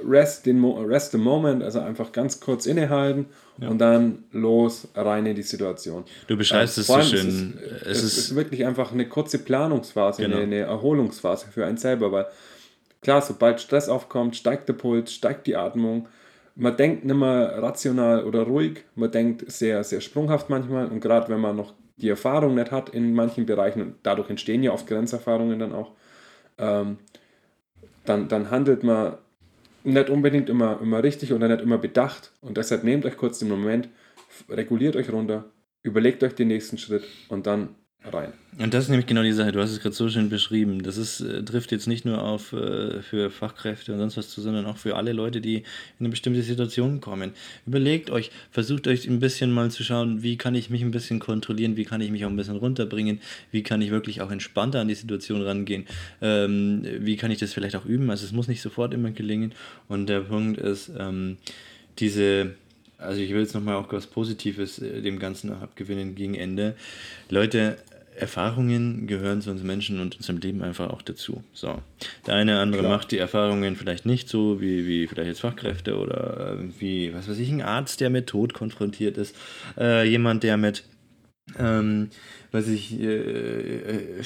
rest, 0.07 0.46
den 0.46 0.59
Mo 0.59 0.80
rest 0.82 1.12
the 1.12 1.18
moment, 1.18 1.62
also 1.62 1.80
einfach 1.80 2.12
ganz 2.12 2.40
kurz 2.40 2.66
innehalten 2.66 3.26
und 3.61 3.78
dann 3.78 4.24
los, 4.32 4.88
rein 4.94 5.26
in 5.26 5.36
die 5.36 5.42
Situation. 5.42 6.05
Du 6.26 6.36
beschreibst 6.36 6.78
Ähm, 6.78 6.80
es 6.80 6.86
vor 6.86 7.03
so 7.03 7.16
schön. 7.16 7.28
Es 7.28 7.34
ist, 7.34 7.82
Es 7.82 7.98
es 7.98 8.03
ist- 8.05 8.18
ist 8.18 8.34
wirklich 8.34 8.64
einfach 8.66 8.92
eine 8.92 9.09
kurze 9.09 9.38
Planungsphase, 9.38 10.22
Genau. 10.22 10.36
eine, 10.36 10.44
eine 10.44 10.59
Erholungsphase 10.61 11.46
für 11.53 11.64
einen 11.66 11.76
selber, 11.76 12.11
weil 12.12 12.26
klar, 13.03 13.20
sobald 13.22 13.61
Stress 13.61 13.88
aufkommt, 13.88 14.36
steigt 14.36 14.68
der 14.68 14.74
Puls, 14.74 15.12
steigt 15.12 15.46
die 15.46 15.57
Atmung, 15.57 16.09
man 16.55 16.76
denkt 16.76 17.05
nicht 17.05 17.14
mehr 17.16 17.55
rational 17.62 18.24
oder 18.24 18.42
ruhig, 18.42 18.84
man 18.94 19.11
denkt 19.11 19.50
sehr, 19.50 19.82
sehr 19.84 20.00
sprunghaft 20.00 20.50
manchmal 20.50 20.86
und 20.88 21.00
gerade 21.00 21.28
wenn 21.28 21.40
man 21.40 21.57
noch 21.57 21.72
die 21.96 22.09
Erfahrung 22.09 22.55
nicht 22.55 22.70
hat 22.72 22.88
in 22.90 23.14
manchen 23.14 23.46
Bereichen 23.46 23.80
und 23.82 23.94
dadurch 24.03 24.28
entstehen 24.30 24.62
ja 24.62 24.72
oft 24.72 24.86
Grenzerfahrungen 24.86 25.59
dann 25.59 25.72
auch, 25.72 25.92
ähm, 26.59 26.98
dann, 28.05 28.28
dann 28.28 28.50
handelt 28.50 28.82
man 28.82 29.14
nicht 29.84 30.10
unbedingt 30.10 30.48
immer, 30.48 30.80
immer 30.80 31.02
richtig 31.02 31.32
oder 31.32 31.48
nicht 31.48 31.60
immer 31.60 31.78
bedacht. 31.78 32.32
Und 32.40 32.56
deshalb 32.56 32.84
nehmt 32.84 33.04
euch 33.04 33.16
kurz 33.16 33.38
den 33.38 33.48
Moment, 33.48 33.88
reguliert 34.48 34.96
euch 34.96 35.10
runter, 35.12 35.50
überlegt 35.82 36.22
euch 36.22 36.34
den 36.34 36.48
nächsten 36.48 36.78
Schritt 36.78 37.04
und 37.28 37.46
dann 37.46 37.74
rein. 38.11 38.32
Und 38.59 38.74
das 38.74 38.84
ist 38.84 38.90
nämlich 38.90 39.07
genau 39.07 39.22
die 39.22 39.32
Sache, 39.32 39.53
du 39.53 39.61
hast 39.61 39.70
es 39.70 39.80
gerade 39.80 39.94
so 39.94 40.09
schön 40.09 40.28
beschrieben. 40.28 40.82
Das 40.82 40.96
ist, 40.96 41.20
äh, 41.20 41.42
trifft 41.42 41.72
jetzt 41.72 41.86
nicht 41.86 42.05
nur 42.05 42.22
auf 42.22 42.53
äh, 42.53 43.00
für 43.00 43.30
Fachkräfte 43.30 43.92
und 43.92 43.98
sonst 43.98 44.16
was 44.16 44.28
zu, 44.28 44.42
sondern 44.42 44.66
auch 44.66 44.76
für 44.76 44.96
alle 44.96 45.12
Leute, 45.12 45.40
die 45.40 45.57
in 45.57 45.64
eine 46.00 46.09
bestimmte 46.11 46.42
Situation 46.42 47.00
kommen. 47.00 47.32
Überlegt 47.66 48.11
euch, 48.11 48.30
versucht 48.50 48.86
euch 48.88 49.07
ein 49.07 49.20
bisschen 49.20 49.53
mal 49.53 49.70
zu 49.70 49.84
schauen, 49.84 50.22
wie 50.22 50.36
kann 50.36 50.55
ich 50.55 50.68
mich 50.68 50.82
ein 50.82 50.90
bisschen 50.90 51.18
kontrollieren, 51.18 51.76
wie 51.76 51.84
kann 51.84 52.00
ich 52.00 52.11
mich 52.11 52.24
auch 52.24 52.30
ein 52.30 52.36
bisschen 52.36 52.57
runterbringen, 52.57 53.20
wie 53.53 53.62
kann 53.62 53.80
ich 53.80 53.90
wirklich 53.90 54.20
auch 54.20 54.30
entspannter 54.30 54.80
an 54.80 54.88
die 54.88 54.94
Situation 54.94 55.42
rangehen, 55.42 55.86
ähm, 56.20 56.84
wie 57.00 57.16
kann 57.16 57.30
ich 57.30 57.38
das 57.38 57.55
vielleicht 57.55 57.76
auch 57.76 57.86
üben. 57.86 58.11
Also 58.11 58.26
es 58.26 58.32
muss 58.32 58.48
nicht 58.48 58.61
sofort 58.61 58.92
immer 58.92 59.12
gelingen. 59.12 59.53
Und 59.88 60.09
der 60.09 60.20
Punkt 60.20 60.61
ist, 60.61 60.90
ähm, 60.98 61.38
diese 61.98 62.55
also 63.03 63.20
ich 63.20 63.30
will 63.30 63.40
jetzt 63.40 63.55
nochmal 63.55 63.74
auch 63.74 63.92
was 63.92 64.07
Positives 64.07 64.78
äh, 64.78 65.03
dem 65.03 65.18
Ganzen 65.18 65.53
abgewinnen 65.53 66.14
gegen 66.14 66.34
Ende. 66.34 66.76
Leute, 67.30 67.78
Erfahrungen 68.16 69.06
gehören 69.06 69.40
zu 69.40 69.50
uns 69.50 69.62
Menschen 69.62 70.00
und 70.00 70.16
unserem 70.16 70.38
Leben 70.38 70.62
einfach 70.62 70.90
auch 70.90 71.02
dazu. 71.02 71.42
So. 71.52 71.80
Der 72.26 72.34
eine 72.34 72.52
oder 72.52 72.62
andere 72.62 72.82
Klar. 72.82 72.96
macht 72.96 73.10
die 73.10 73.18
Erfahrungen 73.18 73.76
vielleicht 73.76 74.06
nicht 74.06 74.28
so, 74.28 74.60
wie, 74.60 74.86
wie 74.86 75.06
vielleicht 75.06 75.28
jetzt 75.28 75.40
Fachkräfte 75.40 75.96
oder 75.96 76.58
wie, 76.78 77.14
was 77.14 77.28
weiß 77.28 77.38
ich, 77.38 77.50
ein 77.50 77.62
Arzt, 77.62 78.00
der 78.00 78.10
mit 78.10 78.26
Tod 78.26 78.54
konfrontiert 78.54 79.16
ist. 79.16 79.34
Äh, 79.78 80.08
jemand, 80.08 80.42
der 80.42 80.56
mit 80.56 80.84
ähm, 81.58 82.10
weiß 82.53 82.68
ich, 82.68 83.00
äh, 83.00 83.07
äh, 83.07 84.22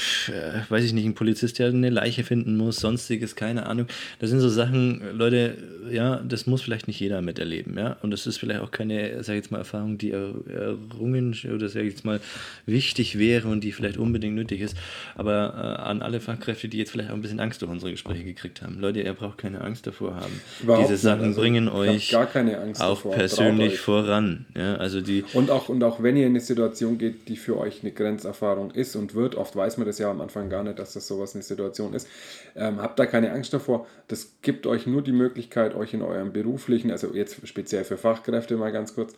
weiß 0.68 0.84
ich 0.84 0.92
nicht, 0.92 1.06
ein 1.06 1.14
Polizist, 1.14 1.58
der 1.58 1.68
eine 1.68 1.90
Leiche 1.90 2.24
finden 2.24 2.56
muss, 2.56 2.76
sonstiges, 2.76 3.36
keine 3.36 3.66
Ahnung. 3.66 3.86
Das 4.18 4.30
sind 4.30 4.40
so 4.40 4.48
Sachen, 4.48 5.00
Leute, 5.16 5.56
ja, 5.90 6.16
das 6.16 6.46
muss 6.46 6.62
vielleicht 6.62 6.88
nicht 6.88 6.98
jeder 6.98 7.22
miterleben, 7.22 7.78
ja. 7.78 7.96
Und 8.02 8.10
das 8.10 8.26
ist 8.26 8.38
vielleicht 8.38 8.60
auch 8.60 8.70
keine, 8.72 9.22
sag 9.22 9.34
ich 9.34 9.42
jetzt 9.42 9.50
mal, 9.52 9.58
Erfahrung, 9.58 9.96
die 9.98 10.10
errungen 10.10 11.36
oder 11.54 11.68
sag 11.68 11.82
ich 11.82 11.92
jetzt 11.92 12.04
mal 12.04 12.20
wichtig 12.66 13.18
wäre 13.18 13.48
und 13.48 13.62
die 13.62 13.72
vielleicht 13.72 13.96
unbedingt 13.96 14.34
nötig 14.34 14.60
ist. 14.60 14.76
Aber 15.14 15.54
äh, 15.56 15.82
an 15.82 16.02
alle 16.02 16.20
Fachkräfte, 16.20 16.68
die 16.68 16.78
jetzt 16.78 16.90
vielleicht 16.90 17.10
auch 17.10 17.14
ein 17.14 17.22
bisschen 17.22 17.40
Angst 17.40 17.62
durch 17.62 17.70
unsere 17.70 17.92
Gespräche 17.92 18.24
gekriegt 18.24 18.62
haben. 18.62 18.80
Leute, 18.80 19.00
ihr 19.00 19.12
braucht 19.12 19.38
keine 19.38 19.60
Angst 19.60 19.86
davor 19.86 20.16
haben. 20.16 20.40
Überhaupt 20.62 20.88
Diese 20.88 20.96
Sachen 20.96 21.26
also, 21.26 21.40
bringen 21.40 21.68
euch 21.68 22.14
auch 22.16 22.26
davor. 22.32 23.14
persönlich 23.14 23.78
voran. 23.78 24.46
Ja, 24.56 24.76
also 24.76 25.00
die 25.00 25.24
und 25.32 25.50
auch, 25.50 25.68
und 25.68 25.82
auch 25.84 26.02
wenn 26.02 26.16
ihr 26.16 26.26
in 26.26 26.32
eine 26.32 26.40
Situation 26.40 26.98
geht, 26.98 27.28
die 27.28 27.36
für 27.36 27.56
euch 27.58 27.82
eine 27.82 27.92
Grenze 27.92 28.15
Grenzerfahrung 28.16 28.70
ist 28.70 28.96
und 28.96 29.14
wird. 29.14 29.34
Oft 29.34 29.54
weiß 29.54 29.76
man 29.76 29.86
das 29.86 29.98
ja 29.98 30.10
am 30.10 30.20
Anfang 30.20 30.48
gar 30.48 30.62
nicht, 30.62 30.78
dass 30.78 30.94
das 30.94 31.06
sowas 31.06 31.34
eine 31.34 31.42
Situation 31.42 31.92
ist. 31.92 32.08
Ähm, 32.54 32.80
habt 32.80 32.98
da 32.98 33.06
keine 33.06 33.32
Angst 33.32 33.52
davor. 33.52 33.86
Das 34.08 34.38
gibt 34.42 34.66
euch 34.66 34.86
nur 34.86 35.02
die 35.02 35.12
Möglichkeit, 35.12 35.74
euch 35.74 35.92
in 35.92 36.02
eurem 36.02 36.32
beruflichen, 36.32 36.90
also 36.90 37.12
jetzt 37.12 37.46
speziell 37.46 37.84
für 37.84 37.98
Fachkräfte 37.98 38.56
mal 38.56 38.72
ganz 38.72 38.94
kurz, 38.94 39.14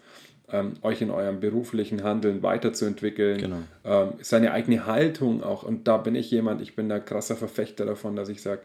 ähm, 0.50 0.74
euch 0.82 1.00
in 1.00 1.10
eurem 1.10 1.40
beruflichen 1.40 2.02
Handeln 2.02 2.42
weiterzuentwickeln, 2.42 3.38
genau. 3.38 3.58
ähm, 3.84 4.12
seine 4.20 4.52
eigene 4.52 4.86
Haltung 4.86 5.42
auch. 5.42 5.62
Und 5.62 5.86
da 5.86 5.98
bin 5.98 6.14
ich 6.14 6.30
jemand, 6.30 6.60
ich 6.60 6.74
bin 6.74 6.88
da 6.88 6.98
krasser 6.98 7.36
Verfechter 7.36 7.86
davon, 7.86 8.16
dass 8.16 8.28
ich 8.28 8.42
sage, 8.42 8.62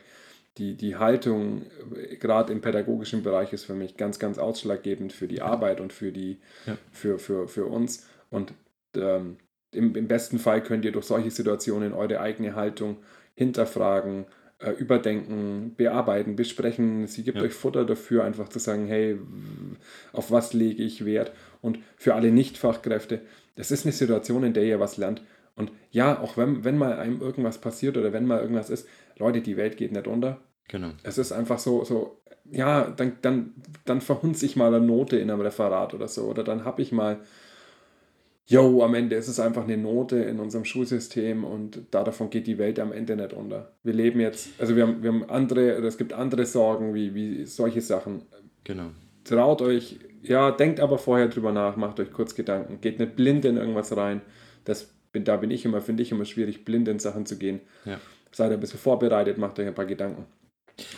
die, 0.57 0.75
die 0.75 0.95
Haltung, 0.95 1.63
äh, 1.95 2.15
gerade 2.15 2.53
im 2.53 2.61
pädagogischen 2.61 3.21
Bereich, 3.21 3.53
ist 3.53 3.65
für 3.65 3.75
mich 3.75 3.97
ganz, 3.97 4.17
ganz 4.17 4.37
ausschlaggebend 4.37 5.13
für 5.13 5.27
die 5.27 5.41
Arbeit 5.41 5.79
und 5.79 5.93
für, 5.93 6.11
die, 6.11 6.39
ja. 6.65 6.77
für, 6.91 7.19
für, 7.19 7.47
für 7.47 7.65
uns. 7.65 8.07
Und 8.29 8.53
ähm, 8.95 9.37
im, 9.75 9.95
im 9.95 10.07
besten 10.07 10.39
Fall 10.39 10.61
könnt 10.61 10.85
ihr 10.85 10.91
durch 10.91 11.05
solche 11.05 11.31
Situationen 11.31 11.93
eure 11.93 12.19
eigene 12.19 12.55
Haltung 12.55 12.97
hinterfragen, 13.35 14.25
äh, 14.59 14.71
überdenken, 14.71 15.73
bearbeiten, 15.75 16.35
besprechen. 16.35 17.07
Sie 17.07 17.23
gibt 17.23 17.37
ja. 17.37 17.43
euch 17.43 17.53
Futter 17.53 17.85
dafür, 17.85 18.23
einfach 18.23 18.49
zu 18.49 18.59
sagen, 18.59 18.87
hey, 18.87 19.17
auf 20.11 20.31
was 20.31 20.53
lege 20.53 20.83
ich 20.83 21.05
Wert? 21.05 21.31
Und 21.61 21.79
für 21.97 22.15
alle 22.15 22.31
Nicht-Fachkräfte, 22.31 23.21
das 23.55 23.71
ist 23.71 23.85
eine 23.85 23.93
Situation, 23.93 24.43
in 24.43 24.53
der 24.53 24.63
ihr 24.63 24.79
was 24.79 24.97
lernt. 24.97 25.21
Und 25.55 25.71
ja, 25.91 26.19
auch 26.19 26.37
wenn, 26.37 26.63
wenn 26.63 26.77
mal 26.77 26.97
einem 26.97 27.21
irgendwas 27.21 27.59
passiert 27.59 27.97
oder 27.97 28.13
wenn 28.13 28.25
mal 28.25 28.41
irgendwas 28.41 28.69
ist, 28.69 28.87
Leute, 29.17 29.41
die 29.41 29.57
Welt 29.57 29.77
geht 29.77 29.91
nicht 29.91 30.07
unter. 30.07 30.39
Genau. 30.67 30.91
Es 31.03 31.17
ist 31.17 31.31
einfach 31.31 31.59
so, 31.59 31.83
so 31.83 32.21
ja, 32.49 32.89
dann, 32.89 33.13
dann, 33.21 33.53
dann 33.85 34.01
verhunze 34.01 34.45
ich 34.45 34.55
mal 34.55 34.73
eine 34.73 34.85
Note 34.85 35.17
in 35.17 35.29
einem 35.29 35.41
Referat 35.41 35.93
oder 35.93 36.07
so. 36.07 36.23
Oder 36.23 36.43
dann 36.43 36.65
habe 36.65 36.81
ich 36.81 36.91
mal 36.91 37.19
yo, 38.45 38.83
am 38.83 38.93
Ende 38.93 39.15
ist 39.15 39.27
es 39.27 39.39
einfach 39.39 39.63
eine 39.63 39.77
Note 39.77 40.17
in 40.17 40.39
unserem 40.39 40.65
Schulsystem 40.65 41.43
und 41.43 41.81
da 41.91 42.03
davon 42.03 42.29
geht 42.29 42.47
die 42.47 42.57
Welt 42.57 42.79
am 42.79 42.91
Ende 42.91 43.15
nicht 43.15 43.33
unter. 43.33 43.73
Wir 43.83 43.93
leben 43.93 44.19
jetzt, 44.19 44.49
also 44.59 44.75
wir 44.75 44.83
haben, 44.83 45.01
wir 45.01 45.11
haben 45.11 45.29
andere, 45.29 45.71
es 45.85 45.97
gibt 45.97 46.13
andere 46.13 46.45
Sorgen 46.45 46.93
wie, 46.93 47.15
wie 47.15 47.45
solche 47.45 47.81
Sachen. 47.81 48.23
Genau. 48.63 48.89
Traut 49.23 49.61
euch, 49.61 49.99
ja, 50.21 50.51
denkt 50.51 50.79
aber 50.79 50.97
vorher 50.97 51.27
drüber 51.27 51.51
nach, 51.51 51.77
macht 51.77 51.99
euch 51.99 52.11
kurz 52.11 52.35
Gedanken, 52.35 52.81
geht 52.81 52.99
nicht 52.99 53.15
blind 53.15 53.45
in 53.45 53.57
irgendwas 53.57 53.95
rein. 53.95 54.21
Das 54.65 54.93
bin, 55.11 55.23
da 55.23 55.37
bin 55.37 55.51
ich 55.51 55.63
immer, 55.63 55.79
finde 55.79 56.03
ich 56.03 56.11
immer 56.11 56.25
schwierig, 56.25 56.65
blind 56.65 56.87
in 56.87 56.99
Sachen 56.99 57.25
zu 57.25 57.37
gehen. 57.37 57.61
Ja. 57.85 57.99
Seid 58.31 58.51
ein 58.51 58.59
bisschen 58.59 58.79
vorbereitet, 58.79 59.37
macht 59.37 59.59
euch 59.59 59.67
ein 59.67 59.75
paar 59.75 59.85
Gedanken. 59.85 60.25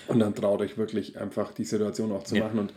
Und 0.08 0.20
dann 0.20 0.34
traut 0.34 0.62
euch 0.62 0.78
wirklich 0.78 1.20
einfach 1.20 1.52
die 1.52 1.66
Situation 1.66 2.12
auch 2.12 2.24
zu 2.24 2.38
ja. 2.38 2.46
machen. 2.46 2.60
Und 2.60 2.74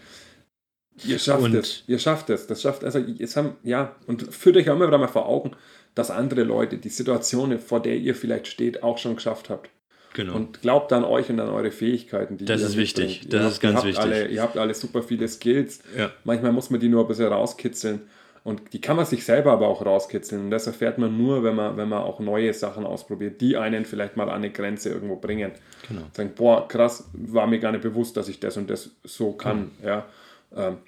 Ihr 1.05 1.19
schafft 1.19 1.43
und 1.43 1.55
es. 1.55 1.85
Ihr 1.87 1.99
schafft 1.99 2.31
es. 2.31 2.47
Das 2.47 2.63
schafft, 2.63 2.85
also, 2.85 2.99
jetzt 2.99 3.37
haben, 3.37 3.57
ja, 3.63 3.97
und 4.07 4.35
führt 4.35 4.57
euch 4.57 4.71
auch 4.71 4.77
immer 4.77 4.87
wieder 4.87 4.99
mal 4.99 5.09
vor 5.09 5.27
Augen, 5.27 5.53
dass 5.95 6.11
andere 6.11 6.43
Leute 6.43 6.79
die 6.79 6.89
Situation, 6.89 7.59
vor 7.59 7.81
der 7.81 7.97
ihr 7.97 8.15
vielleicht 8.15 8.47
steht, 8.47 8.83
auch 8.83 8.99
schon 8.99 9.17
geschafft 9.17 9.51
habt. 9.51 9.71
Genau. 10.15 10.35
Und 10.35 10.63
glaubt 10.63 10.93
an 10.93 11.05
euch 11.05 11.31
und 11.31 11.39
an 11.39 11.49
eure 11.49 11.71
Fähigkeiten. 11.71 12.39
Die 12.39 12.45
das 12.45 12.63
ist 12.63 12.77
wichtig. 12.77 13.27
Das 13.29 13.43
habt, 13.43 13.53
ist 13.53 13.61
ganz 13.61 13.85
wichtig. 13.85 14.03
Alle, 14.03 14.27
ihr 14.27 14.43
habt 14.43 14.57
alle 14.57 14.75
super 14.75 15.03
viele 15.03 15.29
Skills. 15.29 15.81
Ja. 15.97 16.11
Manchmal 16.25 16.53
muss 16.53 16.71
man 16.71 16.81
die 16.81 16.89
nur 16.89 17.05
ein 17.05 17.09
bisschen 17.09 17.27
rauskitzeln. 17.27 18.01
Und 18.45 18.73
die 18.73 18.81
kann 18.81 18.97
man 18.97 19.05
sich 19.05 19.25
selber 19.25 19.53
aber 19.53 19.69
auch 19.69 19.85
rauskitzeln. 19.85 20.45
Und 20.45 20.51
das 20.51 20.67
erfährt 20.67 20.99
man 20.99 21.17
nur, 21.19 21.45
wenn 21.45 21.55
man, 21.55 21.77
wenn 21.77 21.89
man 21.89 22.03
auch 22.03 22.19
neue 22.19 22.55
Sachen 22.55 22.87
ausprobiert, 22.87 23.41
die 23.41 23.57
einen 23.57 23.85
vielleicht 23.85 24.17
mal 24.17 24.31
an 24.31 24.37
eine 24.37 24.51
Grenze 24.51 24.89
irgendwo 24.89 25.17
bringen. 25.17 25.53
Genau. 25.87 26.03
Sagen, 26.13 26.33
boah, 26.35 26.67
krass, 26.67 27.09
war 27.13 27.47
mir 27.47 27.59
gar 27.59 27.73
nicht 27.73 27.83
bewusst, 27.83 28.17
dass 28.17 28.29
ich 28.29 28.41
das 28.41 28.57
und 28.57 28.71
das 28.71 28.91
so 29.05 29.33
kann. 29.33 29.73
Ja. 29.83 29.89
ja. 29.89 30.07
Ähm, 30.55 30.79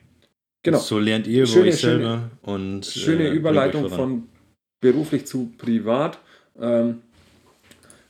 Genau. 0.62 0.78
So 0.78 0.98
lernt 0.98 1.26
ihr 1.26 1.46
schöne, 1.46 1.68
euch 1.70 1.76
selber 1.76 2.04
schöne, 2.04 2.30
und 2.42 2.84
schöne 2.84 3.28
äh, 3.28 3.32
Überleitung 3.32 3.88
von 3.88 4.28
beruflich 4.80 5.26
zu 5.26 5.52
privat. 5.56 6.18
Ähm, 6.61 7.00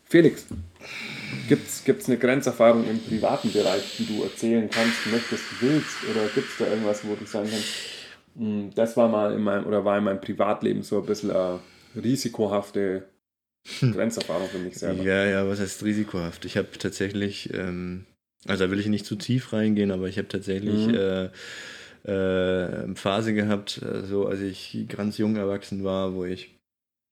Felix, 0.05 0.47
gibt 1.49 1.69
es 1.69 2.09
eine 2.09 2.19
Grenzerfahrung 2.19 2.89
im 2.89 2.99
privaten 2.99 3.53
Bereich, 3.53 3.97
die 3.99 4.07
du 4.07 4.25
erzählen 4.25 4.69
kannst, 4.69 5.07
möchtest, 5.13 5.45
willst? 5.61 5.97
Oder 6.11 6.27
gibt 6.35 6.49
es 6.49 6.57
da 6.59 6.67
irgendwas, 6.67 7.05
wo 7.05 7.15
du 7.15 7.25
sagen 7.25 7.49
kannst, 7.49 7.69
hm, 8.37 8.71
das 8.75 8.97
war 8.97 9.09
mal 9.09 9.33
in 9.33 9.43
meinem 9.43 9.67
oder 9.67 9.85
war 9.85 9.99
in 9.99 10.05
meinem 10.05 10.21
Privatleben 10.21 10.83
so 10.83 10.99
ein 10.99 11.07
bisschen 11.07 11.31
eine 11.31 11.61
risikohafte 11.95 13.05
hm. 13.79 13.93
Grenzerfahrung 13.93 14.49
für 14.49 14.59
mich 14.59 14.77
selber? 14.77 15.05
Ja, 15.05 15.25
ja, 15.25 15.49
was 15.49 15.61
heißt 15.61 15.85
risikohaft? 15.85 16.45
Ich 16.45 16.57
habe 16.57 16.69
tatsächlich, 16.77 17.55
ähm, 17.55 18.07
also 18.47 18.65
da 18.65 18.71
will 18.71 18.81
ich 18.81 18.87
nicht 18.87 19.07
zu 19.07 19.17
tief 19.17 19.53
reingehen, 19.53 19.91
aber 19.91 20.09
ich 20.09 20.19
habe 20.19 20.29
tatsächlich 20.29 20.87
mhm. 20.87 20.95
äh, 20.95 21.31
äh, 22.05 22.95
Phase 22.95 23.35
gehabt, 23.35 23.83
äh, 23.83 24.03
so 24.05 24.27
als 24.27 24.41
ich 24.41 24.87
ganz 24.89 25.19
jung 25.19 25.37
erwachsen 25.37 25.85
war, 25.85 26.15
wo 26.15 26.25
ich 26.25 26.57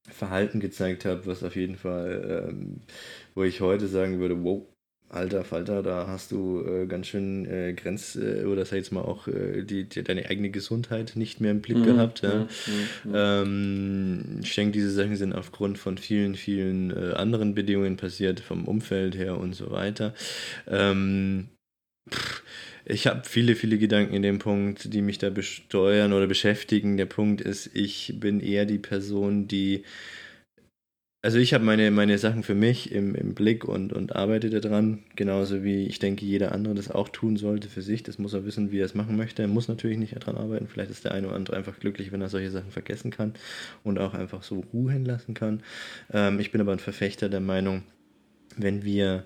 Verhalten 0.09 0.61
gezeigt 0.61 1.05
habe, 1.05 1.27
was 1.27 1.43
auf 1.43 1.57
jeden 1.57 1.77
Fall, 1.77 2.47
ähm, 2.49 2.81
wo 3.35 3.45
ich 3.45 3.61
heute 3.61 3.89
sagen 3.89 4.21
würde, 4.21 4.43
wow, 4.43 4.67
alter 5.11 5.45
Falter, 5.45 5.83
da 5.83 6.07
hast 6.07 6.33
du 6.33 6.63
äh, 6.65 6.87
ganz 6.87 7.07
schön 7.07 7.47
äh, 7.47 7.73
Grenz, 7.73 8.17
äh, 8.17 8.45
oder 8.45 8.65
sag 8.65 8.77
jetzt 8.77 8.93
mal 8.93 9.03
auch 9.03 9.27
äh, 9.27 9.63
die, 9.63 9.85
die, 9.85 10.03
deine 10.03 10.29
eigene 10.29 10.51
Gesundheit 10.51 11.13
nicht 11.15 11.41
mehr 11.41 11.51
im 11.51 11.63
Blick 11.63 11.79
mhm. 11.79 11.85
gehabt. 11.85 12.23
Ja. 12.23 12.47
Mhm. 13.05 13.15
Ähm, 13.15 14.41
ich 14.43 14.55
denke, 14.55 14.73
diese 14.73 14.91
Sachen 14.91 15.17
sind 15.17 15.33
aufgrund 15.33 15.79
von 15.79 15.99
vielen, 15.99 16.35
vielen 16.35 16.91
äh, 16.91 17.15
anderen 17.15 17.55
Bedingungen 17.55 17.97
passiert, 17.97 18.41
vom 18.41 18.67
Umfeld 18.67 19.17
her 19.17 19.39
und 19.39 19.55
so 19.55 19.71
weiter. 19.71 20.15
Ähm, 20.67 21.49
pff, 22.11 22.43
ich 22.85 23.07
habe 23.07 23.23
viele, 23.25 23.55
viele 23.55 23.79
Gedanken 23.79 24.15
in 24.15 24.23
dem 24.23 24.39
Punkt, 24.39 24.93
die 24.93 25.03
mich 25.03 25.19
da 25.19 25.31
besteuern 25.31 26.13
oder 26.13 26.27
beschäftigen. 26.27 26.97
Der 26.97 27.07
Punkt 27.07 27.41
ist, 27.41 27.71
ich 27.75 28.15
bin 28.19 28.41
eher 28.41 28.67
die 28.67 28.79
Person, 28.79 29.49
die. 29.49 29.85
Also 31.21 31.39
ich 31.39 31.53
habe 31.53 31.65
meine, 31.65 31.91
meine 31.91 32.17
Sachen 32.17 32.45
für 32.45 32.55
mich 32.55 32.93
im, 32.93 33.17
im 33.17 33.35
Blick 33.35 33.65
und, 33.65 33.93
und 33.93 34.15
arbeite 34.15 34.51
daran, 34.51 35.03
genauso 35.17 35.65
wie 35.65 35.85
ich 35.87 35.99
denke, 35.99 36.25
jeder 36.25 36.53
andere 36.53 36.75
das 36.75 36.93
auch 36.93 37.09
tun 37.09 37.37
sollte 37.37 37.69
für 37.69 37.83
sich. 37.83 38.05
Das 38.05 38.19
muss 38.21 38.35
er 38.35 38.45
wissen, 38.45 38.71
wie 38.71 38.79
er 38.79 38.85
es 38.85 38.95
machen 38.95 39.17
möchte. 39.17 39.43
Er 39.43 39.49
muss 39.49 39.67
natürlich 39.67 39.99
nicht 39.99 40.15
daran 40.15 40.37
arbeiten. 40.37 40.69
Vielleicht 40.69 40.93
ist 40.93 41.05
der 41.05 41.13
eine 41.13 41.27
oder 41.27 41.35
andere 41.35 41.57
einfach 41.57 41.81
glücklich, 41.81 42.13
wenn 42.13 42.21
er 42.21 42.29
solche 42.29 42.53
Sachen 42.53 42.71
vergessen 42.71 43.11
kann 43.11 43.35
und 43.83 43.99
auch 43.99 44.15
einfach 44.15 44.45
so 44.45 44.61
ruhen 44.73 45.05
lassen 45.05 45.35
kann. 45.35 45.65
Ähm, 46.13 46.39
ich 46.39 46.53
bin 46.53 46.61
aber 46.61 46.71
ein 46.71 46.79
Verfechter 46.79 47.29
der 47.29 47.41
Meinung, 47.41 47.83
wenn 48.57 48.85
wir 48.85 49.25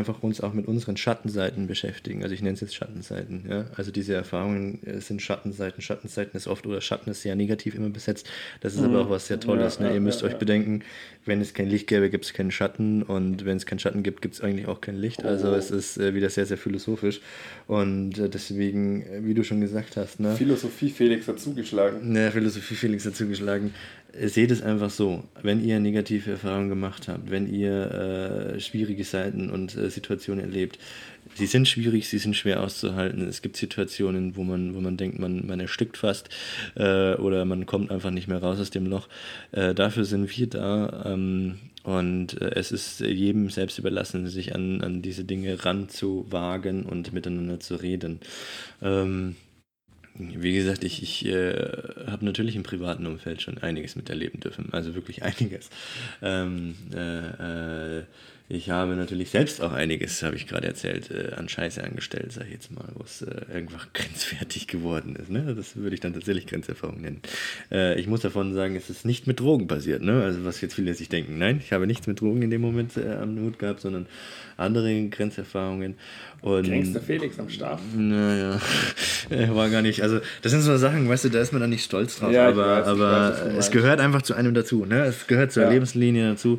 einfach 0.00 0.22
uns 0.22 0.40
auch 0.40 0.52
mit 0.52 0.66
unseren 0.66 0.96
Schattenseiten 0.96 1.66
beschäftigen. 1.68 2.22
Also 2.22 2.34
ich 2.34 2.42
nenne 2.42 2.54
es 2.54 2.60
jetzt 2.60 2.74
Schattenseiten. 2.74 3.44
Ja? 3.48 3.66
Also 3.76 3.92
diese 3.92 4.14
Erfahrungen 4.14 4.82
äh, 4.84 5.00
sind 5.00 5.22
Schattenseiten. 5.22 5.80
Schattenseiten 5.82 6.36
ist 6.36 6.48
oft 6.48 6.66
oder 6.66 6.80
Schatten 6.80 7.10
ist 7.10 7.22
sehr 7.22 7.36
negativ 7.36 7.74
immer 7.76 7.90
besetzt. 7.90 8.28
Das 8.60 8.74
ist 8.74 8.82
aber 8.82 9.02
auch 9.02 9.10
was 9.10 9.28
sehr 9.28 9.38
Tolles. 9.38 9.76
Ja, 9.76 9.82
ne? 9.82 9.88
ja, 9.90 9.94
Ihr 9.94 10.00
müsst 10.00 10.22
ja, 10.22 10.26
euch 10.26 10.32
ja. 10.32 10.38
bedenken, 10.38 10.82
wenn 11.26 11.40
es 11.40 11.54
kein 11.54 11.68
Licht 11.68 11.86
gäbe, 11.86 12.10
gibt 12.10 12.24
es 12.24 12.32
keinen 12.32 12.50
Schatten 12.50 13.02
und 13.02 13.44
wenn 13.44 13.56
es 13.56 13.66
keinen 13.66 13.78
Schatten 13.78 14.02
gibt, 14.02 14.22
gibt 14.22 14.34
es 14.34 14.40
eigentlich 14.40 14.66
auch 14.66 14.80
kein 14.80 14.96
Licht. 14.96 15.24
Also 15.24 15.50
Oh. 15.50 15.54
es 15.54 15.70
ist 15.70 15.98
äh, 15.98 16.14
wieder 16.14 16.30
sehr, 16.30 16.46
sehr 16.46 16.56
philosophisch 16.58 17.20
und 17.66 18.18
äh, 18.18 18.28
deswegen, 18.28 19.02
äh, 19.02 19.24
wie 19.24 19.34
du 19.34 19.44
schon 19.44 19.60
gesagt 19.60 19.96
hast, 19.96 20.18
ne? 20.20 20.34
Philosophie 20.34 20.90
Felix 20.90 21.28
hat 21.28 21.38
zugeschlagen. 21.38 22.14
der 22.14 22.32
Philosophie 22.32 22.74
Felix 22.74 23.04
dazu 23.04 23.26
geschlagen. 23.28 23.68
Äh, 23.68 23.99
Seht 24.12 24.50
es 24.50 24.62
einfach 24.62 24.90
so, 24.90 25.24
wenn 25.42 25.64
ihr 25.64 25.78
negative 25.78 26.32
Erfahrungen 26.32 26.68
gemacht 26.68 27.06
habt, 27.06 27.30
wenn 27.30 27.52
ihr 27.52 28.54
äh, 28.54 28.60
schwierige 28.60 29.04
Seiten 29.04 29.50
und 29.50 29.76
äh, 29.76 29.88
Situationen 29.88 30.44
erlebt, 30.44 30.78
sie 31.34 31.46
sind 31.46 31.68
schwierig, 31.68 32.08
sie 32.08 32.18
sind 32.18 32.34
schwer 32.34 32.62
auszuhalten. 32.62 33.28
Es 33.28 33.40
gibt 33.40 33.56
Situationen, 33.56 34.36
wo 34.36 34.42
man, 34.42 34.74
wo 34.74 34.80
man 34.80 34.96
denkt, 34.96 35.18
man, 35.18 35.46
man 35.46 35.60
erstickt 35.60 35.96
fast 35.96 36.28
äh, 36.74 37.14
oder 37.14 37.44
man 37.44 37.66
kommt 37.66 37.90
einfach 37.90 38.10
nicht 38.10 38.26
mehr 38.26 38.42
raus 38.42 38.58
aus 38.58 38.70
dem 38.70 38.86
Loch. 38.86 39.08
Äh, 39.52 39.74
dafür 39.74 40.04
sind 40.04 40.36
wir 40.36 40.46
da. 40.48 41.04
Ähm, 41.06 41.58
und 41.82 42.40
äh, 42.40 42.52
es 42.56 42.72
ist 42.72 43.00
jedem 43.00 43.48
selbst 43.48 43.78
überlassen, 43.78 44.26
sich 44.26 44.54
an, 44.54 44.82
an 44.82 45.02
diese 45.02 45.24
Dinge 45.24 45.64
ranzuwagen 45.64 46.84
und 46.84 47.12
miteinander 47.12 47.60
zu 47.60 47.76
reden. 47.76 48.20
Ähm, 48.82 49.36
wie 50.20 50.54
gesagt, 50.54 50.84
ich, 50.84 51.02
ich 51.02 51.26
äh, 51.26 51.54
habe 52.06 52.24
natürlich 52.24 52.56
im 52.56 52.62
privaten 52.62 53.06
Umfeld 53.06 53.42
schon 53.42 53.58
einiges 53.58 53.96
miterleben 53.96 54.40
dürfen, 54.40 54.68
also 54.72 54.94
wirklich 54.94 55.22
einiges. 55.22 55.70
Ähm, 56.22 56.74
äh, 56.94 57.98
äh, 57.98 58.04
ich 58.52 58.68
habe 58.68 58.96
natürlich 58.96 59.30
selbst 59.30 59.62
auch 59.62 59.72
einiges, 59.72 60.24
habe 60.24 60.34
ich 60.34 60.48
gerade 60.48 60.66
erzählt, 60.66 61.08
äh, 61.12 61.34
an 61.36 61.48
Scheiße 61.48 61.84
angestellt, 61.84 62.32
sag 62.32 62.46
ich 62.46 62.52
jetzt 62.54 62.72
mal, 62.72 62.88
wo 62.94 63.04
es 63.04 63.22
äh, 63.22 63.42
einfach 63.54 63.86
grenzwertig 63.92 64.66
geworden 64.66 65.14
ist. 65.14 65.30
Ne? 65.30 65.54
Das 65.54 65.76
würde 65.76 65.94
ich 65.94 66.00
dann 66.00 66.14
tatsächlich 66.14 66.48
Grenzerfahrung 66.48 67.00
nennen. 67.00 67.22
Äh, 67.70 68.00
ich 68.00 68.08
muss 68.08 68.22
davon 68.22 68.52
sagen, 68.52 68.74
es 68.74 68.90
ist 68.90 69.04
nicht 69.04 69.28
mit 69.28 69.38
Drogen 69.38 69.68
passiert, 69.68 70.02
ne? 70.02 70.24
also 70.24 70.44
was 70.44 70.60
jetzt 70.62 70.74
viele 70.74 70.94
sich 70.94 71.08
denken. 71.08 71.38
Nein, 71.38 71.60
ich 71.64 71.72
habe 71.72 71.86
nichts 71.86 72.08
mit 72.08 72.20
Drogen 72.20 72.42
in 72.42 72.50
dem 72.50 72.60
Moment 72.60 72.98
am 72.98 73.38
Hut 73.38 73.60
gehabt, 73.60 73.82
sondern 73.82 74.06
andere 74.60 75.08
Grenzerfahrungen. 75.08 75.94
Und 76.42 76.70
Gangster 76.70 77.02
Felix 77.02 77.38
am 77.38 77.50
Start. 77.50 77.80
naja, 77.94 78.58
war 79.54 79.68
gar 79.68 79.82
nicht. 79.82 80.02
Also, 80.02 80.20
das 80.40 80.52
sind 80.52 80.62
so 80.62 80.74
Sachen, 80.78 81.06
weißt 81.06 81.26
du, 81.26 81.28
da 81.28 81.38
ist 81.40 81.52
man 81.52 81.60
dann 81.60 81.68
nicht 81.68 81.84
stolz 81.84 82.18
drauf. 82.18 82.32
Ja, 82.32 82.48
aber 82.48 82.66
weiß, 82.66 82.86
aber 82.86 83.30
weiß, 83.32 83.54
es 83.58 83.70
gehört 83.70 84.00
einfach 84.00 84.22
zu 84.22 84.32
einem 84.32 84.54
dazu. 84.54 84.86
Ne? 84.86 85.04
Es 85.04 85.26
gehört 85.26 85.52
zur 85.52 85.64
Ja. 85.64 85.70
Lebenslinie 85.70 86.30
dazu. 86.30 86.58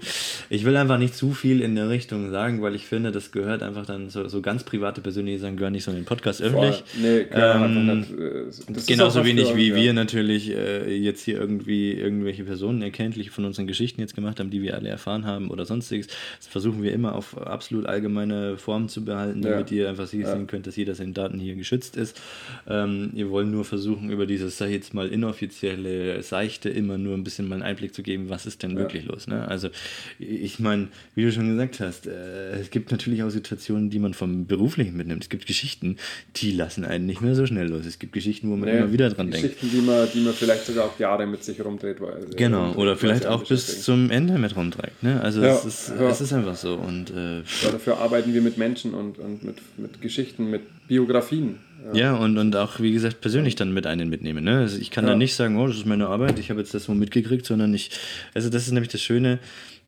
Ich 0.51 0.65
will 0.65 0.77
einfach 0.77 0.99
nicht 0.99 1.15
zu 1.15 1.31
viel 1.31 1.61
in 1.61 1.75
der 1.75 1.89
Richtung 1.89 2.29
sagen, 2.29 2.61
weil 2.61 2.75
ich 2.75 2.85
finde, 2.85 3.11
das 3.11 3.31
gehört 3.31 3.63
einfach 3.63 3.87
dann 3.87 4.11
so, 4.11 4.27
so 4.27 4.41
ganz 4.41 4.63
private 4.63 5.01
persönliche 5.01 5.39
Sachen 5.39 5.57
gehören 5.57 5.73
nicht 5.73 5.83
so 5.83 5.89
in 5.89 5.97
den 5.97 6.05
Podcast 6.05 6.43
öffentlich. 6.43 6.83
Nee, 7.01 7.23
klar, 7.23 7.65
Ähm, 7.65 8.05
äh, 8.19 8.45
das 8.45 8.59
ist 8.59 8.87
Genauso 8.87 9.25
wenig 9.25 9.55
wie 9.55 9.69
ja. 9.69 9.75
wir 9.75 9.93
natürlich 9.93 10.51
äh, 10.51 10.93
jetzt 10.95 11.23
hier 11.23 11.39
irgendwie 11.39 11.93
irgendwelche 11.93 12.43
Personen 12.43 12.83
erkenntlich 12.83 13.31
von 13.31 13.45
unseren 13.45 13.65
Geschichten 13.65 13.99
jetzt 13.99 14.13
gemacht 14.13 14.39
haben, 14.39 14.51
die 14.51 14.61
wir 14.61 14.75
alle 14.75 14.89
erfahren 14.89 15.25
haben 15.25 15.49
oder 15.49 15.65
sonstiges. 15.65 16.05
Das 16.37 16.47
versuchen 16.47 16.83
wir 16.83 16.93
immer 16.93 17.15
auf 17.15 17.35
absolut 17.35 17.87
allgemeine 17.91 18.57
Formen 18.57 18.89
zu 18.89 19.05
behalten, 19.05 19.43
Ja. 19.43 19.51
damit 19.51 19.71
ihr 19.71 19.89
einfach 19.89 20.07
sicher 20.07 20.27
Ja. 20.29 20.33
sehen 20.35 20.47
könnt, 20.47 20.65
dass 20.67 20.75
jeder 20.75 20.95
seine 20.95 21.11
Daten 21.13 21.39
hier 21.39 21.55
geschützt 21.55 21.95
ist. 21.97 22.19
Ähm, 22.67 23.11
wir 23.13 23.29
wollen 23.29 23.51
nur 23.51 23.65
versuchen, 23.65 24.09
über 24.09 24.25
dieses, 24.25 24.57
sag 24.57 24.67
ich 24.67 24.73
jetzt 24.73 24.93
mal, 24.93 25.07
inoffizielle, 25.09 26.21
seichte 26.23 26.69
immer 26.69 26.97
nur 26.97 27.15
ein 27.15 27.23
bisschen 27.23 27.47
mal 27.47 27.55
einen 27.55 27.63
Einblick 27.63 27.93
zu 27.93 28.03
geben, 28.03 28.29
was 28.29 28.45
ist 28.45 28.63
denn 28.63 28.77
wirklich 28.77 29.05
los. 29.05 29.27
Ne? 29.27 29.47
Also 29.47 29.69
ich 30.19 30.59
meine, 30.59 30.87
wie 31.15 31.23
du 31.23 31.31
schon 31.31 31.49
gesagt 31.49 31.79
hast, 31.79 32.07
äh, 32.07 32.51
es 32.59 32.69
gibt 32.69 32.91
natürlich 32.91 33.23
auch 33.23 33.29
Situationen, 33.29 33.89
die 33.89 33.99
man 33.99 34.13
vom 34.13 34.45
Beruflichen 34.47 34.95
mitnimmt. 34.95 35.23
Es 35.23 35.29
gibt 35.29 35.45
Geschichten, 35.45 35.97
die 36.37 36.51
lassen 36.51 36.85
einen 36.85 37.05
nicht 37.05 37.21
mehr 37.21 37.35
so 37.35 37.45
schnell 37.45 37.67
los. 37.69 37.85
Es 37.85 37.99
gibt 37.99 38.13
Geschichten, 38.13 38.49
wo 38.49 38.55
man 38.55 38.69
Nee, 38.69 38.77
immer 38.79 38.91
wieder 38.91 39.09
dran 39.09 39.31
denkt. 39.31 39.41
Geschichten, 39.59 39.69
die 39.71 39.81
man, 39.81 40.07
die 40.13 40.21
man 40.21 40.33
vielleicht 40.33 40.65
sogar 40.65 40.85
auch 40.85 40.99
Jahre 40.99 41.25
mit 41.27 41.43
sich 41.43 41.63
rumdreht. 41.63 41.99
Weil, 42.01 42.25
Genau, 42.35 42.73
oder 42.75 42.95
vielleicht 42.95 43.25
auch 43.25 43.45
bis 43.47 43.83
zum 43.83 44.09
Ende 44.09 44.37
mit 44.37 44.55
rumträgt. 44.55 45.03
Ne? 45.03 45.19
Also 45.21 45.41
Ja, 45.41 45.55
es, 45.57 45.65
ist, 45.65 45.89
ja. 45.99 46.09
es 46.09 46.21
ist 46.21 46.33
einfach 46.33 46.55
so. 46.55 46.75
Und 46.75 47.09
äh, 47.11 47.39
Ja, 47.39 47.43
dafür 47.81 47.97
arbeiten 47.97 48.33
wir 48.33 48.41
mit 48.41 48.57
Menschen 48.57 48.93
und, 48.93 49.17
und 49.17 49.43
mit, 49.43 49.57
mit 49.77 50.01
Geschichten, 50.01 50.49
mit 50.51 50.61
Biografien. 50.87 51.55
ja, 51.93 52.13
und, 52.15 52.37
und 52.37 52.55
auch, 52.55 52.79
wie 52.79 52.91
gesagt, 52.91 53.21
persönlich 53.21 53.55
dann 53.55 53.73
mit 53.73 53.87
einen 53.87 54.07
mitnehmen. 54.09 54.43
Ne? 54.43 54.59
Also 54.59 54.77
ich 54.79 54.91
kann 54.91 55.03
Ja. 55.05 55.09
dann 55.11 55.17
nicht 55.17 55.33
sagen, 55.33 55.57
oh, 55.57 55.65
das 55.67 55.77
ist 55.77 55.85
meine 55.87 56.07
Arbeit, 56.07 56.37
ich 56.37 56.51
habe 56.51 56.59
jetzt 56.59 56.73
das 56.75 56.83
so 56.83 56.93
mitgekriegt, 56.93 57.43
sondern 57.45 57.73
ich, 57.73 57.89
also 58.35 58.49
das 58.49 58.67
ist 58.67 58.71
nämlich 58.71 58.91
das 58.91 59.01
Schöne, 59.01 59.39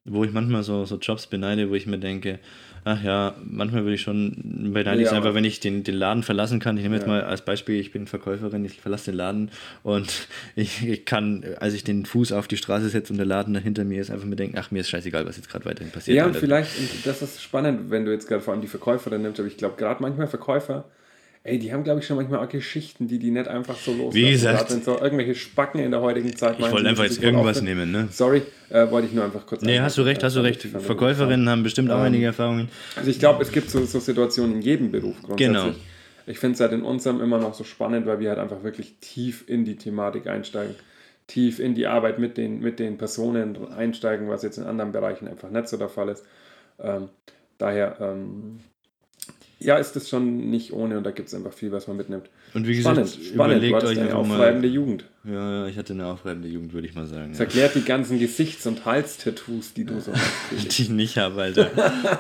wo 0.06 0.24
ich 0.24 0.32
manchmal 0.32 0.64
so, 0.64 0.86
so 0.86 0.98
Jobs 0.98 1.28
beneide, 1.28 1.70
wo 1.70 1.76
ich 1.76 1.86
mir 1.86 2.00
denke, 2.00 2.40
ach 2.86 3.04
ja, 3.04 3.36
manchmal 3.44 3.84
würde 3.84 3.96
ich 3.96 4.02
schon, 4.02 4.72
beneide 4.74 5.02
ich 5.02 5.10
Ja, 5.10 5.18
einfach, 5.18 5.34
wenn 5.34 5.46
ich 5.46 5.60
den, 5.60 5.84
den 5.84 5.96
Laden 5.96 6.24
verlassen 6.24 6.60
kann. 6.60 6.78
Ich 6.78 6.84
nehme 6.84 6.96
jetzt 6.96 7.04
Ja. 7.06 7.12
mal 7.14 7.24
als 7.24 7.44
Beispiel, 7.44 7.80
ich 7.80 7.92
bin 7.92 8.08
Verkäuferin, 8.08 8.64
ich 8.66 8.80
verlasse 8.82 9.12
den 9.12 9.18
Laden 9.18 9.52
und 9.84 10.28
ich, 10.56 10.86
ich 10.88 11.06
kann, 11.06 11.44
als 11.60 11.74
ich 11.74 11.84
den 11.84 12.06
Fuß 12.06 12.32
auf 12.32 12.48
die 12.48 12.58
Straße 12.58 12.90
setze 12.90 13.14
und 13.14 13.18
der 13.18 13.26
Laden 13.26 13.56
hinter 13.56 13.84
mir 13.84 14.02
ist, 14.02 14.12
einfach 14.12 14.26
mir 14.26 14.36
denken, 14.36 14.58
ach, 14.58 14.72
mir 14.72 14.82
ist 14.82 14.90
scheißegal, 14.90 15.26
was 15.26 15.38
jetzt 15.38 15.50
gerade 15.50 15.66
weiterhin 15.66 15.92
passiert. 15.92 16.18
Ja, 16.18 16.26
und 16.26 16.36
vielleicht, 16.36 16.78
und 16.78 16.90
das 17.06 17.22
ist 17.22 17.42
spannend, 17.42 17.90
wenn 17.90 18.06
du 18.06 18.12
jetzt 18.12 18.28
gerade 18.28 18.42
vor 18.42 18.54
allem 18.54 18.62
die 18.62 18.68
Verkäuferin 18.68 19.22
nimmst, 19.22 19.40
aber 19.40 19.48
ich 19.48 19.58
glaube, 19.58 19.76
gerade 19.78 20.02
manchmal 20.02 20.28
Verkäufer, 20.28 20.86
ey, 21.46 21.60
die 21.60 21.74
haben, 21.74 21.84
glaube 21.84 22.00
ich, 22.00 22.06
schon 22.08 22.16
manchmal 22.18 22.40
auch 22.46 22.50
Geschichten, 22.50 23.08
die 23.08 23.20
die 23.20 23.32
nicht 23.32 23.48
einfach 23.48 23.76
so 23.76 23.92
loslassen. 23.92 24.16
Wie 24.16 24.32
gesagt- 24.32 24.72
wenn 24.72 24.82
so 24.82 25.00
irgendwelche 25.00 25.36
Spacken 25.36 25.82
in 25.82 25.92
der 25.92 26.02
heutigen 26.02 26.36
Zeit 26.36 26.58
Ich 26.60 26.72
wollte 26.72 26.88
einfach 26.88 27.04
jetzt 27.04 27.22
irgendwas 27.22 27.62
nehmen, 27.62 27.92
ne? 27.92 28.08
Sorry, 28.12 28.44
äh, 28.70 28.90
wollte 28.90 29.08
ich 29.08 29.14
nur 29.14 29.26
einfach 29.26 29.46
kurz 29.46 29.62
Nee, 29.62 29.80
hast 29.80 29.98
du 29.98 30.04
recht, 30.04 30.24
hast 30.24 30.36
du 30.36 30.40
recht. 30.42 30.62
Verkäuferinnen 30.64 31.50
haben 31.50 31.64
bestimmt 31.64 31.92
auch 31.92 32.00
einige 32.02 32.26
Erfahrungen. 32.28 32.70
Also 32.96 33.10
ich 33.10 33.20
glaube, 33.20 33.44
es 33.44 33.52
gibt 33.52 33.70
so, 33.70 33.84
so 33.86 34.00
Situationen 34.00 34.56
in 34.58 34.62
jedem 34.62 34.92
Beruf 34.92 35.18
grundsätzlich. 35.22 35.48
Genau. 35.64 35.76
Ich 36.26 36.40
finde 36.40 36.54
es 36.56 36.62
halt 36.62 36.72
in 36.72 36.84
unserem 36.84 37.20
immer 37.22 37.38
noch 37.38 37.54
so 37.54 37.66
spannend, 37.66 38.06
weil 38.06 38.20
wir 38.22 38.30
halt 38.30 38.40
einfach 38.40 38.64
wirklich 38.64 38.96
tief 39.02 39.44
in 39.48 39.66
die 39.66 39.76
Thematik 39.76 40.28
einsteigen, 40.28 40.76
tief 41.28 41.60
in 41.60 41.76
die 41.76 41.86
Arbeit 41.88 42.18
mit 42.20 42.38
den, 42.38 42.62
mit 42.62 42.80
den 42.80 42.98
Personen 42.98 43.58
einsteigen, 43.74 44.30
was 44.30 44.42
jetzt 44.44 44.58
in 44.58 44.64
anderen 44.64 44.94
Bereichen 44.94 45.28
einfach 45.28 45.50
nicht 45.50 45.68
so 45.68 45.76
der 45.76 45.90
Fall 45.90 46.08
ist. 46.08 46.24
Ähm, 46.80 47.10
daher, 47.58 47.98
ähm, 48.00 48.60
ja, 49.64 49.78
ist 49.78 49.96
das 49.96 50.10
schon 50.10 50.50
nicht 50.50 50.74
ohne 50.74 50.98
und 50.98 51.04
da 51.04 51.12
gibt 51.12 51.28
es 51.30 51.34
einfach 51.34 51.54
viel, 51.54 51.72
was 51.72 51.88
man 51.88 51.98
mitnimmt. 51.98 52.30
Und 52.54 52.68
wie 52.68 52.76
gesagt, 52.76 52.96
Spannend, 52.98 53.10
spannend. 53.34 53.64
Du 53.64 53.68
überlegt 53.68 53.84
euch 53.88 54.00
eine 54.00 54.16
aufreibende 54.16 54.68
mal. 54.68 54.74
Jugend. 54.74 55.06
Ja, 55.26 55.62
ja, 55.64 55.68
ich 55.68 55.78
hatte 55.78 55.94
eine 55.94 56.06
aufreibende 56.08 56.50
Jugend, 56.50 56.74
würde 56.74 56.86
ich 56.88 56.96
mal 56.96 57.08
sagen. 57.08 57.30
Das 57.30 57.40
Ja. 57.40 57.46
erklärt 57.46 57.76
die 57.76 57.84
ganzen 57.84 58.20
Gesichts- 58.20 58.68
und 58.68 58.84
Hals-Tattoos, 58.86 59.74
die 59.74 59.86
du 59.86 60.00
so 60.02 60.12
hast. 60.52 60.78
Die 60.78 60.82
ich 60.84 60.90
nicht 60.90 61.18
habe, 61.18 61.42
Alter. 61.42 61.72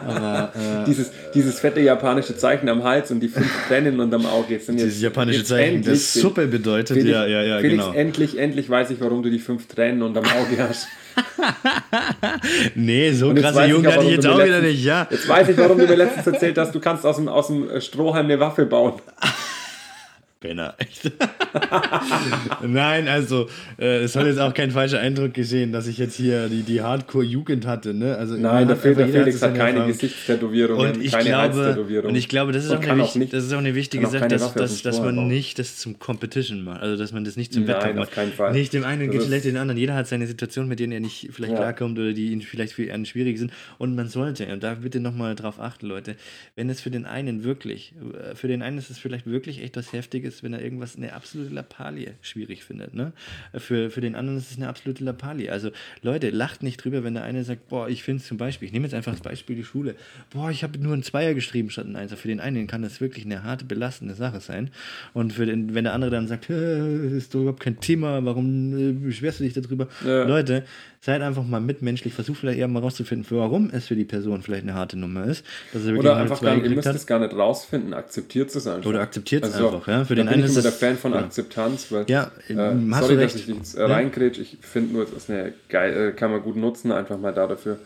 Aber 0.08 0.54
äh, 0.56 0.86
dieses, 0.86 1.12
dieses 1.34 1.60
fette 1.60 1.82
japanische 1.82 2.36
Zeichen 2.38 2.70
am 2.70 2.84
Hals 2.84 3.12
und 3.12 3.20
die 3.20 3.28
fünf 3.28 3.52
Tränen 3.68 4.00
unterm 4.00 4.26
Auge 4.26 4.60
sind 4.60 4.78
jetzt 4.78 4.86
dieses 4.88 5.02
japanische 5.02 5.40
jetzt 5.40 5.50
Zeichen, 5.50 5.76
endlich 5.78 5.94
das 6.00 6.14
Suppe 6.14 6.48
bedeutet, 6.48 6.98
Felix, 6.98 7.12
ja, 7.14 7.26
ja, 7.26 7.44
ja, 7.44 7.60
Felix, 7.60 7.84
genau. 7.84 7.94
endlich, 7.94 8.38
endlich 8.38 8.70
weiß 8.70 8.92
ich, 8.92 9.02
warum 9.02 9.22
du 9.22 9.30
die 9.30 9.40
fünf 9.40 9.68
Tränen 9.68 10.02
unterm 10.02 10.26
Auge 10.26 10.58
hast. 10.60 10.88
Nee, 12.76 13.12
so 13.12 13.34
krasse 13.34 13.64
ich 13.64 13.70
Jugend 13.72 13.88
hatte 13.88 14.06
ich 14.06 14.12
jetzt 14.12 14.28
auch 14.28 14.38
mir 14.38 14.46
wieder 14.46 14.60
letztens- 14.60 14.74
nicht, 14.74 14.86
ja. 14.86 15.08
Jetzt 15.10 15.28
weiß 15.28 15.50
ich, 15.50 15.58
warum 15.58 15.78
du 15.78 15.86
mir 15.88 15.96
letztens 15.96 16.28
erzählt 16.28 16.58
hast, 16.58 16.74
du 16.74 16.80
kannst 16.80 17.06
aus 17.06 17.16
dem, 17.18 17.28
aus 17.28 17.48
dem 17.48 17.82
Strohhalm 17.82 18.26
eine 18.26 18.40
Waffe 18.40 18.66
bauen. 18.66 18.94
Penner, 20.44 20.76
echt. 20.78 21.10
Nein, 22.62 23.08
also, 23.08 23.48
äh, 23.80 24.04
es 24.04 24.14
soll 24.14 24.28
jetzt 24.28 24.40
auch 24.40 24.54
kein 24.54 24.72
falscher 24.72 25.00
Eindruck 25.00 25.34
geschehen, 25.34 25.72
dass 25.72 25.88
ich 25.88 25.98
jetzt 25.98 26.16
hier 26.16 26.50
die, 26.50 26.64
die 26.64 26.82
Hardcore-Jugend 26.82 27.66
hatte, 27.66 27.94
ne? 27.94 28.18
Also, 28.18 28.36
Nein, 28.36 28.68
der, 28.68 28.76
Felix 28.76 29.40
so 29.40 29.46
hat 29.48 29.56
keine 29.56 29.70
Erfahrung. 29.70 29.88
Gesichtstätowierungen, 29.88 30.92
Und 30.96 31.02
ich, 31.04 31.12
keine 31.14 31.24
glaube, 31.30 32.02
und 32.08 32.16
ich 32.16 32.28
glaube, 32.28 32.52
das 32.52 32.66
ist, 32.66 32.72
auch 32.72 32.82
eine, 32.82 33.04
auch 33.04 33.16
nicht- 33.16 33.32
das 33.34 33.46
ist 33.46 33.54
auch 33.54 33.58
eine 33.60 33.74
wichtige 33.76 34.06
auch 34.08 34.12
Sache, 34.12 34.28
dass, 34.28 34.54
dass, 34.54 34.82
dass 34.82 35.00
man 35.00 35.16
bauen. 35.16 35.28
nicht 35.28 35.60
das 35.60 35.78
zum 35.78 36.00
Competition 36.00 36.64
macht. 36.64 36.82
Also, 36.82 36.98
dass 37.02 37.14
man 37.14 37.24
das 37.24 37.38
nicht 37.38 37.54
zum 37.54 37.64
Nein, 37.64 37.76
Wettkampf 37.76 37.92
auf 37.94 38.00
macht. 38.00 38.12
keinen 38.12 38.34
Fall. 38.34 38.52
Nicht 38.52 38.74
dem 38.74 38.84
einen 38.84 39.10
geht 39.12 39.24
schlecht, 39.24 39.46
den 39.46 39.56
anderen. 39.58 39.78
Jeder 39.80 39.96
hat 39.96 40.08
seine 40.08 40.28
Situation, 40.28 40.68
mit 40.68 40.80
denen 40.80 40.92
er 40.92 41.00
nicht 41.00 41.30
vielleicht 41.32 41.54
Ja. 41.54 41.60
klarkommt 41.60 41.98
oder 41.98 42.12
die 42.14 42.32
ihn 42.32 42.42
vielleicht 42.42 42.74
für 42.74 42.92
einen 42.94 43.06
schwierig 43.06 43.38
sind. 43.38 43.54
Und 43.78 43.96
man 43.96 44.10
sollte, 44.10 44.46
und 44.52 44.62
da 44.64 44.74
bitte 44.76 45.00
nochmal 45.00 45.36
drauf 45.36 45.60
achten, 45.60 45.88
Leute, 45.88 46.16
wenn 46.56 46.70
es 46.70 46.82
für 46.82 46.92
den 46.92 47.06
einen 47.06 47.44
wirklich, 47.44 47.94
äh, 48.32 48.36
für 48.36 48.48
den 48.48 48.62
einen 48.62 48.78
ist 48.78 48.90
es 48.90 48.98
vielleicht 48.98 49.26
wirklich 49.28 49.62
echt 49.64 49.78
was 49.78 49.94
Heftiges, 49.94 50.33
wenn 50.42 50.54
er 50.54 50.62
irgendwas, 50.62 50.96
eine 50.96 51.14
absolute 51.14 51.54
Lappalie 51.54 52.14
schwierig 52.22 52.64
findet. 52.64 52.94
Ne? 52.96 53.12
Für, 53.56 53.92
für 53.92 54.02
den 54.02 54.16
anderen 54.16 54.40
ist 54.40 54.52
es 54.52 54.58
eine 54.58 54.70
absolute 54.70 55.04
Lappalie. 55.04 55.52
Also 55.52 55.72
Leute, 56.02 56.30
lacht 56.30 56.64
nicht 56.64 56.84
drüber, 56.84 57.04
wenn 57.04 57.14
der 57.14 57.24
eine 57.24 57.44
sagt, 57.44 57.68
boah, 57.68 57.90
ich 57.90 58.04
finde 58.04 58.24
zum 58.24 58.38
Beispiel, 58.38 58.68
ich 58.68 58.74
nehme 58.74 58.86
jetzt 58.86 58.96
einfach 58.96 59.12
das 59.12 59.22
Beispiel 59.22 59.56
die 59.56 59.64
Schule, 59.64 59.96
boah, 60.32 60.50
ich 60.50 60.64
habe 60.64 60.80
nur 60.80 60.94
einen 60.94 61.04
Zweier 61.04 61.34
geschrieben 61.34 61.70
statt 61.70 61.86
einen 61.86 61.98
Einser. 61.98 62.18
Für 62.18 62.30
den 62.30 62.40
einen 62.40 62.68
kann 62.68 62.82
das 62.82 63.02
wirklich 63.02 63.26
eine 63.26 63.44
harte, 63.44 63.66
belastende 63.66 64.16
Sache 64.16 64.40
sein. 64.40 64.72
Und 65.14 65.34
für 65.34 65.46
den, 65.46 65.76
wenn 65.76 65.84
der 65.84 65.94
andere 65.94 66.10
dann 66.12 66.28
sagt, 66.28 66.50
"Hä, 66.50 66.54
das 67.04 67.14
ist 67.14 67.36
doch 67.36 67.42
überhaupt 67.42 67.60
kein 67.60 67.80
Thema, 67.80 68.24
warum 68.24 68.78
äh, 68.78 68.94
beschwerst 68.94 69.40
du 69.40 69.44
dich 69.44 69.54
darüber? 69.54 69.88
Ja. 70.06 70.24
Leute, 70.24 70.64
seid 71.04 71.22
einfach 71.22 71.44
mal 71.44 71.60
mitmenschlich, 71.60 72.14
versucht 72.14 72.40
vielleicht 72.40 72.60
eher 72.60 72.68
mal 72.70 72.80
rauszufinden, 72.80 73.28
warum 73.38 73.70
es 73.74 73.88
für 73.88 73.96
die 73.98 74.06
Person 74.06 74.42
vielleicht 74.42 74.64
eine 74.64 74.74
harte 74.74 74.98
Nummer 74.98 75.26
ist. 75.26 75.46
Er 75.74 75.98
Oder 75.98 76.16
einfach 76.16 76.40
gar 76.40 76.56
nicht, 76.56 76.64
ihr 76.64 76.70
müsst 76.72 76.88
hat. 76.88 76.96
es 76.96 77.06
gar 77.06 77.20
nicht 77.20 77.34
rausfinden, 77.36 77.94
akzeptiert 77.94 78.56
es 78.56 78.66
einfach. 78.66 78.90
Oder 78.90 79.02
akzeptiert 79.02 79.44
es 79.44 79.54
Also, 79.54 79.68
einfach, 79.68 79.88
ja. 79.90 80.06
Für 80.06 80.16
den 80.16 80.28
bin 80.28 80.34
einen 80.36 80.44
ich 80.46 80.52
ist 80.52 80.56
immer 80.56 80.64
der 80.64 80.72
Fan 80.72 80.96
von 80.98 81.12
ja. 81.12 81.20
Akzeptanz, 81.20 81.92
weil 81.92 82.06
Ja, 82.08 82.32
äh, 82.48 82.56
hast 82.56 83.00
sorry, 83.02 83.16
du 83.16 83.22
dass 83.22 83.36
ich 83.36 83.48
jetzt 83.48 83.78
Ja. 83.78 83.88
reingrätsch. 83.88 84.40
Ich 84.40 84.58
finde 84.62 84.94
nur, 84.94 85.04
es 85.04 85.12
ist 85.12 85.30
eine 85.30 85.54
geil, 85.68 85.94
äh, 85.94 86.12
kann 86.14 86.32
man 86.32 86.42
gut 86.42 86.56
nutzen, 86.56 86.94
einfach 86.94 87.18
mal 87.20 87.34
da 87.34 87.48
dafür. 87.48 87.80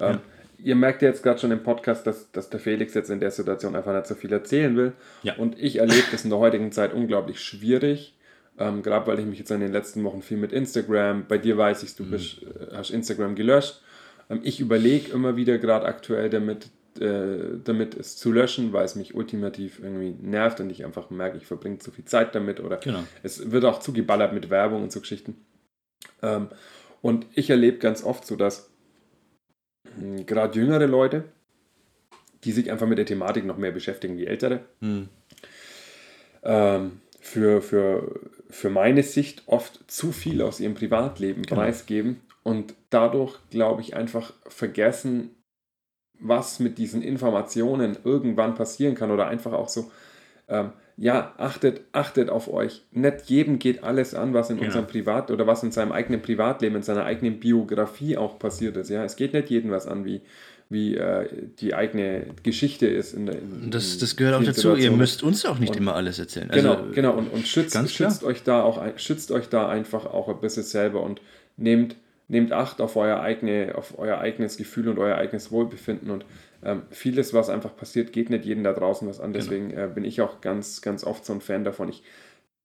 Ähm, 0.00 0.18
ihr 0.58 0.74
merkt 0.74 1.00
ja 1.02 1.08
jetzt 1.10 1.22
gerade 1.22 1.38
schon 1.38 1.52
im 1.52 1.62
Podcast, 1.62 2.04
dass, 2.08 2.32
dass 2.32 2.50
der 2.50 2.58
Felix 2.58 2.92
jetzt 2.94 3.08
in 3.08 3.20
der 3.20 3.30
Situation 3.30 3.76
einfach 3.76 3.94
nicht 3.94 4.08
so 4.08 4.16
viel 4.16 4.32
erzählen 4.32 4.76
will. 4.76 4.94
Ja. 5.22 5.34
Und 5.36 5.56
ich 5.60 5.78
erlebe 5.78 6.06
das 6.10 6.24
in 6.24 6.30
der 6.30 6.40
heutigen 6.40 6.72
Zeit 6.72 6.92
unglaublich 6.92 7.38
schwierig. 7.38 8.14
Ähm, 8.58 8.82
gerade 8.82 9.06
weil 9.08 9.18
ich 9.18 9.26
mich 9.26 9.38
jetzt 9.40 9.50
in 9.50 9.60
den 9.60 9.72
letzten 9.72 10.04
Wochen 10.04 10.22
viel 10.22 10.36
mit 10.36 10.52
Instagram, 10.52 11.26
bei 11.26 11.38
dir 11.38 11.56
weiß 11.58 11.82
ich, 11.82 11.96
du 11.96 12.08
bist, 12.08 12.42
äh, 12.42 12.68
hast 12.76 12.90
Instagram 12.90 13.34
gelöscht. 13.34 13.82
Ähm, 14.30 14.40
ich 14.44 14.60
überlege 14.60 15.10
immer 15.12 15.34
wieder 15.36 15.58
gerade 15.58 15.86
aktuell 15.86 16.30
damit, 16.30 16.68
äh, 17.00 17.58
damit 17.64 17.96
es 17.96 18.16
zu 18.16 18.30
löschen, 18.30 18.72
weil 18.72 18.84
es 18.84 18.94
mich 18.94 19.14
ultimativ 19.16 19.80
irgendwie 19.82 20.14
nervt 20.20 20.60
und 20.60 20.70
ich 20.70 20.84
einfach 20.84 21.10
merke, 21.10 21.36
ich 21.36 21.46
verbringe 21.46 21.78
zu 21.78 21.90
viel 21.90 22.04
Zeit 22.04 22.34
damit 22.36 22.60
oder 22.60 22.76
Genau. 22.76 23.02
es 23.24 23.50
wird 23.50 23.64
auch 23.64 23.80
zugeballert 23.80 24.32
mit 24.32 24.50
Werbung 24.50 24.84
und 24.84 24.92
so 24.92 25.00
Geschichten. 25.00 25.36
Ähm, 26.22 26.48
und 27.02 27.26
ich 27.34 27.50
erlebe 27.50 27.78
ganz 27.78 28.04
oft 28.04 28.24
so, 28.24 28.36
dass 28.36 28.70
mh, 30.00 30.22
gerade 30.26 30.56
jüngere 30.56 30.86
Leute, 30.86 31.24
die 32.44 32.52
sich 32.52 32.70
einfach 32.70 32.86
mit 32.86 32.98
der 32.98 33.06
Thematik 33.06 33.44
noch 33.44 33.56
mehr 33.58 33.72
beschäftigen 33.72 34.16
wie 34.16 34.26
ältere, 34.26 34.60
Hm. 34.80 35.08
ähm, 36.44 37.00
für, 37.20 37.62
für, 37.62 38.20
für 38.54 38.70
meine 38.70 39.02
Sicht 39.02 39.42
oft 39.46 39.80
zu 39.90 40.12
viel 40.12 40.40
aus 40.40 40.60
ihrem 40.60 40.74
Privatleben 40.74 41.42
Genau. 41.42 41.60
preisgeben 41.60 42.20
und 42.44 42.74
dadurch, 42.90 43.36
glaube 43.50 43.82
ich, 43.82 43.96
einfach 43.96 44.32
vergessen, 44.46 45.30
was 46.20 46.60
mit 46.60 46.78
diesen 46.78 47.02
Informationen 47.02 47.96
irgendwann 48.04 48.54
passieren 48.54 48.94
kann 48.94 49.10
oder 49.10 49.26
einfach 49.26 49.52
auch 49.52 49.68
so, 49.68 49.90
ähm, 50.48 50.70
ja, 50.96 51.34
achtet, 51.38 51.80
achtet 51.90 52.30
auf 52.30 52.48
euch. 52.48 52.84
Nicht 52.92 53.22
jedem 53.28 53.58
geht 53.58 53.82
alles 53.82 54.14
an, 54.14 54.32
was 54.32 54.50
in 54.50 54.56
Genau. 54.56 54.66
unserem 54.68 54.86
Privat 54.86 55.32
oder 55.32 55.48
was 55.48 55.64
in 55.64 55.72
seinem 55.72 55.90
eigenen 55.90 56.22
Privatleben, 56.22 56.76
in 56.76 56.82
seiner 56.84 57.04
eigenen 57.04 57.40
Biografie 57.40 58.16
auch 58.16 58.38
passiert 58.38 58.76
ist. 58.76 58.88
Ja, 58.90 59.02
es 59.04 59.16
geht 59.16 59.32
nicht 59.32 59.50
jedem 59.50 59.72
was 59.72 59.88
an, 59.88 60.04
wie, 60.04 60.20
wie 60.70 60.96
äh, 60.96 61.28
die 61.60 61.74
eigene 61.74 62.26
Geschichte 62.42 62.86
ist. 62.86 63.12
In 63.14 63.26
der, 63.26 63.36
in, 63.36 63.70
Das, 63.70 63.98
das 63.98 64.16
gehört 64.16 64.34
auch 64.34 64.44
dazu. 64.44 64.74
Ihr 64.76 64.90
müsst 64.90 65.22
uns 65.22 65.44
auch 65.44 65.58
nicht 65.58 65.70
Und- 65.70 65.76
immer 65.78 65.94
alles 65.94 66.18
erzählen. 66.18 66.50
Also, 66.50 66.68
Genau, 66.76 66.92
genau. 66.92 67.12
Und, 67.14 67.32
und 67.32 67.46
schützt, 67.46 67.76
schützt 67.90 68.24
euch 68.24 68.42
da 68.42 68.62
auch 68.62 68.82
schützt 68.96 69.30
euch 69.30 69.48
da 69.48 69.68
einfach 69.68 70.06
auch 70.06 70.28
ein 70.28 70.40
bisschen 70.40 70.62
selber 70.62 71.02
und 71.02 71.20
nehmt, 71.56 71.96
nehmt 72.28 72.52
Acht 72.52 72.80
auf 72.80 72.96
euer, 72.96 73.20
eigene, 73.20 73.74
auf 73.76 73.98
euer 73.98 74.18
eigenes 74.18 74.56
Gefühl 74.56 74.88
und 74.88 74.98
euer 74.98 75.16
eigenes 75.16 75.50
Wohlbefinden. 75.52 76.10
Und 76.10 76.24
ähm, 76.64 76.82
vieles, 76.90 77.34
was 77.34 77.50
einfach 77.50 77.76
passiert, 77.76 78.12
geht 78.12 78.30
nicht 78.30 78.44
jedem 78.46 78.64
da 78.64 78.72
draußen 78.72 79.06
was 79.06 79.20
an. 79.20 79.32
Genau. 79.32 79.44
Deswegen 79.44 79.70
äh, 79.70 79.88
bin 79.94 80.04
ich 80.04 80.20
auch 80.22 80.40
ganz, 80.40 80.80
ganz 80.80 81.04
oft 81.04 81.24
so 81.26 81.34
ein 81.34 81.40
Fan 81.42 81.64
davon. 81.64 81.88
Ich 81.90 82.02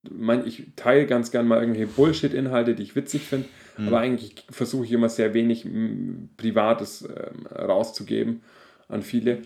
mein, 0.09 0.47
ich 0.47 0.63
teile 0.77 1.05
ganz 1.05 1.29
gern 1.31 1.45
mal 1.45 1.59
irgendwelche 1.59 1.87
Bullshit-Inhalte, 1.87 2.73
die 2.73 2.83
ich 2.83 2.95
witzig 2.95 3.23
finde, 3.23 3.49
Mhm. 3.79 3.87
aber 3.87 3.99
eigentlich 3.99 4.35
versuche 4.49 4.85
ich 4.85 4.91
immer 4.91 5.09
sehr 5.09 5.33
wenig 5.33 5.65
Privates 6.37 7.01
ähm, 7.03 7.45
rauszugeben 7.47 8.41
an 8.87 9.01
viele. 9.01 9.41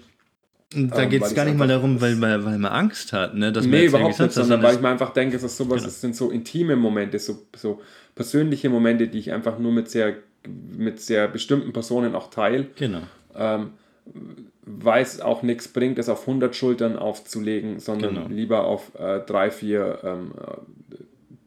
Da 0.76 1.04
Ähm, 1.04 1.10
geht 1.10 1.22
es 1.22 1.36
gar 1.36 1.46
nicht 1.46 1.58
mal 1.58 1.68
darum, 1.68 2.02
weil, 2.02 2.20
weil, 2.20 2.44
weil 2.44 2.58
man 2.58 2.72
Angst 2.72 3.14
hat, 3.14 3.36
ne? 3.36 3.52
dass 3.52 3.66
man 3.66 3.80
nee, 3.80 3.86
überhaupt 3.86 4.20
nicht, 4.20 4.32
sondern 4.32 4.64
weil 4.64 4.76
ich 4.76 4.82
mir 4.82 4.90
einfach 4.90 5.14
denke, 5.14 5.36
es 5.36 5.44
ist 5.44 5.56
sowas, 5.58 5.78
Genau. 5.82 5.88
es 5.88 6.02
sind 6.02 6.16
so 6.16 6.32
intime 6.32 6.76
Momente, 6.76 7.20
so, 7.20 7.46
so 7.56 7.80
persönliche 8.16 8.70
Momente, 8.70 9.08
die 9.08 9.20
ich 9.20 9.32
einfach 9.32 9.60
nur 9.60 9.72
mit 9.72 9.90
sehr, 9.90 10.16
mit 10.76 11.00
sehr 11.00 11.28
bestimmten 11.28 11.74
Personen 11.74 12.16
auch 12.16 12.30
teile. 12.32 12.68
Genau. 12.76 13.02
Ähm, 13.36 13.72
weil 14.66 15.04
es 15.04 15.22
auch 15.22 15.44
nichts 15.44 15.68
bringt, 15.68 16.00
es 16.00 16.10
auf 16.10 16.22
100 16.22 16.56
Schultern 16.56 16.98
aufzulegen, 16.98 17.80
sondern 17.80 18.16
Genau. 18.16 18.28
lieber 18.30 18.66
auf 18.66 18.96
äh, 18.98 19.20
drei, 19.20 19.52
vier, 19.52 20.00
ähm, 20.04 20.32
äh, 20.42 20.96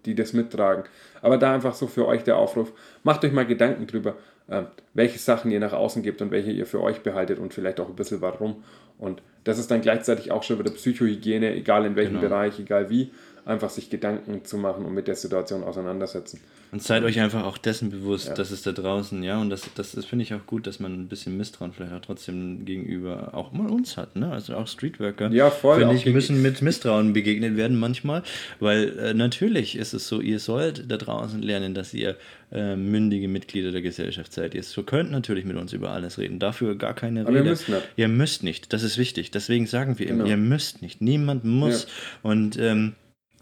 die 0.07 0.15
das 0.15 0.33
mittragen. 0.33 0.85
Aber 1.21 1.37
da 1.37 1.53
einfach 1.55 1.75
so 1.75 1.87
für 1.87 2.07
euch 2.07 2.25
der 2.25 2.37
Aufruf, 2.37 2.73
macht 3.03 3.25
euch 3.25 3.33
mal 3.33 3.47
Gedanken 3.47 3.87
drüber, 3.87 4.17
äh, 4.49 4.63
welche 4.95 5.19
Sachen 5.19 5.51
ihr 5.51 5.61
nach 5.61 5.73
außen 5.73 6.03
gebt 6.03 6.23
und 6.23 6.31
welche 6.31 6.51
ihr 6.53 6.67
für 6.67 6.81
euch 6.81 7.01
behaltet 7.01 7.39
und 7.39 7.53
vielleicht 7.53 7.81
auch 7.81 7.89
ein 7.89 7.97
bisschen 7.97 8.21
warum. 8.21 8.63
Und 8.99 9.21
das 9.45 9.59
ist 9.59 9.71
dann 9.71 9.81
gleichzeitig 9.83 10.31
auch 10.31 10.43
schon 10.43 10.59
wieder 10.59 10.71
Psychohygiene, 10.71 11.55
egal 11.55 11.85
in 11.85 11.97
welchem 11.97 12.15
Genau. 12.15 12.29
Bereich, 12.29 12.59
egal 12.59 12.89
wie, 12.89 13.11
einfach 13.47 13.71
sich 13.71 13.89
Gedanken 13.89 14.45
zu 14.45 14.59
machen 14.59 14.85
und 14.85 14.93
mit 14.93 15.07
der 15.09 15.15
Situation 15.17 15.63
auseinandersetzen. 15.65 16.41
Und 16.73 16.83
seid 16.83 17.05
euch 17.05 17.21
einfach 17.21 17.45
auch 17.45 17.59
dessen 17.59 17.91
bewusst, 17.91 18.27
Ja. 18.27 18.35
dass 18.35 18.51
es 18.51 18.63
da 18.63 18.73
draußen, 18.73 19.23
ja, 19.23 19.41
und 19.41 19.51
das, 19.51 19.63
das, 19.77 19.93
das 19.93 20.05
finde 20.05 20.25
ich 20.25 20.35
auch 20.35 20.45
gut, 20.47 20.67
dass 20.67 20.81
man 20.81 20.93
ein 20.93 21.07
bisschen 21.07 21.37
Misstrauen 21.37 21.73
vielleicht 21.73 21.93
auch 21.95 22.01
trotzdem 22.01 22.65
gegenüber 22.65 23.31
auch 23.35 23.53
mal 23.53 23.71
uns 23.71 23.97
hat, 23.97 24.17
ne? 24.17 24.33
Also 24.33 24.57
auch 24.57 24.67
Streetworker. 24.67 25.31
Ja, 25.31 25.51
voll, 25.51 25.79
Finde 25.79 25.95
ich, 25.95 26.05
müssen 26.07 26.43
mit 26.43 26.61
Misstrauen 26.61 27.13
begegnet 27.13 27.57
werden 27.57 27.79
manchmal, 27.79 28.25
weil 28.59 28.99
äh, 28.99 29.15
natürlich 29.15 29.77
ist 29.79 29.95
es 29.95 30.09
so, 30.09 30.21
ihr 30.21 30.41
sollt 30.41 30.91
da 30.91 30.97
draußen 30.97 31.41
lernen, 31.41 31.73
dass 31.73 31.95
ihr 31.95 32.17
äh, 32.51 32.75
mündige 32.75 33.29
Mitglieder 33.29 33.71
der 33.71 33.83
Gesellschaft 33.83 34.33
seid. 34.33 34.55
Ihr 34.57 34.65
so 34.65 34.83
könnt 34.83 35.13
natürlich 35.13 35.45
mit 35.45 35.57
uns 35.57 35.73
über 35.73 35.91
alles 35.91 36.19
reden, 36.19 36.41
dafür 36.41 36.75
gar 36.75 36.95
keine 36.95 37.21
Aber 37.21 37.31
Rede. 37.31 37.45
ihr 37.45 37.51
müsst 37.51 37.69
nicht. 37.69 37.83
Ihr 37.97 38.09
müsst 38.09 38.43
nicht, 38.43 38.73
das 38.73 38.83
ist 38.83 38.99
wichtig. 38.99 39.31
Deswegen 39.31 39.67
sagen 39.69 40.01
wir 40.01 40.09
immer, 40.09 40.25
Genau. 40.25 40.31
ihr 40.31 40.37
müsst 40.37 40.83
nicht. 40.83 41.01
Niemand 41.01 41.45
muss. 41.45 41.87
Und 42.25 42.59
ähm, 42.59 42.95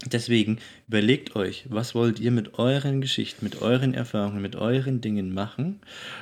deswegen 0.05 0.59
überlegt 0.87 1.35
euch, 1.35 1.65
was 1.69 1.95
wollt 1.95 2.19
ihr 2.19 2.31
mit 2.31 2.59
euren 2.59 3.01
Geschichten, 3.01 3.43
mit 3.43 3.61
euren 3.61 3.93
Erfahrungen, 3.93 4.41
mit 4.41 4.55
euren 4.55 5.01
Dingen 5.01 5.33
machen. 5.33 5.79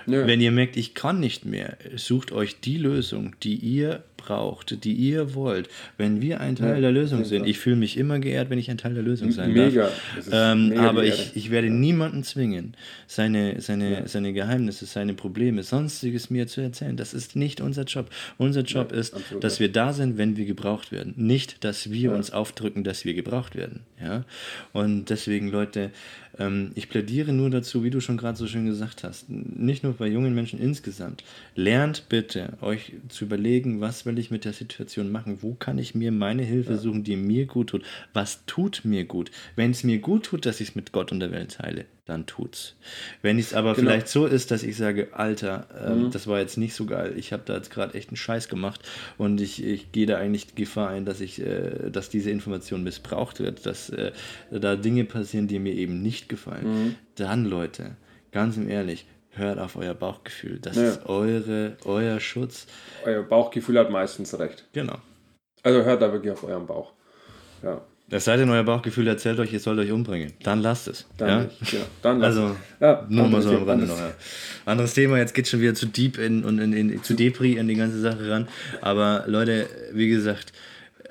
Ja. 0.08 0.26
Wenn 0.26 0.40
ihr 0.40 0.52
merkt, 0.52 0.78
ich 0.78 0.94
kann 0.94 1.20
nicht 1.20 1.46
mehr, 1.46 1.78
sucht 1.96 2.32
euch 2.32 2.60
die 2.62 2.78
Lösung, 2.78 3.36
die 3.44 3.56
ihr 3.56 4.04
braucht, 4.16 4.86
die 4.86 4.94
ihr 4.94 5.36
wollt. 5.36 5.68
Wenn 5.98 6.22
wir 6.22 6.40
ein 6.40 6.56
Teil 6.56 6.76
Ja, 6.76 6.80
der 6.80 6.92
Lösung 6.94 7.26
sind, 7.26 7.46
ich 7.46 7.60
fühle 7.60 7.76
mich 7.76 7.98
immer 7.98 8.20
geehrt, 8.20 8.50
wenn 8.50 8.58
ich 8.58 8.72
ein 8.72 8.78
Teil 8.78 8.94
der 8.94 9.04
Lösung 9.04 9.32
sein 9.32 9.52
Mega. 9.52 9.82
darf. 9.84 10.02
Ähm, 10.32 10.70
mega 10.70 10.90
aber 10.90 11.04
ich, 11.04 11.32
ich 11.36 11.52
werde 11.52 11.70
niemanden 11.70 12.24
zwingen, 12.24 12.74
seine, 13.06 13.60
seine, 13.60 13.92
Ja. 13.92 14.08
seine 14.08 14.32
Geheimnisse, 14.32 14.86
seine 14.86 15.14
Probleme, 15.14 15.62
sonstiges 15.64 16.30
mir 16.30 16.48
zu 16.48 16.62
erzählen. 16.62 16.96
Das 16.96 17.14
ist 17.14 17.36
nicht 17.36 17.60
unser 17.60 17.84
Job. 17.84 18.10
Unser 18.38 18.62
Job 18.62 18.94
Ja, 18.94 18.98
ist, 19.00 19.14
absolut, 19.14 19.44
dass 19.44 19.56
ja. 19.60 19.66
wir 19.66 19.72
da 19.74 19.92
sind, 19.92 20.18
wenn 20.18 20.38
wir 20.38 20.46
gebraucht 20.46 20.94
werden. 20.94 21.14
Nicht, 21.18 21.66
dass 21.66 21.92
wir 21.92 22.12
Ja. 22.12 22.16
uns 22.16 22.32
aufdrücken, 22.32 22.86
dass 22.86 23.04
wir 23.04 23.14
gebraucht 23.16 23.58
werden. 23.58 23.82
Ja? 24.02 24.24
Und 24.72 25.10
deswegen, 25.10 25.50
Leute, 25.50 25.92
ich 26.74 26.90
plädiere 26.90 27.32
nur 27.32 27.52
dazu, 27.52 27.84
wie 27.84 27.92
du 27.92 28.00
schon 28.02 28.18
gerade 28.18 28.38
so 28.38 28.48
schön 28.48 28.66
gesagt 28.66 29.04
hast, 29.04 29.30
nicht 29.30 29.84
nur 29.84 29.94
bei 29.94 30.08
jungen 30.08 30.34
Menschen 30.34 30.60
insgesamt. 30.60 31.24
Lernt 31.56 32.10
bitte, 32.10 32.54
euch 32.62 32.94
zu 33.10 33.26
überlegen, 33.26 33.82
was 33.82 34.08
will 34.08 34.18
ich 34.18 34.32
mit 34.32 34.44
der 34.44 34.54
Situation 34.54 35.12
machen? 35.12 35.38
Wo 35.42 35.54
kann 35.54 35.78
ich 35.78 35.94
mir 35.94 36.12
meine 36.12 36.42
Hilfe 36.44 36.78
suchen, 36.78 37.04
die 37.04 37.18
mir 37.18 37.46
gut 37.46 37.68
tut? 37.70 37.84
Was 38.14 38.46
tut 38.48 38.82
mir 38.84 39.04
gut? 39.06 39.30
Wenn 39.56 39.70
es 39.72 39.84
mir 39.84 40.00
gut 40.00 40.26
tut, 40.26 40.48
dass 40.48 40.60
ich 40.60 40.70
es 40.70 40.76
mit 40.76 40.92
Gott 40.92 41.12
und 41.12 41.20
der 41.20 41.32
Welt 41.32 41.54
teile, 41.54 41.86
dann 42.06 42.26
tut's. 42.26 42.76
Wenn 43.22 43.40
es 43.40 43.54
aber 43.54 43.76
Genau. 43.76 43.90
vielleicht 43.90 44.10
so 44.10 44.26
ist, 44.26 44.52
dass 44.52 44.64
ich 44.64 44.76
sage, 44.76 45.10
Alter, 45.14 45.68
ähm, 45.88 46.12
das 46.12 46.28
war 46.28 46.40
jetzt 46.40 46.58
nicht 46.58 46.74
so 46.74 46.86
geil, 46.86 47.14
ich 47.16 47.32
habe 47.32 47.44
da 47.46 47.56
jetzt 47.56 47.70
gerade 47.72 47.94
echt 47.94 48.10
einen 48.10 48.18
Scheiß 48.18 48.50
gemacht 48.50 48.82
und 49.18 49.40
ich, 49.40 49.64
ich 49.64 49.92
gehe 49.94 50.06
da 50.06 50.18
eigentlich 50.18 50.48
die 50.48 50.56
Gefahr 50.56 50.90
ein, 50.90 51.06
dass 51.06 51.22
ich, 51.22 51.40
äh, 51.42 51.90
dass 51.92 52.10
diese 52.10 52.30
Information 52.30 52.84
missbraucht 52.84 53.40
wird, 53.40 53.66
dass 53.66 53.90
äh, 53.90 54.12
da 54.52 54.76
Dinge 54.76 55.06
passieren, 55.06 55.48
die 55.48 55.60
mir 55.60 55.74
eben 55.74 56.02
nicht 56.02 56.23
gefallen. 56.30 56.96
Dann, 57.16 57.46
Leute, 57.46 57.96
ganz 58.32 58.58
im 58.58 58.70
Ehrlich, 58.70 59.06
hört 59.32 59.60
auf 59.60 59.76
euer 59.76 59.94
Bauchgefühl. 59.94 60.60
Das 60.62 60.76
Ja. 60.76 60.84
ist 60.90 61.06
eure, 61.06 61.78
euer 61.86 62.20
Schutz. 62.20 62.68
Euer 63.06 63.24
Bauchgefühl 63.24 63.80
hat 63.80 63.90
meistens 63.90 64.38
recht. 64.40 64.66
Genau. 64.74 64.98
Also 65.64 65.84
hört 65.84 66.02
da 66.02 66.12
wirklich 66.12 66.32
auf 66.34 66.44
euren 66.44 66.68
Bauch. 66.68 66.94
Ja, 67.64 67.82
Es 68.12 68.26
sei 68.26 68.36
denn, 68.38 68.50
euer 68.50 68.64
Bauchgefühl 68.64 69.08
erzählt 69.08 69.40
euch, 69.40 69.54
ihr 69.54 69.60
sollt 69.62 69.80
euch 69.80 69.92
umbringen. 69.92 70.34
Dann 70.44 70.62
lasst 70.62 70.88
es. 70.90 71.08
dann 71.18 71.30
ja? 71.30 71.40
nicht. 71.46 71.72
Genau. 71.72 71.84
Dann 72.02 72.20
lasst 72.20 72.38
Also, 72.38 72.54
es. 72.54 72.80
ja, 72.82 73.06
nur 73.10 73.28
mal 73.30 73.42
so 73.42 73.50
am 73.50 73.56
anderes- 73.70 73.70
Rande 73.70 73.86
noch. 73.88 73.98
Ja. 73.98 74.14
Anderes 74.66 74.94
Thema, 74.94 75.18
jetzt 75.18 75.34
geht 75.34 75.48
schon 75.48 75.62
wieder 75.62 75.74
zu 75.74 75.86
deep 75.88 76.18
in, 76.20 76.44
und 76.44 76.60
in, 76.60 76.74
in, 76.74 77.02
zu 77.04 77.14
Depri 77.16 77.60
an 77.60 77.68
die 77.68 77.76
ganze 77.76 78.00
Sache 78.02 78.30
ran. 78.30 78.48
Aber 78.82 79.24
Leute, 79.28 79.68
wie 79.94 80.10
gesagt, 80.10 80.52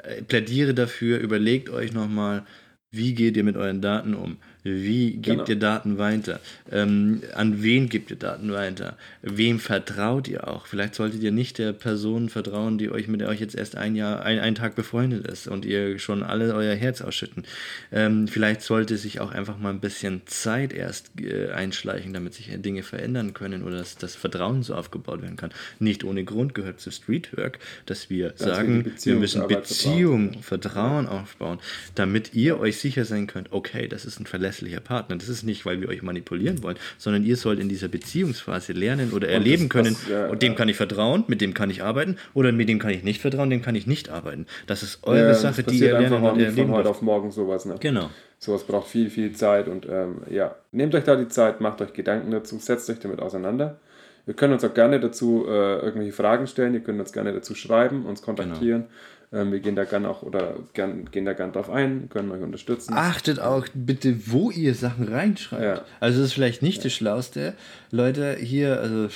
äh, 0.04 0.22
plädiere 0.22 0.74
dafür, 0.74 1.18
überlegt 1.18 1.70
euch 1.70 1.92
nochmal, 1.92 2.44
wie 2.90 3.14
geht 3.14 3.36
ihr 3.38 3.44
mit 3.44 3.56
euren 3.56 3.80
Daten 3.80 4.14
um? 4.14 4.36
Wie 4.64 5.12
gebt 5.14 5.24
Genau. 5.24 5.44
ihr 5.48 5.56
Daten 5.56 5.98
weiter? 5.98 6.38
Ähm, 6.70 7.22
an 7.34 7.62
wen 7.64 7.88
gebt 7.88 8.10
ihr 8.10 8.16
Daten 8.16 8.52
weiter? 8.52 8.96
Wem 9.22 9.58
vertraut 9.58 10.28
ihr 10.28 10.46
auch? 10.46 10.66
Vielleicht 10.66 10.94
solltet 10.94 11.20
ihr 11.22 11.32
nicht 11.32 11.58
der 11.58 11.72
Person 11.72 12.28
vertrauen, 12.28 12.78
die 12.78 12.88
euch 12.90 13.08
mit 13.08 13.20
der 13.20 13.28
euch 13.28 13.40
jetzt 13.40 13.56
erst 13.56 13.76
ein 13.76 13.96
Jahr, 13.96 14.22
ein, 14.24 14.38
einen 14.38 14.54
Tag 14.54 14.76
befreundet 14.76 15.26
ist 15.26 15.48
und 15.48 15.64
ihr 15.64 15.98
schon 15.98 16.22
alle 16.22 16.54
euer 16.54 16.76
Herz 16.76 17.00
ausschütten. 17.00 17.42
Ähm, 17.90 18.28
vielleicht 18.28 18.62
sollte 18.62 18.96
sich 18.98 19.18
auch 19.18 19.32
einfach 19.32 19.58
mal 19.58 19.70
ein 19.70 19.80
bisschen 19.80 20.22
Zeit 20.26 20.72
erst 20.72 21.10
äh, 21.20 21.50
einschleichen, 21.50 22.12
damit 22.12 22.34
sich 22.34 22.48
Dinge 22.62 22.84
verändern 22.84 23.34
können 23.34 23.64
oder 23.64 23.78
dass 23.78 23.96
das 23.96 24.14
Vertrauen 24.14 24.62
so 24.62 24.76
aufgebaut 24.76 25.22
werden 25.22 25.36
kann. 25.36 25.50
Nicht 25.80 26.04
ohne 26.04 26.22
Grund 26.22 26.54
gehört 26.54 26.78
zu 26.78 26.92
Streetwork, 26.92 27.58
dass 27.86 28.10
wir 28.10 28.34
sagen, 28.36 28.84
wichtig, 28.84 29.06
wir 29.06 29.16
müssen 29.16 29.48
Beziehung, 29.48 30.40
Vertrauen 30.42 31.08
aufbauen, 31.08 31.58
damit 31.96 32.34
ihr 32.34 32.60
euch 32.60 32.76
sicher 32.78 33.04
sein 33.04 33.26
könnt, 33.26 33.50
okay, 33.50 33.88
das 33.88 34.04
ist 34.04 34.20
ein 34.20 34.26
verlässlicher 34.26 34.51
Partner. 34.80 35.16
Das 35.16 35.28
ist 35.28 35.42
nicht, 35.42 35.64
weil 35.66 35.80
wir 35.80 35.88
euch 35.88 36.02
manipulieren 36.02 36.62
wollen, 36.62 36.76
sondern 36.98 37.24
ihr 37.24 37.36
sollt 37.36 37.58
in 37.60 37.68
dieser 37.68 37.88
Beziehungsphase 37.88 38.72
lernen 38.72 39.12
oder 39.12 39.28
erleben 39.28 39.68
das- 39.68 39.70
können, 39.70 39.96
das- 40.00 40.08
ja, 40.08 40.26
und 40.26 40.42
dem 40.42 40.52
ja. 40.52 40.58
kann 40.58 40.68
ich 40.68 40.76
vertrauen, 40.76 41.24
mit 41.26 41.40
dem 41.40 41.54
kann 41.54 41.70
ich 41.70 41.82
arbeiten 41.82 42.16
oder 42.34 42.52
mit 42.52 42.68
dem 42.68 42.78
kann 42.78 42.90
ich 42.90 43.02
nicht 43.02 43.20
vertrauen, 43.20 43.50
dem 43.50 43.62
kann 43.62 43.74
ich 43.74 43.86
nicht 43.86 44.10
arbeiten. 44.10 44.46
Das 44.66 44.82
ist 44.82 45.00
eure 45.04 45.28
Ja, 45.28 45.34
Sache, 45.34 45.62
die 45.62 45.78
ihr 45.78 45.92
lernen 45.98 46.12
und 46.14 46.22
nicht 46.22 46.30
von 46.30 46.40
erleben 46.40 46.70
heute 46.72 46.88
auf 46.90 47.02
morgen 47.02 47.30
sowas. 47.30 47.64
Ne? 47.64 47.76
Genau. 47.80 48.10
Sowas 48.38 48.64
braucht 48.64 48.88
viel, 48.88 49.08
viel 49.08 49.32
Zeit 49.32 49.68
und 49.68 49.86
ähm, 49.88 50.22
ja, 50.30 50.54
nehmt 50.72 50.94
euch 50.94 51.04
da 51.04 51.16
die 51.16 51.28
Zeit, 51.28 51.60
macht 51.60 51.80
euch 51.80 51.92
Gedanken 51.92 52.30
dazu, 52.32 52.58
setzt 52.58 52.90
euch 52.90 52.98
damit 52.98 53.20
auseinander. 53.20 53.78
ihr 54.26 54.34
könnt 54.34 54.52
uns 54.52 54.64
auch 54.64 54.74
gerne 54.74 54.98
dazu 55.00 55.46
äh, 55.48 55.78
irgendwelche 55.78 56.12
Fragen 56.12 56.46
stellen, 56.46 56.74
ihr 56.74 56.80
könnt 56.80 57.00
uns 57.00 57.12
gerne 57.12 57.32
dazu 57.32 57.54
schreiben, 57.54 58.04
uns 58.04 58.20
kontaktieren. 58.22 58.82
Ähm, 58.82 58.86
wir 59.32 59.60
gehen 59.60 59.76
da 59.76 59.84
gerne 59.84 60.10
auch 60.10 60.22
oder 60.22 60.56
gern, 60.74 61.10
gehen 61.10 61.24
da 61.24 61.32
gerne 61.32 61.52
drauf 61.52 61.70
ein, 61.70 62.10
können 62.10 62.30
euch 62.30 62.42
unterstützen. 62.42 62.92
Achtet 62.94 63.40
auch 63.40 63.66
bitte, 63.72 64.14
wo 64.26 64.50
ihr 64.50 64.74
Sachen 64.74 65.08
reinschreibt. 65.08 65.62
Ja. 65.62 65.84
Also 66.00 66.20
es 66.20 66.26
ist 66.26 66.32
vielleicht 66.34 66.60
nicht 66.60 66.84
das 66.84 66.92
Schlauste, 66.92 67.54
Leute 67.90 68.36
hier, 68.38 68.78
also 68.78 69.08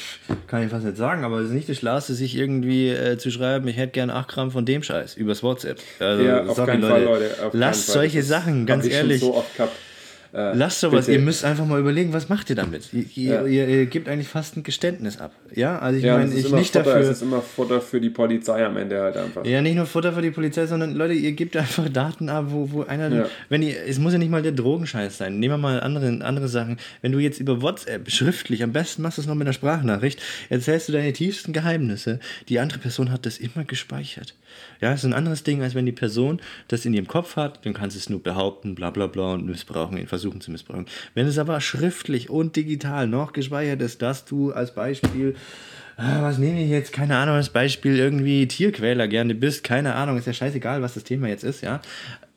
kann 0.46 0.62
ich 0.64 0.70
fast 0.70 0.86
nicht 0.86 0.96
sagen, 0.96 1.22
aber 1.22 1.40
es 1.40 1.48
ist 1.48 1.52
nicht 1.54 1.68
das 1.68 1.76
Schlauste, 1.76 2.14
sich 2.14 2.34
irgendwie 2.34 2.88
äh, 2.88 3.18
zu 3.18 3.30
schreiben, 3.30 3.68
ich 3.68 3.76
hätte 3.76 3.92
gerne 3.92 4.14
8 4.14 4.28
Gramm 4.28 4.50
von 4.50 4.64
dem 4.64 4.82
Scheiß 4.82 5.16
übers 5.16 5.42
WhatsApp. 5.42 5.80
Also, 5.98 6.22
Ja, 6.24 6.46
auf 6.46 6.56
sorry, 6.56 6.70
keinen 6.70 6.82
Fall, 6.82 7.04
Leute, 7.04 7.30
auf 7.44 7.52
lasst 7.52 7.88
solche 7.88 8.22
Sachen, 8.22 8.64
ganz 8.64 8.86
ehrlich. 8.86 9.20
so 9.20 9.34
oft 9.34 9.54
gehabt. 9.54 9.76
Äh, 10.34 10.54
Lasst 10.54 10.80
sowas, 10.80 11.08
ihr 11.08 11.18
müsst 11.18 11.44
einfach 11.44 11.64
mal 11.66 11.80
überlegen, 11.80 12.12
was 12.12 12.28
macht 12.28 12.50
ihr 12.50 12.56
damit? 12.56 12.92
Ihr, 12.92 13.04
Ja. 13.14 13.46
ihr, 13.46 13.68
ihr 13.68 13.86
gebt 13.86 14.08
eigentlich 14.08 14.28
fast 14.28 14.56
ein 14.56 14.62
Geständnis 14.62 15.18
ab. 15.18 15.32
Ja, 15.54 15.78
also 15.78 15.98
ich 15.98 16.04
ja, 16.04 16.18
meine, 16.18 16.34
ich 16.34 16.50
nicht 16.52 16.72
Futter, 16.72 16.82
dafür. 16.84 17.00
Es 17.00 17.08
ist 17.08 17.22
immer 17.22 17.40
Futter 17.40 17.80
für 17.80 18.00
die 18.00 18.10
Polizei 18.10 18.64
am 18.64 18.76
Ende 18.76 19.00
halt 19.00 19.16
einfach. 19.16 19.44
Ja, 19.44 19.62
nicht 19.62 19.76
nur 19.76 19.86
Futter 19.86 20.12
für 20.12 20.22
die 20.22 20.30
Polizei, 20.30 20.66
sondern 20.66 20.94
Leute, 20.94 21.14
ihr 21.14 21.32
gebt 21.32 21.56
einfach 21.56 21.88
Daten 21.88 22.28
ab, 22.28 22.46
wo, 22.48 22.70
wo 22.72 22.82
einer, 22.84 23.08
Ja. 23.14 23.26
wenn 23.48 23.62
ihr, 23.62 23.74
es 23.86 23.98
muss 23.98 24.12
ja 24.12 24.18
nicht 24.18 24.30
mal 24.30 24.42
der 24.42 24.52
Drogenscheiß 24.52 25.16
sein. 25.18 25.38
Nehmen 25.38 25.54
wir 25.54 25.58
mal 25.58 25.80
andere, 25.80 26.24
andere 26.24 26.48
Sachen. 26.48 26.78
Wenn 27.02 27.12
du 27.12 27.18
jetzt 27.18 27.40
über 27.40 27.62
WhatsApp 27.62 28.10
schriftlich, 28.10 28.62
am 28.62 28.72
besten 28.72 29.02
machst 29.02 29.18
du 29.18 29.22
es 29.22 29.26
noch 29.28 29.34
mit 29.34 29.46
einer 29.46 29.52
Sprachnachricht, 29.52 30.20
erzählst 30.48 30.88
du 30.88 30.92
deine 30.92 31.12
tiefsten 31.12 31.52
Geheimnisse, 31.52 32.20
die 32.48 32.58
andere 32.58 32.78
Person 32.78 33.10
hat 33.10 33.26
das 33.26 33.38
immer 33.38 33.64
gespeichert. 33.64 34.34
Ja, 34.80 34.92
ist 34.92 35.04
ein 35.04 35.12
anderes 35.12 35.42
Ding, 35.42 35.62
als 35.62 35.74
wenn 35.74 35.86
die 35.86 35.92
Person 35.92 36.40
das 36.68 36.84
in 36.84 36.94
ihrem 36.94 37.06
Kopf 37.06 37.36
hat, 37.36 37.64
dann 37.64 37.74
kannst 37.74 37.96
du 37.96 38.00
es 38.00 38.10
nur 38.10 38.22
behaupten, 38.22 38.74
bla 38.74 38.90
bla 38.90 39.06
bla 39.06 39.34
und 39.34 39.46
missbrauchen, 39.46 40.06
versuchen 40.06 40.40
zu 40.40 40.50
missbrauchen. 40.50 40.86
Wenn 41.14 41.26
es 41.26 41.38
aber 41.38 41.60
schriftlich 41.60 42.30
und 42.30 42.56
digital 42.56 43.06
noch 43.06 43.32
gespeichert 43.32 43.82
ist, 43.82 44.02
dass 44.02 44.24
du 44.24 44.52
als 44.52 44.74
Beispiel 44.74 45.34
Ah, 45.98 46.20
was 46.20 46.36
nehme 46.36 46.62
ich 46.62 46.68
jetzt? 46.68 46.92
Keine 46.92 47.16
Ahnung, 47.16 47.36
als 47.36 47.48
Beispiel 47.48 47.96
irgendwie 47.96 48.46
Tierquäler 48.46 49.08
gerne 49.08 49.34
bist. 49.34 49.64
Keine 49.64 49.94
Ahnung, 49.94 50.18
ist 50.18 50.26
ja 50.26 50.34
scheißegal, 50.34 50.82
was 50.82 50.92
das 50.92 51.04
Thema 51.04 51.28
jetzt 51.28 51.42
ist, 51.42 51.62
ja. 51.62 51.80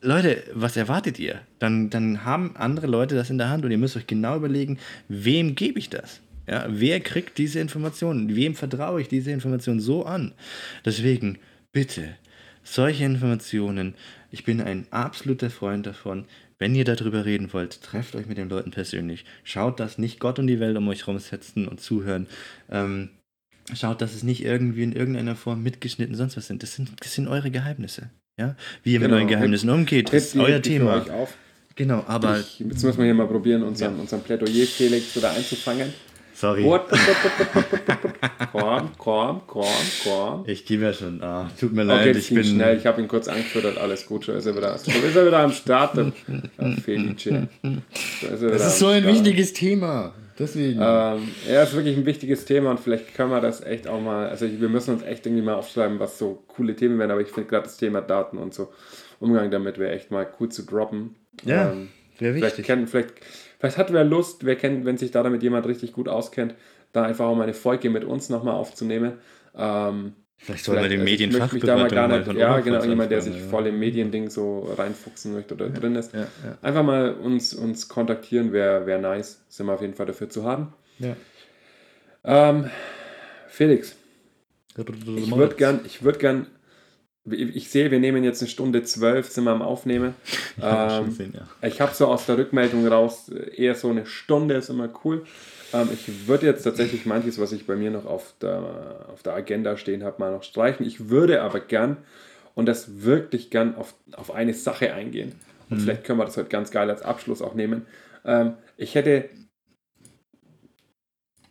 Leute, 0.00 0.42
was 0.54 0.78
erwartet 0.78 1.18
ihr? 1.18 1.42
Dann, 1.58 1.90
dann 1.90 2.24
haben 2.24 2.56
andere 2.56 2.86
Leute 2.86 3.14
das 3.14 3.28
in 3.28 3.36
der 3.36 3.50
Hand 3.50 3.66
und 3.66 3.70
ihr 3.70 3.76
müsst 3.76 3.98
euch 3.98 4.06
genau 4.06 4.34
überlegen, 4.36 4.78
wem 5.08 5.54
gebe 5.54 5.78
ich 5.78 5.90
das? 5.90 6.20
Ja, 6.48 6.64
wer 6.68 7.00
kriegt 7.00 7.36
diese 7.36 7.60
Informationen? 7.60 8.34
Wem 8.34 8.54
vertraue 8.54 9.02
ich 9.02 9.08
diese 9.08 9.30
Informationen 9.30 9.80
so 9.80 10.06
an? 10.06 10.32
Deswegen, 10.86 11.38
bitte, 11.70 12.14
solche 12.62 13.04
Informationen, 13.04 13.94
ich 14.30 14.44
bin 14.44 14.60
ein 14.60 14.86
absoluter 14.90 15.50
Freund 15.50 15.86
davon. 15.86 16.24
Wenn 16.58 16.74
ihr 16.74 16.84
darüber 16.84 17.24
reden 17.24 17.52
wollt, 17.52 17.80
trefft 17.82 18.14
euch 18.14 18.26
mit 18.26 18.36
den 18.36 18.50
Leuten 18.50 18.70
persönlich. 18.70 19.24
Schaut, 19.44 19.80
dass 19.80 19.96
nicht 19.96 20.20
Gott 20.20 20.38
und 20.38 20.46
die 20.46 20.60
Welt 20.60 20.76
um 20.76 20.86
euch 20.88 21.06
rumsetzen 21.06 21.66
und 21.66 21.80
zuhören. 21.80 22.26
Ähm, 22.70 23.10
Schaut, 23.72 24.02
dass 24.02 24.14
es 24.14 24.22
nicht 24.24 24.44
irgendwie 24.44 24.82
in 24.82 24.92
irgendeiner 24.92 25.36
Form 25.36 25.62
mitgeschnitten 25.62 26.16
sonst 26.16 26.36
was 26.36 26.48
sind. 26.48 26.62
Das 26.62 26.74
sind, 26.74 26.90
das 27.00 27.14
sind 27.14 27.28
eure 27.28 27.50
Geheimnisse. 27.50 28.10
Ja? 28.38 28.56
Wie 28.82 28.92
ihr 28.94 28.98
mit 29.00 29.06
Genau. 29.08 29.16
euren 29.18 29.28
Geheimnissen 29.28 29.70
umgeht, 29.70 30.12
Hebt 30.12 30.22
ist 30.22 30.36
euer 30.36 30.60
Thema. 30.60 31.06
Genau, 31.76 32.04
aber 32.08 32.40
Ich, 32.40 32.58
jetzt 32.60 32.82
müssen 32.82 32.98
wir 32.98 33.04
hier 33.04 33.14
mal 33.14 33.28
probieren, 33.28 33.62
unseren, 33.62 33.98
unseren 34.00 34.22
Plädoyer 34.22 34.66
Felix 34.66 35.14
wieder 35.16 35.30
einzufangen. 35.30 35.92
Sorry. 36.40 36.64
Komm, 38.52 38.90
komm, 38.98 39.40
komm, 39.46 39.64
komm. 40.04 40.44
Ich 40.46 40.64
gebe 40.64 40.84
ja 40.84 40.92
schon. 40.92 41.22
Ah, 41.22 41.50
tut 41.58 41.72
mir 41.72 41.84
leid, 41.84 42.08
Okay, 42.08 42.18
ich 42.18 42.28
bin 42.34 42.44
schnell. 42.44 42.76
Ich 42.76 42.86
habe 42.86 43.00
ihn 43.00 43.08
kurz 43.08 43.28
angefüttert. 43.28 43.78
Alles 43.78 44.06
gut, 44.06 44.24
schon 44.24 44.36
ist 44.36 44.46
er 44.46 44.56
wieder, 44.56 44.76
schon 44.78 45.02
ist 45.02 45.16
er 45.16 45.26
wieder 45.26 45.38
am 45.40 45.52
Start. 45.52 45.92
Felice. 46.84 47.48
Ist 47.62 48.42
wieder 48.42 48.50
Das 48.52 48.66
ist 48.66 48.78
so 48.78 48.88
ein 48.88 49.02
Start. 49.02 49.14
wichtiges 49.14 49.52
Thema. 49.52 50.12
Deswegen. 50.38 50.80
Ähm, 50.82 51.28
ja, 51.48 51.62
ist 51.62 51.74
wirklich 51.74 51.96
ein 51.98 52.06
wichtiges 52.06 52.46
Thema 52.46 52.70
und 52.70 52.80
vielleicht 52.80 53.14
können 53.14 53.30
wir 53.30 53.42
das 53.42 53.60
echt 53.62 53.86
auch 53.86 54.00
mal, 54.00 54.26
also 54.28 54.46
wir 54.50 54.68
müssen 54.70 54.94
uns 54.94 55.02
echt 55.02 55.26
irgendwie 55.26 55.42
mal 55.42 55.54
aufschreiben, 55.54 55.98
was 56.00 56.18
so 56.18 56.42
coole 56.48 56.74
Themen 56.74 56.98
werden, 56.98 57.10
aber 57.10 57.20
ich 57.20 57.28
finde 57.28 57.48
gerade 57.50 57.64
das 57.64 57.76
Thema 57.76 58.00
Daten 58.00 58.38
und 58.38 58.54
so 58.54 58.72
Umgang 59.18 59.50
damit 59.50 59.78
wäre 59.78 59.92
echt 59.92 60.10
mal 60.10 60.26
cool 60.40 60.48
zu 60.48 60.62
droppen. 60.64 61.14
Ja, 61.44 61.72
Ähm, 61.72 61.88
wäre 62.18 62.32
vielleicht, 62.32 62.56
wichtig. 62.56 62.66
kennt, 62.66 62.88
vielleicht, 62.88 63.12
vielleicht 63.60 63.78
hat 63.78 63.92
wer 63.92 64.02
Lust, 64.02 64.44
wer 64.44 64.56
kennt, 64.56 64.84
wenn 64.84 64.98
sich 64.98 65.12
da 65.12 65.22
damit 65.22 65.44
jemand 65.44 65.66
richtig 65.66 65.92
gut 65.92 66.08
auskennt, 66.08 66.56
da 66.92 67.04
einfach 67.04 67.26
auch 67.26 67.36
mal 67.36 67.44
eine 67.44 67.54
Folge 67.54 67.90
mit 67.90 68.04
uns 68.04 68.28
nochmal 68.28 68.54
aufzunehmen. 68.54 69.18
Ähm, 69.56 70.14
Vielleicht 70.42 70.64
soll 70.64 70.76
man 70.76 70.88
den 70.88 71.00
also 71.02 71.12
ich 71.12 71.20
möchte 71.32 71.54
mich 71.54 71.64
da 71.64 71.76
Medienfachberatung 71.76 71.82
mal 71.82 71.90
gar 71.90 72.08
mal 72.08 72.16
nicht, 72.16 72.26
von 72.26 72.36
ja 72.38 72.60
genau, 72.60 72.82
jemand, 72.82 73.10
der 73.10 73.20
sich 73.20 73.36
ja. 73.36 73.46
voll 73.48 73.66
im 73.66 73.78
Mediending 73.78 74.30
so 74.30 74.72
reinfuchsen 74.74 75.34
möchte 75.34 75.52
oder 75.52 75.68
drin 75.68 75.94
ist. 75.96 76.14
Ja, 76.14 76.20
ja. 76.20 76.26
Einfach 76.62 76.82
mal 76.82 77.12
uns, 77.12 77.52
uns 77.52 77.90
kontaktieren, 77.90 78.50
wäre 78.50 78.86
wär 78.86 78.98
nice. 78.98 79.44
Sind 79.50 79.66
wir 79.66 79.74
auf 79.74 79.82
jeden 79.82 79.92
Fall 79.92 80.06
dafür 80.06 80.30
zu 80.30 80.44
haben. 80.44 80.72
Ja. 80.98 81.14
Ähm, 82.24 82.70
Felix, 83.48 83.96
ich 84.78 85.36
würde 85.36 85.56
gern, 85.56 85.80
ich 85.84 86.02
würde 86.02 86.18
gern, 86.18 86.46
ich 87.28 87.70
sehe, 87.70 87.90
wir 87.90 87.98
nehmen 87.98 88.24
jetzt 88.24 88.40
eine 88.40 88.48
Stunde 88.48 88.82
zwölf, 88.82 89.28
sind 89.30 89.44
wir 89.44 89.50
am 89.50 89.62
Aufnehmen. 89.62 90.14
Ja, 90.60 90.98
ähm, 90.98 91.10
sehen, 91.10 91.32
ja. 91.34 91.66
ich 91.66 91.80
habe 91.80 91.94
so 91.94 92.06
aus 92.06 92.26
der 92.26 92.36
Rückmeldung 92.36 92.86
raus, 92.86 93.30
äh, 93.30 93.62
eher 93.62 93.74
so 93.74 93.88
eine 93.88 94.04
Stunde 94.04 94.56
ist 94.56 94.68
immer 94.68 94.90
cool. 95.04 95.24
Ähm, 95.72 95.88
ich 95.92 96.28
würde 96.28 96.46
jetzt 96.46 96.64
tatsächlich 96.64 97.06
manches, 97.06 97.40
was 97.40 97.52
ich 97.52 97.66
bei 97.66 97.76
mir 97.76 97.90
noch 97.90 98.04
auf 98.04 98.34
der, 98.42 99.06
auf 99.10 99.22
der 99.22 99.34
Agenda 99.34 99.78
stehen 99.78 100.04
habe, 100.04 100.16
mal 100.18 100.32
noch 100.32 100.42
streichen. 100.42 100.84
Ich 100.84 101.08
würde 101.08 101.40
aber 101.40 101.60
gern 101.60 101.96
und 102.54 102.66
das 102.66 103.02
wirklich 103.04 103.48
gern 103.48 103.74
auf, 103.74 103.94
auf 104.16 104.34
eine 104.34 104.52
Sache 104.52 104.92
eingehen. 104.92 105.32
Und 105.70 105.80
vielleicht 105.80 106.04
können 106.04 106.18
wir 106.18 106.26
das 106.26 106.36
heute 106.36 106.48
ganz 106.48 106.70
geil 106.70 106.90
als 106.90 107.02
Abschluss 107.02 107.40
auch 107.40 107.54
nehmen. 107.54 107.86
Ähm, 108.24 108.54
ich 108.76 108.94
hätte 108.96 109.30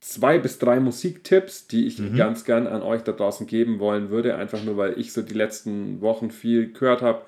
zwei 0.10 0.40
bis 0.40 0.58
drei 0.60 0.80
Musiktipps, 0.80 1.68
die 1.68 1.86
ich 1.86 2.16
ganz 2.16 2.44
gern 2.44 2.68
an 2.68 2.82
euch 2.82 3.04
da 3.04 3.12
draußen 3.12 3.46
geben 3.48 3.80
wollen 3.80 4.10
würde, 4.10 4.36
einfach 4.36 4.64
nur 4.64 4.76
weil 4.78 5.00
ich 5.00 5.14
so 5.14 5.22
die 5.22 5.34
letzten 5.34 6.02
Wochen 6.02 6.32
viel 6.32 6.74
gehört 6.74 7.02
habe 7.02 7.22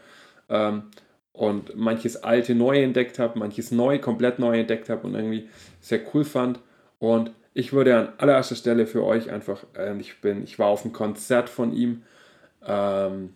ähm, 0.49 0.83
und 1.31 1.75
manches 1.75 2.23
alte 2.23 2.55
neu 2.55 2.81
entdeckt 2.81 3.19
habe, 3.19 3.37
manches 3.37 3.71
neu, 3.71 3.99
komplett 3.99 4.39
neu 4.39 4.59
entdeckt 4.59 4.89
habe 4.89 5.05
und 5.05 5.15
irgendwie 5.15 5.47
sehr 5.79 6.01
cool 6.13 6.23
fand. 6.23 6.59
Und 6.99 7.31
ich 7.53 7.73
würde 7.73 7.97
an 7.97 8.09
allererster 8.17 8.55
Stelle 8.55 8.87
für 8.87 9.03
euch 9.03 9.29
einfach, 9.29 9.63
äh, 9.77 9.95
ich 9.99 10.19
bin, 10.21 10.43
ich 10.43 10.57
war 10.57 10.67
auf 10.67 10.83
einem 10.83 10.93
Konzert 10.93 11.49
von 11.49 11.73
ihm. 11.73 12.03
Ähm, 12.65 13.35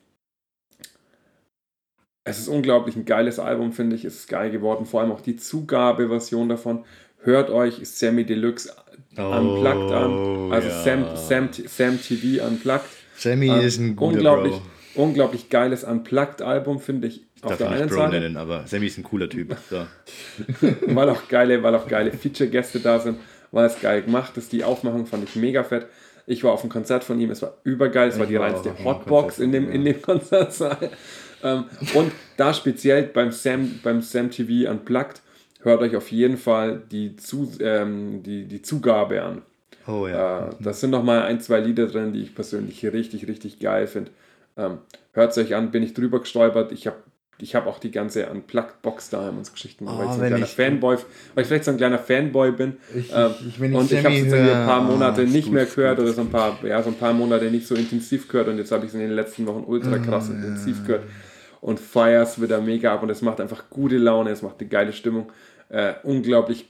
es 2.24 2.40
ist 2.40 2.48
unglaublich 2.48 2.96
ein 2.96 3.06
geiles 3.06 3.38
Album, 3.38 3.72
finde 3.72 3.96
ich. 3.96 4.06
Es 4.06 4.16
ist 4.16 4.28
geil 4.28 4.50
geworden. 4.50 4.86
Vor 4.86 5.02
allem 5.02 5.12
auch 5.12 5.22
die 5.22 5.36
Zugabeversion 5.36 6.50
davon. 6.50 6.84
Hört 7.20 7.50
euch 7.50 7.88
Sammy 7.88 8.24
Deluxe 8.24 8.72
Unplugged 9.18 9.92
an. 9.92 10.52
Also 10.52 10.68
Oh, 10.68 10.72
ja. 10.72 10.84
Sam, 10.84 11.06
Sam, 11.16 11.50
Sam 11.68 12.02
TV 12.02 12.46
Unplugged. 12.46 12.86
Sammy 13.18 13.48
Ähm, 13.50 13.62
ist 13.62 13.80
ein 13.80 13.96
guter 13.96 14.14
unglaublich, 14.14 14.54
Bro. 14.96 15.04
unglaublich 15.04 15.50
geiles 15.50 15.84
Unplugged-Album, 15.84 16.80
finde 16.80 17.08
ich. 17.08 17.22
Auf 17.42 17.50
Darf 17.52 17.58
der 17.60 17.68
ich 17.72 17.80
nicht 17.82 17.90
Bro 17.90 17.96
Seite, 17.98 18.20
nennen, 18.20 18.38
aber 18.38 18.66
Sammy 18.68 18.88
ist 18.88 18.98
ein 18.98 19.04
cooler 19.04 19.30
Typ. 19.30 19.56
So. 19.70 19.86
weil 20.88 21.10
auch 21.10 21.28
geile, 21.28 21.62
weil 21.64 21.76
auch 21.76 21.88
geile 21.88 22.12
Feature-Gäste 22.12 22.80
da 22.80 23.00
sind, 23.00 23.20
weil 23.52 23.66
es 23.68 23.80
geil 23.80 24.02
gemacht 24.02 24.36
ist. 24.38 24.52
Die 24.52 24.64
Aufmachung 24.64 25.06
fand 25.06 25.24
ich 25.28 25.36
mega 25.36 25.64
fett. 25.64 25.88
Ich 26.28 26.44
war 26.44 26.54
auf 26.54 26.62
einem 26.62 26.72
Konzert 26.72 27.04
von 27.04 27.20
ihm, 27.20 27.30
es 27.30 27.42
war 27.44 27.58
übergeil, 27.64 28.10
es 28.10 28.16
war 28.18 28.24
Ich 28.24 28.30
die 28.32 28.40
war 28.40 28.48
reinste 28.52 28.74
Hotbox 28.84 29.38
in 29.40 29.52
dem, 29.52 29.70
in 29.70 29.86
dem 29.86 30.02
Konzertsaal. 30.02 30.90
ähm, 31.44 31.66
und 31.94 32.12
da 32.36 32.54
speziell 32.54 33.04
beim 33.04 33.32
Sam, 33.32 33.80
beim 33.84 34.02
Sam 34.02 34.32
TV 34.32 34.70
Unplugged, 34.72 35.22
hört 35.66 35.82
euch 35.82 35.96
auf 35.96 36.12
jeden 36.12 36.38
Fall 36.38 36.82
die, 36.92 37.16
Zu, 37.18 37.52
ähm, 37.60 38.24
die, 38.24 38.46
die 38.46 38.62
Zugabe 38.62 39.22
an. 39.24 39.42
Oh 39.88 40.08
ja. 40.08 40.48
Äh, 40.48 40.50
das 40.62 40.80
sind 40.82 40.92
noch 40.92 41.04
mal 41.04 41.24
ein, 41.24 41.40
zwei 41.42 41.60
Lieder 41.60 41.88
drin, 41.88 42.14
die 42.14 42.22
ich 42.22 42.34
persönlich 42.34 42.84
richtig, 42.86 43.28
richtig 43.28 43.60
geil 43.60 43.88
finde. 43.88 44.12
Ähm, 44.58 44.78
Hört 45.14 45.32
es 45.32 45.38
euch 45.38 45.56
an, 45.56 45.72
bin 45.72 45.84
ich 45.84 45.94
drüber 45.94 46.20
gestolpert. 46.20 46.72
Ich 46.72 46.88
habe 46.88 46.98
ich 47.38 47.54
hab 47.54 47.68
auch 47.68 47.80
die 47.80 47.92
ganze 47.92 48.28
Unplugged-Box 48.28 49.10
da 49.10 49.28
in 49.30 49.38
uns 49.38 49.52
Geschichten, 49.52 49.86
weil 49.86 49.94
Oh, 50.06 50.10
ich 50.10 50.16
so 50.16 50.22
ein 50.22 50.28
kleiner 50.30 50.46
ich- 50.46 50.52
Fanboy, 50.56 50.98
weil 51.34 51.42
ich 51.42 51.48
vielleicht 51.48 51.66
so 51.66 51.72
ein 51.72 51.78
kleiner 51.78 52.00
Fanboy 52.00 52.52
bin. 52.54 52.78
Ich- 52.96 53.12
ähm, 53.14 53.32
ich- 53.42 53.62
ich 53.62 53.74
und 53.76 53.92
ich 53.92 53.98
habe 54.06 54.16
es 54.16 54.22
jetzt 54.24 54.34
ein 54.34 54.66
paar 54.66 54.80
oh, 54.82 54.92
Monate 54.94 55.22
ist 55.24 55.34
nicht 55.34 55.46
gut, 55.46 55.54
mehr 55.54 55.66
gehört 55.66 55.98
gut, 55.98 56.06
oder 56.06 56.14
so 56.14 56.22
ein 56.22 56.30
paar, 56.30 56.58
ja, 56.64 56.82
so 56.82 56.90
ein 56.92 56.96
paar 56.96 57.12
Monate 57.14 57.46
nicht 57.52 57.68
so 57.68 57.76
intensiv 57.76 58.28
gehört 58.30 58.48
und 58.48 58.58
jetzt 58.58 58.72
habe 58.72 58.84
ich 58.86 58.90
es 58.90 58.94
in 58.96 59.02
den 59.02 59.12
letzten 59.12 59.46
Wochen 59.48 59.64
ultra 59.68 59.98
krass 59.98 60.30
intensiv 60.30 60.86
gehört 60.86 61.04
und 61.60 61.78
feier's 61.80 62.42
wieder 62.42 62.62
mega 62.62 62.94
ab 62.94 63.04
und 63.04 63.10
es 63.10 63.22
macht 63.22 63.42
einfach 63.42 63.70
gute 63.70 63.98
Laune, 63.98 64.30
es 64.30 64.42
macht 64.42 64.56
eine 64.62 64.70
geile 64.70 64.94
Stimmung. 64.94 65.30
Äh, 65.70 65.94
unglaublich 66.04 66.68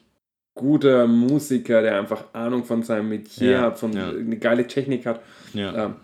guter 0.54 1.06
Musiker, 1.08 1.82
der 1.82 2.00
einfach 2.00 2.34
Ahnung 2.34 2.64
von 2.64 2.82
seinem 2.84 3.10
Metier 3.10 3.52
Ja, 3.52 3.62
hat, 3.62 3.78
von 3.80 3.92
ja. 3.94 4.10
eine 4.10 4.38
geile 4.38 4.68
Technik 4.68 5.06
hat. 5.06 5.22
ja. 5.54 5.86
Ähm, 5.86 5.96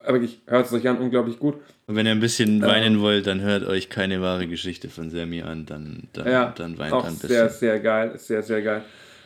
aber 0.00 0.14
wirklich, 0.20 0.42
hört 0.46 0.66
es 0.66 0.72
euch 0.74 0.86
an, 0.86 0.98
unglaublich 0.98 1.38
gut. 1.38 1.54
Und 1.86 1.96
wenn 1.96 2.04
ihr 2.04 2.12
ein 2.12 2.20
bisschen 2.20 2.60
weinen 2.60 3.00
wollt, 3.00 3.26
dann 3.26 3.40
hört 3.40 3.66
euch 3.66 3.88
keine 3.88 4.20
wahre 4.20 4.46
Geschichte 4.46 4.90
von 4.90 5.08
Sammy 5.08 5.40
an, 5.40 5.64
dann, 5.64 6.08
dann, 6.12 6.26
Ja, 6.30 6.52
dann 6.54 6.76
weint 6.76 6.92
auch 6.92 7.06
ein 7.06 7.12
bisschen. 7.14 7.28
sehr, 7.30 7.48
sehr 7.48 7.80
geil, 7.80 8.12
sehr, 8.18 8.42
sehr 8.42 8.60
geil. 8.60 8.82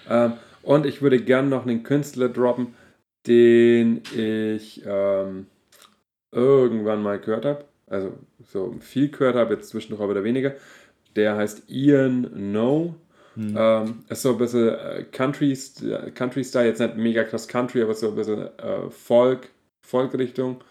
Ähm, 0.08 0.34
und 0.62 0.86
ich 0.86 1.02
würde 1.02 1.18
gern 1.20 1.48
noch 1.48 1.66
einen 1.66 1.82
Künstler 1.82 2.28
droppen, 2.28 2.74
den 3.26 4.02
ich 4.16 4.82
ähm, 4.86 5.46
irgendwann 6.30 7.02
mal 7.02 7.18
gehört 7.18 7.44
habe. 7.44 7.64
Also 7.88 8.12
so 8.44 8.76
viel 8.80 9.08
gehört 9.10 9.34
habe, 9.34 9.54
jetzt 9.54 9.70
zwischendurch 9.70 10.00
aber 10.00 10.12
wieder 10.14 10.22
weniger. 10.24 10.54
Der 11.16 11.36
heißt 11.36 11.64
Ian 11.68 12.52
No 12.52 12.94
Ähm, 13.38 14.04
ist 14.08 14.22
so 14.22 14.32
ein 14.32 14.38
bisschen 14.38 14.68
äh, 14.68 15.04
Country, 15.12 15.48
jetzt 15.50 16.80
nicht 16.80 16.96
mega 16.96 17.24
krass 17.24 17.46
Country, 17.46 17.82
aber 17.82 17.94
so 17.94 18.08
ein 18.08 18.14
bisschen 18.16 18.48
äh, 18.58 18.90
Folk, 18.90 19.50
Folk-Richtung, 19.82 20.62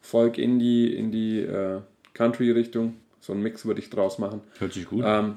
Folk 0.00 0.38
in 0.38 0.58
die, 0.58 0.94
in 0.96 1.12
die 1.12 1.40
äh, 1.40 1.80
Country-Richtung. 2.14 2.96
So 3.20 3.32
ein 3.32 3.40
Mix 3.40 3.64
würde 3.64 3.80
ich 3.80 3.90
draus 3.90 4.18
machen. 4.18 4.42
Hört 4.58 4.72
sich 4.72 4.86
gut. 4.86 5.02
Ähm, 5.06 5.36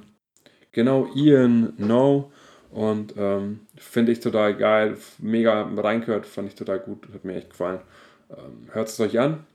genau, 0.71 1.09
Ian 1.15 1.73
No. 1.77 2.31
Und 2.71 3.13
ähm, 3.17 3.61
finde 3.77 4.11
ich 4.11 4.19
total 4.19 4.55
geil. 4.55 4.97
Mega 5.19 5.61
reingehört, 5.63 6.25
fand 6.25 6.49
ich 6.49 6.55
total 6.55 6.79
gut. 6.79 7.07
Hat 7.13 7.23
mir 7.23 7.35
echt 7.35 7.51
gefallen. 7.51 7.79
Ähm, 8.29 8.67
Hört 8.73 8.89
es 8.89 8.99
euch 8.99 9.17
an. 9.19 9.45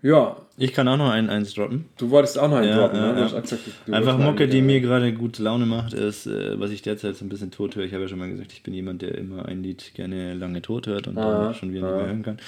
Ja, 0.00 0.36
Ich 0.56 0.72
kann 0.72 0.86
auch 0.88 0.96
noch 0.96 1.10
einen, 1.10 1.28
eins 1.28 1.54
droppen. 1.54 1.86
du 1.98 2.10
wolltest 2.10 2.38
auch 2.38 2.48
noch 2.48 2.58
einen 2.58 2.68
Ja, 2.68 2.76
droppen, 2.76 2.98
ja, 2.98 3.12
ne? 3.12 3.20
Ja. 3.20 3.40
gesagt, 3.40 3.68
Einfach 3.90 4.18
Mucke, 4.18 4.46
die 4.48 4.58
äh, 4.58 4.62
mir 4.62 4.80
gerade 4.80 5.12
gute 5.12 5.42
Laune 5.42 5.66
macht, 5.66 5.92
ist, 5.92 6.26
äh, 6.26 6.58
was 6.58 6.70
ich 6.70 6.82
derzeit 6.82 7.16
so 7.16 7.24
ein 7.24 7.28
bisschen 7.28 7.50
tot 7.50 7.74
höre. 7.74 7.84
Ich 7.84 7.92
habe 7.92 8.02
ja 8.02 8.08
schon 8.08 8.18
mal 8.18 8.28
gesagt, 8.30 8.52
ich 8.52 8.62
bin 8.62 8.74
jemand, 8.74 9.02
der 9.02 9.16
immer 9.16 9.46
ein 9.46 9.62
Lied 9.62 9.92
gerne 9.94 10.34
lange 10.34 10.62
tot 10.62 10.86
hört 10.86 11.08
und 11.08 11.18
Ah, 11.18 11.44
dann 11.46 11.54
schon 11.54 11.72
wieder 11.72 11.86
ah. 11.86 11.90
nicht 11.90 11.96
mehr 11.98 12.06
hören 12.06 12.22
kann. 12.22 12.38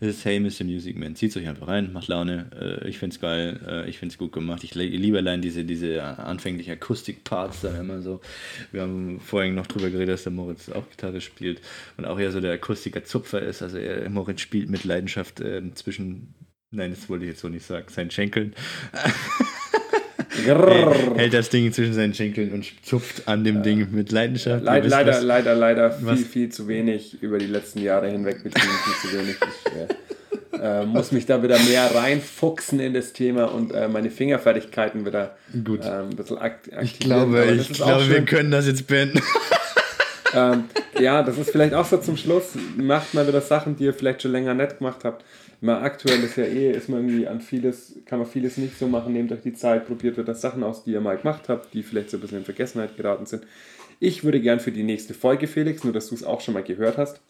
Ist 0.00 0.24
Hey 0.24 0.38
Mr. 0.40 0.64
Music 0.64 0.98
Man. 0.98 1.14
Zieht 1.16 1.34
euch 1.36 1.48
einfach 1.48 1.68
rein, 1.68 1.92
macht 1.92 2.08
Laune. 2.08 2.46
Äh, 2.58 2.88
ich 2.88 2.98
finde 2.98 3.14
es 3.14 3.20
geil, 3.20 3.60
äh, 3.66 3.88
ich 3.88 3.98
finde 3.98 4.12
es 4.12 4.18
gut 4.18 4.32
gemacht. 4.32 4.64
Ich 4.64 4.74
liebe 4.74 5.16
allein 5.18 5.40
diese, 5.40 5.64
diese 5.64 6.02
anfänglichen 6.02 6.72
Akustik-Parts 6.74 7.62
dann 7.62 7.78
immer 7.80 8.00
so. 8.02 8.20
Wir 8.72 8.82
haben 8.82 9.20
vorhin 9.20 9.54
noch 9.54 9.66
drüber 9.66 9.88
geredet, 9.90 10.14
dass 10.14 10.24
der 10.24 10.32
Moritz 10.32 10.68
auch 10.70 10.88
Gitarre 10.90 11.20
spielt 11.22 11.60
und 11.96 12.04
auch 12.06 12.18
eher 12.18 12.32
so 12.32 12.40
der 12.40 12.52
Akustiker-Zupfer 12.52 13.40
ist. 13.40 13.62
Also 13.62 13.78
er, 13.78 14.08
Moritz 14.10 14.40
spielt 14.40 14.68
mit 14.70 14.84
Leidenschaft 14.84 15.40
ähm, 15.40 15.74
zwischen, 15.74 16.34
nein, 16.70 16.90
das 16.90 17.08
wollte 17.08 17.24
ich 17.24 17.30
jetzt 17.30 17.40
so 17.40 17.48
nicht 17.48 17.66
sagen, 17.66 17.86
seinen 17.90 18.10
Schenkeln. 18.10 18.54
Hält 21.16 21.34
das 21.34 21.50
Ding 21.50 21.72
zwischen 21.72 21.94
seinen 21.94 22.14
Schenkeln 22.14 22.52
und 22.52 22.64
zupft 22.84 23.26
an 23.26 23.42
dem 23.44 23.62
Ding 23.62 23.88
mit 23.90 24.12
Leidenschaft. 24.12 24.62
Leid, 24.64 24.84
wisst, 24.84 24.90
leider, 24.92 25.12
was- 25.12 25.22
leider, 25.22 25.54
leider 25.54 25.90
viel, 25.90 26.06
was- 26.06 26.20
viel 26.22 26.48
zu 26.50 26.68
wenig 26.68 27.22
über 27.22 27.38
die 27.38 27.46
letzten 27.46 27.80
Jahre 27.80 28.08
hinweg 28.10 28.42
betrieben, 28.44 28.68
viel 28.84 29.10
zu 29.10 29.18
wenig. 29.18 29.36
Ich 30.52 30.58
äh, 30.60 30.80
äh, 30.82 30.86
muss 30.86 31.12
mich 31.12 31.26
da 31.26 31.42
wieder 31.42 31.58
mehr 31.58 31.92
reinfuchsen 31.94 32.78
in 32.80 32.94
das 32.94 33.12
Thema 33.12 33.46
und 33.52 33.72
äh, 33.72 33.88
meine 33.88 34.10
Fingerfertigkeiten 34.10 35.04
wieder 35.04 35.36
Gut. 35.64 35.84
äh, 35.84 35.88
ein 36.02 36.10
bisschen 36.10 36.38
akt 36.38 36.72
aktivieren. 36.72 36.82
Ich 36.84 36.98
glaube, 37.00 37.44
ich 37.60 37.72
glaube 37.72 38.08
wir 38.08 38.24
können 38.24 38.50
das 38.50 38.66
jetzt 38.66 38.86
beenden. 38.86 39.20
ähm, 40.34 40.64
ja, 41.00 41.22
das 41.22 41.38
ist 41.38 41.50
vielleicht 41.50 41.74
auch 41.74 41.84
so 41.84 41.98
zum 41.98 42.16
Schluss. 42.16 42.52
Macht 42.76 43.14
mal 43.14 43.26
wieder 43.26 43.40
Sachen, 43.40 43.76
die 43.76 43.84
ihr 43.84 43.94
vielleicht 43.94 44.22
schon 44.22 44.32
länger 44.32 44.54
nicht 44.54 44.78
gemacht 44.78 45.04
habt. 45.04 45.24
Mal 45.60 45.82
aktuell 45.82 46.22
ist 46.22 46.36
ja 46.36 46.44
eh, 46.44 46.70
ist 46.72 46.88
man 46.88 47.00
irgendwie 47.08 47.26
an 47.26 47.40
vieles, 47.40 47.96
kann 48.06 48.18
man 48.20 48.28
vieles 48.28 48.56
nicht 48.56 48.78
so 48.78 48.86
machen. 48.86 49.12
Nehmt 49.12 49.32
euch 49.32 49.40
die 49.42 49.54
Zeit, 49.54 49.86
probiert 49.86 50.16
wieder 50.16 50.34
Sachen 50.34 50.62
aus, 50.62 50.84
die 50.84 50.92
ihr 50.92 51.00
mal 51.00 51.16
gemacht 51.16 51.48
habt, 51.48 51.74
die 51.74 51.82
vielleicht 51.82 52.10
so 52.10 52.16
ein 52.16 52.20
bisschen 52.20 52.38
in 52.38 52.44
Vergessenheit 52.44 52.96
geraten 52.96 53.26
sind. 53.26 53.44
Ich 54.00 54.22
würde 54.22 54.40
gern 54.40 54.60
für 54.60 54.70
die 54.70 54.84
nächste 54.84 55.14
Folge, 55.14 55.48
Felix, 55.48 55.82
nur 55.82 55.92
dass 55.92 56.08
du 56.08 56.14
es 56.14 56.22
auch 56.22 56.40
schon 56.40 56.54
mal 56.54 56.62
gehört 56.62 56.98
hast, 56.98 57.20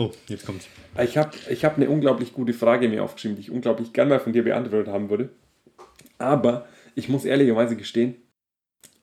Oh, 0.00 0.12
jetzt 0.28 0.46
kommt's. 0.46 0.68
ich 1.02 1.18
habe 1.18 1.30
ich 1.50 1.64
hab 1.64 1.76
eine 1.76 1.90
unglaublich 1.90 2.32
gute 2.32 2.52
Frage 2.52 2.88
mir 2.88 3.02
aufgeschrieben, 3.02 3.34
die 3.36 3.42
ich 3.42 3.50
unglaublich 3.50 3.92
gern 3.92 4.08
mal 4.08 4.20
von 4.20 4.32
dir 4.32 4.44
beantwortet 4.44 4.92
haben 4.92 5.10
würde. 5.10 5.30
Aber 6.18 6.68
ich 6.94 7.08
muss 7.08 7.24
ehrlicherweise 7.24 7.74
gestehen, 7.74 8.14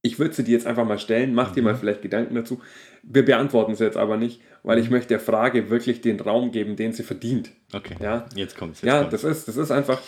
ich 0.06 0.18
würde 0.18 0.34
sie 0.34 0.44
dir 0.44 0.52
jetzt 0.52 0.66
einfach 0.66 0.86
mal 0.86 0.98
stellen, 0.98 1.34
mach 1.34 1.52
dir 1.52 1.62
mal 1.62 1.74
vielleicht 1.74 2.02
Gedanken 2.02 2.34
dazu. 2.34 2.60
Wir 3.02 3.24
beantworten 3.24 3.74
sie 3.74 3.84
jetzt 3.84 3.96
aber 3.96 4.16
nicht, 4.16 4.40
weil 4.62 4.78
ich 4.78 4.90
möchte 4.90 5.08
der 5.08 5.20
Frage 5.20 5.68
wirklich 5.68 6.00
den 6.00 6.18
Raum 6.20 6.52
geben, 6.52 6.76
den 6.76 6.92
sie 6.92 7.02
verdient. 7.02 7.50
Okay. 7.72 7.96
Ja, 8.00 8.26
Jetzt 8.34 8.56
kommt's. 8.56 8.80
Jetzt 8.80 8.88
ja 8.88 9.00
kommt's. 9.00 9.22
das, 9.22 9.24
ist, 9.24 9.48
das 9.48 9.56
ist 9.56 9.70
einfach, 9.70 10.00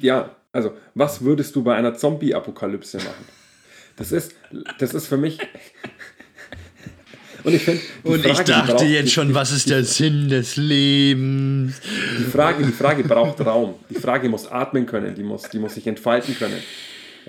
ja, 0.00 0.34
also 0.52 0.72
was 0.94 1.22
würdest 1.22 1.54
du 1.54 1.62
bei 1.62 1.74
einer 1.74 1.94
Zombie-Apokalypse 1.94 2.98
machen? 2.98 3.24
Das 3.96 4.12
ist, 4.12 4.34
das 4.78 4.94
ist 4.94 5.06
für 5.06 5.16
mich... 5.16 5.38
Und 7.42 7.54
ich 7.54 7.62
finde, 7.62 7.80
die 8.04 8.08
Und 8.08 8.26
ich 8.26 8.32
Frage, 8.32 8.44
die 8.44 8.50
dachte 8.50 8.84
jetzt 8.84 9.12
schon, 9.12 9.32
was 9.32 9.50
ist 9.50 9.70
der 9.70 9.82
Sinn 9.84 10.28
des 10.28 10.56
Lebens? 10.56 11.80
Die 12.18 12.24
Frage, 12.24 12.62
die 12.62 12.72
Frage 12.72 13.02
braucht 13.02 13.40
Raum. 13.40 13.76
Die 13.88 13.94
Frage 13.94 14.28
muss 14.28 14.46
atmen 14.46 14.84
können, 14.84 15.14
die 15.14 15.22
muss, 15.22 15.44
die 15.44 15.58
muss 15.58 15.74
sich 15.74 15.86
entfalten 15.86 16.36
können. 16.36 16.58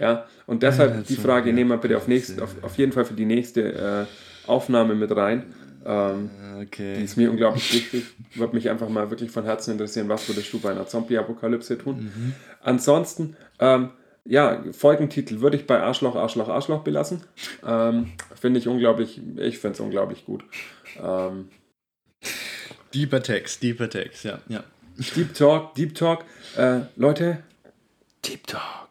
Ja, 0.01 0.25
und 0.47 0.63
deshalb 0.63 0.95
Ja, 0.95 1.01
die 1.03 1.15
Frage 1.15 1.49
ja. 1.49 1.55
nehmen 1.55 1.69
wir 1.69 1.77
bitte 1.77 1.95
auf, 1.95 2.07
nächst, 2.07 2.41
auf, 2.41 2.55
auf 2.63 2.75
jeden 2.77 2.91
Fall 2.91 3.05
für 3.05 3.13
die 3.13 3.25
nächste 3.25 4.07
äh, 4.47 4.49
Aufnahme 4.49 4.95
mit 4.95 5.15
rein. 5.15 5.53
Ähm, 5.85 6.29
die 6.57 6.61
Okay. 6.63 7.03
ist 7.03 7.17
mir 7.17 7.29
unglaublich 7.29 7.71
wichtig. 7.73 8.05
Würde 8.35 8.55
mich 8.55 8.69
einfach 8.69 8.89
mal 8.89 9.09
wirklich 9.11 9.29
von 9.31 9.45
Herzen 9.45 9.71
interessieren, 9.73 10.09
was 10.09 10.27
würdest 10.27 10.51
du 10.53 10.59
bei 10.59 10.71
einer 10.71 10.87
Zombie-Apokalypse 10.87 11.77
tun? 11.77 12.11
Mhm. 12.15 12.33
Ansonsten, 12.61 13.35
ähm, 13.59 13.91
ja, 14.25 14.63
Folgentitel 14.71 15.41
würde 15.41 15.57
ich 15.57 15.67
bei 15.67 15.79
Arschloch, 15.79 16.15
Arschloch, 16.15 16.49
Arschloch 16.49 16.83
belassen. 16.83 17.21
Ähm, 17.65 18.11
finde 18.39 18.59
ich 18.59 18.67
unglaublich, 18.67 19.21
ich 19.37 19.59
finde 19.59 19.75
es 19.75 19.79
unglaublich 19.79 20.25
gut. 20.25 20.43
Ähm, 21.01 21.49
Deeper 22.93 23.21
Text, 23.21 23.61
deeper 23.63 23.89
Text, 23.89 24.23
ja. 24.23 24.39
ja. 24.47 24.63
Deep 25.15 25.33
Talk, 25.33 25.75
Deep 25.75 25.95
Talk. 25.95 26.25
Äh, 26.57 26.81
Leute, 26.95 27.43
Deep 28.25 28.45
Talk 28.45 28.89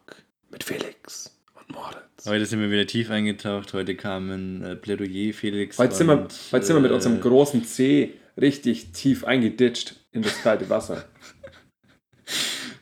mit 0.50 0.64
Felix 0.64 1.38
und 1.54 1.70
Moritz. 1.74 2.26
Heute 2.26 2.46
sind 2.46 2.60
wir 2.60 2.70
wieder 2.70 2.86
tief 2.86 3.10
eingetaucht. 3.10 3.72
Heute 3.72 3.94
kam 3.94 4.30
ein 4.30 4.62
äh, 4.64 4.76
Plädoyer, 4.76 5.32
Felix. 5.32 5.78
Heute 5.78 5.94
sind, 5.94 6.08
wir, 6.08 6.22
und, 6.22 6.34
heute 6.52 6.66
sind 6.66 6.76
wir 6.76 6.80
mit 6.80 6.90
äh, 6.90 6.94
unserem 6.94 7.20
großen 7.20 7.64
C 7.64 8.14
richtig 8.36 8.92
tief 8.92 9.24
eingeditscht 9.24 9.96
in 10.12 10.22
das 10.22 10.42
kalte 10.42 10.68
Wasser. 10.68 11.04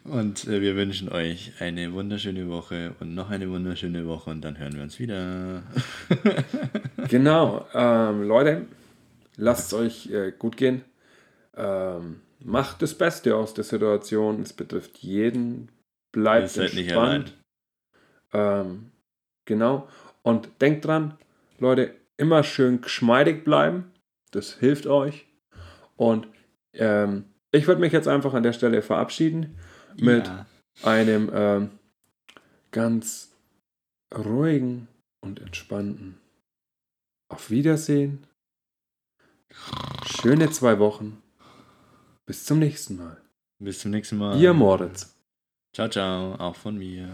Und 0.04 0.46
äh, 0.46 0.62
wir 0.62 0.74
wünschen 0.76 1.10
euch 1.10 1.52
eine 1.58 1.92
wunderschöne 1.92 2.48
Woche 2.48 2.94
und 3.00 3.14
noch 3.14 3.28
eine 3.30 3.50
wunderschöne 3.50 4.06
Woche 4.06 4.30
und 4.30 4.40
dann 4.42 4.58
hören 4.58 4.74
wir 4.74 4.82
uns 4.82 4.98
wieder. 4.98 5.62
Genau, 7.08 7.66
ähm, 7.72 8.22
Leute, 8.24 8.66
lasst 9.36 9.68
es 9.68 9.72
euch 9.72 10.10
äh, 10.10 10.30
gut 10.38 10.58
gehen. 10.58 10.84
Ähm, 11.56 12.20
macht 12.40 12.82
das 12.82 12.94
Beste 12.94 13.34
aus 13.34 13.54
der 13.54 13.64
Situation. 13.64 14.42
Es 14.42 14.52
betrifft 14.52 14.98
jeden. 14.98 15.68
Ihr 15.68 15.68
Bleibt 16.12 16.50
seid 16.50 16.74
nicht 16.74 16.90
entspannt. 16.90 17.32
Ähm, 18.32 18.90
genau. 19.44 19.88
Und 20.22 20.48
denkt 20.60 20.84
dran, 20.84 21.16
Leute, 21.58 21.94
immer 22.16 22.42
schön 22.42 22.80
geschmeidig 22.80 23.44
bleiben. 23.44 23.90
Das 24.30 24.54
hilft 24.54 24.86
euch. 24.86 25.26
Und 25.96 26.28
ähm, 26.74 27.24
ich 27.50 27.66
würde 27.66 27.80
mich 27.80 27.92
jetzt 27.92 28.08
einfach 28.08 28.34
an 28.34 28.42
der 28.42 28.52
Stelle 28.52 28.82
verabschieden 28.82 29.58
mit 29.98 30.26
Ja. 30.26 30.46
einem 30.82 31.30
ähm, 31.32 31.70
ganz 32.70 33.32
ruhigen 34.14 34.88
und 35.20 35.40
entspannten 35.40 36.18
Auf 37.30 37.50
Wiedersehen. 37.50 38.26
Schöne 40.20 40.50
zwei 40.50 40.78
Wochen. 40.78 41.22
Bis 42.26 42.44
zum 42.44 42.58
nächsten 42.58 42.96
Mal. 42.96 43.16
Bis 43.58 43.80
zum 43.80 43.90
nächsten 43.90 44.18
Mal. 44.18 44.38
Ihr 44.38 44.52
Moritz. 44.52 45.14
Ciao, 45.74 45.88
ciao. 45.88 46.34
Auch 46.34 46.54
von 46.56 46.76
mir. 46.76 47.08